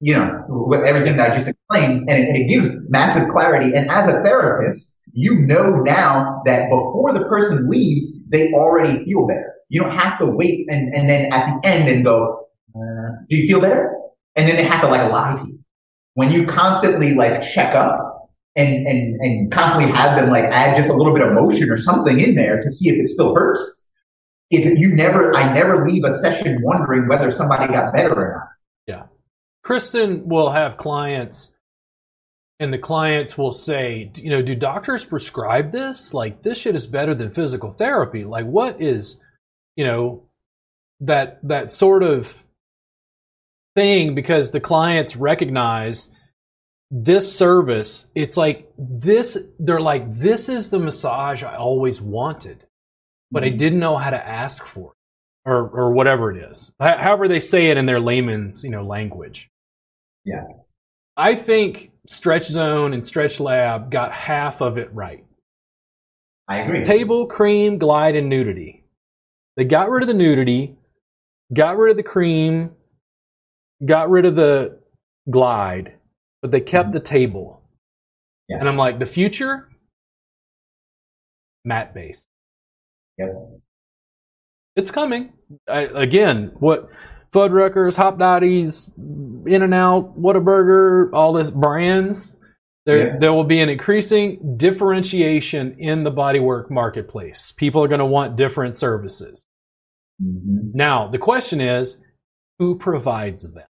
You 0.00 0.14
know, 0.14 0.44
with 0.48 0.80
everything 0.80 1.18
that 1.18 1.32
I 1.32 1.36
just 1.36 1.48
explained 1.48 2.08
and 2.08 2.22
it, 2.22 2.28
and 2.28 2.36
it 2.36 2.48
gives 2.48 2.70
massive 2.88 3.28
clarity. 3.28 3.76
And 3.76 3.90
as 3.90 4.10
a 4.10 4.22
therapist, 4.22 4.89
you 5.12 5.34
know 5.34 5.70
now 5.76 6.42
that 6.44 6.68
before 6.68 7.12
the 7.12 7.24
person 7.26 7.68
leaves, 7.68 8.06
they 8.28 8.52
already 8.52 9.04
feel 9.04 9.26
better. 9.26 9.54
You 9.68 9.82
don't 9.82 9.96
have 9.96 10.18
to 10.18 10.26
wait 10.26 10.66
and, 10.68 10.92
and 10.94 11.08
then 11.08 11.32
at 11.32 11.46
the 11.46 11.68
end 11.68 11.88
and 11.88 12.04
go, 12.04 12.46
uh, 12.74 13.10
do 13.28 13.36
you 13.36 13.46
feel 13.46 13.60
better? 13.60 13.96
And 14.36 14.48
then 14.48 14.56
they 14.56 14.64
have 14.64 14.80
to 14.82 14.88
like 14.88 15.10
lie 15.10 15.36
to 15.36 15.46
you. 15.46 15.58
When 16.14 16.30
you 16.30 16.46
constantly 16.46 17.14
like 17.14 17.42
check 17.42 17.74
up 17.74 18.30
and, 18.56 18.86
and, 18.86 19.20
and 19.20 19.52
constantly 19.52 19.92
have 19.92 20.18
them 20.18 20.30
like 20.30 20.44
add 20.44 20.76
just 20.76 20.90
a 20.90 20.94
little 20.94 21.14
bit 21.14 21.22
of 21.22 21.32
motion 21.32 21.70
or 21.70 21.76
something 21.76 22.18
in 22.18 22.34
there 22.34 22.60
to 22.60 22.70
see 22.70 22.88
if 22.88 22.96
it 22.96 23.08
still 23.08 23.34
hurts, 23.34 23.60
it, 24.50 24.78
you 24.78 24.94
never, 24.94 25.34
I 25.34 25.52
never 25.52 25.86
leave 25.86 26.02
a 26.04 26.18
session 26.18 26.58
wondering 26.62 27.08
whether 27.08 27.30
somebody 27.30 27.72
got 27.72 27.92
better 27.94 28.12
or 28.12 28.34
not. 28.36 28.48
Yeah. 28.86 29.02
Kristen 29.62 30.28
will 30.28 30.50
have 30.50 30.76
clients 30.76 31.52
and 32.60 32.72
the 32.72 32.78
clients 32.78 33.36
will 33.36 33.52
say, 33.52 34.12
you 34.14 34.30
know, 34.30 34.42
do 34.42 34.54
doctors 34.54 35.04
prescribe 35.04 35.72
this? 35.72 36.14
Like 36.14 36.42
this 36.42 36.58
shit 36.58 36.76
is 36.76 36.86
better 36.86 37.14
than 37.14 37.30
physical 37.30 37.72
therapy. 37.72 38.24
Like 38.24 38.46
what 38.46 38.80
is, 38.80 39.18
you 39.76 39.84
know, 39.84 40.22
that 41.00 41.40
that 41.42 41.72
sort 41.72 42.02
of 42.02 42.32
thing 43.74 44.14
because 44.14 44.50
the 44.50 44.60
clients 44.60 45.16
recognize 45.16 46.10
this 46.90 47.32
service 47.34 48.08
it's 48.16 48.36
like 48.36 48.68
this 48.76 49.38
they're 49.60 49.80
like 49.80 50.12
this 50.18 50.48
is 50.48 50.70
the 50.70 50.78
massage 50.78 51.44
i 51.44 51.54
always 51.54 52.00
wanted 52.00 52.66
but 53.30 53.44
i 53.44 53.46
Mhm. 53.48 53.58
didn't 53.58 53.78
know 53.78 53.96
how 53.96 54.10
to 54.10 54.28
ask 54.28 54.66
for 54.66 54.90
it 54.90 55.48
or 55.48 55.68
or 55.70 55.92
whatever 55.92 56.32
it 56.36 56.50
is 56.50 56.72
H- 56.82 56.98
however 56.98 57.28
they 57.28 57.38
say 57.38 57.66
it 57.66 57.76
in 57.76 57.86
their 57.86 58.00
layman's 58.00 58.64
you 58.64 58.70
know 58.70 58.82
language 58.82 59.48
Yeah. 60.24 60.42
I 61.20 61.34
think 61.34 61.92
stretch 62.06 62.46
zone 62.46 62.92
and 62.94 63.04
stretch 63.04 63.38
lab 63.40 63.90
got 63.90 64.12
half 64.12 64.60
of 64.60 64.78
it 64.78 64.92
right 64.92 65.24
I 66.50 66.58
agree. 66.58 66.82
table, 66.82 67.26
cream, 67.26 67.78
glide, 67.78 68.16
and 68.16 68.28
nudity. 68.28 68.82
They 69.56 69.62
got 69.62 69.88
rid 69.88 70.02
of 70.02 70.08
the 70.08 70.14
nudity, 70.14 70.76
got 71.54 71.78
rid 71.78 71.92
of 71.92 71.96
the 71.96 72.02
cream, 72.02 72.72
got 73.86 74.10
rid 74.10 74.24
of 74.24 74.34
the 74.34 74.80
glide, 75.30 75.94
but 76.42 76.50
they 76.50 76.60
kept 76.60 76.86
mm-hmm. 76.88 76.94
the 76.94 77.04
table. 77.04 77.62
Yeah. 78.48 78.58
And 78.58 78.68
I'm 78.68 78.76
like, 78.76 78.98
the 78.98 79.06
future, 79.06 79.68
mat 81.64 81.94
based. 81.94 82.26
Yep. 83.18 83.28
It's 84.74 84.90
coming. 84.90 85.32
I, 85.68 85.82
again, 85.82 86.50
what 86.58 86.88
Fuddruckers, 87.32 87.94
Hopdoddy's, 87.96 88.90
In 89.46 89.62
and 89.62 89.74
Out, 89.74 90.20
Whataburger, 90.20 91.12
all 91.12 91.32
this 91.32 91.50
brands. 91.50 92.34
There, 92.86 92.98
Yeah. 93.08 93.18
there 93.20 93.32
will 93.32 93.44
be 93.44 93.60
an 93.60 93.68
increasing 93.68 94.56
differentiation 94.56 95.76
in 95.78 96.02
the 96.02 96.10
bodywork 96.10 96.70
marketplace. 96.70 97.52
People 97.56 97.84
are 97.84 97.88
going 97.88 98.00
to 98.00 98.06
want 98.06 98.36
different 98.36 98.76
services. 98.76 99.46
Mhm. 100.20 100.74
Now, 100.74 101.06
the 101.08 101.18
question 101.18 101.60
is, 101.60 102.02
who 102.58 102.76
provides 102.78 103.52
them? 103.52 103.66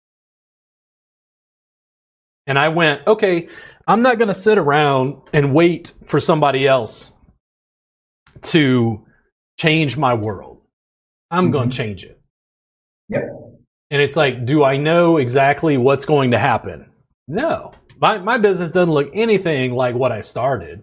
And 2.46 2.58
I 2.58 2.68
went, 2.68 3.06
okay, 3.06 3.48
I'm 3.86 4.02
not 4.02 4.18
going 4.18 4.28
to 4.28 4.34
sit 4.34 4.56
around 4.56 5.20
and 5.32 5.54
wait 5.54 5.92
for 6.06 6.20
somebody 6.20 6.66
else 6.66 7.12
to 8.42 9.04
change 9.58 9.96
my 9.98 10.14
world. 10.14 10.62
I'm 11.30 11.50
going 11.50 11.68
Mhm. 11.68 11.72
to 11.72 11.76
change 11.76 12.04
it. 12.04 12.20
Yep. 13.08 13.22
And 13.90 14.02
it's 14.02 14.16
like, 14.16 14.44
do 14.44 14.64
I 14.64 14.76
know 14.76 15.16
exactly 15.16 15.76
what's 15.78 16.04
going 16.04 16.32
to 16.32 16.38
happen? 16.38 16.90
No. 17.26 17.72
My, 18.00 18.18
my 18.18 18.38
business 18.38 18.70
doesn't 18.70 18.92
look 18.92 19.10
anything 19.14 19.72
like 19.72 19.94
what 19.94 20.12
I 20.12 20.20
started, 20.20 20.82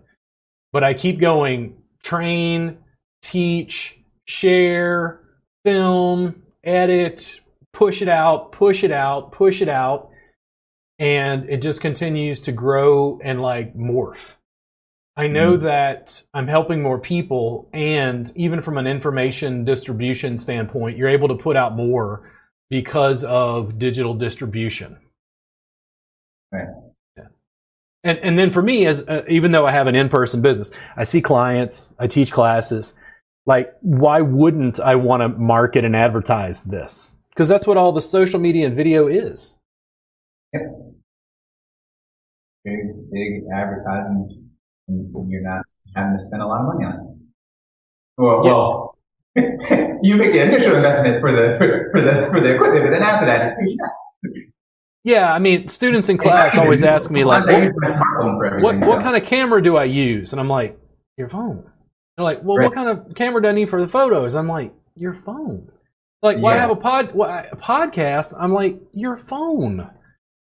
but 0.73 0.83
I 0.83 0.93
keep 0.93 1.19
going 1.19 1.77
train, 2.03 2.77
teach, 3.21 3.97
share, 4.25 5.21
film, 5.63 6.43
edit, 6.63 7.39
push 7.73 8.01
it 8.01 8.09
out, 8.09 8.51
push 8.51 8.83
it 8.83 8.91
out, 8.91 9.31
push 9.31 9.61
it 9.61 9.69
out. 9.69 10.09
And 10.99 11.49
it 11.49 11.61
just 11.61 11.81
continues 11.81 12.41
to 12.41 12.51
grow 12.51 13.19
and 13.23 13.41
like 13.41 13.75
morph. 13.75 14.33
I 15.17 15.27
know 15.27 15.57
Mhm. 15.57 15.61
that 15.63 16.21
I'm 16.33 16.47
helping 16.47 16.81
more 16.81 16.99
people, 16.99 17.69
and 17.73 18.31
even 18.35 18.61
from 18.61 18.77
an 18.77 18.87
information 18.87 19.63
distribution 19.63 20.37
standpoint, 20.37 20.97
you're 20.97 21.09
able 21.09 21.29
to 21.29 21.35
put 21.35 21.55
out 21.55 21.75
more 21.75 22.29
because 22.69 23.23
of 23.23 23.77
digital 23.79 24.13
distribution. 24.13 24.97
Right. 26.51 26.67
Yeah. 27.17 27.27
And 28.03 28.17
and 28.19 28.39
then 28.39 28.51
for 28.51 28.61
me, 28.61 28.85
as 28.85 29.01
uh, 29.07 29.23
even 29.29 29.51
though 29.51 29.65
I 29.65 29.71
have 29.71 29.87
an 29.87 29.95
in-person 29.95 30.41
business, 30.41 30.71
I 30.95 31.03
see 31.03 31.21
clients, 31.21 31.89
I 31.99 32.07
teach 32.07 32.31
classes. 32.31 32.93
Like, 33.47 33.75
why 33.81 34.21
wouldn't 34.21 34.79
I 34.79 34.95
want 34.95 35.21
to 35.21 35.29
market 35.29 35.85
and 35.85 35.95
advertise 35.95 36.63
this? 36.63 37.15
Because 37.29 37.47
that's 37.47 37.67
what 37.67 37.77
all 37.77 37.91
the 37.91 38.01
social 38.01 38.39
media 38.39 38.65
and 38.65 38.75
video 38.75 39.07
is. 39.07 39.55
Big, 42.63 42.79
big 43.11 43.43
advertising, 43.53 44.49
and 44.87 45.31
you're 45.31 45.43
not 45.43 45.61
having 45.95 46.17
to 46.17 46.23
spend 46.23 46.41
a 46.41 46.47
lot 46.47 46.61
of 46.61 46.73
money 46.73 46.85
on 46.85 46.93
it. 46.93 47.01
Well, 48.17 48.41
Yeah. 48.43 48.51
well, 48.53 48.94
you 49.35 50.15
make 50.15 50.31
the 50.33 50.41
initial 50.41 50.75
investment 50.75 51.19
for 51.21 51.31
the 51.31 51.55
for, 51.57 51.89
for 51.91 52.01
the 52.01 52.27
for 52.31 52.39
the 52.41 52.55
equipment, 52.55 52.85
but 52.85 52.91
then 52.91 53.03
after 53.03 53.25
that, 53.25 53.47
it's 53.47 53.55
free. 53.57 54.51
Yeah, 55.03 55.31
I 55.31 55.37
mean, 55.39 55.67
students 55.67 56.09
in 56.09 56.17
class 56.17 56.57
always 56.57 56.83
ask 56.83 57.11
me 57.11 57.23
like, 57.23 57.45
what, 57.45 57.61
use 57.61 57.73
my 57.77 57.89
smartphone 57.91 58.37
for 58.39 58.59
what 58.61 58.79
what 58.79 59.01
kind 59.03 59.15
of 59.21 59.27
camera 59.27 59.61
do 59.61 59.77
I 59.77 59.83
use? 59.83 60.31
And 60.33 60.39
I'm 60.39 60.49
like, 60.49 60.79
your 61.17 61.29
phone. 61.29 61.63
They're 62.17 62.23
like, 62.23 62.39
well, 62.43 62.57
Right. 62.57 62.65
what 62.65 62.73
kind 62.73 62.89
of 62.89 63.13
camera 63.13 63.41
do 63.41 63.49
I 63.49 63.51
need 63.51 63.69
for 63.69 63.79
the 63.81 63.87
photos? 63.87 64.35
I'm 64.35 64.47
like, 64.47 64.73
your 64.95 65.19
phone. 65.25 65.69
Like, 66.23 66.37
why 66.39 66.55
Yeah. 66.55 66.61
have 66.61 66.69
a 66.71 66.75
pod 66.75 67.13
why, 67.13 67.41
a 67.51 67.55
podcast? 67.55 68.33
I'm 68.39 68.53
like, 68.53 68.79
your 68.93 69.17
phone. 69.17 69.87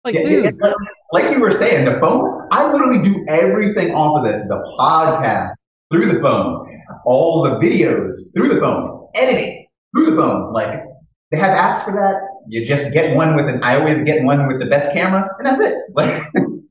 Like, 0.04 0.16
Yeah, 0.16 0.22
dude, 0.24 0.44
yeah, 0.44 0.50
yeah. 0.60 0.72
like 1.12 1.30
you 1.30 1.40
were 1.40 1.52
saying, 1.52 1.84
the 1.86 1.98
phone. 2.00 2.48
I 2.50 2.70
literally 2.70 3.00
do 3.02 3.24
everything 3.28 3.94
off 3.94 4.18
of 4.18 4.24
this: 4.30 4.42
the 4.48 4.56
podcast 4.78 5.52
through 5.92 6.06
the 6.12 6.20
phone, 6.20 6.71
all 7.05 7.43
the 7.43 7.51
videos 7.51 8.16
through 8.35 8.55
the 8.55 8.60
phone, 8.60 9.09
editing 9.14 9.66
through 9.94 10.06
the 10.06 10.16
phone. 10.16 10.52
Like 10.52 10.82
they 11.31 11.39
have 11.39 11.56
apps 11.56 11.85
for 11.85 11.93
that. 11.93 12.20
You 12.48 12.66
just 12.66 12.93
get 12.93 13.14
one 13.16 13.36
with 13.36 13.47
an. 13.47 13.62
I 13.62 13.77
always 13.77 14.05
get 14.05 14.23
one 14.24 14.47
with 14.48 14.60
the 14.60 14.66
best 14.66 14.93
camera, 14.93 15.28
and 15.39 15.47
that's 15.47 15.60
it. 15.60 15.74
Like 15.94 16.23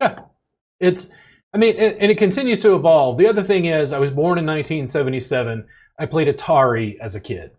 it's 0.82 1.10
i 1.54 1.58
mean 1.58 1.76
it, 1.78 1.98
and 2.00 2.12
it 2.12 2.18
continues 2.18 2.62
to 2.62 2.76
evolve 2.76 3.18
the 3.18 3.28
other 3.28 3.44
thing 3.44 3.66
is 3.66 3.94
i 3.94 4.00
was 4.00 4.12
born 4.12 4.38
in 4.38 4.46
1977 4.46 5.66
i 6.00 6.06
played 6.06 6.28
atari 6.28 7.00
as 7.00 7.16
a 7.16 7.20
kid 7.20 7.52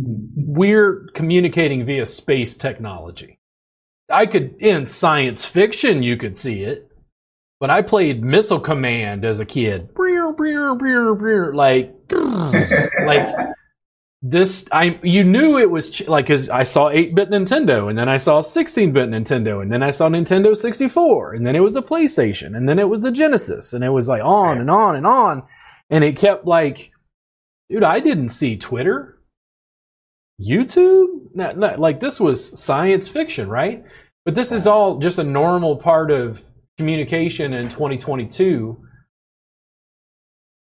mm-hmm. 0.00 0.24
we're 0.36 1.08
communicating 1.14 1.84
via 1.84 2.06
space 2.06 2.54
technology 2.54 3.38
i 4.10 4.26
could 4.26 4.54
in 4.60 4.86
science 4.86 5.44
fiction 5.44 6.02
you 6.02 6.16
could 6.16 6.36
see 6.36 6.62
it 6.62 6.90
but 7.58 7.70
i 7.70 7.82
played 7.82 8.22
missile 8.22 8.60
command 8.60 9.24
as 9.24 9.40
a 9.40 9.46
kid 9.46 9.88
Like 11.54 11.94
like 13.06 13.28
this 14.22 14.66
i 14.70 15.00
you 15.02 15.24
knew 15.24 15.58
it 15.58 15.70
was 15.70 15.88
ch- 15.88 16.06
like 16.06 16.26
cuz 16.26 16.50
i 16.50 16.62
saw 16.62 16.90
8-bit 16.90 17.30
nintendo 17.30 17.88
and 17.88 17.96
then 17.98 18.06
i 18.06 18.18
saw 18.18 18.42
16-bit 18.42 19.08
nintendo 19.08 19.62
and 19.62 19.72
then 19.72 19.82
i 19.82 19.90
saw 19.90 20.10
nintendo 20.10 20.54
64 20.54 21.32
and 21.32 21.46
then 21.46 21.56
it 21.56 21.60
was 21.60 21.74
a 21.74 21.80
playstation 21.80 22.54
and 22.54 22.68
then 22.68 22.78
it 22.78 22.86
was 22.86 23.02
a 23.06 23.10
genesis 23.10 23.72
and 23.72 23.82
it 23.82 23.88
was 23.88 24.08
like 24.08 24.22
on 24.22 24.58
and 24.58 24.70
on 24.70 24.94
and 24.94 25.06
on 25.06 25.42
and 25.88 26.04
it 26.04 26.18
kept 26.18 26.44
like 26.44 26.90
dude 27.70 27.82
i 27.82 27.98
didn't 27.98 28.28
see 28.28 28.58
twitter 28.58 29.22
youtube 30.38 31.20
no, 31.34 31.52
like 31.78 32.00
this 32.00 32.18
was 32.20 32.58
science 32.58 33.08
fiction 33.08 33.48
right? 33.48 33.84
But 34.24 34.34
this 34.34 34.52
is 34.52 34.66
all 34.66 34.98
just 34.98 35.18
a 35.18 35.24
normal 35.24 35.76
part 35.76 36.10
of 36.10 36.42
communication 36.78 37.52
in 37.54 37.68
2022 37.68 38.78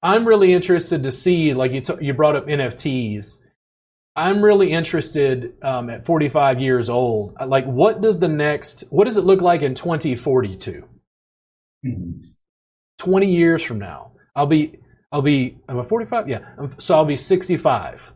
I'm 0.03 0.27
really 0.27 0.53
interested 0.53 1.03
to 1.03 1.13
see, 1.13 1.55
like 1.55 1.73
you, 1.73 1.81
t- 1.81 1.95
you 2.01 2.15
brought 2.15 2.37
up 2.37 2.47
NFTs. 2.47 3.41
I'm 4.15 4.43
really 4.43 4.73
interested 4.73 5.55
um, 5.63 5.91
at 5.91 6.05
45 6.05 6.61
years 6.61 6.89
old. 6.89 7.35
Like, 7.45 7.65
what 7.67 8.01
does 8.01 8.19
the 8.19 8.29
next, 8.29 8.85
what 8.91 9.05
does 9.05 9.17
it 9.17 9.25
look 9.25 9.41
like 9.41 9.63
in 9.63 9.75
2042? 9.75 10.85
20 12.99 13.27
years 13.33 13.63
from 13.63 13.79
now, 13.79 14.13
I'll 14.35 14.47
be, 14.47 14.79
I'll 15.13 15.23
be, 15.23 15.59
I'm 15.69 15.79
a 15.79 15.85
45, 15.85 16.29
yeah. 16.29 16.41
I'm- 16.59 16.75
So 16.79 16.97
I'll 16.97 17.05
be 17.05 17.17
65. 17.17 18.13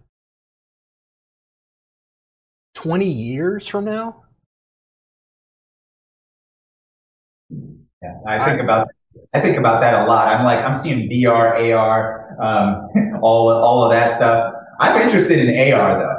20 2.74 3.08
years 3.10 3.68
from 3.68 3.84
now? 3.84 4.24
Yeah, 7.50 8.14
I 8.26 8.44
think 8.46 8.60
I, 8.60 8.64
about 8.64 8.88
I 9.34 9.40
think 9.40 9.56
about 9.56 9.80
that 9.80 9.94
a 9.94 10.04
lot. 10.04 10.28
I'm 10.28 10.44
like 10.44 10.58
I'm 10.58 10.74
seeing 10.74 11.08
VR, 11.10 11.74
AR, 11.74 12.36
um, 12.42 13.20
all 13.22 13.50
all 13.50 13.84
of 13.84 13.90
that 13.92 14.12
stuff. 14.12 14.52
I'm 14.80 15.00
interested 15.00 15.38
in 15.38 15.72
AR 15.72 15.98
though. 15.98 16.18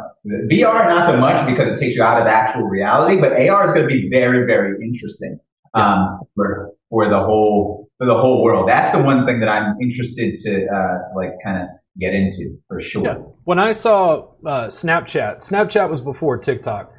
VR 0.49 0.87
not 0.87 1.05
so 1.05 1.17
much 1.17 1.45
because 1.45 1.69
it 1.69 1.79
takes 1.79 1.95
you 1.95 2.03
out 2.03 2.21
of 2.21 2.27
actual 2.27 2.63
reality, 2.63 3.19
but 3.19 3.33
AR 3.33 3.67
is 3.67 3.73
going 3.73 3.87
to 3.87 3.93
be 3.93 4.09
very 4.09 4.45
very 4.45 4.83
interesting 4.83 5.39
um, 5.73 6.21
for 6.35 6.71
for 6.89 7.09
the 7.09 7.19
whole 7.19 7.89
for 7.97 8.07
the 8.07 8.15
whole 8.15 8.43
world. 8.43 8.67
That's 8.67 8.95
the 8.95 9.03
one 9.03 9.25
thing 9.25 9.39
that 9.41 9.49
I'm 9.49 9.75
interested 9.81 10.37
to 10.39 10.65
uh, 10.65 11.09
to 11.09 11.13
like 11.15 11.31
kind 11.43 11.61
of 11.61 11.69
get 11.99 12.13
into 12.13 12.57
for 12.67 12.81
sure. 12.81 13.03
Yeah. 13.03 13.17
When 13.43 13.59
I 13.59 13.71
saw 13.73 14.29
uh, 14.45 14.67
Snapchat, 14.67 15.47
Snapchat 15.47 15.89
was 15.89 16.01
before 16.01 16.37
TikTok. 16.37 16.91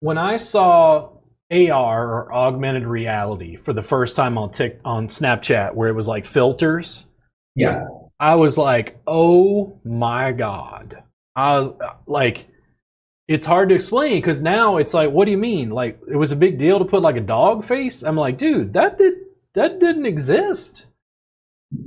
When 0.00 0.18
I 0.18 0.36
saw 0.36 1.13
AR 1.54 2.06
or 2.06 2.32
augmented 2.32 2.86
reality 2.86 3.56
for 3.56 3.72
the 3.72 3.82
first 3.82 4.16
time 4.16 4.36
on 4.38 4.50
Tik 4.50 4.80
on 4.84 5.08
Snapchat, 5.08 5.74
where 5.74 5.88
it 5.88 5.94
was 5.94 6.08
like 6.08 6.26
filters. 6.26 7.06
Yeah, 7.54 7.86
I 8.18 8.34
was 8.34 8.58
like, 8.58 8.98
oh 9.06 9.78
my 9.84 10.32
god! 10.32 11.02
I 11.36 11.60
was, 11.60 11.74
like, 12.06 12.48
it's 13.28 13.46
hard 13.46 13.68
to 13.68 13.74
explain 13.74 14.20
because 14.20 14.42
now 14.42 14.78
it's 14.78 14.94
like, 14.94 15.10
what 15.10 15.26
do 15.26 15.30
you 15.30 15.38
mean? 15.38 15.70
Like, 15.70 15.98
it 16.10 16.16
was 16.16 16.32
a 16.32 16.36
big 16.36 16.58
deal 16.58 16.78
to 16.78 16.84
put 16.84 17.02
like 17.02 17.16
a 17.16 17.20
dog 17.20 17.64
face. 17.64 18.02
I'm 18.02 18.16
like, 18.16 18.38
dude, 18.38 18.72
that 18.72 18.98
did 18.98 19.14
that 19.54 19.78
didn't 19.78 20.06
exist. 20.06 20.86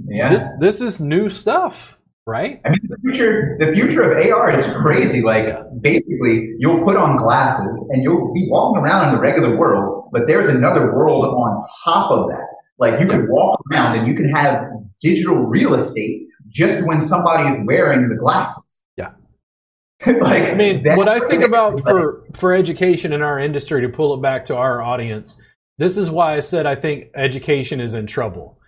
Yeah, 0.07 0.29
this 0.29 0.47
this 0.59 0.81
is 0.81 1.01
new 1.01 1.29
stuff 1.29 1.96
right? 2.27 2.59
I 2.65 2.69
mean, 2.69 2.79
the 2.83 2.97
future, 2.97 3.57
the 3.57 3.71
future 3.73 4.01
of 4.03 4.17
AR 4.17 4.59
is 4.59 4.67
crazy. 4.81 5.21
Like, 5.21 5.47
basically, 5.81 6.53
you'll 6.59 6.83
put 6.83 6.97
on 6.97 7.15
glasses 7.15 7.83
and 7.89 8.03
you'll 8.03 8.33
be 8.33 8.47
walking 8.49 8.83
around 8.83 9.09
in 9.09 9.15
the 9.15 9.21
regular 9.21 9.57
world, 9.57 10.09
but 10.11 10.27
there's 10.27 10.49
another 10.49 10.93
world 10.93 11.23
on 11.25 11.65
top 11.85 12.11
of 12.11 12.29
that. 12.29 12.45
Like, 12.77 12.99
you 12.99 13.07
can 13.07 13.27
walk 13.29 13.59
around 13.71 13.97
and 13.97 14.07
you 14.07 14.13
can 14.13 14.29
have 14.29 14.61
digital 15.01 15.37
real 15.37 15.73
estate 15.75 16.27
just 16.49 16.85
when 16.85 17.01
somebody 17.01 17.49
is 17.49 17.65
wearing 17.65 18.09
the 18.09 18.15
glasses. 18.15 18.83
Yeah. 18.97 19.11
like, 20.05 20.43
I 20.43 20.53
mean, 20.53 20.83
what 20.95 21.07
I 21.07 21.19
think 21.27 21.45
about 21.45 21.81
for 21.81 22.25
for 22.35 22.53
education 22.53 23.13
in 23.13 23.21
our 23.21 23.39
industry 23.39 23.81
to 23.81 23.89
pull 23.89 24.13
it 24.13 24.21
back 24.21 24.43
to 24.45 24.55
our 24.55 24.81
audience, 24.81 25.39
this 25.77 25.97
is 25.97 26.09
why 26.09 26.35
I 26.35 26.41
said 26.41 26.65
I 26.65 26.75
think 26.75 27.05
education 27.15 27.79
is 27.79 27.93
in 27.93 28.05
trouble. 28.05 28.59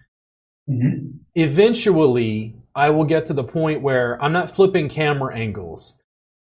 Mm-hmm. 0.70 1.18
Eventually, 1.36 2.56
I 2.76 2.90
will 2.90 3.06
get 3.06 3.26
to 3.28 3.34
the 3.34 3.44
point 3.44 3.82
where 3.82 4.22
I'm 4.22 4.34
not 4.34 4.56
flipping 4.56 4.90
camera 4.90 5.36
angles. 5.36 5.98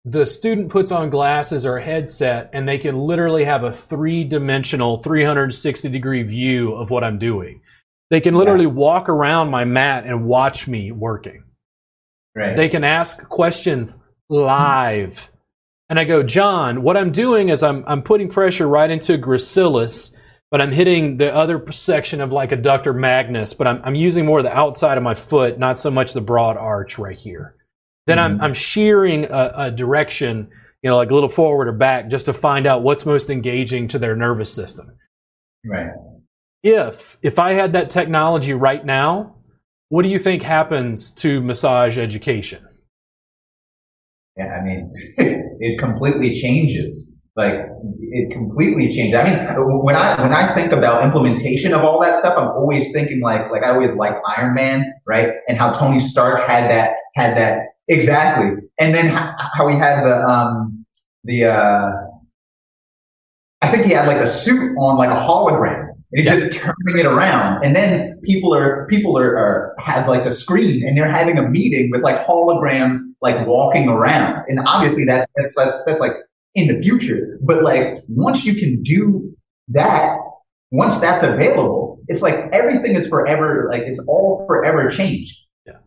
The 0.03 0.25
student 0.25 0.69
puts 0.69 0.91
on 0.91 1.09
glasses 1.09 1.65
or 1.65 1.77
a 1.77 1.83
headset 1.83 2.49
and 2.53 2.67
they 2.67 2.77
can 2.77 2.97
literally 2.97 3.45
have 3.45 3.63
a 3.63 3.71
three 3.71 4.23
dimensional, 4.23 5.01
360 5.01 5.89
degree 5.89 6.23
view 6.23 6.73
of 6.73 6.89
what 6.89 7.03
I'm 7.03 7.19
doing. 7.19 7.61
They 8.09 8.19
can 8.19 8.35
literally 8.35 8.65
yeah. 8.65 8.71
walk 8.71 9.09
around 9.09 9.49
my 9.49 9.63
mat 9.63 10.05
and 10.05 10.25
watch 10.25 10.67
me 10.67 10.91
working. 10.91 11.43
Right. 12.35 12.57
They 12.57 12.67
can 12.67 12.83
ask 12.83 13.27
questions 13.29 13.97
live. 14.29 15.29
And 15.89 15.99
I 15.99 16.03
go, 16.03 16.23
John, 16.23 16.83
what 16.83 16.97
I'm 16.97 17.11
doing 17.11 17.49
is 17.49 17.63
I'm, 17.63 17.83
I'm 17.88 18.01
putting 18.01 18.29
pressure 18.29 18.67
right 18.67 18.89
into 18.89 19.17
gracilis 19.17 20.13
but 20.52 20.61
I'm 20.61 20.73
hitting 20.73 21.15
the 21.15 21.34
other 21.34 21.65
section 21.72 22.19
of 22.19 22.34
like 22.34 22.49
adductor 22.49 22.94
magnus, 22.94 23.53
but 23.53 23.69
I'm, 23.69 23.82
I'm 23.86 23.95
using 23.95 24.26
more 24.26 24.44
the 24.44 24.56
outside 24.56 24.98
of 24.98 25.03
my 25.03 25.15
foot, 25.15 25.57
not 25.57 25.80
so 25.80 25.90
much 25.90 26.11
the 26.11 26.22
broad 26.22 26.57
arch 26.57 26.99
right 26.99 27.18
here. 27.18 27.56
Then 28.06 28.18
mm-hmm. 28.18 28.36
I'm, 28.36 28.41
I'm 28.41 28.53
shearing 28.53 29.26
a, 29.26 29.53
a, 29.56 29.72
direction, 29.72 30.49
you 30.84 30.90
know, 30.90 30.98
like 30.98 31.10
a 31.10 31.14
little 31.14 31.30
forward 31.30 31.69
or 31.69 31.72
back 31.72 32.10
just 32.10 32.26
to 32.26 32.34
find 32.34 32.68
out 32.68 32.84
what's 32.84 33.06
most 33.06 33.30
engaging 33.30 33.88
to 33.90 33.99
their 33.99 34.15
nervous 34.15 34.53
system. 34.53 34.91
Right. 35.65 35.91
If, 36.64 37.18
if 37.22 37.40
I 37.40 37.53
had 37.53 37.73
that 37.73 37.90
technology 37.90 38.53
right 38.53 38.86
now, 38.86 39.36
what 39.88 40.03
do 40.03 40.10
you 40.10 40.19
think 40.19 40.44
happens 40.44 41.11
to 41.11 41.40
massage 41.41 41.98
education? 41.98 42.68
Yeah, 44.38 44.48
I 44.48 44.64
mean, 44.64 44.94
it 45.18 45.80
completely 45.80 46.40
changes 46.41 47.10
like 47.36 47.56
it 47.99 48.32
completely 48.32 48.94
changed. 48.94 49.16
I 49.16 49.24
mean, 49.24 49.84
when 49.84 49.95
I 49.95 50.22
when 50.22 50.34
I 50.34 50.53
think 50.53 50.74
about 50.74 51.03
implementation 51.03 51.74
of 51.74 51.82
all 51.84 52.02
that 52.02 52.20
stuff, 52.20 52.38
I'm 52.38 52.49
always 52.49 52.91
thinking 52.91 53.22
like 53.22 53.49
like 53.52 53.64
I 53.64 53.70
always 53.70 53.95
like 53.95 54.14
Iron 54.38 54.53
Man, 54.53 54.94
right? 55.08 55.32
And 55.48 55.58
how 55.58 55.72
Tony 55.72 55.99
Stark 55.99 56.48
had 56.49 56.70
that 56.70 56.91
had 57.16 57.38
that 57.38 57.60
exactly, 57.88 58.62
and 58.80 58.94
then 58.94 59.10
how 59.10 59.68
he 59.68 59.78
had 59.78 60.03
the 60.03 60.24
um 60.24 60.86
the 61.24 61.45
uh 61.45 61.91
I 63.62 63.72
think 63.72 63.86
he 63.86 63.91
had 63.91 64.08
like 64.08 64.18
a 64.18 64.28
suit 64.28 64.76
on 64.78 64.98
like 64.98 65.10
a 65.10 65.20
hologram. 65.20 65.88
And 66.14 66.28
he's 66.28 66.40
just 66.41 66.60
turning 66.60 66.99
it 66.99 67.06
around, 67.06 67.64
and 67.64 67.74
then 67.74 68.20
people 68.26 68.53
are 68.53 68.86
people 68.90 69.18
are, 69.18 69.38
are 69.38 69.74
have 69.80 70.10
like 70.10 70.26
a 70.26 70.36
screen, 70.36 70.86
and 70.86 70.98
they're 70.98 71.10
having 71.10 71.38
a 71.38 71.48
meeting 71.48 71.90
with 71.90 72.02
like 72.02 72.28
holograms, 72.28 72.98
like 73.22 73.48
walking 73.48 73.88
around. 73.88 74.44
And 74.49 74.60
obviously, 74.68 75.06
that's 75.06 75.26
that's 75.38 75.53
that's, 75.56 75.78
that's 75.86 76.02
like 76.02 76.12
in 76.56 76.68
the 76.68 76.82
future. 76.82 77.40
But 77.41 77.64
like 77.64 78.03
once 78.07 78.44
you 78.44 78.56
can 78.56 78.84
do 78.84 79.36
that, 79.69 80.18
once 80.72 80.98
that's 80.99 81.23
available, 81.23 81.99
it's 82.07 82.22
like 82.22 82.36
everything 82.52 82.95
is 82.95 83.07
forever, 83.07 83.69
like 83.72 83.84
it's 83.84 83.99
all 84.07 84.45
forever 84.48 84.90
changed. 84.90 85.36
Yeah. 85.65 85.78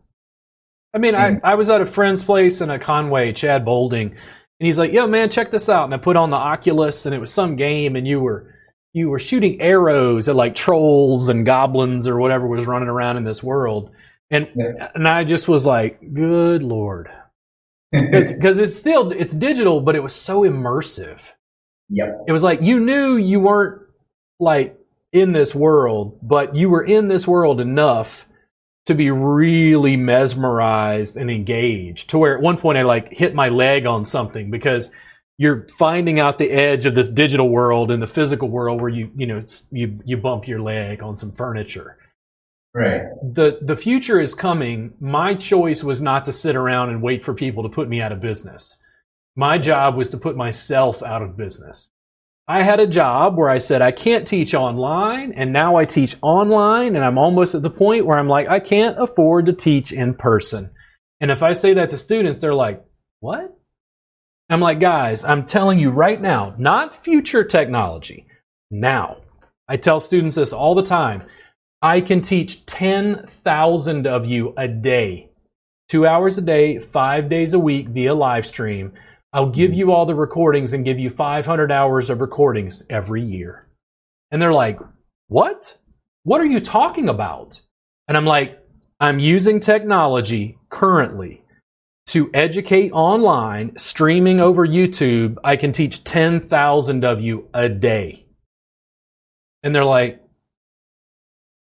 I 0.93 0.97
mean, 0.97 1.15
I, 1.15 1.39
I 1.43 1.55
was 1.55 1.69
at 1.69 1.81
a 1.81 1.85
friend's 1.85 2.23
place 2.23 2.61
in 2.61 2.69
a 2.69 2.79
Conway, 2.79 3.33
Chad 3.33 3.65
Bolding, 3.65 4.09
and 4.11 4.67
he's 4.67 4.77
like, 4.77 4.93
yo, 4.93 5.07
man, 5.07 5.29
check 5.29 5.51
this 5.51 5.69
out. 5.69 5.85
And 5.85 5.93
I 5.93 5.97
put 5.97 6.15
on 6.15 6.29
the 6.29 6.37
Oculus 6.37 7.05
and 7.05 7.13
it 7.13 7.19
was 7.19 7.31
some 7.31 7.55
game 7.55 7.95
and 7.95 8.07
you 8.07 8.19
were 8.19 8.53
you 8.93 9.09
were 9.09 9.19
shooting 9.19 9.59
arrows 9.59 10.29
at 10.29 10.37
like 10.37 10.55
trolls 10.55 11.27
and 11.27 11.45
goblins 11.45 12.07
or 12.07 12.17
whatever 12.17 12.47
was 12.47 12.65
running 12.65 12.87
around 12.87 13.17
in 13.17 13.25
this 13.25 13.43
world. 13.43 13.91
And 14.31 14.47
yeah. 14.55 14.89
and 14.95 15.07
I 15.07 15.23
just 15.23 15.47
was 15.47 15.65
like, 15.65 15.99
good 16.13 16.63
lord 16.63 17.09
because 18.01 18.59
it's 18.59 18.75
still 18.75 19.11
it's 19.11 19.33
digital, 19.33 19.81
but 19.81 19.95
it 19.95 20.03
was 20.03 20.15
so 20.15 20.41
immersive. 20.41 21.19
Yep. 21.89 22.25
It 22.27 22.31
was 22.31 22.43
like 22.43 22.61
you 22.61 22.79
knew 22.79 23.17
you 23.17 23.39
weren't 23.39 23.81
like 24.39 24.77
in 25.11 25.31
this 25.31 25.55
world, 25.55 26.19
but 26.21 26.55
you 26.55 26.69
were 26.69 26.83
in 26.83 27.07
this 27.07 27.27
world 27.27 27.61
enough 27.61 28.25
to 28.85 28.93
be 28.93 29.09
really 29.09 29.97
mesmerized 29.97 31.17
and 31.17 31.31
engaged. 31.31 32.09
To 32.11 32.17
where 32.17 32.35
at 32.35 32.41
one 32.41 32.57
point 32.57 32.77
I 32.77 32.83
like 32.83 33.11
hit 33.11 33.33
my 33.33 33.49
leg 33.49 33.85
on 33.85 34.05
something 34.05 34.51
because 34.51 34.91
you're 35.37 35.67
finding 35.77 36.19
out 36.19 36.37
the 36.37 36.51
edge 36.51 36.85
of 36.85 36.95
this 36.95 37.09
digital 37.09 37.49
world 37.49 37.91
and 37.91 38.01
the 38.01 38.07
physical 38.07 38.49
world 38.49 38.81
where 38.81 38.89
you 38.89 39.11
you 39.15 39.27
know 39.27 39.43
you 39.71 39.99
you 40.05 40.17
bump 40.17 40.47
your 40.47 40.61
leg 40.61 41.01
on 41.03 41.17
some 41.17 41.31
furniture 41.31 41.97
Right. 42.75 43.03
The 43.23 43.59
the 43.61 43.77
future 43.77 44.19
is 44.19 44.35
coming. 44.35 44.93
My 44.99 45.33
choice 45.33 45.81
was 45.81 46.01
not 46.01 46.25
to 46.25 46.33
sit 46.33 46.57
around 46.57 46.89
and 46.89 47.01
wait 47.01 47.23
for 47.23 47.33
people 47.33 47.63
to 47.63 47.69
put 47.69 47.87
me 47.87 48.01
out 48.01 48.11
of 48.11 48.19
business. 48.19 48.77
My 49.37 49.57
job 49.57 49.95
was 49.95 50.09
to 50.09 50.17
put 50.17 50.35
myself 50.35 51.01
out 51.01 51.21
of 51.21 51.37
business. 51.37 51.89
I 52.49 52.63
had 52.63 52.81
a 52.81 52.87
job 52.87 53.37
where 53.37 53.49
I 53.49 53.59
said 53.59 53.81
I 53.81 53.93
can't 53.93 54.27
teach 54.27 54.53
online 54.53 55.31
and 55.31 55.53
now 55.53 55.77
I 55.77 55.85
teach 55.85 56.17
online 56.21 56.97
and 56.97 57.05
I'm 57.05 57.17
almost 57.17 57.55
at 57.55 57.61
the 57.61 57.69
point 57.69 58.05
where 58.05 58.19
I'm 58.19 58.27
like 58.27 58.49
I 58.49 58.59
can't 58.59 58.99
afford 58.99 59.45
to 59.45 59.53
teach 59.53 59.93
in 59.93 60.13
person. 60.13 60.69
And 61.21 61.31
if 61.31 61.43
I 61.43 61.53
say 61.53 61.75
that 61.75 61.91
to 61.91 61.97
students 61.97 62.41
they're 62.41 62.53
like, 62.53 62.83
"What?" 63.21 63.57
I'm 64.49 64.59
like, 64.59 64.81
"Guys, 64.81 65.23
I'm 65.23 65.45
telling 65.45 65.79
you 65.79 65.91
right 65.91 66.21
now, 66.21 66.53
not 66.57 67.05
future 67.05 67.45
technology. 67.45 68.25
Now." 68.69 69.21
I 69.67 69.77
tell 69.77 69.99
students 69.99 70.35
this 70.35 70.53
all 70.53 70.75
the 70.75 70.83
time. 70.83 71.23
I 71.81 72.01
can 72.01 72.21
teach 72.21 72.65
10,000 72.65 74.07
of 74.07 74.25
you 74.25 74.53
a 74.57 74.67
day, 74.67 75.29
two 75.89 76.07
hours 76.07 76.37
a 76.37 76.41
day, 76.41 76.79
five 76.79 77.29
days 77.29 77.53
a 77.53 77.59
week 77.59 77.89
via 77.89 78.13
live 78.13 78.47
stream. 78.47 78.93
I'll 79.33 79.49
give 79.49 79.71
hmm. 79.71 79.77
you 79.77 79.91
all 79.91 80.05
the 80.05 80.15
recordings 80.15 80.73
and 80.73 80.85
give 80.85 80.99
you 80.99 81.09
500 81.09 81.71
hours 81.71 82.09
of 82.09 82.21
recordings 82.21 82.83
every 82.89 83.23
year. 83.23 83.67
And 84.31 84.41
they're 84.41 84.53
like, 84.53 84.79
What? 85.27 85.77
What 86.23 86.41
are 86.41 86.45
you 86.45 86.59
talking 86.59 87.09
about? 87.09 87.61
And 88.07 88.17
I'm 88.17 88.25
like, 88.25 88.59
I'm 88.99 89.19
using 89.19 89.59
technology 89.59 90.57
currently 90.69 91.43
to 92.07 92.29
educate 92.33 92.91
online, 92.91 93.77
streaming 93.77 94.39
over 94.39 94.65
YouTube. 94.65 95.37
I 95.43 95.55
can 95.55 95.73
teach 95.73 96.03
10,000 96.03 97.03
of 97.03 97.21
you 97.21 97.49
a 97.53 97.67
day. 97.67 98.25
And 99.63 99.75
they're 99.75 99.85
like, 99.85 100.24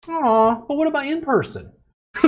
Aw, 0.10 0.56
but 0.68 0.76
what 0.76 0.88
about 0.88 1.08
in 1.08 1.22
person? 1.22 1.72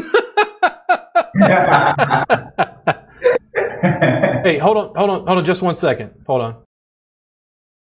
hey, 4.44 4.58
hold 4.60 4.78
on, 4.78 4.96
hold 4.96 5.10
on, 5.10 5.26
hold 5.26 5.38
on, 5.38 5.46
just 5.46 5.62
one 5.62 5.76
second. 5.76 6.12
Hold 6.28 6.42
on. 6.42 6.64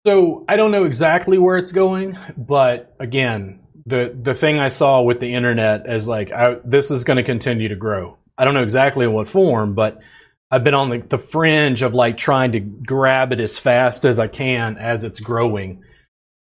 So 0.06 0.44
I 0.50 0.58
don't 0.58 0.72
know 0.72 0.84
exactly 0.84 1.38
where 1.38 1.58
it's 1.58 1.72
going, 1.72 2.18
but 2.38 2.96
again, 3.00 3.62
the 3.86 4.18
the 4.22 4.36
thing 4.36 4.60
I 4.60 4.68
saw 4.70 5.02
with 5.02 5.20
the 5.20 5.34
internet 5.34 5.90
is 5.90 6.08
like 6.08 6.32
I, 6.32 6.58
this 6.66 6.92
is 6.92 7.04
going 7.04 7.18
to 7.18 7.24
continue 7.24 7.70
to 7.70 7.76
grow. 7.76 8.18
I 8.38 8.46
don't 8.46 8.54
know 8.54 8.64
exactly 8.64 9.06
in 9.06 9.14
what 9.14 9.28
form, 9.28 9.76
but 9.76 10.00
I've 10.52 10.64
been 10.64 10.74
on 10.74 10.90
the, 10.90 11.04
the 11.10 11.18
fringe 11.18 11.82
of 11.82 11.94
like 11.94 12.18
trying 12.18 12.52
to 12.54 12.60
grab 12.60 13.32
it 13.32 13.40
as 13.40 13.58
fast 13.58 14.06
as 14.06 14.20
I 14.20 14.28
can 14.28 14.78
as 14.78 15.04
it's 15.04 15.20
growing. 15.20 15.84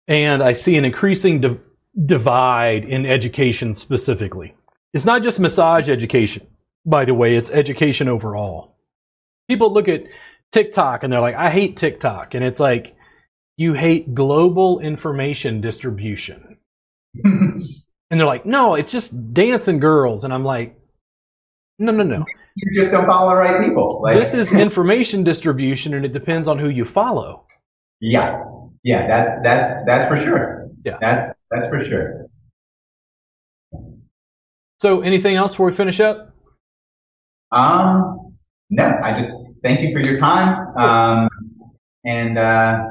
And 0.06 0.42
I 0.42 0.54
see 0.54 0.76
an 0.76 0.84
increasing 0.84 1.40
di- 1.40 1.58
divide 2.04 2.84
in 2.84 3.06
education 3.06 3.74
specifically. 3.74 4.54
It's 4.94 5.04
not 5.04 5.22
just 5.22 5.40
massage 5.40 5.88
education, 5.88 6.46
by 6.86 7.04
the 7.04 7.14
way, 7.14 7.36
it's 7.36 7.50
education 7.50 8.08
overall. 8.08 8.76
People 9.48 9.72
look 9.72 9.88
at 9.88 10.04
TikTok 10.52 11.02
and 11.02 11.12
they're 11.12 11.20
like, 11.20 11.34
I 11.34 11.50
hate 11.50 11.76
TikTok. 11.76 12.34
And 12.34 12.44
it's 12.44 12.60
like, 12.60 12.96
you 13.56 13.74
hate 13.74 14.14
global 14.14 14.80
information 14.80 15.60
distribution. 15.60 16.58
and 17.24 17.60
they're 18.10 18.24
like, 18.24 18.46
no, 18.46 18.74
it's 18.74 18.92
just 18.92 19.34
dancing 19.34 19.80
girls. 19.80 20.24
And 20.24 20.32
I'm 20.32 20.44
like, 20.44 20.78
no, 21.78 21.92
no, 21.92 22.02
no. 22.02 22.24
You 22.56 22.80
just 22.80 22.90
don't 22.90 23.06
follow 23.06 23.30
the 23.30 23.36
right 23.36 23.64
people. 23.66 24.00
Like, 24.02 24.18
this 24.18 24.34
is 24.34 24.52
information 24.52 25.22
distribution 25.24 25.94
and 25.94 26.04
it 26.04 26.12
depends 26.12 26.48
on 26.48 26.58
who 26.58 26.68
you 26.68 26.84
follow. 26.84 27.44
Yeah. 28.00 28.44
Yeah, 28.84 29.06
that's 29.06 29.28
that's 29.42 29.86
that's 29.86 30.08
for 30.08 30.22
sure. 30.22 30.68
Yeah. 30.84 30.98
That's 31.00 31.32
that's 31.50 31.66
for 31.66 31.84
sure. 31.84 32.26
So 34.80 35.00
anything 35.00 35.36
else 35.36 35.52
before 35.52 35.66
we 35.66 35.74
finish 35.74 36.00
up? 36.00 36.32
Um 37.52 38.36
no, 38.70 38.84
I 39.02 39.20
just 39.20 39.32
thank 39.62 39.80
you 39.80 39.92
for 39.92 40.00
your 40.00 40.18
time. 40.18 40.76
Um 40.76 41.28
and 42.04 42.38
uh 42.38 42.84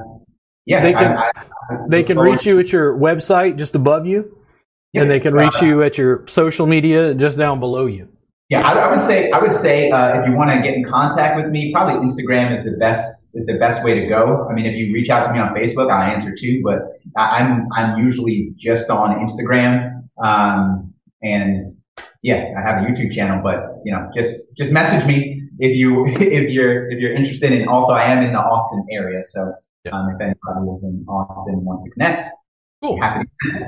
yeah, 0.65 0.81
they 0.81 0.91
can, 0.91 1.17
I, 1.17 1.31
I, 1.35 1.77
they 1.89 2.03
can 2.03 2.19
reach 2.19 2.45
you 2.45 2.59
at 2.59 2.73
your 2.73 2.93
website 2.97 3.57
just 3.57 3.73
above 3.73 4.05
you, 4.05 4.37
yeah, 4.91 5.01
and 5.01 5.09
they 5.09 5.21
can 5.21 5.33
reach 5.33 5.61
uh, 5.61 5.65
you 5.65 5.81
at 5.81 5.97
your 5.97 6.27
social 6.27 6.67
media 6.67 7.13
just 7.13 7.37
down 7.37 7.61
below 7.61 7.85
you. 7.85 8.09
Yeah, 8.49 8.67
I, 8.67 8.73
I 8.73 8.91
would 8.91 8.99
say 8.99 9.31
I 9.31 9.39
would 9.39 9.53
say 9.53 9.89
uh, 9.91 10.19
if 10.19 10.27
you 10.27 10.33
want 10.35 10.51
to 10.51 10.61
get 10.61 10.73
in 10.73 10.83
contact 10.83 11.37
with 11.37 11.49
me, 11.51 11.71
probably 11.71 12.05
Instagram 12.05 12.57
is 12.57 12.65
the 12.65 12.77
best 12.77 13.16
the 13.33 13.57
best 13.59 13.83
way 13.83 13.99
to 13.99 14.07
go. 14.07 14.47
I 14.49 14.53
mean, 14.53 14.65
if 14.65 14.75
you 14.75 14.93
reach 14.93 15.09
out 15.09 15.27
to 15.27 15.33
me 15.33 15.39
on 15.39 15.53
Facebook, 15.55 15.91
I'll 15.91 16.11
answer 16.11 16.33
too. 16.37 16.61
But 16.63 16.79
I'm 17.15 17.67
I'm 17.75 18.03
usually 18.03 18.53
just 18.57 18.89
on 18.89 19.15
Instagram, 19.19 20.03
um, 20.23 20.93
and 21.21 21.77
yeah, 22.21 22.53
I 22.57 22.61
have 22.61 22.83
a 22.83 22.87
YouTube 22.87 23.13
channel. 23.13 23.41
But 23.43 23.81
you 23.85 23.91
know, 23.91 24.09
just 24.15 24.35
just 24.57 24.71
message 24.71 25.05
me 25.05 25.43
if 25.59 25.75
you 25.75 26.07
if 26.07 26.51
you're 26.51 26.89
if 26.89 26.99
you're 26.99 27.13
interested. 27.13 27.51
And 27.53 27.67
also, 27.67 27.93
I 27.93 28.05
am 28.05 28.23
in 28.23 28.33
the 28.33 28.39
Austin 28.39 28.85
area, 28.91 29.23
so 29.25 29.53
um, 29.91 30.09
if 30.09 30.21
anybody 30.21 30.71
is 30.73 30.83
in 30.83 31.05
Austin 31.07 31.63
wants 31.63 31.83
to 31.83 31.89
connect, 31.91 32.25
Cool. 32.81 32.99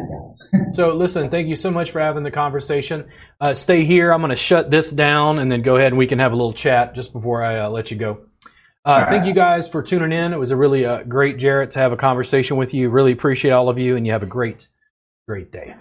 so, 0.73 0.93
listen, 0.93 1.31
thank 1.31 1.47
you 1.47 1.55
so 1.55 1.71
much 1.71 1.89
for 1.89 1.99
having 1.99 2.23
the 2.23 2.29
conversation. 2.29 3.05
Uh, 3.41 3.55
stay 3.55 3.83
here. 3.83 4.11
I'm 4.11 4.21
going 4.21 4.29
to 4.29 4.35
shut 4.35 4.69
this 4.69 4.91
down 4.91 5.39
and 5.39 5.51
then 5.51 5.63
go 5.63 5.77
ahead 5.77 5.87
and 5.87 5.97
we 5.97 6.05
can 6.05 6.19
have 6.19 6.31
a 6.31 6.35
little 6.35 6.53
chat 6.53 6.93
just 6.93 7.11
before 7.11 7.43
I 7.43 7.59
uh, 7.59 7.69
let 7.69 7.89
you 7.89 7.97
go. 7.97 8.19
Uh. 8.89 9.09
Thank 9.09 9.25
you 9.25 9.33
guys 9.33 9.69
for 9.69 9.83
tuning 9.83 10.11
in. 10.11 10.33
It 10.33 10.37
was 10.37 10.49
a 10.51 10.55
really 10.55 10.85
uh, 10.85 11.03
great, 11.03 11.37
Jarrett, 11.37 11.71
to 11.71 11.79
have 11.79 11.91
a 11.91 11.97
conversation 11.97 12.57
with 12.57 12.73
you. 12.73 12.89
Really 12.89 13.11
appreciate 13.11 13.51
all 13.51 13.69
of 13.69 13.77
you, 13.77 13.95
and 13.95 14.05
you 14.05 14.13
have 14.13 14.23
a 14.23 14.27
great, 14.27 14.67
great 15.27 15.51
day. 15.51 15.75